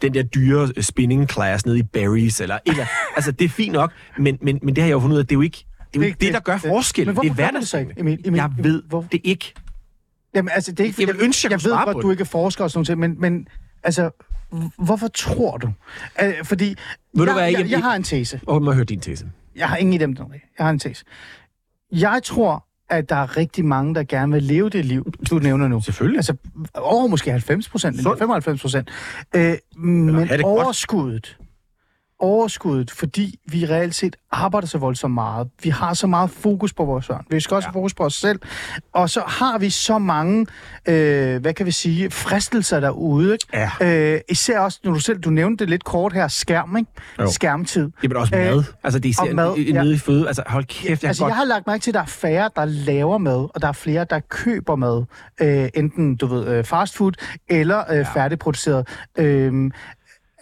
den 0.03 0.15
der 0.15 0.23
dyre 0.23 0.69
øh, 0.77 0.83
spinning 0.83 1.31
class 1.31 1.67
nede 1.67 1.79
i 1.79 1.83
Barry's, 1.83 2.43
eller... 2.43 2.59
eller 2.67 2.87
altså, 3.17 3.33
det 3.33 3.45
er 3.45 3.49
fint 3.49 3.73
nok, 3.73 3.93
men, 4.19 4.39
men, 4.43 4.59
men 4.63 4.77
det 4.77 4.83
har 4.83 4.89
jeg 4.89 4.95
jo 4.95 5.01
fundet 5.01 5.15
ud 5.15 5.21
af, 5.21 5.27
det 5.27 5.33
er 5.35 5.37
jo 5.37 5.43
ikke 5.43 5.65
det, 5.95 5.97
er 5.97 6.05
jo 6.05 6.07
ikke 6.07 6.19
det, 6.21 6.35
der 6.35 6.41
gør 6.41 6.57
forskel. 6.59 7.07
Men 7.07 7.17
Det 7.17 7.25
hvorfor 7.25 7.43
er 7.43 7.47
gør 7.47 7.51
du 7.51 7.61
det 7.61 7.69
så 7.69 7.79
ikke, 7.79 7.93
hverdagstingene. 7.95 8.11
Emil? 8.25 8.29
Emil, 8.29 8.39
Jeg 8.39 8.51
ved 8.65 8.83
hvor- 8.89 9.07
det 9.13 9.21
ikke. 9.25 9.55
Jamen, 10.35 10.51
altså, 10.55 10.71
det 10.73 10.81
er 10.81 10.85
ikke, 10.85 10.97
Jeg 11.03 11.09
ville 11.09 11.23
ønske, 11.25 11.47
jeg 11.47 11.51
jeg 11.53 11.65
ved 11.71 11.85
godt, 11.85 12.03
du 12.03 12.09
det. 12.09 12.15
ikke 12.15 12.21
er 12.21 12.25
forsker 12.25 12.65
og 12.65 12.71
sådan 12.71 12.99
noget, 12.99 13.11
men, 13.11 13.21
men 13.21 13.49
altså, 13.83 14.11
hvorfor 14.79 15.09
tror 15.09 15.57
du? 15.57 15.67
Uh, 16.23 16.29
fordi 16.45 16.75
du 17.17 17.25
jeg, 17.25 17.33
hvad, 17.33 17.43
jeg, 17.43 17.53
jamen, 17.53 17.71
jeg 17.71 17.83
har 17.83 17.97
en 17.97 18.03
tese. 18.03 18.41
Og 18.47 18.63
må 18.63 18.71
jeg 18.71 18.75
høre 18.75 18.85
din 18.85 19.01
tese. 19.01 19.27
Jeg 19.57 19.69
har 19.69 19.77
ingen 19.77 19.93
i 19.93 19.99
dem, 19.99 20.15
den 20.15 20.25
rigtige. 20.25 20.51
Jeg 20.59 20.67
har 20.67 20.71
en 20.71 20.79
tese. 20.79 21.05
Jeg 21.93 22.21
tror, 22.25 22.67
at 22.91 23.09
der 23.09 23.17
er 23.17 23.37
rigtig 23.37 23.65
mange, 23.65 23.95
der 23.95 24.05
gerne 24.05 24.33
vil 24.33 24.43
leve 24.43 24.71
det 24.71 24.85
liv, 24.85 25.13
du 25.31 25.39
nævner 25.39 25.69
nu. 25.69 25.81
Selvfølgelig. 25.81 26.19
Altså 26.19 26.37
over 26.75 27.07
måske 27.07 27.31
90 27.31 27.69
procent, 27.69 28.03
Sundt. 28.03 28.19
95 28.19 28.61
procent. 28.61 28.89
Øh, 29.35 29.55
men 29.77 30.45
overskuddet, 30.45 31.39
overskuddet, 32.19 32.91
fordi 32.91 33.39
vi 33.45 33.67
reelt 33.67 33.95
set 33.95 34.17
arbejder 34.31 34.69
så 34.69 34.79
voldsomt 34.79 35.15
meget. 35.15 35.49
Vi 35.63 35.69
har 35.71 35.95
så 35.95 36.07
meget 36.07 36.31
fokus 36.31 36.73
på 36.73 36.85
vores 36.85 37.07
børn. 37.07 37.25
Vi 37.31 37.41
skal 37.41 37.55
også 37.55 37.69
ja. 37.69 37.73
fokus 37.79 37.95
på 37.95 38.05
os 38.05 38.15
selv. 38.15 38.41
Og 38.93 39.11
så 39.11 39.23
har 39.27 39.59
vi 39.59 39.71
så 39.71 39.99
mange, 39.99 40.47
øh, 40.89 41.41
hvad 41.41 41.55
kan 41.55 41.67
vi 41.67 41.71
sige, 41.71 42.11
fristelser 42.11 42.81
derude. 42.81 43.33
Ikke? 43.33 43.69
Ja. 43.81 44.15
Øh, 44.15 44.21
især 44.29 44.61
også, 44.61 44.81
når 44.85 44.93
du 44.93 45.01
selv, 45.01 45.19
du 45.19 45.31
nævnte 45.31 45.65
det 45.65 45.71
lidt 45.71 45.85
kort 45.85 46.13
her, 46.13 46.29
skærm, 46.29 46.77
ikke? 46.77 46.91
Jo. 47.21 47.31
Skærmtid. 47.31 47.91
Jamen 48.03 48.17
også 48.17 48.37
Øh, 48.37 48.45
mad. 48.45 48.65
Altså, 48.85 48.99
det 48.99 49.19
er 49.19 49.23
og 49.23 49.35
mad, 49.35 49.57
især 49.57 49.75
ja. 49.75 49.83
nede 49.83 49.95
i 49.95 49.99
føde. 49.99 50.27
Altså, 50.27 50.43
hold 50.47 50.65
kæft, 50.65 51.03
jeg 51.03 51.09
altså, 51.09 51.25
kan 51.25 51.29
jeg 51.29 51.37
godt... 51.37 51.49
har 51.49 51.55
lagt 51.55 51.67
mærke 51.67 51.83
til, 51.83 51.91
at 51.91 51.95
der 51.95 52.01
er 52.01 52.07
færre, 52.07 52.51
der 52.57 52.65
laver 52.65 53.19
mad, 53.19 53.49
og 53.55 53.63
der 53.63 53.69
er 53.69 53.73
flere, 53.73 54.07
der 54.11 54.21
køber 54.29 54.77
mad. 54.77 55.05
Øh, 55.41 55.69
enten, 55.75 56.17
du 56.17 56.27
ved, 56.27 56.49
øh, 56.49 56.65
fast 56.65 56.97
food 56.97 57.13
eller 57.49 57.91
øh, 57.91 57.97
ja. 57.97 58.03
færdigproduceret. 58.03 58.89
Øh, 59.19 59.71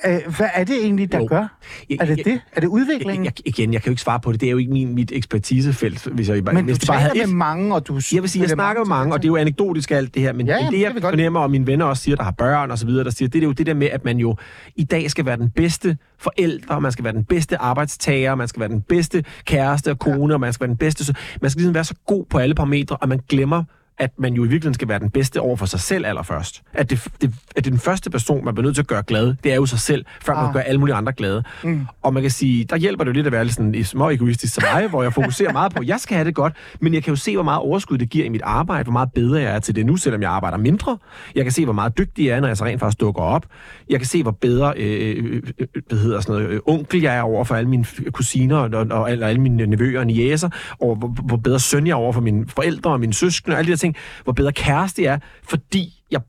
øh, 0.07 0.37
hvad 0.37 0.49
er 0.55 0.65
det 0.65 0.77
egentlig, 0.83 1.13
der 1.13 1.19
Jo. 1.19 1.27
gør? 1.29 1.57
Jeg- 1.91 1.97
Er 2.01 2.05
det 2.05 2.17
jeg- 2.19 2.25
det? 2.25 2.41
Er 2.53 2.61
det 2.61 2.67
udviklingen? 2.69 3.25
Jeg, 3.25 3.33
igen, 3.47 3.73
jeg 3.73 3.83
kan 3.83 3.91
jo 3.91 3.93
ikke 3.93 4.03
svare 4.03 4.21
på 4.21 4.33
det. 4.33 4.41
Det 4.41 4.47
er 4.47 4.51
jo 4.51 4.57
ikke 4.59 4.73
min, 4.73 4.95
mit 4.95 5.13
ekspertisefelt, 5.13 6.05
hvis 6.07 6.29
jeg 6.29 6.45
bare... 6.45 6.55
Men 6.55 6.65
hvis 6.65 6.79
du 6.79 6.81
det 6.81 6.89
bare 6.89 7.01
havde 7.01 7.15
med 7.19 7.25
et- 7.25 7.35
mange, 7.35 7.75
og 7.75 7.87
du... 7.89 8.01
Jeg 8.13 8.23
vil 8.23 8.31
sige, 8.31 8.43
jeg 8.43 8.51
snakker 8.51 8.83
med 8.85 8.89
mange, 8.89 9.13
og 9.15 9.23
det 9.23 9.29
er 9.29 9.31
jo 9.31 9.37
anekdotisk 9.37 9.91
alt 9.91 10.15
det 10.15 10.23
her, 10.23 10.33
men, 10.33 10.47
Ja, 10.47 10.57
men 10.57 10.65
det, 10.65 10.73
det 10.73 10.81
jeg 10.81 10.93
godt. 10.93 11.03
fornemmer, 11.05 11.41
og 11.41 11.51
mine 11.51 11.67
venner 11.67 11.85
også 11.85 12.03
siger, 12.03 12.17
der 12.17 12.23
har 12.25 12.31
børn 12.31 12.71
og 12.71 12.79
så 12.79 12.87
videre, 12.87 13.05
der 13.05 13.11
siger, 13.11 13.29
det 13.29 13.39
er 13.43 13.47
jo 13.47 13.53
det 13.53 13.67
der 13.67 13.75
med, 13.75 13.87
at 13.93 14.05
man 14.05 14.19
jo 14.19 14.37
i 14.77 14.85
dag 14.85 15.11
skal 15.11 15.27
være 15.27 15.37
den 15.37 15.51
bedste 15.51 15.97
forældre, 16.19 16.81
man 16.81 16.93
skal 16.93 17.05
være 17.05 17.15
den 17.15 17.25
bedste 17.25 17.57
arbejdstager, 17.59 18.35
man 18.35 18.49
skal 18.49 18.61
være 18.61 18.69
den 18.69 18.81
bedste 18.81 19.25
kæreste 19.45 19.91
og 19.91 19.99
kone, 19.99 20.27
ja. 20.29 20.35
og 20.35 20.41
man 20.41 20.53
skal 20.53 20.65
være 20.65 20.69
den 20.71 20.77
bedste... 20.79 21.15
Man 21.43 21.51
skal 21.51 21.59
ligesom 21.61 21.75
være 21.75 21.85
så 21.85 21.95
god 22.07 22.25
på 22.31 22.39
alle 22.39 22.55
parametre, 22.55 22.97
og 22.97 23.09
man 23.09 23.21
glemmer 23.29 23.65
at 23.99 24.11
man 24.19 24.35
jo 24.35 24.45
i 24.45 24.49
virkeligheden 24.49 24.75
skal 24.75 24.89
være 24.89 24.99
den 24.99 25.11
bedste 25.11 25.41
over 25.41 25.57
for 25.57 25.67
sig 25.67 25.81
selv 25.81 26.07
allerførst. 26.07 26.63
At 26.73 26.91
det, 26.91 27.05
det, 27.21 27.35
at 27.57 27.65
det 27.65 27.67
er 27.67 27.71
den 27.71 27.79
første 27.81 28.11
person, 28.11 28.45
man 28.45 28.55
bliver 28.55 28.65
nødt 28.65 28.75
til 28.77 28.83
at 28.83 28.87
gøre 28.87 29.03
glad, 29.03 29.35
det 29.45 29.53
er 29.53 29.57
jo 29.57 29.67
sig 29.67 29.79
selv, 29.79 30.05
før 30.23 30.35
man 30.35 30.45
Ah. 30.45 30.53
gør 30.53 30.61
alle 30.61 30.79
mulige 30.81 30.95
andre 30.97 31.13
glade. 31.13 31.43
Mm. 31.65 31.87
Og 32.03 32.15
man 32.15 32.23
kan 32.23 32.31
sige, 32.31 32.65
der 32.65 32.77
hjælper 32.77 33.05
det 33.05 33.09
jo 33.09 33.13
lidt 33.15 33.27
at 33.27 33.33
være 33.33 33.45
lidt 33.45 33.55
sådan 33.55 33.85
små 33.85 34.11
egoistisk 34.11 34.55
som 34.55 34.65
mig, 34.75 34.89
hvor 34.89 35.03
jeg 35.03 35.13
fokuserer 35.13 35.53
meget 35.53 35.75
på, 35.75 35.81
at 35.81 35.89
jeg 35.89 36.01
skal 36.01 36.15
have 36.17 36.25
det 36.27 36.35
godt, 36.35 36.53
men 36.81 36.95
jeg 36.95 37.03
kan 37.03 37.11
jo 37.13 37.17
se, 37.17 37.35
hvor 37.35 37.43
meget 37.43 37.61
overskud 37.61 37.99
det 37.99 38.11
giver 38.11 38.25
i 38.25 38.29
mit 38.29 38.43
arbejde, 38.45 38.83
hvor 38.83 38.93
meget 38.93 39.13
bedre 39.13 39.41
jeg 39.41 39.55
er 39.55 39.59
til 39.59 39.77
det 39.77 39.87
nu, 39.87 39.97
selvom 39.97 40.23
jeg 40.23 40.31
arbejder 40.31 40.59
mindre. 40.59 40.99
Jeg 41.35 41.45
kan 41.45 41.53
se, 41.53 41.65
hvor 41.65 41.73
meget 41.73 41.99
dygtig 41.99 42.27
jeg 42.27 42.37
er, 42.37 42.41
når 42.41 42.49
jeg 42.49 42.57
så 42.57 42.65
rent 42.65 42.81
faktisk 42.81 43.01
dukker 43.01 43.23
op. 43.23 43.47
Jeg 43.91 43.99
kan 44.01 44.07
se, 44.07 44.23
hvor 44.23 44.31
bedre 44.31 44.73
øh, 44.77 45.25
øh, 45.25 45.43
øh, 45.59 45.67
hvad 45.89 45.99
hedder 45.99 46.21
sådan 46.21 46.43
noget, 46.43 46.55
øh, 46.55 46.61
onkel 46.67 47.01
jeg 47.03 47.17
er 47.17 47.23
over 47.23 47.45
for 47.45 47.55
alle 47.55 47.71
mine 47.71 47.85
kusiner 48.13 48.57
og, 48.57 48.87
og, 48.91 49.13
eller 49.13 49.27
alle 49.27 49.41
mine 49.41 49.67
nevøer 49.67 50.01
og 50.01 50.07
niæser, 50.07 50.49
og 50.81 50.97
hvor, 50.97 51.09
hvor 51.09 51.37
bedre 51.37 51.61
søn 51.61 51.87
jeg 51.87 51.93
er 51.93 51.97
over 51.97 52.13
for 52.13 52.21
mine 52.21 52.47
forældre 52.49 52.91
og 52.91 53.01
mine 53.01 53.15
søskende 53.15 53.55
og 53.55 53.59
alle 53.59 53.67
de 53.67 53.71
der 53.71 53.77
ting, 53.85 53.97
hvor 54.25 54.33
bedre 54.33 54.53
kæreste 54.53 55.05
er, 55.05 55.19
fordi 55.49 56.03
jeg 56.11 56.21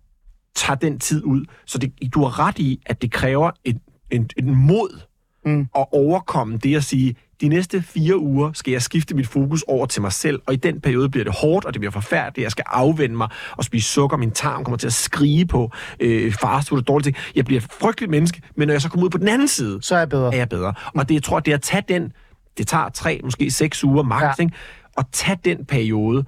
tager 0.56 0.78
den 0.78 1.00
tid 1.00 1.24
ud. 1.24 1.46
Så 1.66 1.78
det, 1.78 1.94
du 2.14 2.24
har 2.24 2.48
ret 2.48 2.60
i, 2.60 2.82
at 2.86 3.02
det 3.02 3.12
kræver 3.12 3.52
et, 3.64 3.78
en, 4.12 4.30
en 4.38 4.56
mod 4.56 5.00
Mm. 5.48 5.68
at 5.78 5.86
overkomme 5.92 6.58
det 6.58 6.76
at 6.76 6.84
sige, 6.84 7.16
de 7.42 7.48
næste 7.48 7.82
fire 7.82 8.18
uger 8.18 8.52
skal 8.54 8.72
jeg 8.72 8.82
skifte 8.82 9.16
mit 9.16 9.28
fokus 9.28 9.64
over 9.68 9.86
til 9.86 10.02
mig 10.02 10.12
selv, 10.14 10.42
og 10.46 10.54
i 10.54 10.56
den 10.58 10.82
periode 10.82 11.10
bliver 11.10 11.24
det 11.24 11.34
hårdt, 11.42 11.66
og 11.66 11.74
det 11.74 11.80
bliver 11.80 11.92
forfærdeligt. 11.92 12.44
Jeg 12.44 12.52
skal 12.52 12.64
afvende 12.68 13.16
mig 13.16 13.30
og 13.58 13.64
spise 13.64 13.90
sukker. 13.90 14.18
Min 14.18 14.32
tarm 14.32 14.64
kommer 14.64 14.78
til 14.78 14.88
at 14.88 14.94
skrige 14.94 15.46
på 15.48 15.72
øh, 16.00 16.34
fastfood 16.34 16.80
og 16.82 16.88
dårlige 16.88 17.06
ting. 17.06 17.18
Jeg 17.36 17.46
bliver 17.46 17.62
et 17.62 17.68
frygteligt 17.80 18.10
menneske, 18.12 18.42
men 18.56 18.68
når 18.68 18.74
jeg 18.74 18.82
så 18.82 18.90
kommer 18.90 19.06
ud 19.06 19.10
på 19.10 19.18
den 19.18 19.28
anden 19.28 19.48
side, 19.48 19.80
Så 19.82 19.96
er 19.96 20.00
jeg 20.00 20.10
bedre. 20.10 20.34
er 20.34 20.38
jeg 20.38 20.50
bedre. 20.50 20.74
Og 20.96 21.10
det, 21.10 21.16
jeg 21.16 21.24
tror, 21.24 21.40
det 21.40 21.54
at 21.54 21.62
tage 21.62 21.84
den, 21.88 22.12
det 22.58 22.68
tager 22.68 22.90
tre, 22.90 23.22
måske 23.24 23.52
seks 23.52 23.84
uger 23.84 24.04
max, 24.04 24.22
Ja. 24.22 24.28
ja. 24.28 24.34
ikke? 24.44 24.54
at 24.98 25.06
tage 25.12 25.38
den 25.46 25.66
periode 25.66 26.26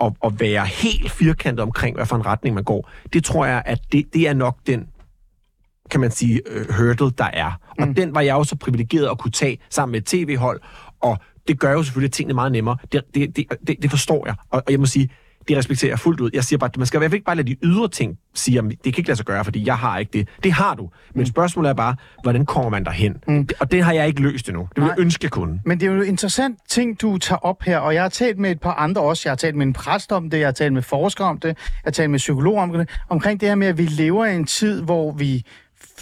og, 0.00 0.16
og 0.20 0.40
være 0.40 0.66
helt 0.66 1.10
firkantet 1.10 1.62
omkring, 1.62 1.96
hvad 1.96 2.06
for 2.06 2.16
en 2.16 2.26
retning 2.26 2.54
man 2.54 2.64
går, 2.64 2.90
det 3.12 3.24
tror 3.24 3.46
jeg, 3.46 3.62
at 3.66 3.78
det, 3.92 4.14
det 4.14 4.28
er 4.28 4.34
nok 4.34 4.56
den 4.66 4.88
kan 5.90 6.00
man 6.00 6.10
sige, 6.10 6.40
øh, 6.46 6.66
hurdle, 6.72 7.10
der 7.10 7.30
er. 7.32 7.52
Og 7.78 7.88
mm. 7.88 7.94
den 7.94 8.14
var 8.14 8.20
jeg 8.20 8.32
jo 8.32 8.44
så 8.44 8.56
privilegeret 8.56 9.10
at 9.10 9.18
kunne 9.18 9.30
tage 9.30 9.58
sammen 9.70 9.92
med 9.92 10.00
et 10.00 10.06
tv-hold, 10.06 10.60
og 11.00 11.18
det 11.48 11.60
gør 11.60 11.72
jo 11.72 11.82
selvfølgelig 11.82 12.12
tingene 12.12 12.34
meget 12.34 12.52
nemmere. 12.52 12.76
Det, 12.92 13.02
det, 13.14 13.36
det, 13.36 13.46
det, 13.66 13.76
det 13.82 13.90
forstår 13.90 14.26
jeg, 14.26 14.34
og, 14.50 14.62
og 14.66 14.72
jeg 14.72 14.80
må 14.80 14.86
sige, 14.86 15.10
det 15.48 15.56
respekterer 15.56 15.90
jeg 15.92 15.98
fuldt 15.98 16.20
ud. 16.20 16.30
Jeg 16.34 16.44
siger 16.44 16.58
bare, 16.58 16.70
at 16.72 16.76
man 16.76 16.86
skal 16.86 16.98
i 16.98 17.00
hvert 17.00 17.10
fald 17.10 17.16
ikke 17.16 17.24
bare 17.24 17.36
lade 17.36 17.48
de 17.48 17.56
ydre 17.62 17.88
ting 17.88 18.18
sige, 18.34 18.58
at 18.58 18.64
det 18.64 18.78
kan 18.82 18.94
ikke 18.98 19.08
lade 19.08 19.16
sig 19.16 19.26
gøre, 19.26 19.44
fordi 19.44 19.66
jeg 19.66 19.76
har 19.78 19.98
ikke 19.98 20.12
det. 20.12 20.28
Det 20.44 20.52
har 20.52 20.74
du. 20.74 20.90
Men 21.14 21.26
spørgsmålet 21.26 21.70
er 21.70 21.74
bare, 21.74 21.96
hvordan 22.22 22.46
kommer 22.46 22.70
man 22.70 22.84
derhen? 22.84 23.16
Mm. 23.28 23.48
Og 23.60 23.72
det 23.72 23.82
har 23.82 23.92
jeg 23.92 24.06
ikke 24.06 24.22
løst 24.22 24.48
endnu. 24.48 24.62
Det 24.62 24.76
vil 24.76 24.82
Nej. 24.84 24.94
jeg 24.96 25.00
ønske, 25.00 25.28
kunne. 25.28 25.60
Men 25.64 25.80
det 25.80 25.88
er 25.88 25.92
jo 25.92 26.00
en 26.02 26.08
interessant 26.08 26.58
ting, 26.68 27.00
du 27.00 27.18
tager 27.18 27.38
op 27.38 27.62
her, 27.62 27.78
og 27.78 27.94
jeg 27.94 28.02
har 28.02 28.08
talt 28.08 28.38
med 28.38 28.50
et 28.50 28.60
par 28.60 28.74
andre 28.74 29.02
også. 29.02 29.22
Jeg 29.24 29.30
har 29.30 29.36
talt 29.36 29.56
med 29.56 29.66
en 29.66 29.72
præst 29.72 30.12
om 30.12 30.30
det, 30.30 30.38
jeg 30.38 30.46
har 30.46 30.52
talt 30.52 30.72
med 30.72 30.82
forskere 30.82 31.26
om 31.26 31.38
det, 31.38 31.48
jeg 31.48 31.56
har 31.84 31.90
talt 31.90 32.10
med 32.10 32.18
psykologer 32.18 32.62
om 32.62 32.72
det, 32.72 32.88
omkring 33.08 33.40
det 33.40 33.48
her 33.48 33.56
med, 33.56 33.66
at 33.66 33.78
vi 33.78 33.82
lever 33.84 34.26
i 34.26 34.34
en 34.34 34.44
tid, 34.46 34.82
hvor 34.82 35.12
vi 35.12 35.44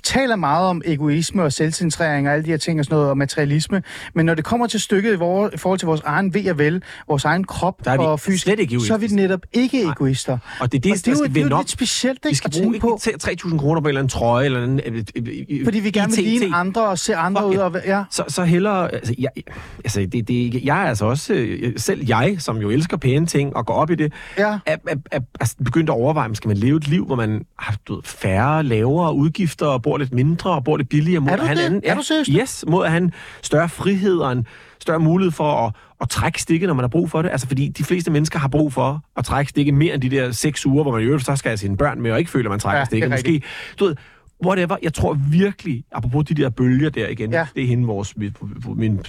taler 0.03 0.37
meget 0.37 0.69
om 0.69 0.83
egoisme 0.85 1.43
og 1.43 1.53
selvcentrering 1.53 2.29
og 2.29 2.35
alle 2.35 2.45
de 2.45 2.51
her 2.51 2.57
ting 2.57 2.79
og 2.79 2.85
sådan 2.85 2.95
noget, 2.97 3.11
og 3.11 3.19
materialisme. 3.19 3.83
Men 4.15 4.27
når 4.27 4.35
det 4.35 4.45
kommer 4.45 4.67
til 4.67 4.81
stykket 4.81 5.13
i, 5.13 5.17
vor, 5.17 5.51
i 5.55 5.57
forhold 5.57 5.79
til 5.79 5.87
vores 5.87 6.01
egen 6.05 6.35
ved 6.35 6.51
og 6.51 6.59
vel, 6.59 6.83
vores 7.09 7.25
egen 7.25 7.45
krop 7.45 7.85
Der 7.85 7.91
er 7.91 7.97
vi 7.99 8.05
og 8.05 8.21
fysisk, 8.21 8.43
slet 8.45 8.61
ikke 8.61 8.81
så 8.81 8.95
er 8.95 8.99
vi 8.99 9.07
netop 9.07 9.41
ikke 9.53 9.83
egoister. 9.85 10.39
Og 10.61 10.73
det 10.73 10.79
er 10.79 10.83
det, 10.83 10.93
og 10.93 10.99
det 10.99 11.07
er 11.07 11.11
jo, 11.11 11.17
skal 11.17 11.35
det 11.35 11.41
er 11.43 11.49
jo 11.51 11.57
lidt 11.59 11.71
specielt, 11.71 12.19
Vi 12.25 12.29
ikke, 12.29 12.39
skal 12.39 12.49
at 12.49 12.53
tænke 12.53 12.81
bruge 12.81 12.99
på. 12.99 13.01
ikke 13.31 13.43
3.000 13.49 13.59
kroner 13.59 13.81
på 13.81 13.85
en 13.85 13.89
eller 13.89 14.01
anden 14.01 14.09
trøje, 14.11 14.45
eller 14.45 14.65
en... 14.65 14.81
øh, 14.87 15.05
øh, 15.17 15.27
øh, 15.51 15.65
Fordi 15.65 15.79
vi 15.81 15.91
gerne 15.91 16.13
vil 16.17 16.25
ligne 16.25 16.57
andre 16.57 16.87
og 16.87 16.99
se 16.99 17.17
andre 17.17 17.43
Fuck 17.43 17.53
ud. 17.55 17.57
Og, 17.57 17.77
ja. 17.87 18.03
Så, 18.11 18.25
så 18.29 18.45
hellere... 18.45 18.95
Altså, 18.95 19.15
jeg, 19.19 19.31
altså 19.85 20.01
det, 20.13 20.29
det, 20.29 20.65
jeg 20.65 20.83
er 20.85 20.89
altså 20.89 21.05
også... 21.07 21.35
øh, 21.35 21.73
Selv 21.77 22.05
jeg, 22.09 22.37
som 22.39 22.57
jo 22.57 22.71
elsker 22.71 22.97
pæne 22.97 23.27
ting 23.27 23.57
og 23.57 23.67
går 23.67 23.75
op 23.75 23.91
i 23.91 23.95
det, 23.95 24.13
Ja. 24.39 24.59
er, 24.67 24.77
er, 24.89 24.95
er, 25.13 25.21
er 25.41 25.55
begyndt 25.65 25.91
at 25.91 25.95
overveje, 25.95 26.29
om 26.29 26.35
skal 26.35 26.49
man 26.49 26.57
leve 26.57 26.77
et 26.77 26.89
liv, 26.89 27.07
hvor 27.07 27.17
man 27.17 27.43
har 27.59 27.77
du 27.87 27.95
ved, 27.95 28.03
færre, 28.05 28.63
lavere 28.63 29.15
udgifter, 29.15 29.79
bor 29.87 29.99
lidt 29.99 30.15
mindre, 30.15 30.51
og 30.51 30.65
bor 30.65 30.77
lidt 30.77 30.89
billigere, 30.89 31.21
mod 31.21 31.31
Er 31.31 31.37
du 31.37 31.43
en 31.43 31.51
det? 31.57 31.59
anden... 31.65 31.81
Er 31.85 31.95
du 31.95 32.03
seriøst? 32.03 32.31
Yes, 32.41 32.65
mod 32.69 32.85
at 32.85 32.91
have 32.91 33.03
en 33.03 33.13
større 33.43 33.69
frihed 33.69 34.19
og 34.19 34.33
en 34.33 34.47
større 34.81 34.99
mulighed 34.99 35.33
for 35.33 35.67
at, 35.67 35.73
at 36.01 36.09
trække 36.09 36.43
stikket, 36.43 36.67
når 36.67 36.75
man 36.75 36.83
har 36.83 36.89
brug 36.89 37.11
for 37.11 37.23
det. 37.23 37.31
Altså, 37.31 37.47
fordi 37.47 37.69
de 37.69 37.85
fleste 37.85 38.11
mennesker 38.11 38.39
har 38.39 38.49
brug 38.49 38.73
for 38.73 39.05
at 39.17 39.25
trække 39.25 39.51
stikket 39.51 39.75
mere 39.75 39.95
end 39.95 40.03
de 40.03 40.11
der 40.11 40.31
seks 40.33 40.67
uger, 40.67 40.83
hvor 40.83 40.93
man 40.93 41.01
i 41.01 41.05
øvrigt 41.05 41.25
så 41.25 41.37
skal 41.37 41.49
have 41.49 41.57
sine 41.57 41.77
børn 41.77 42.01
med, 42.03 42.13
og 42.13 42.19
ikke 42.19 42.31
føler, 42.31 42.49
at 42.49 42.51
man 42.51 42.61
trækker 42.61 42.77
Ja, 42.77 42.81
ja, 42.81 42.85
stikket. 42.85 43.11
Måske, 43.11 43.43
du 43.81 43.85
ved, 43.85 43.97
whatever. 44.45 44.77
Jeg 44.83 44.95
tror 44.95 45.19
virkelig, 45.31 45.85
apropos 45.93 46.25
de 46.25 46.35
der 46.35 46.51
bølger 46.51 46.91
der 46.91 47.09
igen, 47.09 47.31
Ja. 47.33 47.47
det 47.55 47.63
er 47.63 47.67
hende, 47.67 47.87
vores, 47.87 48.17
min, 48.17 48.35
min 48.77 49.01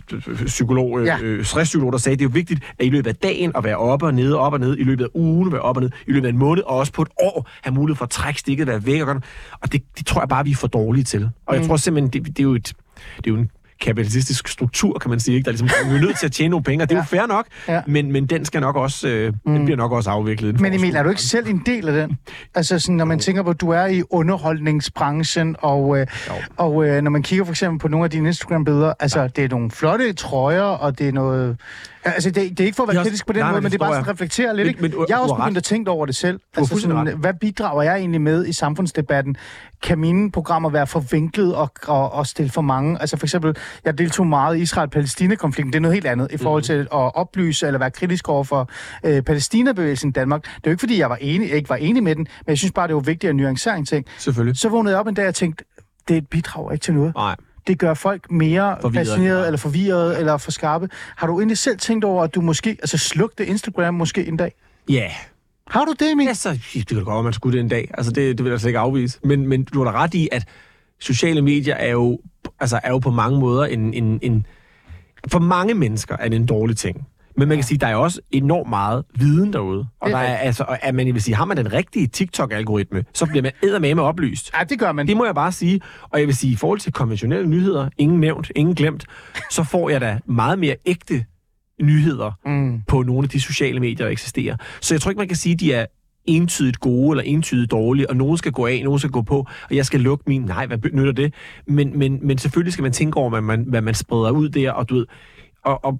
psykolog, 0.46 1.00
Ja. 1.06 1.18
ja. 1.18 1.24
øh, 1.24 1.46
stresspsykolog, 1.46 1.92
der 1.92 1.98
sagde, 1.98 2.16
det 2.16 2.22
er 2.22 2.30
jo 2.30 2.32
vigtigt, 2.34 2.64
at 2.80 2.86
i 2.86 2.90
løbet 2.90 3.10
af 3.10 3.16
dagen 3.16 3.52
at 3.56 3.64
være 3.64 3.78
oppe 3.78 4.06
og 4.06 4.14
nede, 4.14 4.40
op 4.40 4.54
og 4.54 4.60
ned, 4.60 4.78
i 4.78 4.84
løbet 4.84 5.04
af 5.04 5.10
ugen 5.14 5.52
være 5.52 5.62
op 5.62 5.76
og 5.78 5.82
ned, 5.84 5.92
i 6.08 6.12
løbet 6.12 6.28
af 6.28 6.32
en 6.32 6.38
måned, 6.38 6.64
og 6.64 6.78
også 6.78 6.94
på 6.94 7.02
et 7.02 7.10
år 7.22 7.50
have 7.64 7.74
mulighed 7.74 7.98
for 7.98 8.06
at 8.06 8.10
trække 8.12 8.40
stikket, 8.40 8.68
være 8.68 8.86
væk 8.86 9.02
og 9.02 9.08
gøre 9.08 9.22
Og 9.62 9.72
det, 9.72 9.82
det 9.98 10.06
tror 10.06 10.22
jeg 10.22 10.30
bare, 10.30 10.44
vi 10.46 10.52
er 10.52 10.56
for 10.56 10.68
dårlige 10.68 11.04
til. 11.04 11.30
Og 11.46 11.54
jeg 11.56 11.62
Mm. 11.62 11.68
tror 11.68 11.78
simpelthen, 11.78 12.24
det, 12.24 12.28
det 12.38 12.40
er 12.40 12.44
jo 12.44 12.54
et, 12.56 12.74
det 13.18 13.28
er 13.28 13.32
jo 13.32 13.36
en 13.38 13.50
kapitalistisk 13.82 14.48
struktur, 14.48 15.00
kan 15.00 15.10
man 15.10 15.20
sige. 15.20 15.36
Ikke? 15.38 15.46
Der 15.46 15.52
er 15.52 15.58
ligesom, 15.58 15.90
vi 15.92 15.96
er 15.96 16.02
nødt 16.02 16.20
til 16.20 16.26
at 16.26 16.32
tjene 16.32 16.50
nogle 16.50 16.64
penge, 16.64 16.84
og 16.84 16.90
det 16.90 16.96
er 16.96 17.00
Ja. 17.00 17.04
jo 17.04 17.08
fair 17.08 17.28
nok, 17.28 17.46
Ja. 17.68 17.82
men, 17.88 18.12
men 18.12 18.26
den 18.26 18.46
skal 18.46 18.62
nok 18.62 18.76
også, 18.76 19.08
øh, 19.08 19.34
mm. 19.46 19.54
den 19.54 19.66
bliver 19.66 19.78
nok 19.78 19.92
også 19.92 20.10
afviklet. 20.10 20.60
Men 20.62 20.74
Emil, 20.74 20.96
er 20.96 21.04
du 21.04 21.10
ikke 21.10 21.22
selv 21.22 21.48
en 21.48 21.62
del 21.66 21.88
af 21.90 21.94
den? 22.08 22.18
Altså 22.56 22.80
sådan, 22.80 22.96
når 22.96 23.06
man 23.06 23.20
tænker 23.20 23.44
på, 23.44 23.50
at 23.50 23.62
du 23.62 23.70
er 23.70 23.86
i 23.86 24.04
underholdningsbranchen, 24.10 25.56
og, 25.60 25.98
øh, 26.00 26.08
Jo. 26.28 26.34
og 26.58 26.86
øh, 26.88 27.02
når 27.02 27.12
man 27.12 27.24
kigger 27.24 27.46
for 27.46 27.52
eksempel 27.52 27.80
på 27.80 27.88
nogle 27.88 28.04
af 28.04 28.10
dine 28.12 28.28
Instagram-billeder, 28.28 28.94
altså 29.00 29.28
det 29.28 29.44
er 29.44 29.50
nogle 29.50 29.72
flotte 29.72 30.14
trøjer, 30.14 30.62
og 30.62 31.00
det 31.00 31.08
er 31.08 31.12
noget... 31.12 31.58
Altså 32.14 32.30
det, 32.32 32.50
det 32.50 32.60
er 32.60 32.66
ikke 32.66 32.76
for 32.76 32.84
at 32.84 32.96
være 32.96 33.04
kritisk 33.04 33.28
på 33.28 33.34
den 33.34 33.40
nej, 33.42 33.52
måde, 33.52 33.62
men 33.62 33.72
det 33.72 33.78
er 33.82 33.86
bare 33.86 33.94
sådan 33.94 34.04
at 34.06 34.10
reflektere 34.14 34.56
lidt. 34.56 34.66
Men- 34.66 34.70
ikke? 34.70 34.82
men 34.82 34.92
du- 34.92 35.06
jeg 35.10 35.18
har 35.18 35.24
også 35.24 35.36
begyndt 35.36 35.58
at 35.58 35.64
tænke 35.64 35.92
over 35.92 36.06
det 36.06 36.16
selv. 36.16 36.40
Altså 36.58 36.80
sådan, 36.80 37.18
hvad 37.18 37.34
bidrager 37.42 37.82
jeg 37.84 37.96
egentlig 37.98 38.22
med 38.22 38.46
i 38.46 38.54
samfundsdebatten? 38.54 39.36
Kan 39.84 40.00
mine 40.00 40.32
programmer 40.32 40.70
være 40.70 40.88
forvinklet 40.88 41.56
og, 41.56 41.72
og, 41.88 42.12
og 42.14 42.28
stille 42.28 42.52
for 42.52 42.62
mange? 42.62 43.02
Altså 43.02 43.18
for 43.18 43.26
eksempel, 43.26 43.56
jeg 43.86 43.98
deltog 43.98 44.28
meget 44.28 44.58
i 44.58 44.62
Israel-Palæstina-konflikten. 44.62 45.74
Det 45.74 45.78
er 45.78 45.82
noget 45.82 45.94
helt 45.94 46.06
andet 46.08 46.32
i 46.32 46.38
forhold 46.38 46.64
til 46.64 46.80
at 46.80 46.88
oplyse 47.16 47.66
eller 47.68 47.80
være 47.80 47.92
kritisk 47.92 48.30
over 48.30 48.44
for 48.44 48.70
øh, 49.04 49.22
Palæstina-bevægelsen 49.22 50.10
i 50.10 50.12
Danmark. 50.12 50.44
Det 50.44 50.50
er 50.50 50.60
jo 50.66 50.72
ikke, 50.72 50.80
fordi 50.82 51.00
jeg 51.00 51.10
var 51.10 51.18
enig, 51.22 51.52
ikke 51.52 51.70
var 51.70 51.76
enig 51.76 52.04
med 52.04 52.16
den, 52.16 52.28
men 52.46 52.50
jeg 52.50 52.58
synes 52.58 52.72
bare, 52.72 52.88
det 52.88 52.96
var 52.96 53.02
vigtigt 53.02 53.30
at 53.30 53.36
nuancere 53.36 53.78
en 53.78 53.86
ting. 53.86 54.06
Selvfølgelig. 54.18 54.58
Så 54.60 54.70
vågnede 54.70 54.92
jeg 54.94 55.00
op 55.00 55.08
en 55.08 55.14
dag 55.14 55.28
og 55.28 55.36
tænkte, 55.36 55.64
det 56.08 56.28
bidrager 56.28 56.72
ikke 56.72 56.84
til 56.84 56.94
noget. 56.94 57.16
Nej. 57.16 57.36
Det 57.68 57.80
gør 57.80 57.94
folk 57.94 58.32
mere 58.32 58.78
fascineret, 58.94 59.46
eller 59.46 59.58
forvirret, 59.58 60.20
eller 60.20 60.38
for 60.38 60.52
skarpe. 60.52 60.90
Har 61.16 61.28
du 61.28 61.40
egentlig 61.40 61.58
selv 61.58 61.78
tænkt 61.80 62.06
over, 62.06 62.24
at 62.24 62.36
du 62.36 62.42
måske, 62.42 62.70
altså 62.70 62.98
slugte 62.98 63.46
Instagram 63.46 63.94
måske 63.94 64.28
en 64.28 64.38
dag? 64.38 64.54
Ja, 64.90 65.12
Har 65.68 65.86
du 65.86 65.94
det, 66.00 66.12
Emil? 66.12 66.26
Ja, 66.26 66.34
så 66.34 66.60
det 66.74 66.88
kan 66.88 67.04
godt 67.04 67.14
være, 67.16 67.24
man 67.24 67.34
skulle 67.34 67.58
det 67.58 67.64
en 67.64 67.70
dag. 67.70 67.92
Altså, 67.98 68.12
det, 68.12 68.38
det 68.38 68.44
vil 68.44 68.50
jeg 68.50 68.60
slet 68.60 68.70
ikke 68.70 68.80
afvise. 68.80 69.20
Men, 69.24 69.48
men 69.48 69.64
du 69.64 69.84
har 69.84 69.92
da 69.92 69.98
ret 70.04 70.14
i, 70.14 70.30
at 70.32 70.48
sociale 71.00 71.42
medier 71.42 71.76
er 71.76 71.92
jo, 71.92 72.20
altså, 72.60 72.80
er 72.84 72.90
jo 72.90 73.00
på 73.00 73.12
mange 73.12 73.40
måder 73.40 73.66
en, 73.66 73.94
en, 73.94 74.20
en... 74.22 74.46
For 75.28 75.40
mange 75.40 75.74
mennesker 75.74 76.18
er 76.18 76.30
det 76.30 76.36
en 76.36 76.46
dårlig 76.46 76.78
ting. 76.78 77.08
Men 77.38 77.48
man 77.48 77.58
kan 77.58 77.64
sige, 77.64 77.78
der 77.78 77.88
er 77.88 77.96
også 77.96 78.22
enormt 78.32 78.70
meget 78.70 79.06
viden 79.16 79.54
derude. 79.54 79.88
Og 80.02 80.10
er 80.10 80.16
der 80.16 80.20
er, 80.24 80.36
altså, 80.38 80.64
og 80.68 80.86
at 80.86 80.96
man, 80.96 81.06
vil 81.14 81.22
sige, 81.22 81.36
har 81.36 81.46
man 81.46 81.58
den 81.58 81.74
rigtige 81.74 82.08
TikTok-algoritme, 82.08 83.04
så 83.14 83.26
bliver 83.26 83.42
man 83.42 83.52
eddermame 83.64 84.02
oplyst. 84.02 84.52
Ja, 84.60 84.64
det 84.64 84.80
gør 84.80 84.92
man. 84.92 85.08
Det 85.08 85.18
må 85.18 85.26
jeg 85.26 85.36
bare 85.36 85.52
sige. 85.52 85.82
Og 86.10 86.20
jeg 86.20 86.28
vil 86.28 86.36
sige, 86.36 86.54
i 86.54 86.56
forhold 86.56 86.80
til 86.80 86.94
konventionelle 86.94 87.48
nyheder, 87.50 87.90
ingen 87.98 88.20
nævnt, 88.20 88.52
ingen 88.56 88.76
glemt, 88.76 89.06
så 89.52 89.64
får 89.64 89.90
jeg 89.90 90.02
da 90.02 90.20
meget 90.26 90.60
mere 90.60 90.76
ægte 90.86 91.26
nyheder 91.82 92.32
Mm. 92.46 92.82
på 92.88 93.02
nogle 93.04 93.24
af 93.24 93.30
de 93.30 93.42
sociale 93.42 93.80
medier, 93.80 94.06
der 94.06 94.08
eksisterer. 94.12 94.56
Så 94.82 94.94
jeg 94.94 95.02
tror 95.02 95.12
ikke, 95.12 95.20
man 95.20 95.28
kan 95.28 95.38
sige, 95.38 95.54
at 95.54 95.60
de 95.60 95.74
er 95.74 95.86
entydigt 96.26 96.80
gode 96.80 97.12
eller 97.20 97.24
entydigt 97.34 97.72
dårlige, 97.72 98.10
og 98.10 98.16
nogen 98.16 98.38
skal 98.38 98.52
gå 98.52 98.66
af, 98.66 98.82
nogen 98.84 99.00
skal 99.00 99.12
gå 99.12 99.22
på, 99.22 99.48
og 99.70 99.76
jeg 99.76 99.86
skal 99.86 100.00
lukke 100.00 100.24
min. 100.28 100.42
Nej, 100.42 100.66
hvad 100.66 100.78
nytter 100.94 101.12
det? 101.12 101.34
Men, 101.68 102.00
men, 102.00 102.20
men 102.22 102.38
selvfølgelig 102.38 102.74
skal 102.74 102.84
man 102.84 102.92
tænke 102.92 103.18
over, 103.18 103.30
hvad 103.30 103.42
man, 103.42 103.64
hvad 103.68 103.82
man 103.82 103.94
spreder 103.94 104.32
ud 104.32 104.50
der, 104.50 104.72
og 104.72 104.90
du 104.90 104.96
ved, 104.96 105.06
og, 105.66 105.86
og 105.86 106.00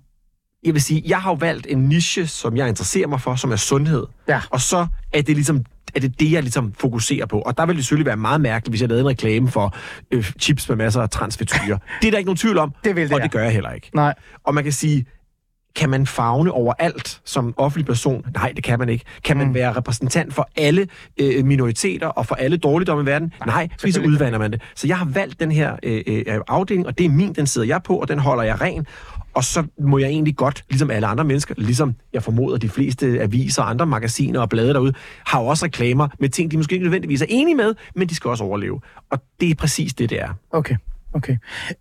jeg 0.68 0.74
vil 0.74 0.82
sige, 0.82 1.04
jeg 1.06 1.18
har 1.22 1.32
jo 1.32 1.36
valgt 1.40 1.68
en 1.70 1.80
niche, 1.80 2.28
som 2.28 2.58
jeg 2.58 2.68
interesserer 2.70 3.08
mig 3.08 3.22
for, 3.22 3.36
som 3.36 3.52
er 3.52 3.56
sundhed. 3.56 4.04
Ja. 4.28 4.42
Og 4.50 4.62
så 4.62 4.88
er 5.14 5.22
det 5.22 5.36
ligesom 5.36 5.66
er 5.96 6.00
det 6.00 6.20
det, 6.20 6.32
jeg 6.32 6.42
ligesom 6.44 6.74
fokuserer 6.80 7.26
på. 7.26 7.40
Og 7.40 7.58
der 7.58 7.66
vil 7.66 7.76
det 7.76 7.86
selvfølgelig 7.86 8.06
være 8.06 8.18
meget 8.18 8.42
mærkeligt, 8.42 8.72
hvis 8.72 8.82
jeg 8.82 8.90
lavede 8.90 9.02
en 9.02 9.08
reklame 9.08 9.52
for 9.52 9.76
øh, 10.12 10.32
chips 10.40 10.70
med 10.70 10.78
masser 10.78 11.02
af 11.02 11.10
transfetyrer. 11.10 11.78
det 12.02 12.08
er 12.08 12.12
der 12.12 12.18
ikke 12.18 12.28
nogen 12.28 12.38
tvivl 12.38 12.58
om, 12.58 12.74
Det 12.84 12.96
vil 12.96 13.10
det, 13.10 13.16
og 13.16 13.22
det 13.22 13.32
gør 13.32 13.44
jeg 13.44 13.52
heller 13.52 13.72
ikke. 13.72 13.90
Nej. 13.94 14.14
Og 14.44 14.54
man 14.54 14.64
kan 14.64 14.74
sige, 14.74 15.06
kan 15.76 15.90
man 15.90 16.08
fagne 16.08 16.52
over 16.52 16.74
alt 16.80 17.22
som 17.26 17.54
offentlig 17.58 17.86
person? 17.86 18.26
Nej, 18.34 18.52
det 18.56 18.64
kan 18.64 18.80
man 18.80 18.90
ikke. 18.90 19.06
Kan 19.24 19.38
man 19.38 19.48
Mm. 19.48 19.54
være 19.54 19.74
repræsentant 19.74 20.34
for 20.34 20.50
alle 20.56 20.88
øh, 21.20 21.46
minoriteter 21.46 22.08
og 22.08 22.26
for 22.26 22.36
alle 22.36 22.58
dårligdomme 22.58 23.04
i 23.04 23.06
verden? 23.06 23.34
Nej, 23.40 23.56
Nej 23.56 23.70
fordi 23.80 23.92
så 23.92 24.02
udvander 24.02 24.40
man 24.40 24.52
det. 24.52 24.62
Så 24.76 24.88
jeg 24.88 24.98
har 24.98 25.06
valgt 25.06 25.40
den 25.40 25.52
her 25.52 25.76
øh, 25.84 26.02
øh, 26.08 26.24
afdeling, 26.48 26.88
og 26.88 26.98
det 26.98 27.06
er 27.06 27.10
min, 27.10 27.34
den 27.34 27.48
sidder 27.48 27.68
jeg 27.68 27.84
på, 27.84 27.96
og 27.96 28.08
den 28.08 28.20
holder 28.20 28.44
jeg 28.44 28.62
ren. 28.62 28.86
Og 29.38 29.44
så 29.44 29.64
må 29.80 29.98
jeg 29.98 30.10
egentlig 30.10 30.36
godt, 30.36 30.64
ligesom 30.70 30.92
alle 30.92 31.08
andre 31.08 31.24
mennesker, 31.24 31.56
ligesom 31.58 31.96
jeg 32.14 32.24
formoder 32.24 32.58
de 32.58 32.70
fleste 32.70 33.22
aviser 33.22 33.62
og 33.62 33.70
andre 33.70 33.86
magasiner 33.86 34.40
og 34.40 34.50
blade 34.50 34.74
derude, 34.74 34.94
har 35.26 35.42
jo 35.42 35.48
også 35.48 35.66
reklamer 35.66 36.08
med 36.20 36.30
ting, 36.30 36.52
de 36.52 36.58
måske 36.58 36.74
ikke 36.74 36.84
nødvendigvis 36.84 37.22
er 37.22 37.26
enige 37.30 37.56
med, 37.56 37.76
men 37.96 38.10
de 38.10 38.16
skal 38.16 38.30
også 38.30 38.44
overleve. 38.44 38.82
Og 39.10 39.20
det 39.40 39.50
er 39.50 39.56
præcis 39.56 39.94
det, 39.94 40.10
det 40.10 40.22
er. 40.22 40.30
Okay. 40.52 40.76
Okay. 41.18 41.38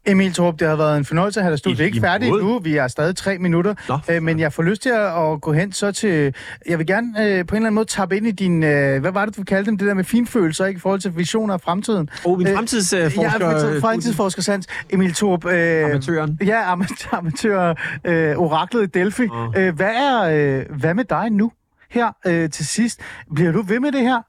Emil 0.06 0.32
Torp, 0.32 0.60
det 0.60 0.68
har 0.68 0.76
været 0.76 0.98
en 0.98 1.04
fornøjelse 1.04 1.40
at 1.40 1.44
have 1.44 1.56
dig. 1.56 1.66
I 1.66 1.74
Det 1.74 1.80
er 1.80 1.84
ikke 1.84 2.00
færdigt 2.00 2.30
nu. 2.30 2.58
Vi 2.58 2.76
er 2.76 2.88
stadig 2.88 3.16
tre 3.16 3.38
minutter. 3.38 3.74
Nå, 3.88 3.98
Øh, 4.10 4.22
men 4.22 4.38
jeg 4.40 4.52
får 4.52 4.62
lyst 4.62 4.82
til 4.82 4.88
at, 4.90 5.32
at 5.32 5.40
gå 5.40 5.52
hen 5.52 5.72
så 5.72 5.92
til... 5.92 6.34
Jeg 6.68 6.78
vil 6.78 6.86
gerne 6.86 7.06
øh, 7.08 7.24
på 7.24 7.24
en 7.24 7.36
eller 7.36 7.54
anden 7.56 7.74
måde 7.74 7.86
tappe 7.86 8.16
ind 8.16 8.26
i 8.26 8.30
din... 8.30 8.62
Øh, 8.62 9.00
hvad 9.00 9.12
var 9.12 9.24
det, 9.26 9.36
du 9.36 9.44
kaldte 9.44 9.70
dem? 9.70 9.78
Det 9.78 9.86
der 9.86 9.94
med 9.94 10.04
finfølelser, 10.04 10.66
ikke? 10.66 10.78
I 10.78 10.80
forhold 10.80 11.00
til 11.00 11.16
visioner 11.16 11.54
af 11.54 11.60
fremtiden. 11.60 12.08
Og 12.24 12.38
min 12.38 12.46
Øh, 12.46 12.54
fremtidsforsker... 12.54 13.22
Ja, 13.22 13.78
fremtidsforsker 13.78 14.42
Sands. 14.42 14.66
Emil 14.90 15.14
Torp. 15.14 15.44
Øh, 15.44 15.84
Amatøren. 15.84 16.38
Ja, 16.44 16.72
amatør, 16.72 17.16
amatør 17.18 17.74
øh, 18.04 18.36
oraklet 18.36 18.82
i 18.82 18.86
Delphi. 18.86 19.28
Åh. 19.32 19.48
Øh, 19.56 19.74
hvad, 19.76 19.90
er, 19.94 20.22
øh, 20.58 20.78
hvad 20.78 20.94
med 20.94 21.04
dig 21.04 21.30
nu? 21.30 21.52
Her 21.90 22.08
øh, 22.26 22.50
til 22.50 22.66
sidst. 22.66 23.00
Bliver 23.34 23.52
du 23.52 23.62
ved 23.62 23.80
med 23.80 23.92
det 23.92 24.00
her? 24.00 24.22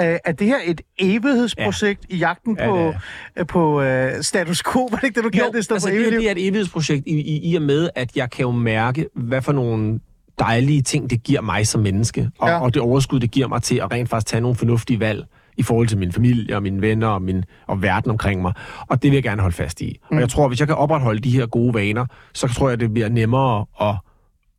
Øh, 0.00 0.18
er 0.24 0.32
det 0.32 0.46
her 0.46 0.56
et 0.64 0.80
evighedsprojekt 0.98 2.06
ja. 2.10 2.14
i 2.14 2.18
jagten 2.18 2.56
Ja, 2.60 2.66
på, 2.70 2.94
øh, 3.36 3.46
på 3.46 3.82
øh, 3.82 4.22
status 4.22 4.62
quo? 4.72 4.84
Var 4.90 4.96
det 4.96 5.04
ikke 5.04 5.16
det, 5.16 5.24
du 5.24 5.30
kaldte 5.30 5.58
det? 5.58 5.70
Altså 5.72 5.88
det, 5.88 5.94
evigt 5.96 6.10
liv? 6.10 6.18
det 6.20 6.26
er 6.28 6.32
et 6.32 6.46
evighedsprojekt 6.48 7.06
i, 7.06 7.20
i, 7.20 7.50
i 7.52 7.56
og 7.56 7.62
med, 7.62 7.90
at 7.94 8.16
jeg 8.16 8.30
kan 8.30 8.42
jo 8.42 8.50
mærke, 8.50 9.06
hvad 9.14 9.42
for 9.42 9.52
nogle 9.52 10.00
dejlige 10.38 10.82
ting, 10.82 11.10
det 11.10 11.22
giver 11.22 11.40
mig 11.40 11.66
som 11.66 11.80
menneske. 11.80 12.30
Og, 12.38 12.48
Ja. 12.48 12.60
og 12.60 12.74
det 12.74 12.82
overskud, 12.82 13.20
det 13.20 13.30
giver 13.30 13.48
mig 13.48 13.62
til 13.62 13.76
at 13.76 13.92
rent 13.92 14.08
faktisk 14.08 14.30
tage 14.30 14.40
nogle 14.40 14.56
fornuftige 14.56 15.00
valg 15.00 15.24
i 15.56 15.62
forhold 15.62 15.88
til 15.88 15.98
min 15.98 16.12
familie 16.12 16.56
og 16.56 16.62
mine 16.62 16.80
venner 16.82 17.06
og, 17.06 17.22
min, 17.22 17.44
og 17.66 17.82
verden 17.82 18.10
omkring 18.10 18.42
mig. 18.42 18.52
Og 18.88 19.02
det 19.02 19.10
vil 19.10 19.16
jeg 19.16 19.22
gerne 19.22 19.42
holde 19.42 19.56
fast 19.56 19.80
i. 19.80 19.98
Mm. 20.10 20.16
Og 20.16 20.20
jeg 20.20 20.28
tror, 20.28 20.48
hvis 20.48 20.60
jeg 20.60 20.68
kan 20.68 20.76
opretholde 20.76 21.20
de 21.20 21.30
her 21.30 21.46
gode 21.46 21.74
vaner, 21.74 22.06
så 22.32 22.48
tror 22.48 22.68
jeg, 22.68 22.80
det 22.80 22.92
bliver 22.92 23.08
nemmere 23.08 23.66
at, 23.80 23.94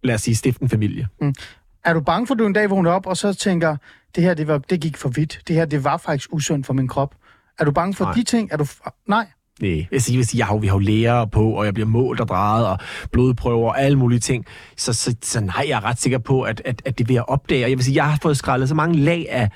lad 0.03 0.15
os 0.15 0.21
sige, 0.21 0.36
stifte 0.36 0.63
en 0.63 0.69
familie. 0.69 1.07
Er 1.86 1.93
du 1.93 1.99
bange 1.99 2.27
for, 2.27 2.33
at 2.33 2.39
du 2.39 2.45
en 2.45 2.53
dag 2.53 2.69
vågner 2.69 2.91
op, 2.91 3.07
og 3.07 3.17
så 3.17 3.33
tænker, 3.33 3.77
det 4.16 4.24
her 4.24 4.34
det, 4.34 4.47
var, 4.47 4.57
det 4.57 4.82
gik 4.82 4.97
for 4.97 5.09
vidt. 5.09 5.41
Det 5.47 5.55
her 5.55 5.66
det 5.66 5.84
var 5.84 5.97
faktisk 5.97 6.30
usundt 6.34 6.66
for 6.66 6.74
min 6.74 6.88
krop. 6.88 7.16
Er 7.59 7.66
du 7.66 7.72
bange 7.72 7.93
for 7.93 8.05
Nej. 8.05 8.13
de 8.13 8.24
ting? 8.24 8.49
Er 8.51 8.57
du 8.57 8.66
Nej. 9.07 9.26
Nej, 9.61 9.88
jeg 9.91 10.01
siger, 10.01 10.32
jeg 10.38 10.45
har, 10.45 10.53
jo- 10.53 10.57
vi 10.59 10.68
har 10.68 10.76
jo 10.76 10.80
læger 10.80 11.26
på, 11.26 11.49
og 11.51 11.66
jeg 11.66 11.74
bliver 11.74 11.88
målt 11.88 12.20
og 12.20 12.28
drejet, 12.28 12.68
og 12.68 12.78
blodprøver 13.11 13.70
og 13.70 13.82
alle 13.82 13.97
mulige 13.97 14.20
ting. 14.20 14.45
Så, 14.78 14.93
så, 14.93 15.16
så 15.22 15.39
nej, 15.41 15.66
jeg 15.68 15.76
er 15.78 15.84
ret 15.86 15.99
sikker 16.01 16.18
på, 16.18 16.41
at, 16.41 16.61
at, 16.66 16.82
at 16.86 16.97
det 16.99 17.07
vil 17.07 17.13
jeg 17.13 17.24
opdage. 17.24 17.66
Og 17.66 17.70
jeg 17.70 17.78
vil 17.78 17.86
sige, 17.86 17.95
jeg 17.95 18.09
har 18.11 18.20
fået 18.22 18.38
skrællet 18.38 18.70
så 18.70 18.76
mange 18.76 18.97
lag 18.99 19.26
af, 19.30 19.49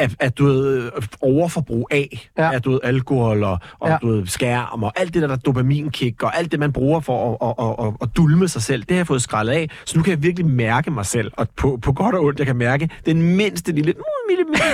af, 0.00 0.10
af 0.20 0.32
du 0.32 0.44
ved, 0.46 0.90
overforbrug 1.20 1.88
af, 1.90 2.28
Ja. 2.38 2.52
af 2.52 2.62
du 2.62 2.70
ved, 2.70 2.80
alkohol 2.82 3.44
og, 3.44 3.58
og 3.80 3.88
Ja. 3.88 3.96
du 4.02 4.08
ved, 4.08 4.26
skærm 4.26 4.82
og 4.82 4.92
alt 5.00 5.14
det 5.14 5.22
der, 5.22 5.28
der 5.28 5.36
dopaminkick 5.36 6.22
og 6.22 6.38
alt 6.38 6.52
det, 6.52 6.60
man 6.60 6.72
bruger 6.72 7.00
for 7.00 7.32
at, 7.32 7.48
at, 7.48 7.66
at, 7.80 7.86
at, 7.86 7.94
at 8.02 8.16
dulme 8.16 8.48
sig 8.48 8.62
selv, 8.62 8.80
det 8.82 8.90
har 8.90 8.96
jeg 8.96 9.06
fået 9.06 9.22
skrællet 9.22 9.52
af. 9.52 9.70
Så 9.84 9.96
nu 9.98 10.02
kan 10.02 10.10
jeg 10.10 10.22
virkelig 10.22 10.46
mærke 10.46 10.90
mig 10.90 11.06
selv, 11.06 11.32
og 11.36 11.48
på, 11.56 11.78
på 11.82 11.92
godt 11.92 12.14
og 12.14 12.24
ondt, 12.24 12.38
jeg 12.38 12.46
kan 12.46 12.56
mærke 12.56 12.90
den 13.06 13.22
mindste 13.36 13.72
lille, 13.72 13.94
uh, 13.98 14.04
lille, 14.30 14.44
lille, 14.52 14.64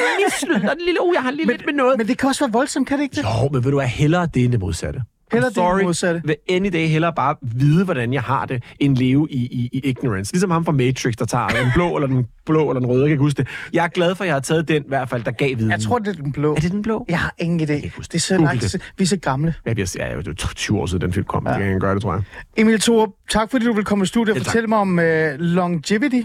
lille, 0.48 0.58
lille, 0.68 0.84
lille, 0.86 1.02
uh, 1.02 1.14
jeg 1.14 1.22
har 1.22 1.30
lige 1.30 1.46
lidt 1.46 1.62
med 1.66 1.74
noget. 1.74 1.98
Men 1.98 2.08
det 2.08 2.18
kan 2.18 2.28
også 2.28 2.44
være 2.44 2.52
voldsomt, 2.52 2.88
kan 2.88 2.96
det 2.98 3.02
ikke 3.02 3.16
det? 3.16 3.22
Jo, 3.42 3.48
men 3.52 3.64
vil 3.64 3.72
du 3.72 3.78
have 3.80 3.88
hellere 3.88 4.28
det 4.34 4.44
end 4.44 4.52
det 4.52 4.60
modsatte? 4.60 5.02
Hellere 5.32 5.46
I'm 5.46 5.48
det 5.48 5.56
det 5.56 5.62
sorry, 5.62 5.82
modsatte. 5.82 6.22
Vil 6.24 6.36
any 6.48 6.68
day 6.72 6.88
hellere 6.88 7.12
bare 7.16 7.34
vide, 7.42 7.84
hvordan 7.84 8.12
jeg 8.12 8.22
har 8.22 8.46
det, 8.46 8.62
end 8.80 8.96
leve 8.96 9.26
i, 9.30 9.36
i, 9.36 9.68
i 9.72 9.78
ignorance. 9.88 10.32
Ligesom 10.32 10.50
ham 10.50 10.64
fra 10.64 10.72
Matrix, 10.72 11.14
der 11.18 11.24
tager 11.24 11.48
den 11.48 11.70
blå 11.74 11.96
eller 11.96 12.06
den 12.06 12.26
blå 12.46 12.70
eller 12.70 12.80
den 12.80 12.88
røde, 12.88 13.00
jeg 13.00 13.08
kan 13.08 13.12
ikke 13.12 13.22
huske 13.22 13.36
det. 13.42 13.48
Jeg 13.72 13.84
er 13.84 13.88
glad 13.88 14.14
for, 14.14 14.24
at 14.24 14.28
jeg 14.28 14.34
har 14.34 14.40
taget 14.40 14.68
den, 14.68 14.82
i 14.82 14.88
hvert 14.88 15.08
fald, 15.08 15.24
der 15.24 15.30
gav 15.30 15.56
viden. 15.58 15.70
Jeg 15.70 15.80
tror, 15.80 15.98
det 15.98 16.08
er 16.18 16.22
den 16.22 16.32
blå. 16.32 16.54
Er 16.54 16.60
det 16.60 16.72
den 16.72 16.82
blå? 16.82 17.04
Jeg 17.08 17.18
har 17.18 17.34
ingen 17.38 17.70
idé. 17.70 17.90
huske 17.96 18.12
Det 18.12 18.14
er 18.14 18.20
så 18.20 18.38
langt. 18.38 18.62
det. 18.62 18.82
Vi 18.98 19.02
er 19.04 19.08
så 19.08 19.16
gamle. 19.16 19.54
Jeg 19.66 19.74
bliver, 19.74 19.96
ja, 19.98 20.16
det 20.16 20.26
var 20.26 20.52
20 20.54 20.78
år 20.78 20.86
siden, 20.86 21.00
den 21.00 21.12
film 21.12 21.26
kom. 21.26 21.46
Ja. 21.46 21.52
Det 21.52 21.60
kan 21.62 21.70
jeg 21.72 21.80
gøre 21.80 21.94
det, 21.94 22.02
tror 22.02 22.12
jeg. 22.14 22.22
Emil 22.56 22.80
Thorup, 22.80 23.08
tak 23.30 23.50
fordi 23.50 23.64
du 23.66 23.72
vil 23.72 23.84
komme 23.84 24.02
i 24.02 24.06
studiet 24.06 24.36
og 24.36 24.42
Ja, 24.42 24.44
fortælle 24.48 24.68
mig 24.68 24.78
om 24.78 24.98
uh, 24.98 25.04
longevity. 25.38 26.22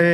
Uh, 0.00 0.06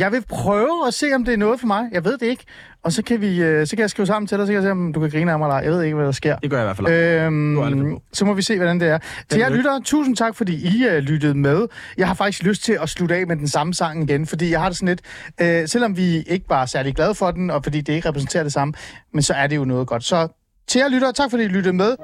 jeg 0.00 0.12
vil 0.12 0.22
prøve 0.28 0.86
at 0.86 0.94
se, 0.94 1.06
om 1.14 1.24
det 1.24 1.34
er 1.34 1.38
noget 1.38 1.60
for 1.60 1.66
mig. 1.66 1.88
Jeg 1.92 2.04
ved 2.04 2.18
det 2.18 2.26
ikke. 2.26 2.44
Og 2.84 2.92
så 2.92 3.02
kan, 3.02 3.20
vi, 3.20 3.28
uh, 3.28 3.66
så 3.66 3.70
kan 3.76 3.80
jeg 3.80 3.90
skrive 3.90 4.06
sammen 4.06 4.26
til 4.26 4.38
dig, 4.38 4.46
så 4.46 4.52
kan 4.52 4.54
jeg 4.54 4.62
se, 4.62 4.70
om 4.70 4.92
du 4.92 5.00
kan 5.00 5.10
grine 5.10 5.32
af 5.32 5.38
mig 5.38 5.46
eller 5.46 5.54
ej. 5.54 5.60
Jeg 5.64 5.72
ved 5.72 5.82
ikke, 5.82 5.96
hvad 5.96 6.06
der 6.06 6.12
sker. 6.12 6.36
Det 6.36 6.50
gør 6.50 6.56
jeg 6.56 6.64
i 6.64 6.66
hvert 6.66 6.76
fald. 6.76 6.88
Øh, 6.88 7.26
Øhm, 7.26 7.98
så 8.12 8.24
må 8.24 8.34
vi 8.34 8.42
se, 8.42 8.56
hvordan 8.56 8.80
det 8.80 8.88
er. 8.88 8.98
Til 9.30 9.38
jer 9.38 9.48
lykke. 9.48 9.56
lyttere, 9.56 9.80
tusind 9.84 10.16
tak, 10.16 10.34
fordi 10.36 10.54
I 10.54 10.86
uh, 10.86 10.92
lyttede 10.94 11.34
med. 11.34 11.66
Jeg 11.98 12.06
har 12.06 12.14
faktisk 12.14 12.42
lyst 12.42 12.64
til 12.64 12.78
at 12.82 12.88
slutte 12.88 13.14
af 13.14 13.26
med 13.26 13.36
den 13.36 13.48
samme 13.48 13.74
sang 13.74 14.10
igen, 14.10 14.26
fordi 14.26 14.50
jeg 14.50 14.60
har 14.60 14.68
det 14.68 14.78
sådan 14.78 14.88
lidt, 14.88 15.00
øh, 15.62 15.68
selvom 15.68 15.96
vi 15.96 16.22
ikke 16.22 16.44
var 16.48 16.66
særlig 16.66 16.94
glade 16.94 17.14
for 17.14 17.30
den, 17.30 17.50
og 17.50 17.64
fordi 17.64 17.80
det 17.80 17.92
ikke 17.92 18.08
repræsenterer 18.08 18.42
det 18.42 18.52
samme, 18.52 18.74
men 19.14 19.22
så 19.22 19.34
er 19.34 19.46
det 19.46 19.56
jo 19.56 19.64
noget 19.64 19.86
godt. 19.86 20.04
Så 20.04 20.28
til 20.68 20.78
jer 20.78 20.88
lyttere, 20.88 21.12
tak 21.12 21.30
fordi 21.30 21.42
I 21.44 21.48
lyttede 21.48 21.76
med. 21.76 21.96